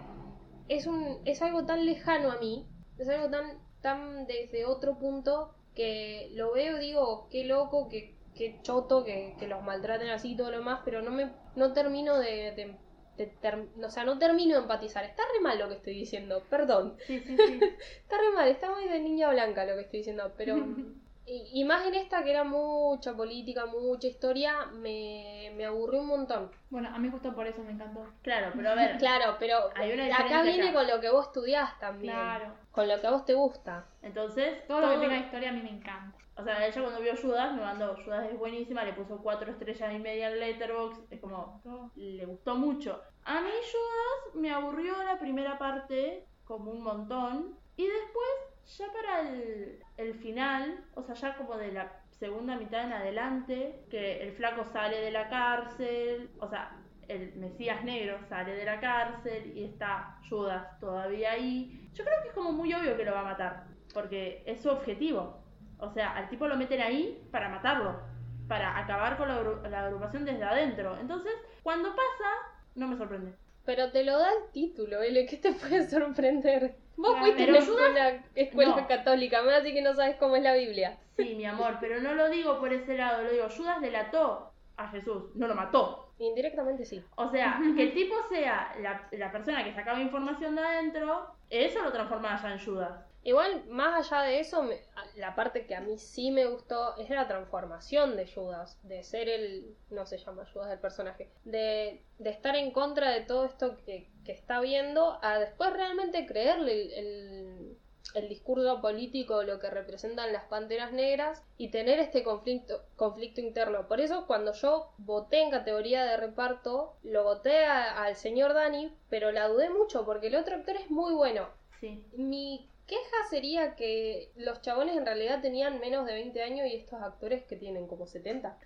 es, 0.68 0.86
un, 0.86 1.20
es 1.24 1.42
algo 1.42 1.64
tan 1.66 1.86
lejano 1.86 2.32
a 2.32 2.38
mí, 2.38 2.71
es 3.02 3.08
algo 3.08 3.28
tan, 3.30 3.58
tan 3.80 4.26
desde 4.26 4.64
otro 4.64 4.98
punto 4.98 5.54
que 5.74 6.30
lo 6.34 6.52
veo 6.52 6.76
y 6.78 6.80
digo, 6.80 7.28
qué 7.30 7.44
loco, 7.44 7.88
qué, 7.88 8.14
qué 8.34 8.58
choto 8.62 9.04
que, 9.04 9.34
que 9.38 9.46
los 9.48 9.62
maltraten 9.62 10.10
así 10.10 10.32
y 10.32 10.36
todo 10.36 10.50
lo 10.50 10.62
más, 10.62 10.80
pero 10.84 11.02
no 11.02 11.10
me 11.10 11.30
no 11.56 11.72
termino 11.72 12.18
de, 12.18 12.52
de 12.52 12.76
te 13.16 13.26
ter- 13.26 13.68
o 13.84 13.90
sea, 13.90 14.04
no 14.04 14.18
termino 14.18 14.54
de 14.56 14.62
empatizar. 14.62 15.04
Está 15.04 15.22
re 15.34 15.40
mal 15.42 15.58
lo 15.58 15.68
que 15.68 15.74
estoy 15.74 15.92
diciendo, 15.94 16.42
perdón. 16.48 16.96
Sí, 17.06 17.20
sí, 17.20 17.36
sí. 17.36 17.60
Está 18.02 18.16
re 18.18 18.30
mal, 18.34 18.48
está 18.48 18.70
muy 18.70 18.88
de 18.88 19.00
niña 19.00 19.30
blanca 19.30 19.64
lo 19.66 19.74
que 19.74 19.82
estoy 19.82 19.98
diciendo, 20.00 20.32
pero... 20.36 20.56
Y, 21.24 21.60
y 21.60 21.64
más 21.64 21.86
en 21.86 21.94
esta 21.94 22.24
que 22.24 22.30
era 22.32 22.42
mucha 22.42 23.14
política, 23.14 23.64
mucha 23.66 24.08
historia, 24.08 24.66
me, 24.72 25.52
me 25.54 25.64
aburrió 25.64 26.00
un 26.00 26.08
montón. 26.08 26.50
Bueno, 26.68 26.88
a 26.92 26.98
mí 26.98 27.08
justo 27.10 27.32
por 27.32 27.46
eso 27.46 27.62
me 27.62 27.70
encantó. 27.70 28.04
Claro, 28.22 28.50
pero 28.56 28.70
a 28.70 28.74
ver. 28.74 28.96
Claro, 28.98 29.36
pero 29.38 29.70
Hay 29.76 29.92
una 29.92 30.06
acá 30.16 30.42
viene 30.42 30.70
acá. 30.70 30.72
con 30.72 30.88
lo 30.88 31.00
que 31.00 31.10
vos 31.10 31.26
estudiás 31.26 31.78
también. 31.78 32.12
Claro. 32.12 32.54
Con 32.72 32.88
lo 32.88 33.00
que 33.00 33.06
a 33.06 33.10
vos 33.10 33.24
te 33.24 33.34
gusta. 33.34 33.86
Entonces, 34.02 34.66
Todo, 34.66 34.80
lo 34.80 34.90
que 34.92 35.06
tenga 35.06 35.18
historia 35.18 35.50
a 35.50 35.52
mí 35.52 35.62
me 35.62 35.70
encanta. 35.70 36.16
O 36.36 36.42
sea, 36.42 36.66
ella 36.66 36.80
cuando 36.80 37.00
vio 37.00 37.14
Judas 37.16 37.54
me 37.54 37.60
mandó, 37.60 37.94
Judas 38.04 38.30
es 38.30 38.38
buenísima, 38.38 38.84
le 38.84 38.94
puso 38.94 39.18
cuatro 39.18 39.50
estrellas 39.50 39.92
y 39.92 39.98
media 39.98 40.30
en 40.30 40.40
Letterboxd, 40.40 41.12
es 41.12 41.20
como, 41.20 41.60
le 41.94 42.24
gustó 42.24 42.54
mucho. 42.54 43.02
A 43.24 43.42
mí 43.42 43.50
Judas 43.50 44.34
me 44.34 44.50
aburrió 44.50 44.94
la 45.04 45.18
primera 45.18 45.58
parte 45.58 46.26
como 46.44 46.70
un 46.70 46.82
montón 46.82 47.58
y 47.76 47.86
después 47.86 48.76
ya 48.78 48.90
para 48.92 49.28
el, 49.28 49.78
el 49.98 50.14
final, 50.14 50.84
o 50.94 51.02
sea, 51.02 51.14
ya 51.14 51.36
como 51.36 51.56
de 51.58 51.72
la 51.72 52.02
segunda 52.22 52.56
mitad 52.56 52.84
en 52.84 52.92
adelante, 52.92 53.84
que 53.90 54.22
el 54.22 54.32
flaco 54.32 54.64
sale 54.64 55.00
de 55.00 55.10
la 55.10 55.28
cárcel, 55.28 56.30
o 56.40 56.48
sea, 56.48 56.81
el 57.08 57.34
Mesías 57.36 57.84
negro 57.84 58.18
sale 58.28 58.54
de 58.54 58.64
la 58.64 58.80
cárcel 58.80 59.52
y 59.56 59.64
está 59.64 60.18
Judas 60.28 60.78
todavía 60.80 61.32
ahí. 61.32 61.88
Yo 61.94 62.04
creo 62.04 62.22
que 62.22 62.28
es 62.28 62.34
como 62.34 62.52
muy 62.52 62.72
obvio 62.74 62.96
que 62.96 63.04
lo 63.04 63.12
va 63.12 63.20
a 63.20 63.24
matar, 63.24 63.64
porque 63.92 64.42
es 64.46 64.60
su 64.62 64.70
objetivo. 64.70 65.42
O 65.78 65.90
sea, 65.90 66.16
al 66.16 66.28
tipo 66.28 66.46
lo 66.46 66.56
meten 66.56 66.80
ahí 66.80 67.26
para 67.32 67.48
matarlo, 67.48 68.00
para 68.48 68.78
acabar 68.78 69.16
con 69.16 69.28
la, 69.28 69.40
agru- 69.42 69.68
la 69.68 69.86
agrupación 69.86 70.24
desde 70.24 70.44
adentro. 70.44 70.96
Entonces, 70.98 71.32
cuando 71.62 71.90
pasa, 71.90 72.30
no 72.74 72.86
me 72.88 72.96
sorprende. 72.96 73.34
Pero 73.64 73.90
te 73.92 74.04
lo 74.04 74.18
da 74.18 74.28
el 74.28 74.50
título, 74.52 75.02
L, 75.02 75.26
¿qué 75.26 75.36
te 75.36 75.52
puede 75.52 75.88
sorprender? 75.88 76.76
Vos 76.96 77.10
Claro, 77.12 77.24
fuiste 77.24 77.44
pero 77.46 77.52
una 77.74 78.22
escuela, 78.34 78.76
No. 78.76 78.86
católica, 78.86 79.40
me 79.40 79.46
vas 79.48 79.56
a 79.56 79.60
decir 79.60 79.74
que 79.74 79.82
no 79.82 79.94
sabes 79.94 80.16
cómo 80.16 80.36
es 80.36 80.42
la 80.42 80.54
Biblia. 80.54 80.98
Sí, 81.16 81.34
mi 81.34 81.44
amor, 81.46 81.78
pero 81.80 82.00
no 82.00 82.14
lo 82.14 82.28
digo 82.28 82.58
por 82.60 82.72
ese 82.72 82.96
lado, 82.96 83.22
lo 83.22 83.30
digo, 83.30 83.48
Judas 83.56 83.80
delató 83.80 84.52
a 84.76 84.88
Jesús, 84.88 85.24
no 85.34 85.46
lo 85.48 85.54
mató. 85.54 86.11
Indirectamente 86.24 86.84
sí. 86.84 87.04
O 87.16 87.28
sea, 87.30 87.58
que 87.76 87.82
el 87.82 87.94
tipo 87.94 88.14
sea 88.28 88.74
la, 88.80 89.08
la 89.12 89.32
persona 89.32 89.64
que 89.64 89.74
sacaba 89.74 90.00
información 90.00 90.54
de 90.54 90.62
adentro, 90.62 91.34
eso 91.50 91.82
lo 91.82 91.92
transforma 91.92 92.40
ya 92.40 92.52
en 92.52 92.64
Judas. 92.64 93.04
Igual, 93.24 93.64
más 93.68 94.10
allá 94.10 94.22
de 94.24 94.40
eso, 94.40 94.62
me- 94.64 94.80
la 95.16 95.34
parte 95.36 95.64
que 95.66 95.76
a 95.76 95.80
mí 95.80 95.96
sí 95.98 96.32
me 96.32 96.46
gustó 96.46 96.96
es 96.96 97.08
la 97.08 97.28
transformación 97.28 98.16
de 98.16 98.26
Judas, 98.26 98.80
de 98.82 99.02
ser 99.04 99.28
el, 99.28 99.76
no 99.90 100.06
se 100.06 100.18
llama 100.18 100.44
Judas 100.52 100.72
el 100.72 100.80
personaje, 100.80 101.28
de, 101.44 102.02
de 102.18 102.30
estar 102.30 102.56
en 102.56 102.72
contra 102.72 103.10
de 103.10 103.20
todo 103.20 103.44
esto 103.46 103.76
que, 103.84 104.08
que 104.24 104.32
está 104.32 104.60
viendo, 104.60 105.18
a 105.22 105.38
después 105.38 105.72
realmente 105.72 106.26
creerle 106.26 106.72
el, 106.82 106.92
el, 106.92 107.78
el 108.14 108.28
discurso 108.28 108.80
político, 108.80 109.42
lo 109.42 109.58
que 109.58 109.70
representan 109.70 110.32
las 110.32 110.44
panteras 110.44 110.92
negras 110.92 111.42
y 111.58 111.68
tener 111.70 111.98
este 111.98 112.22
conflicto, 112.22 112.82
conflicto 112.96 113.40
interno. 113.40 113.86
Por 113.88 114.00
eso 114.00 114.26
cuando 114.26 114.52
yo 114.52 114.90
voté 114.98 115.40
en 115.42 115.50
categoría 115.50 116.04
de 116.04 116.16
reparto, 116.16 116.94
lo 117.02 117.24
voté 117.24 117.64
al 117.64 118.16
señor 118.16 118.54
Dani, 118.54 118.92
pero 119.08 119.32
la 119.32 119.48
dudé 119.48 119.70
mucho 119.70 120.04
porque 120.04 120.28
el 120.28 120.36
otro 120.36 120.56
actor 120.56 120.76
es 120.76 120.90
muy 120.90 121.14
bueno. 121.14 121.48
Sí. 121.80 122.04
Mi 122.16 122.68
queja 122.86 123.16
sería 123.30 123.74
que 123.76 124.30
los 124.36 124.60
chabones 124.62 124.96
en 124.96 125.06
realidad 125.06 125.40
tenían 125.40 125.80
menos 125.80 126.06
de 126.06 126.12
20 126.14 126.42
años 126.42 126.66
y 126.66 126.76
estos 126.76 127.00
actores 127.02 127.44
que 127.44 127.56
tienen 127.56 127.86
como 127.86 128.06
70. 128.06 128.58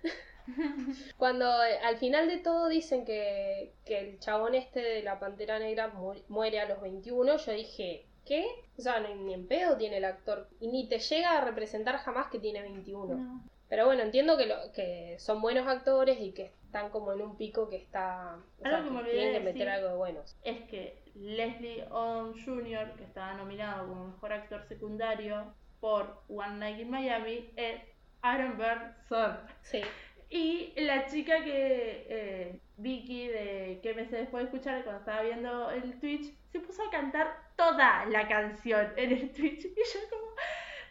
Cuando 1.17 1.45
eh, 1.63 1.77
al 1.83 1.97
final 1.97 2.27
de 2.27 2.37
todo 2.37 2.67
dicen 2.69 3.05
que, 3.05 3.73
que 3.85 3.99
el 3.99 4.19
chabón 4.19 4.55
este 4.55 4.81
de 4.81 5.03
la 5.03 5.19
Pantera 5.19 5.59
Negra 5.59 5.89
mu- 5.89 6.13
muere 6.29 6.59
a 6.59 6.67
los 6.67 6.81
21, 6.81 7.37
yo 7.37 7.51
dije, 7.51 8.05
¿qué? 8.27 8.45
O 8.77 8.81
sea, 8.81 8.99
ni, 8.99 9.13
ni 9.15 9.33
en 9.33 9.47
pedo 9.47 9.77
tiene 9.77 9.97
el 9.97 10.05
actor. 10.05 10.47
Y 10.59 10.67
ni 10.67 10.87
te 10.87 10.99
llega 10.99 11.37
a 11.37 11.45
representar 11.45 11.97
jamás 11.97 12.27
que 12.27 12.39
tiene 12.39 12.61
21. 12.61 13.15
No. 13.15 13.43
Pero 13.69 13.85
bueno, 13.85 14.03
entiendo 14.03 14.37
que, 14.37 14.45
lo, 14.45 14.55
que 14.73 15.15
son 15.19 15.41
buenos 15.41 15.67
actores 15.67 16.19
y 16.21 16.31
que 16.31 16.51
están 16.65 16.89
como 16.89 17.11
en 17.13 17.21
un 17.21 17.37
pico 17.37 17.67
que 17.69 17.75
está... 17.77 18.37
O 18.59 18.65
sea, 18.67 18.77
Algo 18.77 18.89
que 18.89 18.93
me 18.95 19.01
que 19.03 19.09
olvidé 19.09 19.13
tienen 19.13 19.33
que 19.33 19.39
meter 19.39 19.53
decir. 19.53 19.69
algo 19.69 19.89
de 19.89 19.95
buenos. 19.95 20.35
Es 20.43 20.61
que 20.69 21.01
Leslie 21.15 21.83
Odom 21.89 22.33
Jr., 22.45 22.93
que 22.95 23.03
estaba 23.03 23.33
nominado 23.33 23.87
como 23.87 24.07
mejor 24.07 24.33
actor 24.33 24.65
secundario 24.67 25.53
por 25.81 26.23
One 26.29 26.57
Night 26.59 26.79
in 26.79 26.89
Miami, 26.89 27.51
es 27.55 27.81
Aaron 28.21 28.57
Burr 28.57 28.93
Sir. 29.09 29.37
Sí. 29.61 29.81
Y 30.29 30.73
la 30.77 31.05
chica 31.05 31.43
que 31.43 32.05
eh, 32.09 32.59
Vicky, 32.77 33.27
de 33.27 33.79
que 33.81 33.93
me 33.93 34.05
sé 34.05 34.17
después 34.17 34.43
de 34.43 34.49
escuchar 34.49 34.83
cuando 34.83 34.99
estaba 34.99 35.21
viendo 35.21 35.71
el 35.71 35.99
Twitch, 35.99 36.33
se 36.51 36.59
puso 36.59 36.83
a 36.83 36.91
cantar 36.91 37.51
toda 37.55 38.05
la 38.05 38.27
canción 38.27 38.91
en 38.97 39.11
el 39.11 39.31
Twitch. 39.31 39.65
Y 39.65 39.69
yo 39.69 39.99
como, 40.09 40.31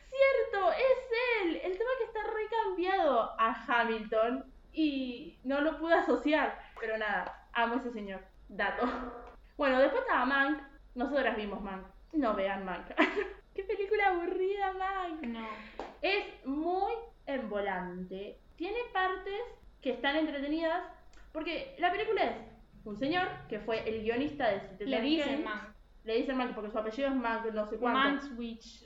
cierto, 0.09 0.73
es 0.73 1.45
él, 1.45 1.61
el 1.65 1.79
tema 1.79 1.91
que 1.99 2.05
está 2.05 2.21
recambiado 2.25 3.35
a 3.39 3.65
Hamilton 3.67 4.53
y 4.73 5.39
no 5.45 5.61
lo 5.61 5.79
pude 5.79 5.95
asociar. 5.95 6.59
Pero 6.81 6.97
nada, 6.97 7.47
amo 7.53 7.75
a 7.75 7.79
ese 7.79 7.93
señor. 7.93 8.21
Dato. 8.49 8.87
Bueno, 9.57 9.79
después 9.81 10.03
estaba 10.03 10.25
Mank. 10.25 10.63
Nosotras 10.95 11.37
vimos 11.37 11.61
Mank. 11.61 11.87
No 12.13 12.35
vean 12.35 12.65
Mank. 12.65 12.87
Qué 13.55 13.65
película 13.65 14.09
aburrida, 14.09 14.73
Mank. 14.73 15.23
No. 15.23 15.47
Es 16.01 16.47
muy 16.47 16.93
envolante. 17.27 18.39
Tiene 18.57 18.79
partes 18.93 19.41
que 19.81 19.91
están 19.91 20.17
entretenidas. 20.17 20.83
Porque 21.33 21.75
la 21.79 21.93
película 21.93 22.25
es 22.25 22.37
un 22.85 22.97
señor 22.97 23.29
que 23.49 23.61
fue 23.61 23.89
el 23.89 24.03
guionista 24.03 24.49
de 24.49 24.87
Le 24.87 25.01
dicen. 25.01 25.45
Le 26.05 26.19
dicen 26.19 26.37
Mank 26.37 26.55
porque 26.55 26.71
su 26.71 26.79
apellido 26.79 27.09
es 27.09 27.17
Mank, 27.17 27.47
no 27.53 27.67
sé 27.67 27.77
cuánto. 27.79 28.27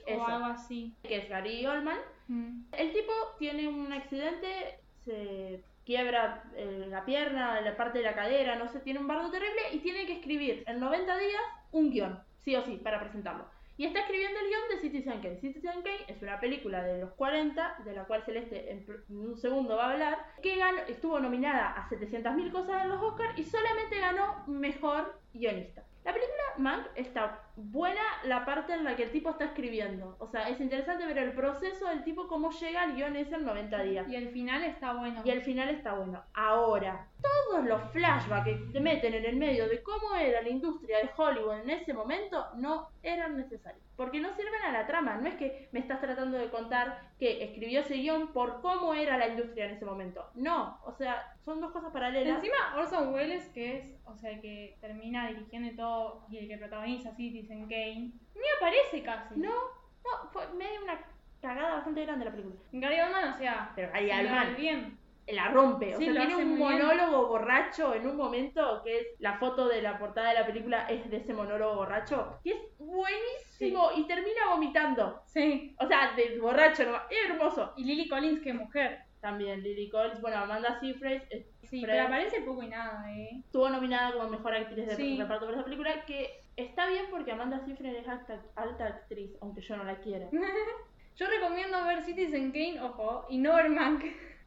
O 0.07 0.25
algo 0.25 0.45
así. 0.45 0.95
Que 1.03 1.17
es 1.17 1.29
Gary 1.29 1.65
Oldman. 1.65 1.99
Mm. 2.27 2.63
El 2.71 2.91
tipo 2.93 3.13
tiene 3.37 3.67
un 3.67 3.93
accidente, 3.93 4.79
se 5.05 5.63
quiebra 5.85 6.43
eh, 6.55 6.87
la 6.89 7.05
pierna, 7.05 7.61
la 7.61 7.75
parte 7.75 7.99
de 7.99 8.05
la 8.05 8.15
cadera, 8.15 8.55
no 8.55 8.67
sé, 8.67 8.79
tiene 8.79 8.99
un 8.99 9.07
bardo 9.07 9.29
terrible 9.29 9.61
y 9.73 9.79
tiene 9.79 10.05
que 10.05 10.13
escribir 10.13 10.63
en 10.65 10.79
90 10.79 11.17
días 11.17 11.41
un 11.71 11.91
guion, 11.91 12.19
sí 12.39 12.55
o 12.55 12.63
sí, 12.63 12.77
para 12.77 12.99
presentarlo. 12.99 13.45
Y 13.81 13.85
está 13.85 14.01
escribiendo 14.01 14.39
el 14.39 14.47
guion 14.47 14.61
de 14.69 14.77
Citizen 14.77 15.21
Kane. 15.21 15.39
Citizen 15.39 15.81
Kane 15.81 16.05
es 16.07 16.21
una 16.21 16.39
película 16.39 16.83
de 16.83 16.99
los 16.99 17.13
40, 17.13 17.77
de 17.83 17.93
la 17.93 18.05
cual 18.05 18.21
Celeste 18.23 18.71
en, 18.71 18.85
un 19.09 19.35
segundo 19.39 19.75
va 19.75 19.87
a 19.87 19.93
hablar, 19.93 20.19
que 20.43 20.61
estuvo 20.87 21.19
nominada 21.19 21.71
a 21.71 21.89
700.000 21.89 22.51
cosas 22.51 22.83
en 22.83 22.89
los 22.89 23.01
Oscars 23.01 23.39
y 23.39 23.43
solamente 23.43 23.99
ganó 23.99 24.43
Mejor 24.45 25.19
Guionista. 25.33 25.83
La 26.03 26.13
película 26.13 26.41
Mank 26.57 26.87
está 26.95 27.43
buena 27.55 28.01
la 28.23 28.43
parte 28.43 28.73
en 28.73 28.83
la 28.83 28.95
que 28.95 29.03
el 29.03 29.11
tipo 29.11 29.29
está 29.29 29.45
escribiendo. 29.45 30.15
O 30.19 30.27
sea, 30.27 30.49
es 30.49 30.59
interesante 30.59 31.05
ver 31.05 31.19
el 31.19 31.33
proceso 31.33 31.87
del 31.87 32.03
tipo 32.03 32.27
cómo 32.27 32.49
llega 32.51 32.81
al 32.81 32.95
guion 32.95 33.15
ese 33.15 33.35
en 33.35 33.45
90 33.45 33.83
días. 33.83 34.07
Y 34.09 34.15
el 34.15 34.29
final 34.29 34.63
está 34.63 34.93
bueno. 34.93 35.21
Y 35.23 35.29
el 35.29 35.43
final 35.43 35.69
está 35.69 35.93
bueno. 35.93 36.23
Ahora, 36.33 37.07
todos 37.21 37.65
los 37.65 37.83
flashbacks 37.91 38.45
que 38.45 38.55
te 38.73 38.79
meten 38.79 39.13
en 39.13 39.25
el 39.25 39.35
medio 39.35 39.67
de 39.67 39.83
cómo 39.83 40.15
era 40.15 40.41
la 40.41 40.49
industria 40.49 40.97
de 40.97 41.09
Hollywood 41.15 41.59
en 41.59 41.69
ese 41.69 41.93
momento 41.93 42.47
no 42.55 42.89
eran 43.03 43.37
necesarios. 43.37 43.83
Porque 43.95 44.19
no 44.19 44.33
sirven 44.35 44.63
a 44.63 44.71
la 44.71 44.87
trama. 44.87 45.17
No 45.17 45.27
es 45.27 45.35
que 45.35 45.69
me 45.71 45.81
estás 45.81 46.01
tratando 46.01 46.39
de 46.39 46.49
contar 46.49 47.11
que 47.19 47.43
escribió 47.43 47.81
ese 47.81 47.95
guion 47.95 48.33
por 48.33 48.61
cómo 48.61 48.95
era 48.95 49.17
la 49.17 49.27
industria 49.27 49.65
en 49.65 49.75
ese 49.75 49.85
momento. 49.85 50.31
No, 50.33 50.79
o 50.83 50.93
sea, 50.93 51.30
son 51.43 51.59
dos 51.61 51.71
cosas 51.71 51.91
paralelas. 51.91 52.35
Encima 52.37 52.75
Orson 52.77 53.13
Welles, 53.13 53.47
que 53.49 53.77
es, 53.77 53.95
o 54.05 54.15
sea, 54.15 54.31
el 54.31 54.41
que 54.41 54.77
termina 54.81 55.27
dirigiendo 55.27 55.75
todo 55.75 56.25
y 56.29 56.37
el 56.37 56.47
que 56.47 56.57
protagoniza 56.57 57.15
Citizen 57.15 57.63
Kane, 57.67 58.11
ni 58.35 58.41
aparece 58.57 59.01
casi. 59.03 59.39
No, 59.39 59.49
no, 59.51 60.29
fue 60.31 60.47
medio 60.53 60.83
una 60.83 60.99
cagada 61.41 61.75
bastante 61.75 62.05
grande 62.05 62.25
la 62.25 62.31
película. 62.31 62.55
Gary 62.71 62.99
Oldman, 62.99 63.33
o 63.33 63.37
sea, 63.37 63.71
Pero 63.75 63.91
Gary 63.91 64.11
Oldman 64.11 64.55
bien. 64.55 64.97
la 65.27 65.47
rompe. 65.49 65.95
O 65.95 65.97
Sí, 65.97 66.05
sea, 66.05 66.13
tiene 66.13 66.35
un 66.35 66.55
bien. 66.55 66.59
monólogo 66.59 67.27
borracho 67.27 67.95
en 67.95 68.05
un 68.05 68.15
momento 68.17 68.81
que 68.83 68.99
es 68.99 69.07
la 69.19 69.37
foto 69.39 69.67
de 69.67 69.81
la 69.81 69.97
portada 69.97 70.29
de 70.29 70.35
la 70.39 70.45
película 70.45 70.85
es 70.89 71.09
de 71.09 71.17
ese 71.17 71.33
monólogo 71.33 71.75
borracho. 71.77 72.39
Y 72.43 72.51
es 72.51 72.57
buenísimo 72.77 73.89
y 73.95 74.05
termina 74.07 74.49
vomitando. 74.49 75.21
Sí. 75.25 75.75
O 75.79 75.87
sea, 75.87 76.13
de 76.15 76.39
borracho, 76.39 76.83
¿no? 76.85 76.97
Es 77.09 77.29
hermoso. 77.29 77.73
Y 77.77 77.83
Lily 77.85 78.07
Collins, 78.07 78.41
qué 78.41 78.53
mujer. 78.53 78.99
También 79.21 79.61
Lily 79.61 79.89
Collins, 79.89 80.19
bueno, 80.19 80.37
Amanda 80.37 80.79
Seyfried 80.79 81.21
eh, 81.29 81.47
Sí, 81.63 81.81
pero 81.85 82.01
aparece 82.07 82.41
poco 82.41 82.63
y 82.63 82.67
nada, 82.67 83.09
eh. 83.15 83.29
estuvo 83.45 83.69
nominada 83.69 84.13
como 84.13 84.29
mejor 84.29 84.55
actriz 84.55 84.87
de 84.87 84.95
Sí. 84.95 85.15
reparto 85.17 85.45
por 85.45 85.53
esa 85.53 85.63
película, 85.63 86.03
que 86.05 86.43
está 86.57 86.87
bien 86.87 87.05
porque 87.11 87.31
Amanda 87.31 87.63
Seyfried 87.63 87.95
es 87.95 88.07
alta, 88.07 88.41
alta 88.55 88.87
actriz, 88.87 89.31
aunque 89.41 89.61
yo 89.61 89.77
no 89.77 89.83
la 89.83 89.97
quiera. 89.99 90.27
Yo 91.17 91.27
recomiendo 91.27 91.85
ver 91.85 92.01
Citizen 92.01 92.51
Kane, 92.51 92.81
ojo, 92.81 93.27
y 93.29 93.37
no 93.37 93.55
ver 93.55 93.69
Mank. 93.69 94.03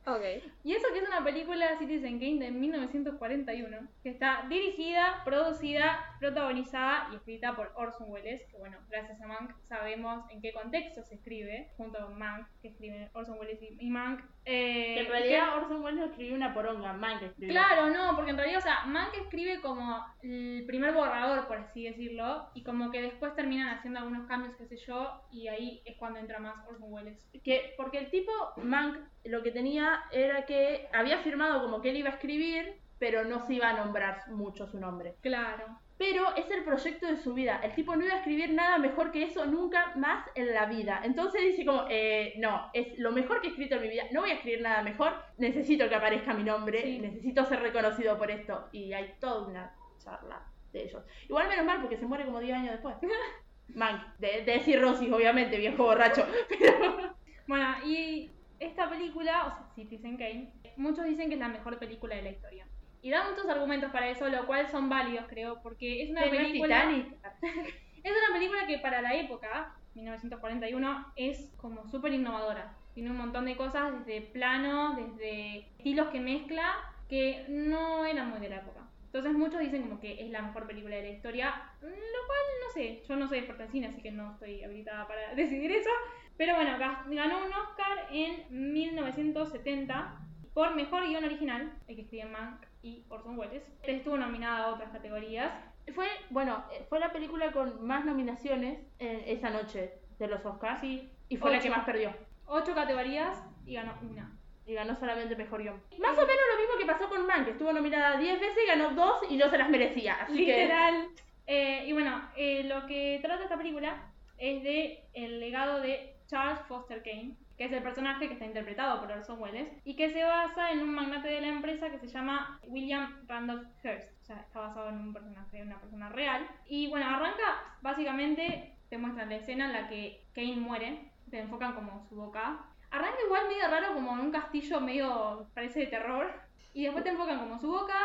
Ok. 0.06 0.22
Y 0.64 0.74
eso 0.74 0.86
que 0.92 0.98
es 0.98 1.08
una 1.08 1.24
película 1.24 1.78
Citizen 1.78 2.18
Kane 2.18 2.38
de 2.38 2.50
1941, 2.50 3.88
que 4.02 4.10
está 4.10 4.44
dirigida, 4.48 5.22
producida, 5.24 6.16
protagonizada 6.20 7.08
y 7.12 7.16
escrita 7.16 7.56
por 7.56 7.72
Orson 7.74 8.10
Welles, 8.10 8.42
que 8.50 8.58
bueno, 8.58 8.76
gracias 8.90 9.20
a 9.20 9.26
Mank 9.26 9.52
sabemos 9.68 10.30
en 10.30 10.42
qué 10.42 10.52
contexto 10.52 11.02
se 11.02 11.14
escribe, 11.14 11.70
junto 11.76 11.98
con 12.04 12.18
Mank, 12.18 12.46
que 12.60 12.68
escriben 12.68 13.08
Orson 13.14 13.38
Welles 13.38 13.58
y, 13.62 13.88
Mank. 13.88 14.20
Eh, 14.44 15.00
en 15.00 15.06
realidad 15.06 15.56
Orson 15.56 15.82
Welles 15.82 16.10
escribió 16.10 16.34
una 16.34 16.52
poronga, 16.52 16.92
Mank 16.92 17.22
escribió. 17.22 17.54
Claro, 17.54 17.88
no, 17.88 18.14
porque 18.14 18.32
en 18.32 18.36
realidad, 18.36 18.58
o 18.58 18.62
sea, 18.62 18.84
Mank 18.86 19.14
escribe 19.14 19.60
como 19.62 20.04
el 20.22 20.64
primer 20.66 20.92
borrador, 20.92 21.46
por 21.46 21.56
así 21.56 21.84
decirlo, 21.84 22.50
y 22.54 22.62
como 22.62 22.90
que 22.90 23.00
después 23.00 23.34
terminan 23.34 23.68
haciendo 23.68 24.00
algunos 24.00 24.26
cambios, 24.28 24.54
qué 24.56 24.66
sé 24.66 24.76
yo, 24.76 25.22
y 25.30 25.48
ahí 25.48 25.82
es 25.86 25.96
cuando 25.96 26.18
entra 26.18 26.38
más 26.38 26.56
Orson 26.68 26.92
Welles. 26.92 27.26
Que, 27.42 27.72
porque 27.78 27.98
el 27.98 28.10
tipo, 28.10 28.32
Mank, 28.56 28.98
lo 29.24 29.42
que 29.42 29.50
tenía 29.50 29.93
era 30.12 30.44
que 30.46 30.88
había 30.92 31.18
firmado 31.18 31.62
como 31.62 31.80
que 31.80 31.90
él 31.90 31.96
iba 31.98 32.10
a 32.10 32.14
escribir, 32.14 32.74
pero 32.98 33.24
no 33.24 33.44
se 33.46 33.54
iba 33.54 33.68
a 33.68 33.72
nombrar 33.72 34.28
mucho 34.30 34.66
su 34.66 34.78
nombre. 34.78 35.16
Claro. 35.20 35.78
Pero 35.96 36.34
es 36.36 36.50
el 36.50 36.64
proyecto 36.64 37.06
de 37.06 37.16
su 37.16 37.34
vida. 37.34 37.60
El 37.62 37.74
tipo 37.74 37.94
no 37.94 38.04
iba 38.04 38.14
a 38.14 38.18
escribir 38.18 38.52
nada 38.52 38.78
mejor 38.78 39.12
que 39.12 39.22
eso 39.22 39.46
nunca 39.46 39.92
más 39.94 40.26
en 40.34 40.52
la 40.52 40.66
vida. 40.66 41.00
Entonces 41.04 41.42
dice 41.42 41.64
como, 41.64 41.84
eh, 41.88 42.34
no, 42.38 42.70
es 42.72 42.98
lo 42.98 43.12
mejor 43.12 43.40
que 43.40 43.48
he 43.48 43.50
escrito 43.50 43.76
en 43.76 43.82
mi 43.82 43.88
vida. 43.88 44.04
No 44.10 44.22
voy 44.22 44.30
a 44.30 44.34
escribir 44.34 44.62
nada 44.62 44.82
mejor. 44.82 45.12
Necesito 45.38 45.88
que 45.88 45.94
aparezca 45.94 46.34
mi 46.34 46.42
nombre. 46.42 46.82
Sí. 46.82 46.98
Necesito 46.98 47.44
ser 47.44 47.60
reconocido 47.60 48.18
por 48.18 48.30
esto. 48.30 48.68
Y 48.72 48.92
hay 48.92 49.14
toda 49.20 49.46
una 49.46 49.74
charla 49.98 50.42
de 50.72 50.84
ellos. 50.84 51.02
Igual 51.28 51.48
menos 51.48 51.64
mal 51.64 51.80
porque 51.80 51.96
se 51.96 52.06
muere 52.06 52.24
como 52.24 52.40
10 52.40 52.56
años 52.56 52.72
después. 52.72 52.96
Mank, 53.68 54.16
de, 54.18 54.42
de 54.44 54.60
cirrosis, 54.60 55.10
obviamente, 55.10 55.56
viejo 55.56 55.84
borracho. 55.84 56.26
Pero 56.48 57.14
Bueno, 57.46 57.74
y 57.84 58.30
esta 58.60 58.88
película, 58.88 59.46
o 59.46 59.50
sea, 59.50 59.68
Citizen 59.74 60.16
Kane, 60.16 60.52
muchos 60.76 61.04
dicen 61.04 61.28
que 61.28 61.34
es 61.34 61.40
la 61.40 61.48
mejor 61.48 61.78
película 61.78 62.16
de 62.16 62.22
la 62.22 62.30
historia. 62.30 62.66
Y 63.02 63.10
da 63.10 63.28
muchos 63.28 63.48
argumentos 63.48 63.90
para 63.92 64.08
eso, 64.08 64.28
lo 64.28 64.46
cual 64.46 64.68
son 64.68 64.88
válidos, 64.88 65.26
creo, 65.28 65.60
porque 65.62 66.02
es 66.02 66.10
una 66.10 66.22
que 66.22 66.30
no 66.30 66.34
es 66.34 66.46
película. 66.46 66.88
Titanic. 66.88 67.16
Es 68.04 68.12
una 68.12 68.34
película 68.34 68.66
que 68.66 68.78
para 68.80 69.00
la 69.00 69.14
época, 69.14 69.74
1941, 69.94 71.12
es 71.16 71.50
como 71.56 71.88
súper 71.88 72.12
innovadora. 72.12 72.76
Tiene 72.92 73.10
un 73.10 73.16
montón 73.16 73.46
de 73.46 73.56
cosas, 73.56 74.04
desde 74.04 74.20
plano, 74.20 74.94
desde 74.94 75.60
estilos 75.78 76.08
que 76.08 76.20
mezcla, 76.20 76.74
que 77.08 77.46
no 77.48 78.04
eran 78.04 78.28
muy 78.28 78.40
de 78.40 78.50
la 78.50 78.56
época. 78.56 78.80
Entonces 79.06 79.32
muchos 79.32 79.60
dicen 79.60 79.82
como 79.82 80.00
que 80.00 80.20
es 80.22 80.30
la 80.30 80.42
mejor 80.42 80.66
película 80.66 80.96
de 80.96 81.02
la 81.02 81.08
historia, 81.10 81.54
lo 81.80 81.88
cual 81.88 82.44
no 82.66 82.72
sé, 82.74 83.02
yo 83.08 83.14
no 83.16 83.28
soy 83.28 83.38
experta 83.38 83.64
en 83.64 83.70
cine, 83.70 83.86
así 83.86 84.02
que 84.02 84.10
no 84.10 84.32
estoy 84.32 84.62
habilitada 84.64 85.06
para 85.06 85.34
decidir 85.36 85.70
eso. 85.70 85.90
Pero 86.36 86.54
bueno, 86.56 86.72
ga- 86.78 87.04
ganó 87.08 87.38
un 87.44 87.52
Oscar 87.52 88.08
en 88.10 88.44
1970 88.50 90.14
por 90.52 90.74
Mejor 90.74 91.06
Guión 91.06 91.24
Original, 91.24 91.72
el 91.88 91.96
que 91.96 92.02
escriben 92.02 92.32
Mank 92.32 92.64
y 92.82 93.04
Orson 93.08 93.38
Welles. 93.38 93.62
Estuvo 93.82 94.16
nominada 94.16 94.64
a 94.64 94.68
otras 94.74 94.90
categorías. 94.90 95.52
Fue, 95.94 96.06
bueno, 96.30 96.64
eh, 96.72 96.84
fue 96.88 96.98
la 97.00 97.12
película 97.12 97.52
con 97.52 97.84
más 97.86 98.04
nominaciones 98.04 98.78
en 98.98 99.20
esa 99.26 99.50
noche 99.50 99.92
de 100.18 100.26
los 100.28 100.44
Oscars. 100.46 100.80
Sí, 100.80 101.10
Y 101.28 101.36
fue 101.36 101.50
la 101.52 101.58
que 101.58 101.70
más 101.70 101.84
perdió. 101.84 102.12
ocho 102.46 102.74
categorías 102.74 103.42
y 103.66 103.74
ganó 103.74 103.94
una. 104.02 104.30
Y 104.66 104.74
ganó 104.74 104.94
solamente 104.96 105.36
mejor 105.36 105.62
guion. 105.62 105.74
Más 105.98 106.12
o 106.16 106.22
menos 106.22 106.42
lo 106.54 106.60
mismo 106.60 106.78
que 106.78 106.86
pasó 106.86 107.08
con 107.08 107.26
Man, 107.26 107.44
que 107.44 107.50
estuvo 107.50 107.72
nominada 107.72 108.16
10 108.16 108.40
veces 108.40 108.56
y 108.64 108.66
ganó 108.66 108.90
2 108.94 109.30
y 109.30 109.36
no 109.36 109.50
se 109.50 109.58
las 109.58 109.68
merecía. 109.68 110.14
Así 110.22 110.32
Literal. 110.34 111.08
Eh, 111.46 111.84
y 111.86 111.92
bueno, 111.92 112.22
eh, 112.36 112.64
lo 112.64 112.86
que 112.86 113.18
trata 113.20 113.42
esta 113.42 113.58
película 113.58 114.10
es 114.38 114.62
de 114.62 115.04
el 115.12 115.38
legado 115.40 115.80
de 115.82 116.13
Charles 116.26 116.60
Foster 116.66 117.02
Kane, 117.02 117.36
que 117.56 117.64
es 117.64 117.72
el 117.72 117.82
personaje 117.82 118.26
que 118.26 118.34
está 118.34 118.46
interpretado 118.46 119.00
por 119.00 119.10
Orson 119.10 119.40
Welles, 119.40 119.68
y 119.84 119.96
que 119.96 120.10
se 120.10 120.24
basa 120.24 120.72
en 120.72 120.80
un 120.80 120.94
magnate 120.94 121.28
de 121.28 121.40
la 121.40 121.48
empresa 121.48 121.90
que 121.90 121.98
se 121.98 122.08
llama 122.08 122.60
William 122.66 123.24
Randolph 123.26 123.66
Hearst. 123.82 124.10
O 124.22 124.24
sea, 124.24 124.40
está 124.40 124.60
basado 124.60 124.88
en 124.88 124.98
un 124.98 125.12
personaje, 125.12 125.62
una 125.62 125.80
persona 125.80 126.08
real. 126.08 126.46
Y 126.66 126.88
bueno, 126.88 127.06
arranca 127.06 127.76
básicamente, 127.82 128.76
te 128.88 128.98
muestran 128.98 129.28
la 129.28 129.36
escena 129.36 129.66
en 129.66 129.72
la 129.72 129.88
que 129.88 130.24
Kane 130.34 130.56
muere, 130.56 131.12
te 131.30 131.38
enfocan 131.38 131.74
como 131.74 132.06
su 132.08 132.16
boca. 132.16 132.64
Arranca 132.90 133.18
igual 133.24 133.48
medio 133.48 133.68
raro, 133.68 133.94
como 133.94 134.12
en 134.14 134.20
un 134.20 134.30
castillo 134.30 134.80
medio, 134.80 135.48
parece 135.54 135.80
de 135.80 135.86
terror. 135.86 136.32
Y 136.72 136.84
después 136.84 137.04
te 137.04 137.10
enfocan 137.10 137.38
como 137.38 137.58
su 137.58 137.68
boca 137.68 137.98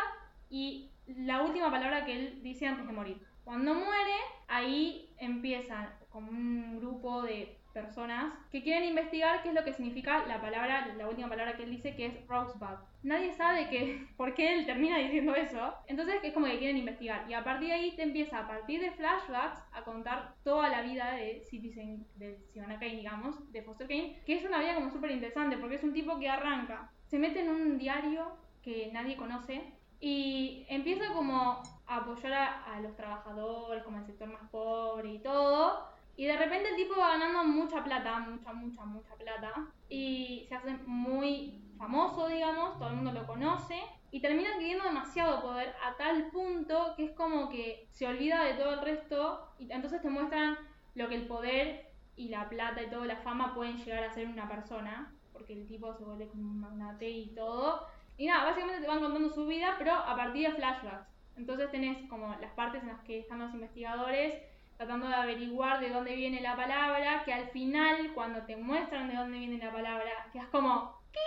y 0.48 0.90
la 1.06 1.42
última 1.42 1.70
palabra 1.70 2.04
que 2.04 2.12
él 2.12 2.42
dice 2.42 2.66
antes 2.66 2.86
de 2.86 2.92
morir. 2.92 3.20
Cuando 3.44 3.74
muere, 3.74 4.16
ahí 4.48 5.12
empieza 5.18 5.96
como 6.10 6.30
un 6.30 6.78
grupo 6.78 7.22
de 7.22 7.59
personas 7.72 8.32
que 8.50 8.62
quieren 8.62 8.88
investigar 8.88 9.42
qué 9.42 9.48
es 9.50 9.54
lo 9.54 9.64
que 9.64 9.72
significa 9.72 10.26
la 10.26 10.40
palabra, 10.40 10.94
la 10.96 11.08
última 11.08 11.28
palabra 11.28 11.56
que 11.56 11.64
él 11.64 11.70
dice 11.70 11.94
que 11.94 12.06
es 12.06 12.26
Rosebud. 12.26 12.78
Nadie 13.02 13.32
sabe 13.32 13.68
que, 13.68 14.06
por 14.16 14.34
qué 14.34 14.54
él 14.54 14.66
termina 14.66 14.98
diciendo 14.98 15.34
eso. 15.34 15.74
Entonces 15.86 16.16
es 16.22 16.32
como 16.32 16.46
que 16.46 16.58
quieren 16.58 16.76
investigar. 16.76 17.28
Y 17.28 17.34
a 17.34 17.44
partir 17.44 17.68
de 17.68 17.74
ahí 17.74 17.96
te 17.96 18.02
empieza, 18.02 18.38
a 18.38 18.46
partir 18.48 18.80
de 18.80 18.90
flashbacks, 18.92 19.62
a 19.72 19.82
contar 19.82 20.34
toda 20.44 20.68
la 20.68 20.82
vida 20.82 21.12
de 21.12 21.42
Citizen, 21.48 22.06
de 22.16 22.38
Ciudadana 22.52 22.78
Kane, 22.78 22.96
digamos, 22.96 23.52
de 23.52 23.62
Foster 23.62 23.88
Kane, 23.88 24.20
que 24.26 24.34
es 24.34 24.44
una 24.44 24.58
vida 24.58 24.74
como 24.74 24.90
súper 24.90 25.10
interesante, 25.10 25.56
porque 25.58 25.76
es 25.76 25.84
un 25.84 25.92
tipo 25.92 26.18
que 26.18 26.28
arranca, 26.28 26.90
se 27.06 27.18
mete 27.18 27.40
en 27.40 27.50
un 27.50 27.78
diario 27.78 28.36
que 28.62 28.90
nadie 28.92 29.16
conoce, 29.16 29.62
y 30.00 30.64
empieza 30.70 31.12
como 31.12 31.62
a 31.86 31.96
apoyar 31.96 32.32
a 32.32 32.80
los 32.80 32.96
trabajadores, 32.96 33.84
como 33.84 33.98
el 33.98 34.06
sector 34.06 34.28
más 34.28 34.48
pobre 34.50 35.12
y 35.12 35.18
todo. 35.18 35.86
Y 36.20 36.26
de 36.26 36.36
repente 36.36 36.68
el 36.68 36.76
tipo 36.76 37.00
va 37.00 37.16
ganando 37.16 37.44
mucha 37.44 37.82
plata, 37.82 38.18
mucha, 38.18 38.52
mucha, 38.52 38.84
mucha 38.84 39.14
plata. 39.14 39.54
Y 39.88 40.44
se 40.50 40.54
hace 40.54 40.74
muy 40.84 41.64
famoso, 41.78 42.28
digamos, 42.28 42.78
todo 42.78 42.90
el 42.90 42.96
mundo 42.96 43.12
lo 43.12 43.26
conoce. 43.26 43.80
Y 44.10 44.20
termina 44.20 44.50
adquiriendo 44.50 44.84
demasiado 44.84 45.40
poder 45.40 45.74
a 45.82 45.96
tal 45.96 46.26
punto 46.26 46.92
que 46.94 47.06
es 47.06 47.12
como 47.12 47.48
que 47.48 47.88
se 47.92 48.06
olvida 48.06 48.44
de 48.44 48.52
todo 48.52 48.74
el 48.74 48.82
resto. 48.82 49.54
Y 49.58 49.72
entonces 49.72 50.02
te 50.02 50.10
muestran 50.10 50.58
lo 50.94 51.08
que 51.08 51.14
el 51.14 51.26
poder 51.26 51.90
y 52.16 52.28
la 52.28 52.50
plata 52.50 52.82
y 52.82 52.90
toda 52.90 53.06
la 53.06 53.16
fama 53.16 53.54
pueden 53.54 53.78
llegar 53.78 54.04
a 54.04 54.12
ser 54.12 54.28
una 54.28 54.46
persona. 54.46 55.14
Porque 55.32 55.54
el 55.54 55.66
tipo 55.66 55.94
se 55.94 56.04
vuelve 56.04 56.28
como 56.28 56.50
un 56.50 56.60
magnate 56.60 57.08
y 57.08 57.34
todo. 57.34 57.86
Y 58.18 58.26
nada, 58.26 58.44
básicamente 58.44 58.82
te 58.82 58.88
van 58.88 59.00
contando 59.00 59.30
su 59.30 59.46
vida, 59.46 59.76
pero 59.78 59.94
a 59.94 60.14
partir 60.14 60.46
de 60.46 60.54
flashbacks. 60.54 61.08
Entonces 61.38 61.70
tenés 61.70 62.06
como 62.10 62.36
las 62.42 62.52
partes 62.52 62.82
en 62.82 62.88
las 62.88 63.00
que 63.04 63.20
están 63.20 63.38
los 63.38 63.54
investigadores 63.54 64.49
tratando 64.80 65.08
de 65.08 65.14
averiguar 65.14 65.78
de 65.78 65.90
dónde 65.90 66.16
viene 66.16 66.40
la 66.40 66.56
palabra, 66.56 67.22
que 67.22 67.34
al 67.34 67.50
final, 67.50 68.14
cuando 68.14 68.46
te 68.46 68.56
muestran 68.56 69.10
de 69.10 69.14
dónde 69.14 69.38
viene 69.38 69.58
la 69.58 69.70
palabra, 69.70 70.10
quedas 70.32 70.48
como... 70.48 70.98
¿qué? 71.12 71.20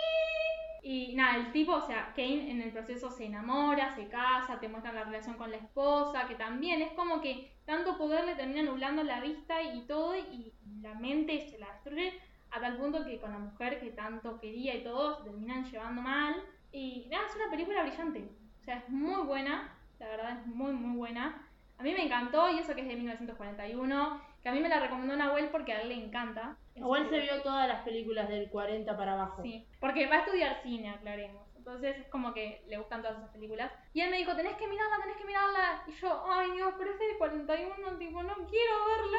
Y 0.82 1.14
nada, 1.14 1.36
el 1.36 1.52
tipo, 1.52 1.74
o 1.74 1.86
sea, 1.86 2.12
Kane 2.16 2.50
en 2.50 2.60
el 2.60 2.72
proceso 2.72 3.12
se 3.12 3.26
enamora, 3.26 3.94
se 3.94 4.08
casa, 4.08 4.58
te 4.58 4.68
muestran 4.68 4.96
la 4.96 5.04
relación 5.04 5.36
con 5.36 5.52
la 5.52 5.58
esposa, 5.58 6.26
que 6.26 6.34
también 6.34 6.82
es 6.82 6.90
como 6.94 7.20
que 7.20 7.56
tanto 7.64 7.96
poder 7.96 8.24
le 8.24 8.34
termina 8.34 8.64
nublando 8.64 9.04
la 9.04 9.20
vista 9.20 9.62
y 9.62 9.82
todo, 9.82 10.16
y 10.16 10.52
la 10.80 10.94
mente 10.94 11.48
se 11.48 11.56
la 11.60 11.70
destruye 11.74 12.12
a 12.50 12.60
tal 12.60 12.76
punto 12.76 13.04
que 13.04 13.20
con 13.20 13.30
la 13.30 13.38
mujer 13.38 13.78
que 13.78 13.92
tanto 13.92 14.40
quería 14.40 14.74
y 14.74 14.82
todo, 14.82 15.16
se 15.16 15.30
terminan 15.30 15.64
llevando 15.70 16.02
mal. 16.02 16.34
Y 16.72 17.06
nada, 17.08 17.24
es 17.28 17.36
una 17.36 17.50
película 17.52 17.84
brillante. 17.84 18.28
O 18.60 18.64
sea, 18.64 18.78
es 18.78 18.88
muy 18.88 19.22
buena, 19.22 19.72
la 20.00 20.08
verdad 20.08 20.40
es 20.40 20.46
muy, 20.48 20.72
muy 20.72 20.96
buena. 20.96 21.48
A 21.78 21.82
mí 21.82 21.92
me 21.92 22.04
encantó, 22.04 22.48
y 22.50 22.58
eso 22.58 22.74
que 22.74 22.82
es 22.82 22.88
de 22.88 22.94
1941, 22.96 24.22
que 24.42 24.48
a 24.48 24.52
mí 24.52 24.60
me 24.60 24.68
la 24.68 24.80
recomendó 24.80 25.16
Nahuel 25.16 25.48
porque 25.50 25.72
a 25.72 25.80
él 25.82 25.88
le 25.88 25.94
encanta. 25.94 26.56
Igual 26.74 27.08
se 27.08 27.18
vio 27.20 27.42
todas 27.42 27.66
las 27.68 27.82
películas 27.82 28.28
del 28.28 28.48
40 28.50 28.96
para 28.96 29.14
abajo. 29.14 29.42
Sí, 29.42 29.66
porque 29.80 30.06
va 30.06 30.16
a 30.16 30.18
estudiar 30.20 30.62
cine, 30.62 30.90
aclaremos. 30.90 31.42
Entonces 31.56 31.96
es 31.98 32.06
como 32.08 32.34
que 32.34 32.62
le 32.68 32.76
gustan 32.76 33.00
todas 33.02 33.16
esas 33.18 33.30
películas. 33.30 33.72
Y 33.94 34.02
él 34.02 34.10
me 34.10 34.18
dijo, 34.18 34.36
tenés 34.36 34.54
que 34.56 34.68
mirarla, 34.68 34.98
tenés 35.00 35.16
que 35.16 35.24
mirarla. 35.24 35.82
Y 35.86 35.92
yo, 35.92 36.24
ay 36.30 36.50
Dios, 36.52 36.74
pero 36.78 36.90
es 36.92 36.98
del 36.98 37.16
41, 37.16 37.98
tipo, 37.98 38.22
no 38.22 38.34
quiero 38.34 38.74
verla. 38.86 39.18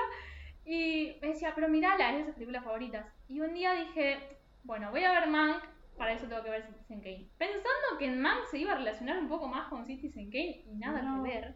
Y 0.66 1.18
me 1.22 1.30
decía, 1.30 1.54
pero 1.56 1.68
mirala, 1.68 2.12
es 2.12 2.18
de 2.18 2.26
sus 2.26 2.34
películas 2.36 2.64
favoritas. 2.64 3.06
Y 3.28 3.42
un 3.42 3.54
día 3.54 3.74
dije, 3.74 4.38
bueno, 4.64 4.92
voy 4.92 5.04
a 5.04 5.12
ver 5.12 5.28
Mank, 5.28 5.64
para 5.98 6.14
eso 6.14 6.28
tengo 6.28 6.44
que 6.44 6.50
ver 6.52 6.64
Citizen 6.68 7.00
Kane. 7.02 7.30
Pensando 7.38 7.98
que 7.98 8.06
en 8.06 8.22
Mank 8.22 8.46
se 8.46 8.60
iba 8.60 8.74
a 8.74 8.78
relacionar 8.78 9.18
un 9.18 9.28
poco 9.28 9.48
más 9.48 9.68
con 9.70 9.86
Citizen 9.86 10.30
Kane 10.30 10.64
y 10.68 10.76
nada 10.76 11.02
No. 11.02 11.24
que 11.24 11.30
ver. 11.30 11.56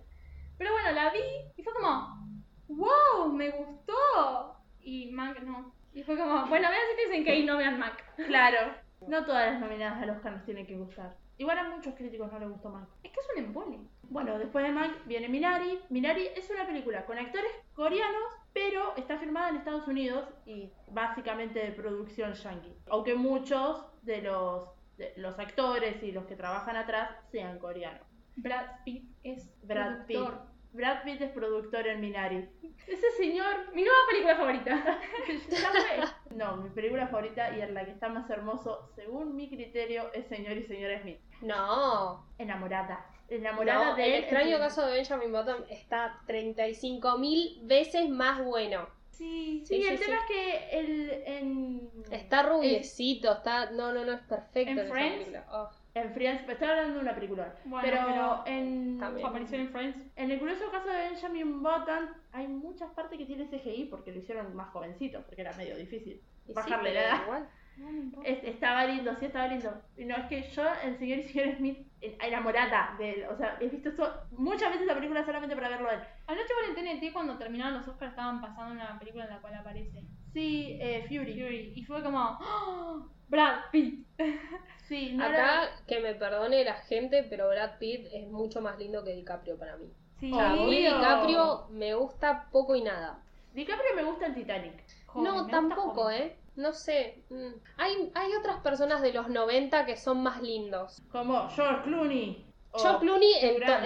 Pero 0.59 0.73
bueno, 0.73 0.91
la 0.91 1.09
vi 1.11 1.19
y 1.55 1.63
fue 1.63 1.73
como, 1.73 2.29
wow, 2.67 3.31
me 3.33 3.49
gustó. 3.49 4.55
Y 4.81 5.09
Mank 5.11 5.39
no. 5.39 5.73
Y 5.93 6.03
fue 6.03 6.17
como, 6.17 6.45
bueno, 6.47 6.67
vean 6.69 6.81
Citizen 6.95 7.23
Kane, 7.25 7.45
no 7.45 7.57
vean 7.57 7.79
Mank. 7.79 7.95
Claro. 8.27 8.73
No 9.07 9.25
todas 9.25 9.53
las 9.53 9.61
nominadas 9.61 10.03
al 10.03 10.09
Oscar 10.09 10.33
nos 10.33 10.45
tienen 10.45 10.67
que 10.67 10.75
gustar. 10.75 11.15
Igual 11.37 11.57
a 11.57 11.69
muchos 11.69 11.95
críticos 11.95 12.29
no 12.31 12.37
les 12.39 12.49
gustó 12.49 12.69
Mank. 12.69 12.89
Es 13.01 13.11
que 13.13 13.19
es 13.21 13.27
un 13.33 13.43
embole. 13.45 13.79
Bueno, 14.03 14.37
después 14.37 14.65
de 14.65 14.71
Mank 14.71 15.05
viene 15.05 15.29
Minari. 15.29 15.79
Minari 15.89 16.27
es 16.35 16.49
una 16.49 16.67
película 16.67 17.05
con 17.05 17.17
actores 17.17 17.51
coreanos, 17.73 18.23
pero 18.51 18.93
está 18.97 19.17
filmada 19.17 19.49
en 19.49 19.55
Estados 19.55 19.87
Unidos 19.87 20.27
y 20.45 20.73
básicamente 20.89 21.59
de 21.59 21.71
producción 21.71 22.33
yankee. 22.33 22.75
Aunque 22.89 23.15
muchos 23.15 23.85
de 24.01 24.21
los, 24.21 24.69
de 24.97 25.13
los 25.15 25.39
actores 25.39 26.03
y 26.03 26.11
los 26.11 26.25
que 26.25 26.35
trabajan 26.35 26.75
atrás 26.75 27.11
sean 27.31 27.57
coreanos. 27.59 28.05
Brad 28.35 28.65
Pitt 28.83 29.09
es 29.23 29.49
Brad 29.63 30.05
Pitt. 30.05 30.17
productor. 30.17 30.48
Brad 30.71 31.03
Pitt 31.03 31.21
es 31.21 31.31
productor 31.31 31.87
en 31.87 31.99
Minari. 32.01 32.47
Ese 32.87 33.11
señor 33.17 33.73
Mi 33.73 33.83
nueva 33.83 33.97
película 34.09 34.35
favorita. 34.35 34.99
No, 36.35 36.57
mi 36.57 36.69
película 36.69 37.07
favorita 37.07 37.55
y 37.57 37.61
en 37.61 37.73
la 37.73 37.83
que 37.85 37.91
está 37.91 38.07
más 38.07 38.29
hermoso, 38.29 38.89
según 38.95 39.35
mi 39.35 39.49
criterio, 39.49 40.11
es 40.13 40.27
Señor 40.27 40.57
y 40.57 40.63
Señora 40.63 41.01
Smith. 41.01 41.17
No. 41.41 42.23
Enamorada. 42.37 43.05
Enamorada 43.29 43.89
No, 43.91 43.95
de 43.95 44.05
el 44.05 44.13
él. 44.13 44.19
extraño 44.21 44.55
es- 44.55 44.59
caso 44.61 44.85
de 44.85 44.93
Benjamin 44.93 45.31
Button 45.31 45.65
está 45.69 46.19
35.000 46.27 47.59
veces 47.67 48.09
más 48.09 48.43
bueno. 48.45 48.87
Sí, 49.11 49.63
Sí, 49.65 49.81
sí, 49.81 49.87
el 49.87 49.97
sí, 49.97 50.05
tema 50.05 50.17
es 50.17 50.25
que 50.27 50.79
el, 50.79 51.23
en, 51.25 51.89
Está 52.11 52.43
rubiecito, 52.43 53.33
está... 53.33 53.71
No, 53.71 53.91
no, 53.91 54.05
no, 54.05 54.13
es 54.13 54.21
perfecto. 54.21 54.71
¿En 54.71 54.79
esa 54.79 54.89
Friends? 54.93 55.13
película. 55.17 55.45
Oh. 55.51 55.69
En 56.01 56.13
Friends, 56.13 56.45
me 56.47 56.53
estaba 56.53 56.71
hablando 56.71 56.95
de 56.95 56.99
una 57.01 57.15
película. 57.15 57.55
Bueno, 57.65 57.87
pero, 57.87 58.05
pero 58.07 58.43
en. 58.45 58.97
Su 58.99 59.25
aparición 59.27 59.61
en 59.61 59.69
Friends. 59.69 59.97
en 60.15 60.31
el 60.31 60.39
curioso 60.39 60.69
caso 60.71 60.87
de 60.89 61.09
Benjamin 61.09 61.61
Button, 61.63 62.09
hay 62.31 62.47
muchas 62.47 62.89
partes 62.91 63.17
que 63.17 63.25
tiene 63.25 63.47
CGI 63.47 63.85
porque 63.85 64.11
lo 64.11 64.19
hicieron 64.19 64.55
más 64.55 64.69
jovencito, 64.69 65.21
porque 65.25 65.41
era 65.41 65.53
medio 65.53 65.75
difícil. 65.77 66.21
Y 66.47 66.53
Bajarle 66.53 66.93
la 66.93 67.01
edad. 67.01 67.23
igual. 67.23 67.49
No. 67.77 68.21
Es- 68.23 68.43
estaba 68.43 68.85
lindo, 68.85 69.15
sí 69.19 69.25
estaba 69.25 69.47
lindo. 69.47 69.81
Y 69.95 70.03
no, 70.03 70.15
es 70.17 70.25
que 70.25 70.41
yo, 70.41 70.63
el 70.83 70.97
señor 70.97 71.19
y 71.19 71.23
señora 71.23 71.55
Smith, 71.57 71.77
eh, 72.01 72.17
enamorada 72.21 72.95
de 72.97 73.11
él. 73.11 73.25
O 73.31 73.37
sea, 73.37 73.57
he 73.61 73.69
visto 73.69 73.87
eso 73.89 74.11
muchas 74.31 74.71
veces 74.71 74.85
la 74.85 74.95
película 74.95 75.23
solamente 75.23 75.55
para 75.55 75.69
verlo 75.69 75.87
a 75.89 75.93
él. 75.93 75.99
Anoche 76.27 76.49
por 76.53 76.77
en 76.77 76.99
TNT 76.99 77.13
cuando 77.13 77.37
terminaron 77.37 77.75
los 77.75 77.87
Oscars 77.87 78.11
estaban 78.11 78.41
pasando 78.41 78.73
una 78.73 78.99
película 78.99 79.23
en 79.25 79.29
la 79.29 79.39
cual 79.39 79.53
aparece 79.55 80.03
Sí, 80.33 80.77
eh, 80.81 81.05
Fury. 81.07 81.33
Fury. 81.33 81.73
Y 81.75 81.83
fue 81.83 82.03
como, 82.03 82.37
¡Oh! 82.41 83.05
Brad 83.27 83.59
Pitt. 83.71 84.05
Sí, 84.87 85.11
no 85.13 85.23
Acá, 85.23 85.35
era- 85.65 85.69
que 85.87 85.99
me 85.99 86.15
perdone 86.15 86.63
la 86.63 86.73
gente, 86.73 87.21
pero 87.29 87.47
Brad 87.47 87.77
Pitt 87.77 88.07
es 88.11 88.27
mucho 88.27 88.59
más 88.59 88.79
lindo 88.79 89.03
que 89.03 89.13
DiCaprio 89.13 89.55
para 89.55 89.77
mí. 89.77 89.85
Sí, 90.19 90.33
O 90.33 90.35
sea, 90.35 90.49
a 90.49 90.55
mí. 90.55 90.75
DiCaprio 90.75 91.67
me 91.69 91.93
gusta 91.93 92.47
poco 92.51 92.75
y 92.75 92.81
nada. 92.81 93.21
DiCaprio 93.53 93.95
me 93.95 94.03
gusta 94.03 94.25
en 94.25 94.33
Titanic. 94.33 94.83
no, 95.13 95.45
tampoco, 95.45 95.91
joven. 96.05 96.23
¿eh? 96.23 96.35
No 96.55 96.73
sé. 96.73 97.21
mm. 97.29 97.49
Hay, 97.77 98.11
hay 98.15 98.33
otras 98.33 98.61
personas 98.61 99.03
de 99.03 99.13
los 99.13 99.29
90 99.29 99.85
que 99.85 99.95
son 99.95 100.23
más 100.23 100.41
lindos. 100.41 100.99
Como 101.11 101.47
George 101.49 101.83
Clooney. 101.83 102.45
George 102.73 102.99
Clooney, 102.99 103.33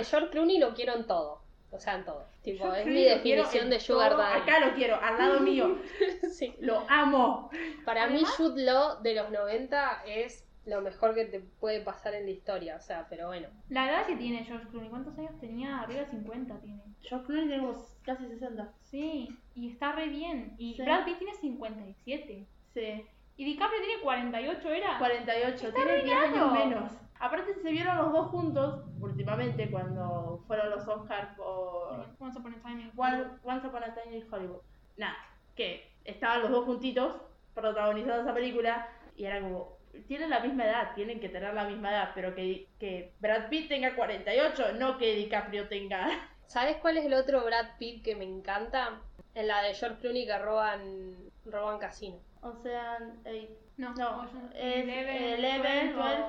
George 0.06 0.30
Clooney 0.30 0.58
lo 0.60 0.74
quiero 0.74 0.94
en 0.96 1.06
todo. 1.06 1.43
O 1.74 1.80
sea, 1.80 1.96
en 1.96 2.06
todo. 2.06 2.26
Tipo, 2.44 2.72
es 2.74 2.86
mi 2.86 3.04
definición 3.04 3.70
de 3.70 3.80
Sugar 3.80 4.12
todo. 4.12 4.20
Daddy. 4.22 4.42
Acá 4.42 4.60
lo 4.60 4.74
quiero, 4.76 4.96
al 5.02 5.18
lado 5.18 5.40
mío. 5.42 5.78
Sí. 6.32 6.54
Lo 6.60 6.86
amo. 6.90 7.50
Para 7.86 8.08
mí, 8.08 8.14
Además- 8.18 8.36
Jude 8.38 8.64
Law 8.64 9.02
de 9.02 9.16
los 9.16 9.32
90 9.32 10.04
es 10.06 10.48
lo 10.66 10.80
mejor 10.82 11.14
que 11.14 11.26
te 11.26 11.40
puede 11.42 11.82
pasar 11.82 12.14
en 12.14 12.26
la 12.26 12.32
historia. 12.32 12.76
O 12.78 12.80
sea, 12.82 13.08
pero 13.10 13.28
bueno. 13.28 13.48
La 13.70 13.90
edad 13.90 14.06
que 14.06 14.16
tiene 14.16 14.46
George 14.46 14.68
Clooney, 14.70 14.90
¿cuántos 14.90 15.18
años 15.18 15.38
tenía? 15.40 15.80
Arriba 15.80 16.02
de 16.02 16.08
50 16.08 16.60
tiene. 16.62 16.82
George 17.02 17.26
Clooney 17.26 17.48
tiene 17.48 17.64
como 17.64 17.86
casi 18.04 18.28
60. 18.28 18.72
Sí, 18.82 19.30
y 19.56 19.72
está 19.72 19.92
re 19.94 20.08
bien. 20.08 20.54
Y 20.58 20.76
Sí. 20.76 20.82
Brad 20.84 21.04
Pitt 21.06 21.18
tiene 21.18 21.34
57. 21.36 22.46
Sí. 22.74 23.06
Y 23.36 23.46
DiCaprio 23.46 23.82
tiene 23.82 24.02
48, 24.04 24.70
¿era? 24.70 25.00
48, 25.00 25.68
Está 25.68 25.72
tiene 25.74 26.04
10 26.04 26.18
años 26.18 26.52
menos. 26.54 26.92
Aparte 27.24 27.54
se 27.54 27.72
vieron 27.72 27.96
los 27.98 28.12
dos 28.12 28.28
juntos 28.32 28.84
últimamente 29.00 29.72
cuando 29.72 30.44
fueron 30.46 30.72
los 30.72 30.86
Oscars 30.86 31.34
por 31.38 32.06
Once 32.20 32.38
Upon 32.38 32.54
a 32.54 32.62
Time 32.62 32.82
in 32.82 32.92
One- 32.98 33.28
Once 33.44 33.66
Upon 33.66 33.82
a 33.84 33.94
Time 33.96 34.18
in 34.18 34.28
Hollywood. 34.30 34.62
Nada, 34.98 35.16
que 35.56 35.90
estaban 36.04 36.42
los 36.42 36.52
dos 36.52 36.66
juntitos 36.66 37.16
protagonizando 37.54 38.24
esa 38.24 38.34
película 38.34 38.90
y 39.16 39.24
era 39.24 39.40
como, 39.40 39.78
tienen 40.08 40.32
la 40.32 40.42
misma 40.42 40.66
edad, 40.66 40.94
tienen 40.96 41.22
que 41.22 41.30
tener 41.30 41.54
la 41.54 41.64
misma 41.64 41.92
edad, 41.92 42.12
pero 42.14 42.36
que, 42.36 42.68
que 42.78 43.14
Brad 43.22 43.48
Pitt 43.48 43.70
tenga 43.70 43.96
48, 43.96 44.74
no 44.74 44.98
que 44.98 45.16
DiCaprio 45.16 45.70
tenga... 45.70 46.10
¿Sabes 46.48 46.76
cuál 46.82 46.98
es 46.98 47.06
el 47.06 47.14
otro 47.14 47.46
Brad 47.46 47.78
Pitt 47.80 48.04
que 48.04 48.18
me 48.18 48.26
encanta? 48.26 49.00
En 49.34 49.48
la 49.48 49.62
de 49.62 49.74
George 49.76 50.00
Clooney 50.02 50.26
que 50.28 50.38
roban, 50.40 51.16
roban 51.46 51.80
casino. 51.80 52.18
O 52.42 52.54
sea, 52.62 52.98
eh, 53.24 53.58
No, 53.78 53.94
No, 53.96 54.24
Ocean- 54.24 54.52
es 54.54 54.84
Eleven, 54.84 55.24
Eleven, 55.24 55.94
12, 55.96 56.00
Twelve. 56.16 56.26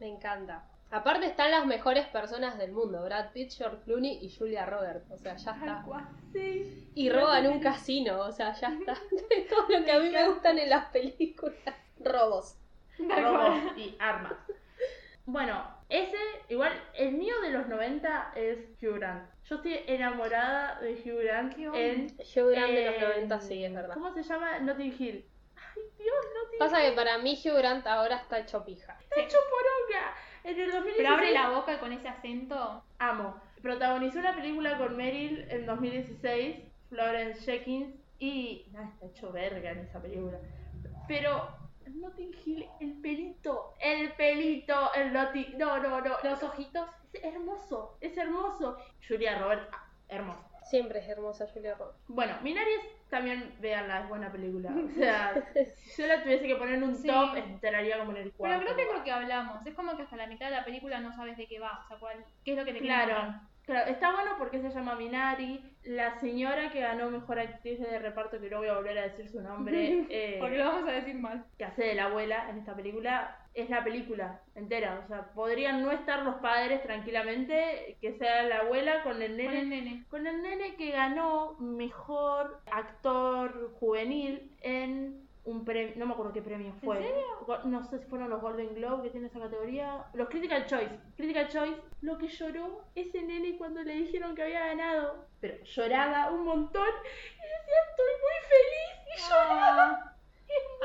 Me 0.00 0.06
encanta. 0.08 0.64
Aparte 0.90 1.26
están 1.26 1.50
las 1.50 1.66
mejores 1.66 2.06
personas 2.06 2.56
del 2.56 2.72
mundo, 2.72 3.04
Brad 3.04 3.32
Pitt, 3.32 3.52
George 3.52 3.76
Clooney 3.84 4.18
y 4.22 4.34
Julia 4.34 4.64
Roberts. 4.64 5.10
O 5.10 5.18
sea, 5.18 5.36
ya 5.36 5.50
está. 5.50 5.84
sí. 6.32 6.90
Y 6.94 7.10
roban 7.10 7.46
un 7.46 7.60
casino, 7.60 8.20
o 8.20 8.32
sea, 8.32 8.54
ya 8.54 8.68
está. 8.72 8.94
Todo 9.50 9.68
lo 9.68 9.84
que 9.84 9.92
a 9.92 9.98
mí 9.98 10.08
me 10.08 10.28
gustan 10.28 10.58
en 10.58 10.70
las 10.70 10.86
películas. 10.90 11.58
Robos. 12.00 12.56
Robos 12.98 13.58
y 13.76 13.96
armas. 13.98 14.32
Bueno, 15.26 15.62
ese, 15.90 16.16
igual, 16.48 16.72
el 16.94 17.12
mío 17.12 17.34
de 17.42 17.50
los 17.50 17.68
90 17.68 18.32
es 18.34 18.58
Hugh 18.80 18.94
Grant. 18.94 19.28
Yo 19.44 19.56
estoy 19.56 19.80
enamorada 19.86 20.80
de 20.80 20.92
Hugh 20.94 21.22
Grant 21.22 21.54
en... 21.58 22.06
Hugh 22.18 22.50
Grant 22.50 22.72
de 22.72 22.84
los 22.86 22.94
en- 22.94 23.00
90 23.28 23.40
sí, 23.42 23.62
es 23.62 23.74
verdad. 23.74 23.92
¿Cómo 23.94 24.10
se 24.14 24.22
llama? 24.22 24.58
Notting 24.60 24.96
Hill. 24.98 25.24
Ay, 25.78 26.04
Dios, 26.04 26.14
Notting 26.34 26.58
Pasa 26.58 26.82
Hill. 26.82 26.90
que 26.90 26.96
para 26.96 27.18
mí 27.18 27.40
Hugh 27.44 27.56
Grant 27.56 27.86
ahora 27.86 28.16
está 28.16 28.38
hecho 28.38 28.64
pija. 28.64 28.96
Está 29.00 29.20
hecho 29.20 29.38
poronga. 29.50 30.14
En 30.44 30.58
el 30.60 30.70
2016... 30.70 30.96
Pero 30.96 31.14
abre 31.14 31.32
la 31.32 31.50
boca 31.50 31.78
con 31.80 31.92
ese 31.92 32.08
acento. 32.08 32.84
Amo. 32.98 33.40
Protagonizó 33.62 34.18
una 34.20 34.34
película 34.34 34.78
con 34.78 34.96
Meryl 34.96 35.46
en 35.50 35.66
2016, 35.66 36.56
Florence 36.88 37.40
Jenkins, 37.42 37.94
y... 38.18 38.66
Nada, 38.72 38.88
está 38.88 39.06
hecho 39.06 39.32
verga 39.32 39.70
en 39.72 39.78
esa 39.80 40.00
película. 40.00 40.38
Pero... 41.06 41.56
Notting 41.88 42.36
Hill, 42.44 42.68
el 42.80 43.00
pelito, 43.00 43.74
el 43.80 44.12
pelito, 44.12 44.92
el 44.94 45.12
Notting... 45.12 45.56
No, 45.58 45.78
no, 45.78 46.00
no. 46.00 46.16
Los 46.22 46.42
ojitos. 46.42 46.88
Es 47.12 47.24
hermoso, 47.24 47.96
es 48.00 48.16
hermoso. 48.16 48.76
Julia 49.06 49.38
Roberts, 49.38 49.66
ah, 49.72 49.90
hermosa. 50.08 50.46
Siempre 50.64 50.98
es 51.00 51.08
hermosa 51.08 51.46
Julia 51.52 51.74
Roberts. 51.74 51.98
Bueno, 52.08 52.36
Minari 52.42 52.70
es- 52.72 52.97
también, 53.08 53.54
véanla, 53.60 54.00
es 54.00 54.08
buena 54.08 54.30
película. 54.30 54.70
O 54.84 54.88
sea, 54.90 55.34
si 55.76 56.02
yo 56.02 56.06
la 56.08 56.22
tuviese 56.22 56.46
que 56.46 56.56
poner 56.56 56.74
en 56.74 56.82
un 56.84 56.96
Sí. 56.96 57.06
top, 57.08 57.36
entraría 57.36 57.98
como 57.98 58.10
en 58.12 58.18
el 58.18 58.24
Pero 58.24 58.36
cuarto. 58.36 58.60
creo 58.64 58.76
que 58.76 58.82
es 58.82 58.98
lo 58.98 59.04
que 59.04 59.10
hablamos. 59.12 59.66
Es 59.66 59.74
como 59.74 59.96
que 59.96 60.02
hasta 60.02 60.16
la 60.16 60.26
mitad 60.26 60.46
de 60.46 60.56
la 60.56 60.64
película 60.64 61.00
no 61.00 61.12
sabes 61.12 61.36
de 61.36 61.46
qué 61.46 61.58
va. 61.60 61.80
O 61.84 61.88
sea, 61.88 61.98
cuál, 61.98 62.24
qué 62.44 62.52
es 62.52 62.58
lo 62.58 62.64
que 62.64 62.72
te 62.74 62.78
Claro. 62.80 63.40
Claro, 63.68 63.90
está 63.90 64.12
bueno 64.12 64.32
porque 64.38 64.60
se 64.60 64.70
llama 64.70 64.94
Minari. 64.96 65.62
La 65.84 66.18
señora 66.20 66.70
que 66.70 66.80
ganó 66.80 67.10
mejor 67.10 67.38
actriz 67.38 67.78
de 67.78 67.98
reparto, 67.98 68.40
que 68.40 68.50
no 68.50 68.58
voy 68.58 68.68
a 68.68 68.74
volver 68.74 68.98
a 68.98 69.02
decir 69.04 69.28
su 69.28 69.40
nombre, 69.40 70.06
eh, 70.10 70.36
Porque 70.40 70.58
lo 70.58 70.64
vamos 70.64 70.88
a 70.88 70.92
decir 70.92 71.14
mal. 71.14 71.44
que 71.56 71.64
hace 71.64 71.84
de 71.84 71.94
la 71.94 72.06
abuela 72.06 72.50
en 72.50 72.58
esta 72.58 72.74
película, 72.74 73.38
es 73.54 73.70
la 73.70 73.84
película 73.84 74.40
entera. 74.54 75.00
O 75.04 75.08
sea, 75.08 75.30
podrían 75.34 75.82
no 75.82 75.90
estar 75.92 76.22
los 76.24 76.36
padres 76.36 76.82
tranquilamente, 76.82 77.96
que 78.00 78.18
sea 78.18 78.42
la 78.42 78.58
abuela 78.58 79.02
con 79.02 79.22
el 79.22 79.28
Con 79.28 79.36
nene. 79.38 79.60
el 79.60 79.68
nene. 79.70 80.04
Con 80.10 80.26
el 80.26 80.42
nene 80.42 80.74
que 80.74 80.90
ganó 80.90 81.54
mejor 81.58 82.60
actor 82.70 83.72
juvenil 83.78 84.50
en 84.60 85.27
un 85.50 85.64
premio, 85.64 85.94
no 85.96 86.06
me 86.06 86.12
acuerdo 86.12 86.32
qué 86.32 86.42
premio 86.42 86.72
fue. 86.84 87.14
Go- 87.46 87.58
No 87.64 87.82
sé 87.84 87.98
si 87.98 88.06
fueron 88.06 88.30
los 88.30 88.40
Golden 88.40 88.74
Globe 88.74 89.02
que 89.04 89.10
tiene 89.10 89.26
esa 89.28 89.40
categoría. 89.40 90.04
Los 90.14 90.28
Critical 90.28 90.66
Choice. 90.66 90.90
Critical 91.16 91.48
Choice, 91.48 91.80
lo 92.02 92.18
que 92.18 92.28
lloró 92.28 92.84
ese 92.94 93.22
nene 93.22 93.56
cuando 93.56 93.82
le 93.82 93.94
dijeron 93.94 94.34
que 94.34 94.42
había 94.42 94.66
ganado. 94.66 95.26
Pero 95.40 95.62
lloraba 95.64 96.30
un 96.30 96.44
montón 96.44 96.86
y 96.86 97.42
decía, 97.42 97.80
estoy 97.90 98.12
muy 98.24 98.38
feliz. 98.48 99.16
Y 99.16 99.28
lloraba. 99.28 100.14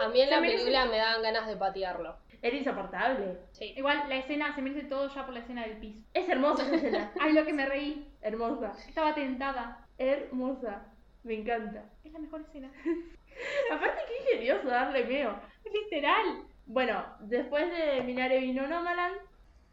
A 0.04 0.10
mí 0.10 0.22
en 0.22 0.30
la 0.30 0.40
película 0.42 0.86
me 0.86 0.98
daban 0.98 1.22
ganas 1.22 1.48
de 1.48 1.56
patearlo. 1.56 2.16
Era 2.42 2.58
insoportable. 2.58 3.38
Sí. 3.52 3.74
Igual 3.78 4.04
la 4.10 4.16
escena 4.18 4.54
se 4.54 4.62
merece 4.62 4.88
todo 4.88 5.08
ya 5.14 5.24
por 5.26 5.34
la 5.34 5.40
escena 5.40 5.62
del 5.64 5.78
piso. 5.78 6.00
Es 6.14 6.28
hermosa 6.28 6.64
esa 6.66 6.76
escena. 6.76 7.12
Ay, 7.22 7.32
lo 7.34 7.46
que 7.46 7.54
me 7.54 7.66
reí. 7.66 8.12
Hermosa. 8.22 8.74
Estaba 8.88 9.16
tentada. 9.16 9.86
Hermosa. 9.98 10.86
Me 11.24 11.36
encanta. 11.36 11.86
Es 12.04 12.12
la 12.12 12.20
mejor 12.20 12.42
escena. 12.42 12.70
Aparte, 13.72 14.02
qué 14.08 14.34
ingenioso 14.34 14.68
darle 14.68 15.06
meo. 15.06 15.40
Literal. 15.72 16.44
Bueno, 16.66 17.04
después 17.22 17.70
de 17.72 18.02
Minare 18.04 18.40
vino 18.40 18.68
Nomaland, 18.68 19.18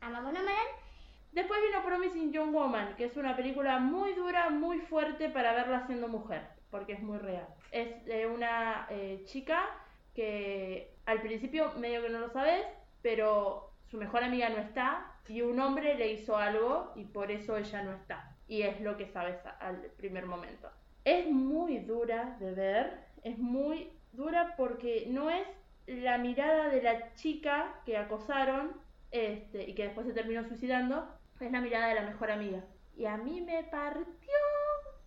Amamos 0.00 0.32
Nomaland. 0.32 0.68
después 1.32 1.60
vino 1.62 1.84
Promising 1.84 2.32
Young 2.32 2.52
Woman, 2.52 2.96
que 2.96 3.04
es 3.04 3.16
una 3.16 3.36
película 3.36 3.78
muy 3.78 4.14
dura, 4.14 4.50
muy 4.50 4.78
fuerte 4.80 5.28
para 5.28 5.52
verla 5.52 5.86
siendo 5.86 6.08
mujer, 6.08 6.42
porque 6.70 6.94
es 6.94 7.02
muy 7.02 7.18
real. 7.18 7.46
Es 7.70 8.04
de 8.06 8.26
una 8.26 8.86
eh, 8.90 9.22
chica 9.26 9.68
que 10.14 10.94
al 11.06 11.20
principio 11.20 11.72
medio 11.76 12.02
que 12.02 12.08
no 12.08 12.18
lo 12.18 12.30
sabes, 12.30 12.64
pero 13.02 13.70
su 13.90 13.98
mejor 13.98 14.24
amiga 14.24 14.48
no 14.48 14.58
está 14.58 15.12
y 15.28 15.42
un 15.42 15.60
hombre 15.60 15.94
le 15.94 16.12
hizo 16.12 16.36
algo 16.36 16.92
y 16.96 17.04
por 17.04 17.30
eso 17.30 17.56
ella 17.56 17.82
no 17.82 17.92
está. 17.92 18.36
Y 18.48 18.62
es 18.62 18.80
lo 18.80 18.96
que 18.96 19.06
sabes 19.06 19.36
al 19.60 19.76
primer 19.96 20.26
momento. 20.26 20.68
Es 21.04 21.30
muy 21.30 21.78
dura 21.78 22.36
de 22.40 22.52
ver, 22.52 23.04
es 23.24 23.38
muy 23.38 23.92
dura 24.12 24.54
porque 24.56 25.06
no 25.08 25.30
es 25.30 25.46
la 25.86 26.18
mirada 26.18 26.68
de 26.68 26.82
la 26.82 27.14
chica 27.14 27.80
que 27.84 27.96
acosaron 27.96 28.72
este, 29.10 29.68
y 29.68 29.74
que 29.74 29.84
después 29.84 30.06
se 30.06 30.12
terminó 30.12 30.44
suicidando, 30.44 31.08
es 31.40 31.50
la 31.50 31.60
mirada 31.60 31.88
de 31.88 31.94
la 31.94 32.02
mejor 32.02 32.30
amiga. 32.30 32.64
Y 32.96 33.06
a 33.06 33.16
mí 33.16 33.40
me 33.40 33.64
partió 33.64 34.34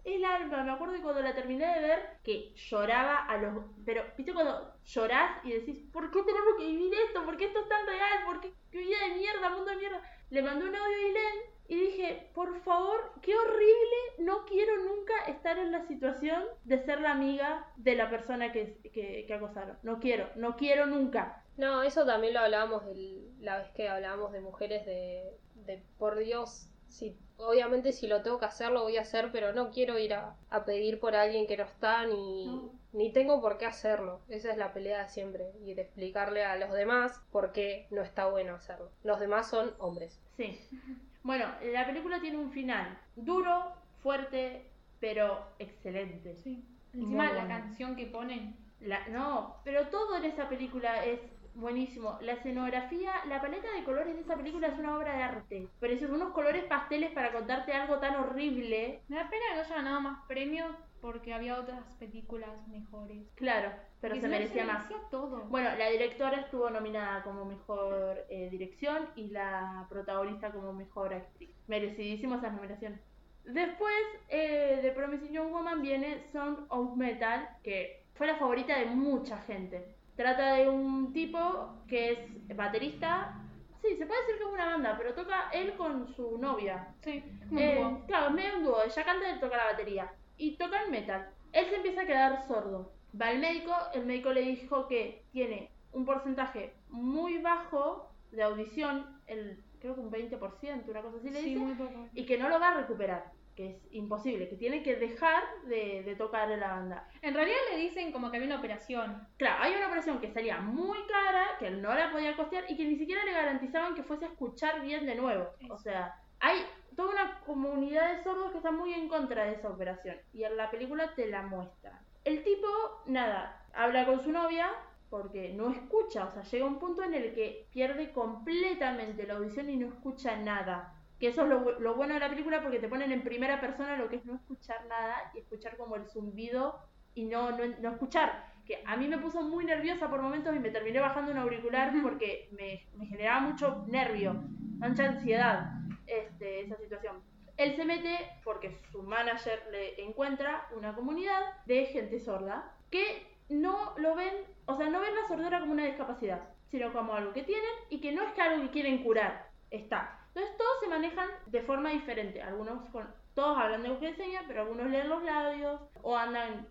el 0.04 0.26
alma. 0.26 0.64
Me 0.64 0.72
acuerdo 0.72 0.96
que 0.96 1.02
cuando 1.02 1.22
la 1.22 1.36
terminé 1.36 1.66
de 1.66 1.82
ver, 1.82 2.00
que 2.24 2.54
lloraba 2.56 3.26
a 3.26 3.38
los... 3.38 3.64
Pero, 3.86 4.04
¿viste 4.18 4.34
cuando 4.34 4.74
llorás 4.84 5.46
y 5.46 5.52
decís, 5.52 5.80
¿por 5.92 6.12
qué 6.12 6.24
tenemos 6.24 6.56
que 6.58 6.68
vivir 6.68 6.94
esto? 7.08 7.24
¿Por 7.24 7.38
qué 7.38 7.46
esto 7.46 7.60
es 7.60 7.70
tan 7.70 7.86
real? 7.86 8.26
¿Por 8.26 8.42
qué 8.42 8.54
qué 8.72 8.80
vida 8.80 8.98
de 9.08 9.16
mierda, 9.16 9.50
mundo 9.50 9.72
de 9.72 9.78
mierda? 9.78 10.02
Le 10.30 10.42
mandó 10.42 10.66
un 10.66 10.76
audio 10.76 10.98
a 10.98 11.10
Ilen 11.10 11.53
y 11.74 11.80
dije, 11.88 12.30
por 12.36 12.60
favor, 12.62 13.12
qué 13.22 13.36
horrible, 13.36 13.98
no 14.20 14.46
quiero 14.46 14.78
nunca 14.84 15.14
estar 15.28 15.58
en 15.58 15.72
la 15.72 15.86
situación 15.88 16.44
de 16.66 16.78
ser 16.86 17.02
la 17.02 17.12
amiga 17.12 17.66
de 17.78 17.96
la 17.96 18.10
persona 18.10 18.52
que, 18.52 18.78
que, 18.94 19.26
que 19.26 19.34
acosaron. 19.34 19.78
No 19.84 20.00
quiero, 20.00 20.30
no 20.36 20.56
quiero 20.56 20.86
nunca. 20.86 21.44
No, 21.58 21.82
eso 21.84 22.06
también 22.06 22.34
lo 22.34 22.42
hablábamos 22.42 22.84
el- 22.86 23.32
la 23.44 23.58
vez 23.60 23.72
que 23.72 23.90
hablábamos 23.90 24.32
de 24.32 24.40
mujeres 24.42 24.86
de, 24.86 25.36
de 25.66 25.82
por 25.98 26.18
Dios, 26.18 26.68
si, 26.90 27.18
obviamente 27.38 27.92
si 27.92 28.06
lo 28.08 28.22
tengo 28.22 28.38
que 28.40 28.46
hacer 28.46 28.70
lo 28.72 28.84
voy 28.84 28.98
a 28.98 29.02
hacer, 29.02 29.32
pero 29.32 29.52
no 29.54 29.72
quiero 29.72 29.98
ir 29.98 30.14
a, 30.14 30.36
a 30.52 30.66
pedir 30.66 31.00
por 31.00 31.16
alguien 31.16 31.48
que 31.48 31.58
no 31.58 31.64
está 31.64 32.06
ni, 32.06 32.46
No. 32.46 32.72
ni 32.92 33.12
tengo 33.12 33.42
por 33.42 33.58
qué 33.58 33.66
hacerlo. 33.66 34.22
Esa 34.30 34.52
es 34.52 34.58
la 34.58 34.74
pelea 34.74 35.04
de 35.04 35.10
siempre 35.10 35.52
y 35.66 35.74
de 35.74 35.82
explicarle 35.82 36.44
a 36.46 36.56
los 36.56 36.72
demás 36.72 37.20
por 37.32 37.52
qué 37.52 37.88
no 37.90 38.04
está 38.04 38.28
bueno 38.28 38.54
hacerlo. 38.56 38.92
Los 39.04 39.20
demás 39.20 39.50
son 39.50 39.74
hombres. 39.80 40.20
Sí. 40.38 40.60
Bueno, 41.24 41.46
la 41.72 41.86
película 41.86 42.20
tiene 42.20 42.38
un 42.38 42.52
final 42.52 42.98
duro, 43.16 43.72
fuerte, 44.02 44.70
pero 45.00 45.48
excelente. 45.60 46.36
Sí. 46.36 46.64
Encima 46.94 47.32
la 47.32 47.48
canción 47.48 47.96
que 47.96 48.06
ponen. 48.08 48.56
La- 48.82 49.08
no, 49.08 49.56
pero 49.64 49.88
todo 49.88 50.18
en 50.18 50.26
esa 50.26 50.50
película 50.50 51.04
es 51.06 51.20
buenísimo. 51.56 52.18
La 52.22 52.34
escenografía, 52.34 53.14
la 53.28 53.42
paleta 53.42 53.72
de 53.72 53.84
colores 53.84 54.14
de 54.16 54.22
esa 54.22 54.36
película 54.36 54.68
es 54.68 54.78
una 54.78 54.98
obra 54.98 55.16
de 55.16 55.24
arte. 55.24 55.68
Pero 55.80 55.94
esos 55.94 56.10
unos 56.10 56.34
colores 56.34 56.66
pasteles 56.66 57.12
para 57.12 57.32
contarte 57.32 57.74
algo 57.74 58.00
tan 58.00 58.16
horrible. 58.16 59.02
Me 59.08 59.16
da 59.16 59.30
pena 59.30 59.44
que 59.50 59.56
no 59.56 59.62
haya 59.62 59.76
ganado 59.76 60.02
más 60.02 60.20
premios 60.28 60.76
porque 61.02 61.34
había 61.34 61.60
otras 61.60 61.84
películas 62.00 62.68
mejores. 62.68 63.24
Claro, 63.36 63.72
pero 64.04 64.16
se 64.16 64.22
no, 64.24 64.28
merecía 64.30 64.66
más. 64.66 64.90
todo. 65.10 65.46
Bueno, 65.46 65.70
la 65.78 65.90
directora 65.90 66.42
estuvo 66.42 66.70
nominada 66.70 67.24
como 67.24 67.46
mejor 67.46 68.26
eh, 68.30 68.50
dirección 68.52 69.08
y 69.16 69.30
la 69.30 69.86
protagonista 69.90 70.52
como 70.52 70.74
mejor 70.74 71.14
actriz. 71.14 71.50
Merecidísimo 71.68 72.36
esas 72.36 72.54
nominaciones. 72.54 73.00
Después 73.46 73.96
eh, 74.30 74.80
de 74.84 74.92
Promising 74.92 75.32
Young 75.34 75.52
Woman 75.52 75.82
viene 75.82 76.22
Song 76.32 76.66
of 76.70 76.96
Metal, 76.98 77.48
que 77.64 78.04
fue 78.16 78.28
la 78.28 78.36
favorita 78.36 78.78
de 78.78 78.86
mucha 78.88 79.38
gente. 79.40 79.96
Trata 80.16 80.56
de 80.56 80.70
un 80.70 81.14
tipo 81.14 81.74
que 81.88 82.12
es 82.12 82.56
baterista. 82.58 83.40
Sí, 83.82 83.96
se 83.98 84.06
puede 84.06 84.22
decir 84.22 84.38
que 84.38 84.44
es 84.44 84.50
una 84.50 84.66
banda, 84.66 84.96
pero 84.98 85.14
toca 85.14 85.50
él 85.52 85.74
con 85.76 86.08
su 86.08 86.38
novia. 86.38 86.94
sí, 87.02 87.24
como 87.50 87.60
Eh, 87.60 87.78
un 87.84 87.94
dúo. 88.00 88.06
claro, 88.08 88.28
es 88.28 88.34
medio 88.34 88.58
un 88.58 88.64
dúo. 88.64 88.84
Ella 88.84 89.04
canta 89.06 89.28
y 89.28 89.32
él 89.32 89.40
toca 89.40 89.58
la 89.58 89.66
batería. 89.66 90.12
Y 90.38 90.58
tocan 90.58 90.92
metal. 90.92 91.30
Él 91.52 91.66
se 91.68 91.76
empieza 91.76 92.02
a 92.02 92.06
quedar 92.06 92.48
sordo. 92.48 92.92
Va 93.20 93.28
al 93.28 93.40
médico, 93.40 93.74
el 93.94 94.06
médico 94.06 94.32
le 94.32 94.42
dijo 94.42 94.88
que 94.88 95.26
tiene 95.32 95.72
un 95.92 96.06
porcentaje 96.06 96.74
muy 96.90 97.38
bajo 97.40 98.10
de 98.32 98.42
audición, 98.44 99.22
el, 99.28 99.64
creo 99.80 99.94
que 99.96 100.02
un 100.02 100.12
20%, 100.12 100.88
una 100.90 101.02
cosa 101.02 101.18
así 101.18 101.30
le 101.30 101.40
Sí, 101.42 101.50
dice, 101.50 101.60
muy 101.60 101.74
poco. 101.76 102.08
y 102.14 102.26
que 102.26 102.38
no 102.38 102.50
lo 102.50 102.60
va 102.60 102.70
a 102.70 102.78
recuperar, 102.78 103.32
que 103.56 103.70
es 103.70 103.78
imposible, 103.92 104.50
que 104.50 104.56
tiene 104.56 104.82
que 104.82 104.96
dejar 104.96 105.44
de, 105.66 106.02
de 106.04 106.16
tocar 106.16 106.50
en 106.52 106.62
la 106.62 106.70
banda. 106.70 107.08
En 107.22 107.36
realidad 107.36 107.58
le 107.72 107.78
dicen 107.78 108.12
como 108.12 108.32
que 108.32 108.38
había 108.38 108.48
una 108.48 108.58
operación. 108.60 109.28
Claro, 109.38 109.62
hay 109.64 109.76
una 109.76 109.86
operación 109.88 110.20
que 110.20 110.32
salía 110.32 110.60
muy 110.60 110.98
cara, 111.08 111.58
que 111.60 111.68
él 111.68 111.82
no 111.84 111.94
la 111.94 112.12
podía 112.12 112.36
costear 112.36 112.66
y 112.68 112.76
que 112.76 112.86
ni 112.86 112.96
siquiera 112.98 113.24
le 113.26 113.34
garantizaban 113.34 113.94
que 113.94 114.02
fuese 114.02 114.26
a 114.26 114.30
escuchar 114.30 114.82
bien 114.82 115.06
de 115.06 115.14
nuevo. 115.14 115.50
O 115.70 115.78
sea, 115.78 116.16
hay 116.40 116.58
toda 116.96 117.12
una 117.12 117.40
comunidad 117.46 118.16
de 118.18 118.24
sordos 118.24 118.50
que 118.52 118.58
está 118.58 118.72
muy 118.72 118.94
en 118.94 119.08
contra 119.08 119.44
de 119.46 119.54
esa 119.54 119.70
operación 119.70 120.18
y 120.34 120.44
en 120.44 120.58
la 120.58 120.72
película 120.72 121.14
te 121.14 121.28
la 121.28 121.44
muestra. 121.44 122.02
El 122.24 122.44
tipo, 122.44 122.68
nada, 123.06 123.66
habla 123.74 124.06
con 124.06 124.22
su 124.22 124.32
novia 124.32 124.72
porque 125.10 125.54
no 125.54 125.70
escucha, 125.70 126.26
o 126.26 126.32
sea, 126.32 126.42
llega 126.44 126.66
un 126.66 126.80
punto 126.80 127.04
en 127.04 127.14
el 127.14 127.34
que 127.36 127.68
pierde 127.72 128.12
completamente 128.12 129.28
la 129.28 129.36
audición 129.36 129.70
y 129.70 129.78
no 129.78 129.88
escucha 129.88 130.36
nada. 130.38 130.96
Que 131.20 131.28
eso 131.28 131.44
es 131.44 131.50
lo, 131.50 131.80
lo 131.80 131.96
bueno 131.96 132.16
de 132.16 132.20
la 132.20 132.30
película 132.30 132.62
porque 132.62 132.80
te 132.80 132.88
ponen 132.88 133.12
en 133.12 133.24
primera 133.24 133.62
persona 133.62 133.98
lo 133.98 134.10
que 134.10 134.16
es 134.16 134.26
no 134.26 134.36
escuchar 134.36 134.86
nada 134.88 135.32
y 135.36 135.40
escuchar 135.40 135.78
como 135.78 135.96
el 135.96 136.08
zumbido 136.08 136.80
y 137.14 137.26
no, 137.26 137.52
no, 137.52 137.64
no 137.80 137.90
escuchar. 137.92 138.48
Que 138.66 138.82
a 138.86 138.98
mí 138.98 139.08
me 139.08 139.18
puso 139.20 139.44
muy 139.44 139.66
nerviosa 139.66 140.10
por 140.10 140.22
momentos 140.22 140.56
y 140.56 140.60
me 140.60 140.72
terminé 140.72 141.00
bajando 141.00 141.32
un 141.32 141.38
auricular 141.38 141.94
porque 142.02 142.50
me, 142.52 142.88
me 142.98 143.06
generaba 143.06 143.42
mucho 143.42 143.86
nervio, 143.88 144.34
mucha 144.80 145.10
ansiedad 145.10 145.74
este, 146.08 146.62
esa 146.62 146.78
situación. 146.78 147.33
Él 147.58 147.76
se 147.76 147.86
mete 147.86 148.32
porque 148.44 148.80
su 148.92 149.04
manager 149.04 149.64
le 149.72 150.02
encuentra 150.04 150.68
una 150.76 150.96
comunidad 150.96 151.42
de 151.66 151.86
gente 151.86 152.20
sorda 152.20 152.76
que 152.90 153.28
no 153.50 153.94
lo 153.98 154.16
ven, 154.16 154.34
o 154.66 154.76
sea, 154.76 154.90
no 154.90 155.00
ven 155.00 155.16
la 155.16 155.28
sordera 155.28 155.60
como 155.60 155.74
una 155.74 155.86
discapacidad, 155.86 156.50
sino 156.70 156.92
como 156.94 157.14
algo 157.14 157.34
que 157.34 157.44
tienen 157.44 157.72
y 157.90 158.00
que 158.02 158.12
no 158.12 158.24
es 158.24 158.34
que 158.34 158.42
algo 158.42 158.64
que 158.64 158.72
quieren 158.72 159.04
curar, 159.04 159.50
está. 159.70 160.20
Entonces 160.30 160.58
todos 160.58 160.80
se 160.82 160.88
manejan 160.88 161.30
de 161.48 161.62
forma 161.62 161.92
diferente, 161.92 162.42
algunos 162.42 162.90
con, 162.90 163.08
todos 163.36 163.58
hablan 163.58 163.82
de 163.82 163.90
lenguaje 163.90 164.14
de 164.14 164.24
señas, 164.24 164.44
pero 164.48 164.62
algunos 164.62 164.90
leen 164.90 165.10
los 165.10 165.24
labios 165.24 165.82
o 166.02 166.18
andan, 166.18 166.68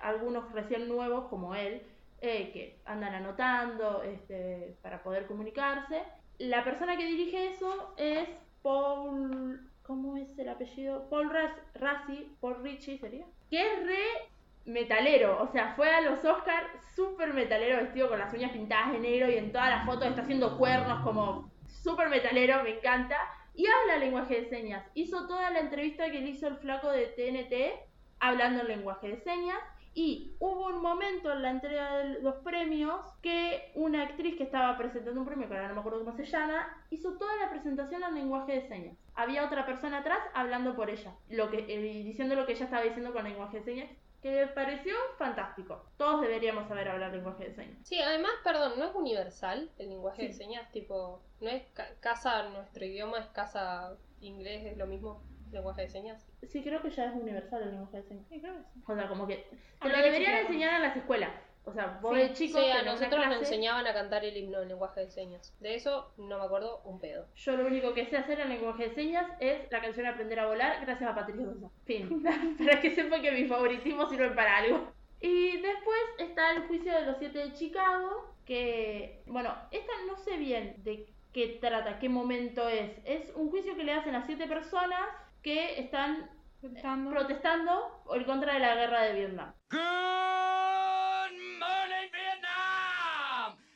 algunos 0.00 0.50
recién 0.52 0.88
nuevos 0.88 1.28
como 1.28 1.54
él, 1.54 1.82
eh, 2.20 2.50
que 2.52 2.80
andan 2.84 3.14
anotando 3.14 4.02
este, 4.02 4.76
para 4.82 5.02
poder 5.02 5.26
comunicarse. 5.26 6.02
La 6.38 6.64
persona 6.64 6.96
que 6.96 7.06
dirige 7.06 7.48
eso 7.48 7.94
es 7.96 8.28
Paul, 8.62 9.71
¿cómo 9.92 10.16
es 10.16 10.38
el 10.38 10.48
apellido? 10.48 11.06
Paul 11.10 11.28
Ras, 11.28 11.52
Rassi, 11.74 12.34
Paul 12.40 12.62
Ritchie 12.62 12.96
sería, 12.96 13.26
que 13.50 13.60
es 13.60 13.84
re 13.84 14.30
metalero, 14.64 15.42
o 15.42 15.48
sea, 15.48 15.74
fue 15.76 15.92
a 15.92 16.00
los 16.00 16.24
Oscars 16.24 16.66
súper 16.96 17.34
metalero 17.34 17.76
vestido 17.76 18.08
con 18.08 18.18
las 18.18 18.32
uñas 18.32 18.52
pintadas 18.52 18.92
de 18.92 19.00
negro 19.00 19.30
y 19.30 19.36
en 19.36 19.52
todas 19.52 19.68
las 19.68 19.84
fotos 19.84 20.06
está 20.06 20.22
haciendo 20.22 20.56
cuernos 20.56 21.04
como 21.04 21.50
súper 21.66 22.08
metalero, 22.08 22.62
me 22.62 22.78
encanta. 22.78 23.18
Y 23.54 23.66
habla 23.66 23.98
lenguaje 23.98 24.40
de 24.40 24.48
señas. 24.48 24.82
Hizo 24.94 25.26
toda 25.26 25.50
la 25.50 25.60
entrevista 25.60 26.10
que 26.10 26.22
le 26.22 26.30
hizo 26.30 26.48
el 26.48 26.56
flaco 26.56 26.90
de 26.90 27.08
TNT 27.08 27.78
hablando 28.18 28.62
en 28.62 28.68
lenguaje 28.68 29.08
de 29.08 29.16
señas. 29.18 29.58
Y 29.94 30.34
hubo 30.38 30.66
un 30.68 30.80
momento 30.80 31.32
en 31.32 31.42
la 31.42 31.50
entrega 31.50 31.98
de 31.98 32.20
los 32.20 32.36
premios 32.36 33.00
que 33.20 33.72
una 33.74 34.02
actriz 34.02 34.36
que 34.36 34.44
estaba 34.44 34.76
presentando 34.78 35.20
un 35.20 35.26
premio, 35.26 35.48
que 35.48 35.54
ahora 35.54 35.68
no 35.68 35.74
me 35.74 35.80
acuerdo 35.80 36.04
cómo 36.04 36.16
se 36.16 36.24
llama, 36.24 36.66
hizo 36.90 37.12
toda 37.18 37.36
la 37.36 37.50
presentación 37.50 38.02
en 38.02 38.14
lenguaje 38.14 38.52
de 38.52 38.68
señas. 38.68 38.96
Había 39.14 39.44
otra 39.44 39.66
persona 39.66 39.98
atrás 39.98 40.20
hablando 40.34 40.74
por 40.74 40.88
ella, 40.88 41.14
lo 41.28 41.50
que, 41.50 41.58
eh, 41.68 42.02
diciendo 42.04 42.34
lo 42.34 42.46
que 42.46 42.52
ella 42.52 42.64
estaba 42.64 42.82
diciendo 42.82 43.12
con 43.12 43.24
lenguaje 43.24 43.58
de 43.58 43.64
señas, 43.64 43.90
que 44.22 44.30
me 44.30 44.46
pareció 44.46 44.94
fantástico. 45.18 45.84
Todos 45.96 46.20
deberíamos 46.22 46.68
saber 46.68 46.88
hablar 46.88 47.12
lenguaje 47.12 47.48
de 47.48 47.54
señas. 47.54 47.76
Sí, 47.82 48.00
además, 48.00 48.30
perdón, 48.44 48.74
no 48.78 48.84
es 48.84 48.94
universal 48.94 49.68
el 49.78 49.88
lenguaje 49.90 50.28
de 50.28 50.32
señas, 50.32 50.70
tipo, 50.70 51.20
no 51.40 51.48
es 51.50 51.64
ca- 51.74 51.88
casa, 52.00 52.48
nuestro 52.50 52.84
idioma 52.84 53.18
es 53.18 53.26
casa 53.26 53.96
inglés, 54.20 54.64
es 54.64 54.78
lo 54.78 54.86
mismo, 54.86 55.20
lenguaje 55.52 55.82
de 55.82 55.88
señas. 55.88 56.26
Sí, 56.48 56.62
creo 56.62 56.82
que 56.82 56.90
ya 56.90 57.06
es 57.06 57.14
universal 57.14 57.62
el 57.62 57.70
lenguaje 57.70 57.98
de 57.98 58.02
señas. 58.04 58.26
Sí, 58.28 58.40
creo 58.40 58.56
que 58.56 58.62
sí. 58.72 58.82
O 58.86 58.94
sea, 58.94 59.08
como 59.08 59.26
que 59.26 59.36
te 59.36 59.88
lo 59.88 59.94
Habría 59.94 60.02
deberían 60.02 60.38
enseñar 60.38 60.74
en 60.74 60.82
las 60.82 60.96
escuelas. 60.96 61.30
O 61.64 61.72
sea, 61.72 61.98
vos 62.02 62.14
Sí, 62.14 62.20
de 62.20 62.32
chico 62.32 62.58
sí, 62.58 62.70
a 62.70 62.82
nosotros 62.82 63.24
nos 63.26 63.38
enseñaban 63.38 63.86
a 63.86 63.94
cantar 63.94 64.24
el 64.24 64.36
himno 64.36 64.60
en 64.62 64.68
lenguaje 64.68 65.00
de 65.00 65.10
señas. 65.10 65.54
De 65.60 65.76
eso 65.76 66.12
no 66.16 66.38
me 66.38 66.44
acuerdo 66.44 66.82
un 66.84 66.98
pedo. 66.98 67.26
Yo 67.36 67.56
lo 67.56 67.66
único 67.66 67.94
que 67.94 68.06
sé 68.06 68.16
hacer 68.16 68.40
en 68.40 68.48
lenguaje 68.48 68.88
de 68.88 68.94
señas 68.94 69.30
es 69.38 69.70
la 69.70 69.80
canción 69.80 70.06
Aprender 70.06 70.40
a 70.40 70.48
volar 70.48 70.84
gracias 70.84 71.08
a 71.08 71.14
Patricia 71.14 71.44
Sosa. 71.44 71.70
Fin. 71.84 72.22
para 72.58 72.80
que 72.80 72.94
sepan 72.94 73.22
que 73.22 73.30
mis 73.30 73.48
favoritismos 73.48 74.10
sirven 74.10 74.34
para 74.34 74.56
algo. 74.56 74.92
Y 75.20 75.58
después 75.58 76.00
está 76.18 76.50
el 76.50 76.62
juicio 76.62 76.92
de 76.92 77.06
los 77.06 77.18
siete 77.18 77.38
de 77.38 77.52
Chicago, 77.52 78.34
que, 78.44 79.22
bueno, 79.26 79.54
esta 79.70 79.92
no 80.08 80.16
sé 80.16 80.36
bien 80.36 80.82
de 80.82 81.06
qué 81.32 81.58
trata, 81.60 82.00
qué 82.00 82.08
momento 82.08 82.68
es. 82.68 82.90
Es 83.04 83.32
un 83.36 83.50
juicio 83.50 83.76
que 83.76 83.84
le 83.84 83.92
hacen 83.92 84.16
a 84.16 84.26
siete 84.26 84.48
personas 84.48 85.08
que 85.42 85.80
están 85.80 86.30
Protestando. 86.60 87.10
protestando 87.10 88.04
en 88.14 88.24
contra 88.24 88.54
de 88.54 88.60
la 88.60 88.74
guerra 88.76 89.02
de 89.02 89.12
Vietnam. 89.14 89.52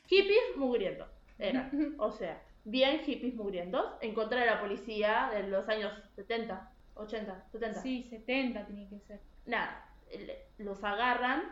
Hippies 0.05 0.55
mugrientos, 0.55 1.09
eran. 1.37 1.95
O 1.99 2.11
sea, 2.11 2.41
bien 2.63 2.99
hippies 2.99 3.35
mugrientos 3.35 3.85
en 4.01 4.13
contra 4.13 4.39
de 4.39 4.45
la 4.45 4.61
policía 4.61 5.29
de 5.33 5.43
los 5.47 5.67
años 5.67 5.91
70, 6.15 6.71
80, 6.95 7.45
70. 7.51 7.81
Sí, 7.81 8.03
70 8.03 8.65
tiene 8.65 8.87
que 8.89 8.99
ser. 9.01 9.19
Nada, 9.45 9.85
los 10.57 10.83
agarran 10.83 11.43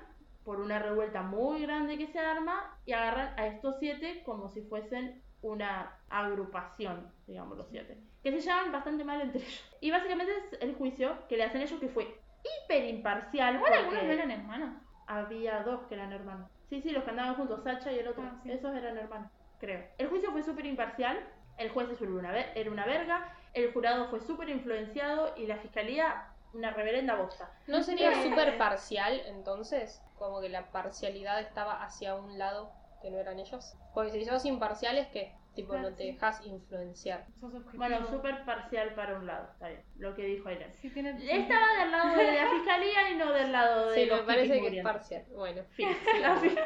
por 0.46 0.62
una 0.62 0.80
revuelta 0.80 1.22
muy 1.22 1.62
grande 1.62 1.98
que 1.98 2.08
se 2.08 2.20
arma 2.20 2.78
y 2.86 2.94
agarran 2.94 3.38
a 3.38 3.48
estos 3.48 3.76
siete 3.80 4.22
como 4.24 4.50
si 4.50 4.62
fuesen 4.62 5.22
una 5.42 5.98
agrupación, 6.10 7.12
digamos 7.28 7.58
los 7.58 7.68
siete, 7.70 7.98
que 8.26 8.32
se 8.32 8.42
llevan 8.42 8.72
bastante 8.72 9.04
mal 9.04 9.22
entre 9.22 9.40
ellos. 9.42 9.64
Y 9.82 9.92
básicamente 9.92 10.32
es 10.52 10.62
el 10.62 10.74
juicio 10.76 11.16
que 11.30 11.38
le 11.38 11.44
hacen 11.44 11.62
ellos 11.62 11.80
que 11.80 11.88
fue 11.90 12.20
hiper 12.44 12.84
imparcial. 12.86 13.56
Igual 13.56 13.74
algunos 13.74 14.04
eran 14.04 14.32
hermanos. 14.32 14.82
había 15.06 15.62
dos 15.62 15.82
que 15.88 15.94
eran 15.94 16.12
hermanos. 16.12 16.50
Sí, 16.68 16.82
sí, 16.82 16.90
los 16.90 17.04
que 17.04 17.12
andaban 17.12 17.36
juntos, 17.36 17.64
Sacha 17.64 17.92
y 17.92 18.00
el 18.00 18.08
otro. 18.08 18.24
Ah, 18.26 18.40
sí. 18.42 18.52
Esos 18.52 18.76
eran 18.76 18.98
hermanos, 18.98 19.30
creo. 19.60 19.86
El 20.00 20.08
juicio 20.10 20.32
fue 20.32 20.42
súper 20.42 20.66
imparcial. 20.66 21.20
El 21.60 21.70
juez 21.70 21.88
es 21.92 22.02
una 22.02 22.36
era 22.36 22.72
una 22.72 22.86
verga. 22.88 23.32
El 23.54 23.72
jurado 23.72 24.08
fue 24.10 24.20
súper 24.20 24.50
influenciado 24.50 25.34
y 25.38 25.46
la 25.46 25.58
fiscalía 25.58 26.30
una 26.54 26.72
reverenda 26.72 27.14
bosta. 27.16 27.52
¿No 27.68 27.84
sería 27.84 28.12
Eh. 28.12 28.24
súper 28.28 28.58
parcial 28.58 29.22
entonces? 29.28 30.02
Como 30.18 30.42
que 30.42 30.50
la 30.50 30.72
parcialidad 30.72 31.40
estaba 31.42 31.84
hacia 31.84 32.16
un 32.16 32.40
lado 32.40 32.72
que 33.04 33.12
no 33.12 33.20
eran 33.20 33.38
ellos. 33.38 33.76
Porque 33.94 34.12
si 34.12 34.26
sos 34.26 34.46
imparciales, 34.46 35.08
¿qué? 35.10 35.36
Tipo, 35.56 35.78
no 35.78 35.94
te 35.94 36.04
Sí. 36.04 36.12
dejas 36.12 36.46
influenciar. 36.46 37.26
Sos. 37.40 37.54
Bueno, 37.74 38.06
súper 38.08 38.44
parcial 38.46 38.94
para 38.94 39.18
un 39.18 39.26
lado, 39.26 39.50
está 39.54 39.70
bien, 39.70 39.82
lo 39.98 40.14
que 40.16 40.24
dijo 40.26 40.50
Aileen. 40.50 40.74
Sí, 40.74 40.90
tiene- 40.90 41.12
Estaba 41.12 41.80
del 41.80 41.92
lado 41.92 42.18
de 42.18 42.32
la 42.34 42.50
fiscalía 42.50 43.10
y 43.12 43.16
no 43.16 43.32
del 43.32 43.52
lado 43.52 43.90
de 43.92 43.96
Sí, 44.04 44.06
los 44.10 44.20
me 44.22 44.26
parece 44.28 44.62
que 44.62 44.78
es 44.78 44.84
parcial. 44.84 45.26
Bueno, 45.34 45.64
Fin, 45.72 45.88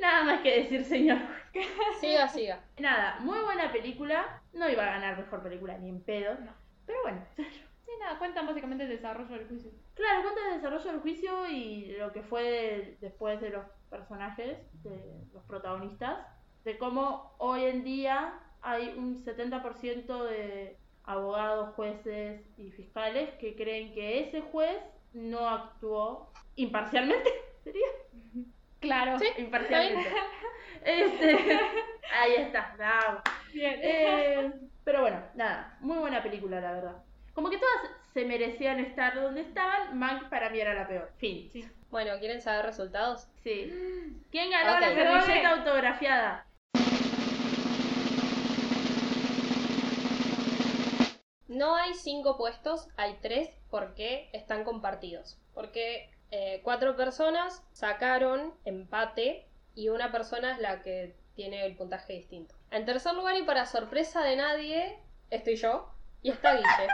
Nada 0.00 0.24
más 0.24 0.40
que 0.40 0.62
decir, 0.62 0.84
señor. 0.84 1.18
siga, 2.00 2.28
siga. 2.28 2.60
Nada, 2.78 3.18
muy 3.20 3.38
buena 3.40 3.70
película. 3.72 4.42
No 4.52 4.68
iba 4.68 4.82
a 4.82 4.86
ganar 4.92 5.16
mejor 5.16 5.42
película 5.42 5.78
ni 5.78 5.88
en 5.88 6.02
pedo. 6.02 6.34
No. 6.40 6.52
Pero 6.86 7.02
bueno, 7.02 7.24
Sí, 7.36 7.92
nada, 8.00 8.18
cuentan 8.18 8.46
básicamente 8.46 8.84
el 8.84 8.90
desarrollo 8.90 9.34
del 9.34 9.46
juicio. 9.48 9.70
claro, 9.94 10.22
cuenta 10.22 10.40
el 10.48 10.54
desarrollo 10.56 10.90
del 10.92 11.00
juicio 11.00 11.46
y 11.48 11.92
lo 11.98 12.12
que 12.12 12.22
fue 12.22 12.96
después 13.00 13.40
de 13.40 13.50
los 13.50 13.64
personajes, 13.88 14.58
de 14.82 15.24
los 15.32 15.42
protagonistas, 15.44 16.18
de 16.64 16.78
cómo 16.78 17.34
hoy 17.38 17.64
en 17.64 17.84
día 17.84 18.34
hay 18.62 18.94
un 18.96 19.24
70% 19.24 20.24
de 20.24 20.76
abogados, 21.04 21.74
jueces 21.74 22.42
y 22.56 22.70
fiscales 22.70 23.30
que 23.40 23.56
creen 23.56 23.92
que 23.94 24.20
ese 24.20 24.40
juez 24.42 24.78
no 25.12 25.48
actuó 25.48 26.30
imparcialmente, 26.56 27.30
sería. 27.64 27.86
Claro. 28.80 29.18
Sí. 29.18 29.26
Imparcialmente. 29.38 30.08
Este, 30.82 31.36
ahí 32.10 32.36
está, 32.38 32.72
bravo. 32.74 33.20
Bien. 33.52 33.78
Eh, 33.82 34.52
pero 34.82 35.02
bueno, 35.02 35.22
nada, 35.34 35.76
muy 35.80 35.98
buena 35.98 36.22
película, 36.22 36.58
la 36.58 36.72
verdad. 36.72 36.96
Como 37.34 37.50
que 37.50 37.58
todas 37.58 37.90
se 38.14 38.24
merecían 38.24 38.80
estar 38.80 39.14
donde 39.14 39.42
estaban, 39.42 39.98
Mank 39.98 40.30
para 40.30 40.48
mí 40.48 40.58
era 40.58 40.72
la 40.72 40.88
peor. 40.88 41.12
Fin. 41.18 41.50
Sí. 41.52 41.68
Bueno, 41.90 42.18
¿quieren 42.18 42.40
saber 42.40 42.64
resultados? 42.64 43.28
Sí. 43.42 43.70
¿Quién 44.30 44.50
ganó 44.50 44.74
Ok. 44.74 44.80
la 44.80 44.94
servilleta 44.94 45.50
autografiada? 45.50 46.46
No 51.50 51.74
hay 51.74 51.94
cinco 51.94 52.36
puestos, 52.36 52.86
hay 52.96 53.18
tres 53.20 53.50
porque 53.70 54.30
están 54.32 54.62
compartidos. 54.62 55.36
Porque 55.52 56.08
eh, 56.30 56.60
cuatro 56.62 56.94
personas 56.94 57.60
sacaron 57.72 58.54
empate 58.64 59.48
y 59.74 59.88
una 59.88 60.12
persona 60.12 60.52
es 60.52 60.60
la 60.60 60.80
que 60.84 61.16
tiene 61.34 61.66
el 61.66 61.74
puntaje 61.74 62.12
distinto. 62.12 62.54
En 62.70 62.86
tercer 62.86 63.14
lugar 63.14 63.36
y 63.36 63.42
para 63.42 63.66
sorpresa 63.66 64.22
de 64.22 64.36
nadie, 64.36 64.96
estoy 65.30 65.56
yo 65.56 65.90
y 66.22 66.30
está 66.30 66.54
Guille, 66.54 66.86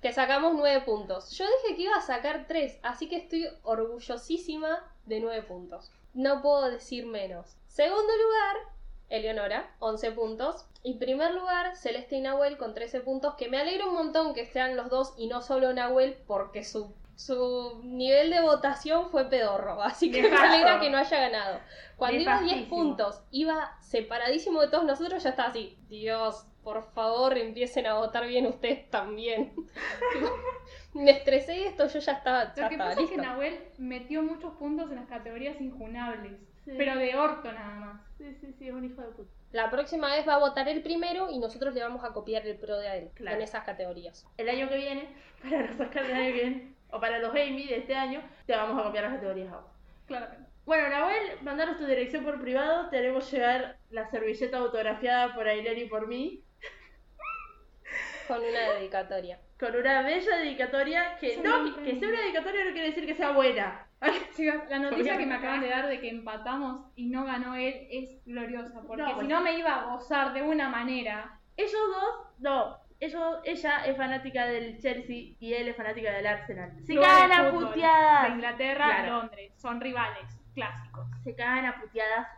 que 0.00 0.12
sacamos 0.12 0.54
nueve 0.56 0.84
puntos. 0.84 1.30
Yo 1.38 1.44
dije 1.44 1.76
que 1.76 1.82
iba 1.82 1.96
a 1.96 2.00
sacar 2.00 2.46
tres, 2.48 2.80
así 2.82 3.08
que 3.08 3.18
estoy 3.18 3.48
orgullosísima 3.62 4.84
de 5.06 5.20
nueve 5.20 5.44
puntos. 5.44 5.92
No 6.12 6.42
puedo 6.42 6.68
decir 6.68 7.06
menos. 7.06 7.56
Segundo 7.68 8.02
lugar, 8.02 8.71
Eleonora, 9.12 9.70
11 9.78 10.12
puntos. 10.12 10.66
Y 10.82 10.94
primer 10.94 11.32
lugar, 11.34 11.76
Celeste 11.76 12.16
y 12.16 12.20
Nahuel 12.22 12.56
con 12.56 12.72
13 12.74 13.00
puntos, 13.02 13.34
que 13.34 13.48
me 13.48 13.58
alegra 13.58 13.86
un 13.86 13.94
montón 13.94 14.32
que 14.34 14.46
sean 14.46 14.74
los 14.76 14.88
dos 14.88 15.12
y 15.18 15.26
no 15.28 15.42
solo 15.42 15.72
Nahuel, 15.72 16.16
porque 16.26 16.64
su, 16.64 16.94
su 17.14 17.80
nivel 17.84 18.30
de 18.30 18.40
votación 18.40 19.10
fue 19.10 19.28
pedorro. 19.28 19.82
Así 19.82 20.10
que 20.10 20.22
me 20.22 20.36
alegra 20.36 20.80
que 20.80 20.90
no 20.90 20.96
haya 20.96 21.20
ganado. 21.20 21.60
Cuando 21.96 22.20
iba 22.20 22.38
a 22.38 22.40
10 22.40 22.46
Nefastísimo. 22.56 22.76
puntos, 22.76 23.22
iba 23.30 23.76
separadísimo 23.82 24.62
de 24.62 24.68
todos 24.68 24.84
nosotros, 24.84 25.22
ya 25.22 25.30
estaba 25.30 25.50
así. 25.50 25.78
Dios, 25.88 26.46
por 26.64 26.82
favor, 26.92 27.36
empiecen 27.36 27.86
a 27.86 27.94
votar 27.98 28.26
bien 28.26 28.46
ustedes 28.46 28.88
también. 28.90 29.52
me 30.94 31.10
estresé 31.10 31.58
y 31.58 31.64
esto 31.64 31.86
yo 31.86 31.98
ya 31.98 32.12
estaba, 32.12 32.54
ya 32.54 32.62
Lo 32.62 32.68
que 32.70 32.74
estaba 32.74 32.90
pasa 32.90 33.02
es 33.02 33.10
que. 33.10 33.16
Nahuel 33.18 33.60
metió 33.78 34.22
muchos 34.22 34.54
puntos 34.54 34.90
en 34.90 34.96
las 34.96 35.06
categorías 35.06 35.60
injunables. 35.60 36.32
Sí. 36.64 36.72
Pero 36.76 36.96
de 36.96 37.14
orto 37.16 37.52
nada 37.52 37.74
más. 37.74 38.00
Sí, 38.18 38.36
sí, 38.40 38.52
sí, 38.58 38.68
es 38.68 38.72
un 38.74 38.84
hijo 38.84 39.00
de 39.02 39.08
puta. 39.08 39.30
La 39.52 39.70
próxima 39.70 40.14
vez 40.14 40.26
va 40.26 40.34
a 40.34 40.38
votar 40.38 40.68
el 40.68 40.82
primero 40.82 41.30
y 41.30 41.38
nosotros 41.38 41.74
le 41.74 41.82
vamos 41.82 42.04
a 42.04 42.12
copiar 42.12 42.46
el 42.46 42.56
pro 42.56 42.78
de 42.78 42.88
a 42.88 42.96
él 42.96 43.10
Claro. 43.14 43.36
en 43.36 43.42
esas 43.42 43.64
categorías. 43.64 44.26
El 44.36 44.48
año 44.48 44.68
que 44.68 44.76
viene, 44.76 45.08
para 45.42 45.66
los 45.66 45.80
Oscars 45.80 46.06
del 46.08 46.16
año 46.16 46.26
que 46.26 46.32
viene, 46.32 46.74
o 46.90 47.00
para 47.00 47.18
los 47.18 47.30
Amy 47.30 47.66
de 47.66 47.76
este 47.78 47.94
año, 47.94 48.22
te 48.46 48.54
vamos 48.56 48.78
a 48.80 48.84
copiar 48.84 49.04
las 49.04 49.14
categorías 49.14 49.52
a 49.52 49.56
vos. 49.56 49.70
Claramente. 50.06 50.48
Bueno, 50.64 50.88
Nahuel, 50.90 51.40
mandaros 51.42 51.76
tu 51.78 51.86
dirección 51.86 52.24
por 52.24 52.40
privado. 52.40 52.88
Te 52.88 52.98
haremos 52.98 53.28
llegar 53.32 53.78
la 53.90 54.08
servilleta 54.10 54.58
autografiada 54.58 55.34
por 55.34 55.48
Aileen 55.48 55.78
y 55.78 55.84
por 55.86 56.06
mí. 56.06 56.44
Con 58.28 58.38
una 58.38 58.70
dedicatoria. 58.74 59.40
Con 59.58 59.74
una 59.74 60.02
bella 60.02 60.36
dedicatoria 60.38 61.16
que 61.20 61.36
no, 61.38 61.74
que 61.82 61.98
sea 61.98 62.08
una 62.08 62.20
dedicatoria 62.20 62.64
no 62.64 62.72
quiere 62.72 62.88
decir 62.88 63.06
que 63.06 63.14
sea 63.16 63.32
buena. 63.32 63.86
La 64.68 64.78
noticia 64.78 65.16
que 65.16 65.26
me 65.26 65.34
acaban 65.34 65.60
de 65.60 65.68
dar 65.70 65.86
de 65.88 66.00
que 66.00 66.08
empatamos 66.10 66.86
y 66.96 67.06
no 67.06 67.24
ganó 67.24 67.54
él 67.54 67.86
es 67.90 68.24
gloriosa. 68.24 68.82
Porque 68.86 69.02
No, 69.02 69.20
si 69.20 69.26
no 69.26 69.40
me 69.40 69.58
iba 69.58 69.74
a 69.74 69.84
gozar 69.84 70.32
de 70.32 70.42
una 70.42 70.68
manera. 70.68 71.38
Ellos 71.56 71.72
dos, 71.72 72.26
no. 72.38 72.82
Ellos, 72.98 73.38
ella 73.44 73.84
es 73.84 73.96
fanática 73.96 74.46
del 74.46 74.78
Chelsea 74.78 75.34
y 75.40 75.54
él 75.54 75.68
es 75.68 75.76
fanática 75.76 76.12
del 76.12 76.26
Arsenal. 76.26 76.72
Se 76.84 76.94
cagan 76.94 77.28
de 77.30 77.34
a 77.34 77.50
fútbol 77.50 77.68
puteadas. 77.70 78.22
De 78.22 78.34
Inglaterra 78.34 78.84
Claro. 78.86 79.16
Londres. 79.18 79.52
Son 79.56 79.80
rivales 79.80 80.40
clásicos. 80.54 81.06
Se 81.24 81.34
cagan 81.34 81.66
a 81.66 81.80
puteadas 81.80 82.28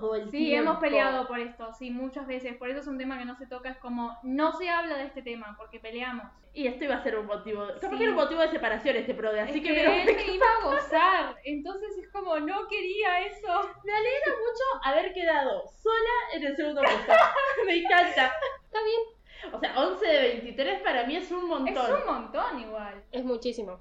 todo 0.00 0.14
el 0.16 0.30
Sí, 0.30 0.38
tiempo. 0.38 0.70
hemos 0.70 0.80
peleado 0.80 1.26
por 1.28 1.38
esto, 1.38 1.72
sí, 1.74 1.90
muchas 1.90 2.26
veces. 2.26 2.56
Por 2.56 2.68
eso 2.70 2.80
es 2.80 2.86
un 2.86 2.98
tema 2.98 3.18
que 3.18 3.24
no 3.24 3.36
se 3.36 3.46
toca. 3.46 3.68
Es 3.70 3.78
como, 3.78 4.16
no 4.22 4.52
se 4.52 4.68
habla 4.70 4.96
de 4.96 5.04
este 5.04 5.22
tema 5.22 5.54
porque 5.58 5.78
peleamos. 5.80 6.26
Y 6.52 6.66
esto 6.66 6.84
iba 6.84 6.94
a 6.96 7.02
ser 7.02 7.18
un 7.18 7.26
motivo. 7.26 7.66
Capaz 7.66 7.90
Sí. 7.90 7.96
que 7.98 8.02
era 8.04 8.12
un 8.12 8.18
motivo 8.18 8.40
de 8.40 8.48
separación 8.50 8.96
este 8.96 9.14
prode, 9.14 9.40
así 9.40 9.58
Es 9.58 9.64
que, 9.66 9.74
que, 9.74 9.86
me, 9.86 10.02
él 10.02 10.16
me 10.16 10.22
iba 10.34 10.46
a 10.46 10.64
gozar. 10.64 11.36
Entonces 11.44 11.98
es 11.98 12.08
como, 12.10 12.38
no 12.40 12.66
quería 12.68 13.20
eso. 13.26 13.48
me 13.84 13.92
alegra 13.92 14.32
mucho 14.38 14.84
haber 14.84 15.12
quedado 15.12 15.62
sola 15.66 16.14
en 16.34 16.44
el 16.44 16.56
segundo 16.56 16.80
puesto. 16.82 17.12
me 17.66 17.76
encanta. 17.76 18.32
Está 18.64 18.78
bien, 18.84 19.52
O 19.54 19.58
sea, 19.60 19.78
11 19.78 20.06
de 20.06 20.18
23 20.20 20.80
para 20.82 21.04
mí 21.06 21.16
es 21.16 21.30
un 21.30 21.46
montón. 21.48 21.76
Es 21.76 22.00
un 22.00 22.06
montón 22.06 22.60
igual. 22.60 23.02
es 23.12 23.24
muchísimo. 23.24 23.80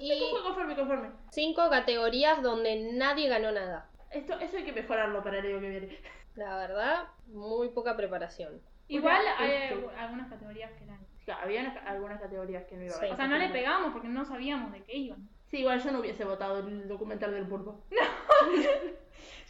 Y... 0.00 0.12
Y 0.12 0.20
Conforme, 0.42 0.74
conforme. 0.74 1.10
cinco 1.30 1.68
categorías 1.70 2.42
donde 2.42 2.92
nadie 2.94 3.28
ganó 3.28 3.52
nada. 3.52 3.88
Esto, 4.10 4.38
eso 4.40 4.56
hay 4.56 4.64
que 4.64 4.72
mejorarlo 4.72 5.22
para 5.22 5.38
el 5.38 5.46
año 5.46 5.60
que 5.60 5.68
viene. 5.70 5.98
La 6.34 6.56
verdad, 6.56 7.08
muy 7.26 7.68
poca 7.70 7.96
preparación. 7.96 8.60
Igual 8.88 9.20
Porque 9.38 9.52
hay 9.52 9.84
algunas 9.98 10.28
categorías 10.28 10.72
que 10.72 10.84
eran. 10.84 10.98
Claro, 11.24 11.42
había 11.44 11.60
unas- 11.60 11.86
algunas 11.86 12.20
categorías 12.20 12.64
que 12.64 12.76
no 12.76 12.84
iba 12.84 12.96
a 12.96 12.98
Sí. 12.98 13.06
O 13.10 13.16
sea, 13.16 13.26
no 13.28 13.36
le 13.38 13.48
pegamos 13.50 13.92
porque 13.92 14.08
no 14.08 14.24
sabíamos 14.24 14.72
de 14.72 14.82
qué 14.82 14.96
iban. 14.96 15.28
Sí, 15.46 15.58
igual 15.58 15.80
yo 15.82 15.92
no 15.92 16.00
hubiese 16.00 16.24
votado 16.24 16.58
el 16.60 16.88
documental 16.88 17.32
del 17.32 17.46
pulpo. 17.46 17.84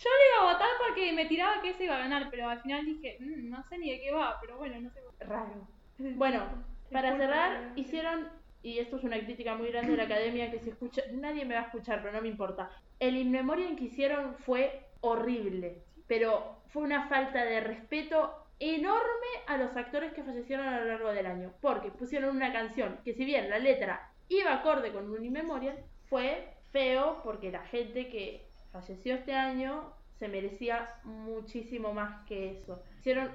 Yo 0.02 0.08
le 0.10 0.26
iba 0.42 0.50
a 0.50 0.52
votar 0.52 0.68
porque 0.86 1.12
me 1.12 1.26
tiraba 1.26 1.60
que 1.60 1.70
ese 1.70 1.84
iba 1.84 1.96
a 1.96 2.00
ganar, 2.00 2.28
pero 2.30 2.48
al 2.48 2.60
final 2.62 2.84
dije, 2.86 3.18
"Mm, 3.20 3.50
no 3.50 3.62
sé 3.64 3.78
ni 3.78 3.90
de 3.90 4.00
qué 4.00 4.10
va, 4.12 4.38
pero 4.40 4.56
bueno, 4.56 4.80
no 4.80 4.90
sé. 4.90 5.00
Raro. 5.20 5.68
Bueno, 5.98 6.42
para 6.90 7.16
cerrar, 7.18 7.72
hicieron, 7.76 8.28
y 8.62 8.78
esto 8.78 8.96
es 8.96 9.04
una 9.04 9.18
crítica 9.18 9.54
muy 9.54 9.68
grande 9.70 9.90
de 9.92 9.96
la 9.98 10.04
academia 10.04 10.50
que 10.50 10.58
se 10.58 10.70
escucha, 10.70 11.02
nadie 11.12 11.44
me 11.44 11.54
va 11.54 11.60
a 11.60 11.64
escuchar, 11.64 12.00
pero 12.00 12.14
no 12.14 12.22
me 12.22 12.28
importa. 12.28 12.70
El 13.00 13.16
In 13.16 13.30
Memoriam 13.30 13.76
que 13.76 13.84
hicieron 13.84 14.34
fue 14.34 14.86
horrible, 15.00 15.82
pero 16.06 16.58
fue 16.68 16.82
una 16.82 17.08
falta 17.08 17.44
de 17.44 17.60
respeto 17.60 18.34
enorme 18.58 19.30
a 19.46 19.56
los 19.56 19.74
actores 19.74 20.12
que 20.12 20.22
fallecieron 20.22 20.68
a 20.68 20.80
lo 20.80 20.84
largo 20.84 21.10
del 21.10 21.26
año, 21.26 21.52
porque 21.62 21.90
pusieron 21.90 22.36
una 22.36 22.52
canción 22.52 22.98
que 23.04 23.14
si 23.14 23.24
bien 23.24 23.48
la 23.48 23.58
letra 23.58 24.12
iba 24.28 24.54
acorde 24.54 24.92
con 24.92 25.10
un 25.10 25.24
In 25.24 25.32
Memoriam, 25.32 25.76
fue 26.10 26.54
feo 26.72 27.20
porque 27.24 27.50
la 27.50 27.64
gente 27.64 28.08
que 28.08 28.46
falleció 28.70 29.14
este 29.14 29.34
año 29.34 29.94
se 30.18 30.28
merecía 30.28 30.96
muchísimo 31.04 31.94
más 31.94 32.26
que 32.26 32.50
eso. 32.50 32.82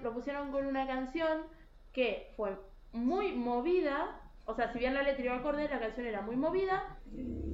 Lo 0.03 0.13
pusieron 0.13 0.51
con 0.51 0.67
una 0.67 0.85
canción 0.85 1.41
que 1.91 2.31
fue 2.37 2.55
muy 2.93 3.31
movida, 3.31 4.21
o 4.45 4.53
sea, 4.53 4.71
si 4.71 4.77
bien 4.77 4.93
la 4.93 5.01
letra 5.01 5.25
iba 5.25 5.35
acorde, 5.37 5.67
la 5.67 5.79
canción 5.79 6.05
era 6.05 6.21
muy 6.21 6.35
movida, 6.35 6.97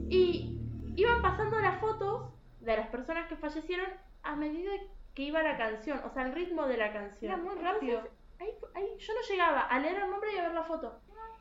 y 0.10 0.58
iban 1.02 1.22
pasando 1.22 1.60
las 1.60 1.80
fotos 1.80 2.32
de 2.60 2.78
las 2.78 2.88
personas 2.88 3.28
que 3.28 3.36
fallecieron 3.36 3.88
a 4.24 4.36
medida 4.36 4.72
que 5.16 5.24
iba 5.24 5.42
la 5.44 5.58
canción, 5.58 6.00
o 6.06 6.10
sea, 6.10 6.24
el 6.24 6.34
ritmo 6.34 6.68
de 6.68 6.78
la 6.78 6.94
canción. 6.94 7.32
Era 7.32 7.38
muy 7.42 7.56
Entonces, 7.56 7.74
rápido. 7.74 8.02
ahí- 8.40 8.54
ahí 8.76 8.88
yo 8.98 9.14
no 9.14 9.20
llegaba 9.30 9.62
a 9.62 9.80
leer 9.80 9.98
el 10.04 10.10
nombre 10.10 10.34
y 10.34 10.38
a 10.38 10.44
ver 10.44 10.54
la 10.54 10.64
foto. 10.64 11.00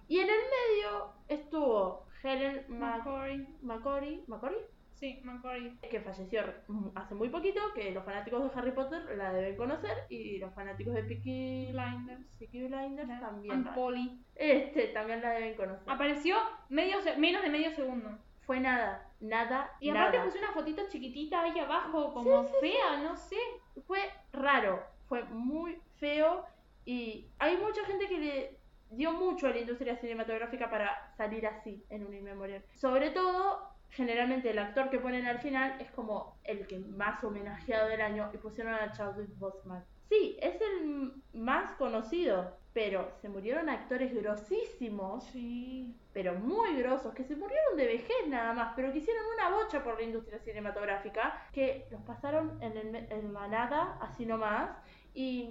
Y 0.09 0.19
en 0.19 0.28
el 0.28 0.37
medio 0.37 1.12
estuvo 1.28 2.05
Helen 2.23 2.65
McCory. 2.69 3.47
McCory, 3.62 4.24
¿McCory? 4.27 4.57
Sí, 4.95 5.19
McCory. 5.24 5.78
que 5.89 6.01
falleció 6.01 6.43
hace 6.95 7.15
muy 7.15 7.31
poquito, 7.31 7.61
que 7.74 7.91
los 7.93 8.05
fanáticos 8.05 8.43
de 8.43 8.59
Harry 8.59 8.73
Potter 8.73 9.03
la 9.16 9.32
deben 9.32 9.57
conocer 9.57 9.97
y 10.11 10.39
los 10.39 10.53
fanáticos 10.53 10.93
de 10.95 11.05
Peaky 11.05 11.69
Blinders. 11.73 12.27
Peaky 12.39 12.66
Blinders 12.66 13.09
también, 13.20 13.53
And 13.55 13.66
la- 13.66 13.74
Polly. 13.74 14.20
este, 14.35 14.89
también 14.89 15.23
la 15.23 15.31
deben 15.31 15.55
conocer. 15.55 15.85
Apareció 15.91 16.37
medio 16.69 16.99
menos 17.16 17.43
de 17.43 17.49
medio 17.49 17.70
segundo. 17.70 18.11
Fue 18.42 18.58
nada, 18.60 19.08
nada, 19.20 19.76
Y 19.80 19.90
aparte 19.90 20.16
nada. 20.18 20.28
puso 20.28 20.38
una 20.38 20.52
fotito 20.52 20.82
chiquitita 20.88 21.40
ahí 21.42 21.58
abajo, 21.58 22.12
como 22.12 22.44
fea, 22.60 22.96
no 23.02 23.16
sé. 23.16 23.36
Fue 23.86 24.00
raro, 24.32 24.82
fue 25.08 25.24
muy 25.24 25.80
feo 25.96 26.44
y 26.84 27.28
hay 27.38 27.56
mucha 27.58 27.84
gente 27.84 28.06
que 28.08 28.18
le 28.18 28.60
dio 28.90 29.12
mucho 29.12 29.46
a 29.46 29.50
la 29.50 29.58
industria 29.58 29.96
cinematográfica 29.96 30.68
para 30.68 31.12
salir 31.16 31.46
así 31.46 31.84
en 31.90 32.04
un 32.06 32.14
inmemorial. 32.14 32.64
Sobre 32.74 33.10
todo, 33.10 33.68
generalmente 33.90 34.50
el 34.50 34.58
actor 34.58 34.90
que 34.90 34.98
ponen 34.98 35.26
al 35.26 35.38
final 35.40 35.80
es 35.80 35.90
como 35.92 36.38
el 36.44 36.66
que 36.66 36.78
más 36.80 37.22
homenajeado 37.22 37.88
del 37.88 38.00
año 38.00 38.30
y 38.32 38.38
pusieron 38.38 38.74
a 38.74 38.92
Chadwick 38.92 39.30
Boseman. 39.38 39.84
sí, 40.08 40.36
es 40.40 40.60
el 40.60 41.12
más 41.34 41.72
conocido, 41.72 42.58
pero 42.72 43.10
se 43.20 43.28
murieron 43.28 43.68
actores 43.68 44.14
grosísimos, 44.14 45.24
Sí. 45.24 45.94
pero 46.12 46.34
muy 46.34 46.76
grosos, 46.76 47.12
que 47.14 47.24
se 47.24 47.34
murieron 47.36 47.76
de 47.76 47.86
vejez 47.86 48.28
nada 48.28 48.52
más, 48.52 48.72
pero 48.76 48.92
que 48.92 48.98
hicieron 48.98 49.24
una 49.34 49.51
bocha 49.56 49.82
por 49.82 49.97
la 49.97 50.02
industria 50.05 50.38
cinematográfica, 50.38 51.47
que 51.52 51.86
los 51.90 52.01
pasaron 52.02 52.62
en, 52.62 52.76
el, 52.76 52.94
en 53.10 53.32
la 53.32 53.48
nada, 53.48 53.98
así 54.01 54.24
nomás, 54.24 54.70
y 55.14 55.51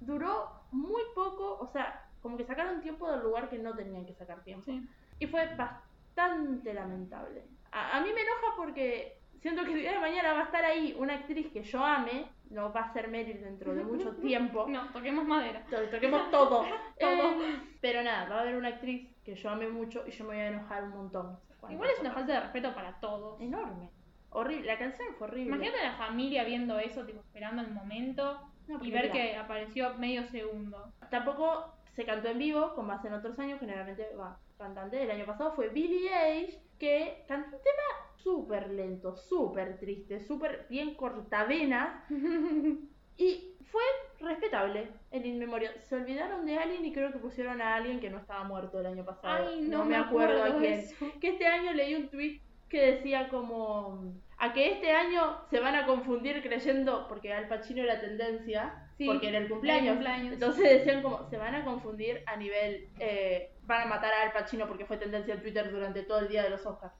duró 0.00 0.50
muy 0.70 1.02
poco, 1.14 1.58
o 1.58 1.66
sea, 1.66 2.08
como 2.20 2.36
que 2.36 2.44
sacaron 2.44 2.80
tiempo 2.80 3.10
del 3.10 3.22
lugar 3.22 3.48
que 3.50 3.58
no 3.58 3.74
tenían 3.74 4.06
que 4.06 4.14
sacar 4.14 4.44
tiempo. 4.44 4.64
Sí. 4.64 4.86
Y 5.18 5.26
fue 5.26 5.46
bastante 5.56 6.72
lamentable. 6.74 7.44
A, 7.72 7.96
a 7.96 8.00
mí 8.00 8.10
me 8.12 8.20
enoja 8.20 8.54
porque 8.56 9.18
siento 9.40 9.64
que 9.64 9.72
el 9.72 9.80
día 9.80 9.92
de 9.92 9.98
mañana 9.98 10.32
va 10.34 10.40
a 10.40 10.44
estar 10.44 10.64
ahí 10.64 10.94
una 10.98 11.14
actriz 11.14 11.50
que 11.52 11.62
yo 11.64 11.84
ame, 11.84 12.26
no 12.52 12.72
va 12.72 12.82
a 12.82 12.92
ser 12.92 13.08
Meryl 13.08 13.40
dentro 13.42 13.74
de 13.74 13.84
mucho 13.84 14.10
tiempo. 14.20 14.66
No, 14.68 14.88
toquemos 14.92 15.24
madera. 15.26 15.64
To- 15.70 15.88
Toquemos 15.90 16.30
todo. 16.30 16.64
Todo. 17.00 17.42
Eh, 17.42 17.60
pero 17.80 18.02
nada, 18.02 18.28
va 18.28 18.36
a 18.38 18.40
haber 18.42 18.56
una 18.56 18.68
actriz 18.68 19.08
que 19.24 19.34
yo 19.34 19.50
ame 19.50 19.68
mucho 19.68 20.04
y 20.06 20.10
yo 20.10 20.24
me 20.24 20.34
voy 20.34 20.38
a 20.42 20.48
enojar 20.48 20.84
un 20.84 20.90
montón. 20.90 21.38
Igual 21.70 21.90
es 21.90 22.00
una 22.00 22.12
falta 22.12 22.32
de 22.34 22.40
respeto 22.40 22.74
para 22.74 22.98
todos. 23.00 23.40
Enorme. 23.40 23.90
Horrible. 24.30 24.66
La 24.66 24.78
canción 24.78 25.08
fue 25.18 25.26
horrible. 25.28 25.54
Imagínate 25.54 25.80
a 25.86 25.90
la 25.92 25.96
familia 25.96 26.44
viendo 26.44 26.78
eso, 26.78 27.04
tipo, 27.04 27.20
esperando 27.20 27.62
el 27.62 27.70
momento 27.70 28.40
No, 28.66 28.82
y 28.84 28.90
ver 28.90 29.10
que 29.12 29.36
apareció 29.36 29.94
medio 29.94 30.24
segundo. 30.24 30.92
Tampoco 31.10 31.74
se 31.94 32.04
cantó 32.04 32.28
en 32.28 32.38
vivo, 32.38 32.74
como 32.74 32.92
hacen 32.92 33.12
otros 33.12 33.38
años, 33.38 33.60
generalmente 33.60 34.08
va 34.18 34.38
cantante. 34.58 35.02
El 35.02 35.10
año 35.10 35.26
pasado 35.26 35.52
fue 35.52 35.68
Billie 35.68 36.10
Eilish, 36.14 36.58
que 36.78 37.24
cantó 37.28 37.56
un 37.56 37.62
tema 37.62 38.11
súper 38.22 38.70
lento, 38.70 39.16
súper 39.16 39.78
triste, 39.78 40.20
súper 40.20 40.66
bien 40.68 40.94
cortavena. 40.94 42.04
y 43.16 43.54
fue 43.70 43.82
respetable 44.20 44.88
el 45.10 45.26
In 45.26 45.38
Memoriam. 45.38 45.72
Se 45.80 45.96
olvidaron 45.96 46.44
de 46.46 46.58
alguien 46.58 46.84
y 46.84 46.92
creo 46.92 47.12
que 47.12 47.18
pusieron 47.18 47.60
a 47.60 47.76
alguien 47.76 48.00
que 48.00 48.10
no 48.10 48.18
estaba 48.18 48.44
muerto 48.44 48.80
el 48.80 48.86
año 48.86 49.04
pasado. 49.04 49.48
Ay, 49.48 49.62
no, 49.62 49.84
me 49.84 49.96
acuerdo 49.96 50.44
a 50.44 50.58
quién. 50.58 50.74
eso. 50.74 51.06
Que 51.20 51.30
este 51.30 51.46
año 51.46 51.72
leí 51.72 51.94
un 51.94 52.08
tweet 52.08 52.40
que 52.68 52.92
decía 52.92 53.28
como 53.28 54.14
a 54.38 54.52
que 54.52 54.72
este 54.72 54.90
año 54.90 55.38
se 55.50 55.60
van 55.60 55.74
a 55.74 55.86
confundir 55.86 56.42
creyendo 56.42 57.06
porque 57.06 57.32
Al 57.32 57.46
Pacino 57.46 57.82
era 57.82 58.00
tendencia 58.00 58.88
Sí, 58.96 59.06
porque 59.06 59.28
era 59.28 59.38
el 59.38 59.48
cumpleaños, 59.48 59.88
el 59.88 59.94
cumpleaños. 59.94 60.32
entonces 60.32 60.68
decían 60.78 61.02
como 61.02 61.28
se 61.28 61.36
van 61.36 61.54
a 61.54 61.64
confundir 61.64 62.22
a 62.26 62.36
nivel 62.36 62.88
eh, 62.98 63.52
van 63.64 63.82
a 63.82 63.86
matar 63.86 64.12
a 64.14 64.22
Al 64.22 64.32
Pacino 64.32 64.66
porque 64.66 64.86
fue 64.86 64.96
tendencia 64.96 65.34
en 65.34 65.42
Twitter 65.42 65.70
durante 65.70 66.02
todo 66.02 66.20
el 66.20 66.28
día 66.28 66.42
de 66.42 66.50
los 66.50 66.64
Oscars 66.64 66.94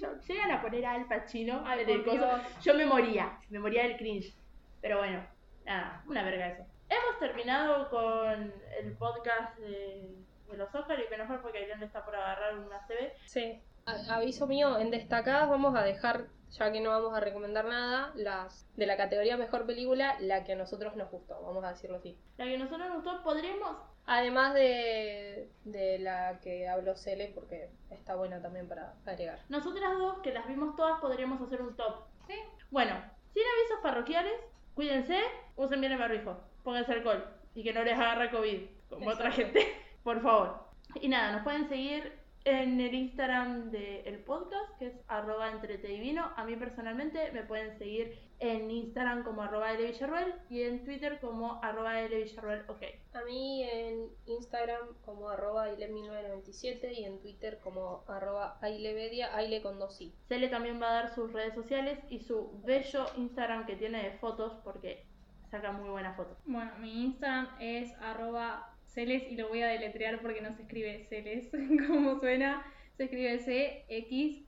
Yo- 0.00 0.16
llegan 0.26 0.50
a 0.50 0.62
poner 0.62 0.86
a 0.86 0.92
Al 0.94 1.06
Pacino 1.06 1.62
Ay, 1.66 1.80
en 1.82 1.90
el 1.90 2.04
coso, 2.04 2.28
yo 2.62 2.74
me 2.74 2.86
moría 2.86 3.38
me 3.50 3.58
moría 3.58 3.82
del 3.84 3.96
cringe 3.96 4.32
pero 4.80 4.98
bueno 4.98 5.24
nada 5.64 6.02
una 6.06 6.22
verga 6.22 6.48
eso 6.48 6.64
hemos 6.88 7.18
terminado 7.18 7.88
con 7.90 8.52
el 8.78 8.92
podcast 8.98 9.56
de, 9.58 10.16
de 10.50 10.56
los 10.56 10.74
Oscars 10.74 11.02
y 11.06 11.10
menos 11.10 11.28
mal 11.28 11.40
porque 11.40 11.58
Aileen 11.58 11.82
está 11.82 12.04
por 12.04 12.14
agarrar 12.16 12.58
una 12.58 12.80
CB 12.86 13.12
Sí. 13.26 13.60
A- 13.86 14.16
aviso 14.16 14.46
mío, 14.46 14.78
en 14.78 14.90
destacadas 14.90 15.48
vamos 15.48 15.74
a 15.74 15.82
dejar, 15.82 16.26
ya 16.50 16.70
que 16.70 16.80
no 16.80 16.90
vamos 16.90 17.16
a 17.16 17.20
recomendar 17.20 17.64
nada, 17.64 18.12
las 18.14 18.68
de 18.76 18.86
la 18.86 18.96
categoría 18.96 19.36
mejor 19.38 19.64
película, 19.66 20.16
la 20.20 20.44
que 20.44 20.52
a 20.52 20.56
nosotros 20.56 20.94
nos 20.96 21.10
gustó, 21.10 21.40
vamos 21.42 21.64
a 21.64 21.70
decirlo 21.70 21.96
así. 21.96 22.16
La 22.36 22.44
que 22.44 22.56
a 22.56 22.58
nosotros 22.58 22.88
nos 22.88 23.02
gustó, 23.02 23.22
podríamos. 23.22 23.76
Además 24.06 24.54
de, 24.54 25.48
de 25.64 25.98
la 25.98 26.40
que 26.40 26.68
habló 26.68 26.96
Cele, 26.96 27.30
porque 27.34 27.68
está 27.90 28.16
buena 28.16 28.42
también 28.42 28.66
para 28.68 28.94
agregar. 29.06 29.38
Nosotras 29.48 29.98
dos, 29.98 30.18
que 30.18 30.32
las 30.32 30.48
vimos 30.48 30.74
todas, 30.76 31.00
podríamos 31.00 31.40
hacer 31.40 31.62
un 31.62 31.76
top. 31.76 32.04
Sí. 32.26 32.34
Bueno, 32.70 32.94
sin 33.32 33.42
avisos 33.42 33.80
parroquiales, 33.82 34.34
cuídense, 34.74 35.18
usen 35.56 35.80
bien 35.80 35.92
el 35.92 35.98
barbijo, 35.98 36.40
pónganse 36.64 36.92
alcohol 36.92 37.24
y 37.54 37.62
que 37.62 37.72
no 37.72 37.82
les 37.82 37.94
agarre 37.94 38.30
COVID, 38.30 38.60
como 38.88 39.10
otra 39.10 39.30
gente, 39.30 39.60
por 40.02 40.20
favor. 40.22 40.70
Y 41.00 41.08
nada, 41.08 41.32
nos 41.32 41.42
pueden 41.42 41.68
seguir 41.68 42.18
en 42.44 42.80
el 42.80 42.94
Instagram 42.94 43.70
del 43.70 44.18
podcast, 44.20 44.78
que 44.78 44.88
es 44.88 44.94
arroba 45.08 45.50
entretedivino. 45.50 46.32
A 46.36 46.44
mí 46.44 46.56
personalmente 46.56 47.30
me 47.32 47.42
pueden 47.42 47.76
seguir 47.78 48.18
en 48.40 48.70
Instagram 48.70 49.22
como 49.22 49.42
arroba 49.42 49.74
Villarruel 49.74 50.34
y 50.48 50.62
en 50.62 50.82
Twitter 50.84 51.20
como 51.20 51.62
arroba 51.62 52.00
Villarruel, 52.02 52.62
ok. 52.68 52.82
A 53.12 53.22
mí 53.24 53.62
en 53.62 54.08
Instagram 54.26 54.88
como 55.04 55.28
arroba 55.28 55.68
aile1997 55.68 56.92
y 56.96 57.04
en 57.04 57.20
Twitter 57.20 57.58
como 57.62 58.02
arroba 58.08 58.58
ailevedia, 58.62 59.36
aile 59.36 59.60
con 59.60 59.78
dos 59.78 60.00
i. 60.00 60.14
Cele 60.26 60.48
también 60.48 60.80
va 60.80 60.88
a 60.88 60.94
dar 61.02 61.14
sus 61.14 61.30
redes 61.32 61.54
sociales 61.54 61.98
y 62.08 62.20
su 62.20 62.50
bello 62.64 63.06
Instagram 63.16 63.66
que 63.66 63.76
tiene 63.76 64.02
de 64.02 64.12
fotos 64.12 64.54
porque 64.64 65.04
saca 65.50 65.72
muy 65.72 65.90
buenas 65.90 66.16
fotos. 66.16 66.38
Bueno, 66.46 66.72
mi 66.78 67.04
Instagram 67.04 67.48
es 67.60 67.92
arroba 68.00 68.74
celes 68.86 69.30
y 69.30 69.36
lo 69.36 69.48
voy 69.48 69.60
a 69.62 69.68
deletrear 69.68 70.22
porque 70.22 70.40
no 70.40 70.54
se 70.54 70.62
escribe 70.62 71.04
celes 71.10 71.50
como 71.86 72.18
suena. 72.20 72.64
Se 72.96 73.04
escribe 73.04 73.38
C-X-L-E-S-S. 73.38 74.40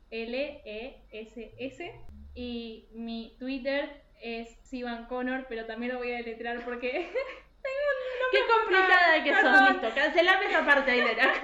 Y 2.35 2.89
mi 2.93 3.37
Twitter 3.39 4.03
es 4.21 4.49
Sivan 4.63 5.07
Connor, 5.07 5.47
pero 5.49 5.67
también 5.67 5.93
lo 5.93 5.99
voy 5.99 6.13
a 6.13 6.17
deletrear 6.17 6.65
porque 6.65 7.11
Qué 8.33 8.39
complicada 8.51 9.23
que 9.23 9.33
sos, 9.35 9.43
Perdón. 9.43 9.73
listo. 9.73 9.89
Cancelame 9.95 10.47
esa 10.47 10.65
parte, 10.65 10.91
Ailena. 10.91 11.33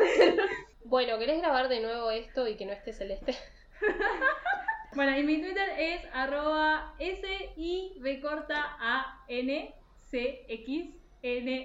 Bueno, 0.85 1.19
¿querés 1.19 1.43
grabar 1.43 1.69
de 1.69 1.81
nuevo 1.81 2.11
esto 2.11 2.49
y 2.49 2.57
que 2.57 2.65
no 2.65 2.73
esté 2.73 2.93
celeste? 2.95 3.35
Bueno, 4.95 5.17
y 5.19 5.23
mi 5.23 5.39
Twitter 5.43 5.69
es 5.79 6.01
arroba 6.15 6.95
S-I-B 6.99 8.21
corta 8.23 8.75
A-N 8.81 9.75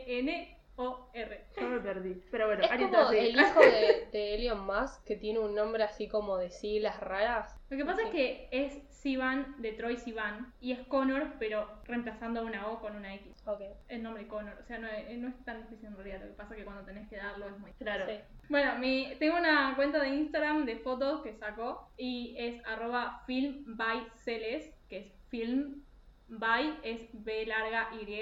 C-X-N-N-O-R. 0.06 1.46
Yo 1.56 1.68
me 1.70 1.80
perdí. 1.80 2.22
Pero 2.30 2.48
bueno, 2.48 2.64
Es 2.64 2.72
Ari 2.72 2.84
como 2.84 3.12
el 3.12 3.40
hijo 3.40 3.60
de, 3.62 4.08
de 4.12 4.36
Elon 4.36 4.66
Musk 4.66 5.04
que 5.06 5.16
tiene 5.16 5.40
un 5.40 5.56
nombre 5.56 5.84
así 5.84 6.08
como 6.10 6.38
de 6.38 6.50
siglas 6.52 7.00
raras. 7.00 7.56
Lo 7.74 7.78
que 7.78 7.86
pasa 7.86 8.02
Sí. 8.02 8.08
es 8.08 8.12
que 8.14 8.48
es 8.52 8.74
Sivan 8.90 9.62
de 9.62 9.74
Troy 9.74 9.98
Sivan 9.98 10.54
y 10.62 10.72
es 10.72 10.80
Connor, 10.88 11.34
pero 11.40 11.68
reemplazando 11.86 12.44
una 12.46 12.68
O 12.70 12.80
con 12.80 12.96
una 12.96 13.14
X. 13.16 13.34
Ok, 13.46 13.62
El 13.90 14.04
nombre 14.04 14.28
Connor, 14.28 14.58
o 14.62 14.64
sea, 14.64 14.78
no 14.78 14.88
es, 14.88 15.18
no 15.18 15.28
es 15.28 15.44
tan 15.44 15.62
difícil 15.64 15.88
en 15.88 15.96
realidad. 15.96 16.22
Lo 16.22 16.28
que 16.28 16.34
pasa 16.34 16.54
es 16.54 16.60
que 16.60 16.66
cuando 16.66 16.84
tenés 16.86 17.10
que 17.10 17.18
darlo 17.18 17.48
es 17.48 17.58
muy 17.60 17.72
Claro. 17.74 18.06
sí. 18.08 18.20
Bueno, 18.50 18.78
mi, 18.78 19.14
tengo 19.20 19.38
una 19.38 19.74
cuenta 19.76 20.00
de 20.02 20.10
Instagram 20.10 20.66
de 20.66 20.78
fotos 20.78 21.22
que 21.24 21.34
saco 21.34 21.90
y 21.98 22.36
es 22.38 22.64
arroba 22.66 23.24
film 23.26 23.64
by 23.76 24.08
Celes, 24.24 24.74
que 24.88 24.98
es 25.00 25.14
film 25.30 25.84
by, 26.30 26.80
es 26.84 27.10
B 27.14 27.46
larga 27.46 27.90
Y, 27.96 28.22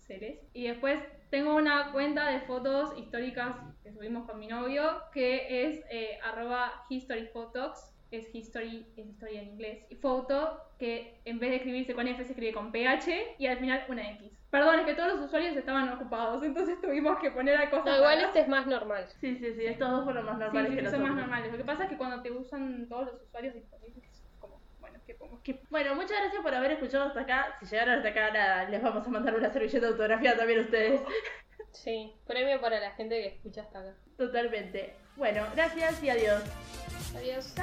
Celes. 0.00 0.40
Y 0.52 0.66
después 0.66 0.98
tengo 1.30 1.54
una 1.54 1.92
cuenta 1.92 2.26
de 2.28 2.40
fotos 2.40 2.98
históricas 2.98 3.54
que 3.82 3.92
subimos 3.92 4.26
con 4.28 4.38
mi 4.40 4.48
novio, 4.48 5.00
que 5.12 5.64
es 5.68 5.84
eh, 5.90 6.18
arroba 6.24 6.84
historyphotox, 6.88 7.89
es 8.10 8.28
history, 8.34 8.86
es 8.96 9.06
historia 9.06 9.42
en 9.42 9.48
inglés, 9.50 9.84
y 9.88 9.96
foto, 9.96 10.60
que 10.78 11.20
en 11.24 11.38
vez 11.38 11.50
de 11.50 11.56
escribirse 11.56 11.94
con 11.94 12.08
F 12.08 12.24
se 12.24 12.32
escribe 12.32 12.52
con 12.52 12.72
PH 12.72 13.36
y 13.38 13.46
al 13.46 13.58
final 13.58 13.84
una 13.88 14.10
X. 14.12 14.32
Perdón, 14.50 14.80
es 14.80 14.86
que 14.86 14.94
todos 14.94 15.14
los 15.14 15.26
usuarios 15.26 15.56
estaban 15.56 15.88
ocupados, 15.90 16.42
entonces 16.44 16.80
tuvimos 16.80 17.18
que 17.18 17.30
poner 17.30 17.56
a 17.56 17.70
cosas 17.70 17.86
No, 17.86 17.96
igual 17.96 18.20
este 18.20 18.40
es 18.40 18.48
más 18.48 18.66
normal. 18.66 19.06
Sí, 19.20 19.36
sí, 19.36 19.54
sí. 19.54 19.64
Estos 19.66 19.90
dos 19.90 20.04
fueron 20.04 20.26
más 20.26 20.38
normales 20.38 20.72
sí, 20.72 20.80
sí, 20.80 20.90
son 20.90 21.02
más 21.02 21.14
normales. 21.14 21.52
Lo 21.52 21.58
que 21.58 21.64
pasa 21.64 21.84
es 21.84 21.90
que 21.90 21.96
cuando 21.96 22.22
te 22.22 22.30
usan 22.30 22.88
todos 22.88 23.06
los 23.06 23.22
usuarios 23.22 23.54
disponibles, 23.54 24.10
bueno, 25.70 25.94
muchas 25.94 26.18
gracias 26.20 26.42
por 26.42 26.54
haber 26.54 26.72
escuchado 26.72 27.04
hasta 27.04 27.20
acá. 27.20 27.56
Si 27.60 27.66
llegaron 27.66 27.96
hasta 27.96 28.08
acá, 28.10 28.30
nada, 28.30 28.68
les 28.68 28.82
vamos 28.82 29.06
a 29.06 29.10
mandar 29.10 29.34
una 29.34 29.50
servilleta 29.50 29.88
autografiada 29.88 30.38
también 30.38 30.60
a 30.60 30.62
ustedes. 30.62 31.00
Sí, 31.72 32.12
premio 32.26 32.60
para 32.60 32.80
la 32.80 32.90
gente 32.92 33.20
que 33.20 33.28
escucha 33.28 33.62
hasta 33.62 33.80
acá. 33.80 33.94
Totalmente. 34.16 34.94
Bueno, 35.16 35.46
gracias 35.54 36.02
y 36.02 36.10
adiós. 36.10 36.42
Adiós. 37.16 37.54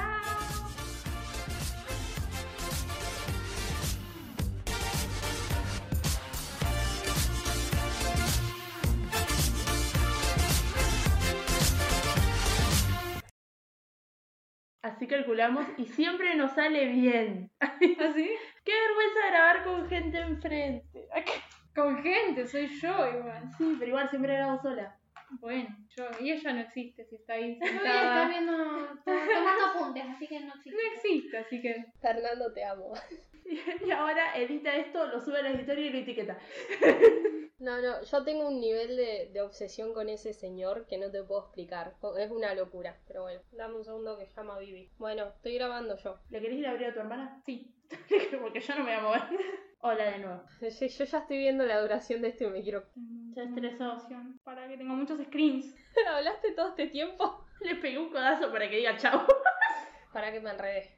Así 14.82 15.06
calculamos 15.06 15.66
y 15.76 15.84
siempre 15.86 16.34
nos 16.34 16.52
sale 16.52 16.86
bien. 16.86 17.50
¿Así? 17.60 17.96
Qué 18.64 18.72
vergüenza 18.72 19.26
grabar 19.30 19.64
con 19.64 19.88
gente 19.88 20.18
enfrente. 20.18 21.08
Con 21.74 22.02
gente, 22.02 22.46
soy 22.46 22.68
yo 22.80 22.88
igual. 22.88 23.50
Sí, 23.56 23.76
pero 23.78 23.88
igual 23.88 24.08
siempre 24.08 24.34
grabo 24.34 24.60
sola. 24.62 24.97
Bueno, 25.40 25.76
yo, 25.96 26.04
y 26.20 26.32
ella 26.32 26.52
no 26.52 26.60
existe 26.60 27.04
si 27.04 27.16
está 27.16 27.34
ahí 27.34 27.58
sentada. 27.62 28.28
viendo, 28.28 28.52
tomando 29.04 29.64
apuntes, 29.74 30.04
así 30.08 30.26
que 30.26 30.40
no 30.40 30.46
No 30.46 30.54
existe. 30.54 30.80
existe, 30.94 31.38
así 31.38 31.62
que. 31.62 31.84
Fernando, 32.00 32.52
te 32.52 32.64
amo. 32.64 32.92
Y 33.50 33.90
ahora 33.92 34.36
edita 34.36 34.76
esto, 34.76 35.06
lo 35.06 35.18
sube 35.22 35.38
a 35.38 35.42
la 35.42 35.52
historia 35.52 35.86
y 35.86 35.90
lo 35.90 35.98
etiqueta. 35.98 36.38
No, 37.60 37.80
no, 37.82 38.04
yo 38.04 38.22
tengo 38.22 38.46
un 38.46 38.60
nivel 38.60 38.96
de, 38.96 39.30
de 39.32 39.40
obsesión 39.42 39.92
con 39.92 40.08
ese 40.08 40.32
señor 40.32 40.86
que 40.86 40.96
no 40.96 41.10
te 41.10 41.24
puedo 41.24 41.40
explicar. 41.46 41.92
Es 42.16 42.30
una 42.30 42.54
locura, 42.54 42.96
pero 43.08 43.22
bueno, 43.22 43.40
dame 43.50 43.74
un 43.74 43.84
segundo 43.84 44.16
que 44.16 44.26
llama 44.26 44.54
a 44.54 44.58
Vivi. 44.60 44.88
Bueno, 44.96 45.26
estoy 45.34 45.54
grabando 45.54 45.96
yo. 45.96 46.20
¿Le 46.30 46.40
querés 46.40 46.56
ir 46.58 46.68
a 46.68 46.70
abrir 46.70 46.86
a 46.86 46.94
tu 46.94 47.00
hermana? 47.00 47.42
Sí. 47.44 47.74
Porque 48.40 48.60
yo 48.60 48.74
no 48.76 48.84
me 48.84 48.90
voy 48.90 48.92
a 48.92 49.00
mover. 49.00 49.22
Hola 49.80 50.04
de 50.10 50.18
nuevo. 50.18 50.42
Sí, 50.70 50.88
Yo 50.88 51.04
ya 51.04 51.18
estoy 51.18 51.38
viendo 51.38 51.64
la 51.64 51.80
duración 51.80 52.20
de 52.20 52.28
esto 52.28 52.44
y 52.44 52.50
me 52.50 52.62
quiero... 52.62 52.84
Se 53.32 53.44
estresó. 53.44 53.96
Para 54.42 54.66
que 54.66 54.76
tenga 54.76 54.92
muchos 54.92 55.20
screens. 55.26 55.72
¿Hablaste 56.08 56.52
todo 56.52 56.70
este 56.70 56.88
tiempo? 56.88 57.44
Le 57.60 57.76
pegué 57.76 57.98
un 57.98 58.10
codazo 58.10 58.50
para 58.50 58.68
que 58.68 58.76
diga 58.76 58.96
chau. 58.96 59.20
Para 60.12 60.32
que 60.32 60.40
me 60.40 60.50
enredé. 60.50 60.82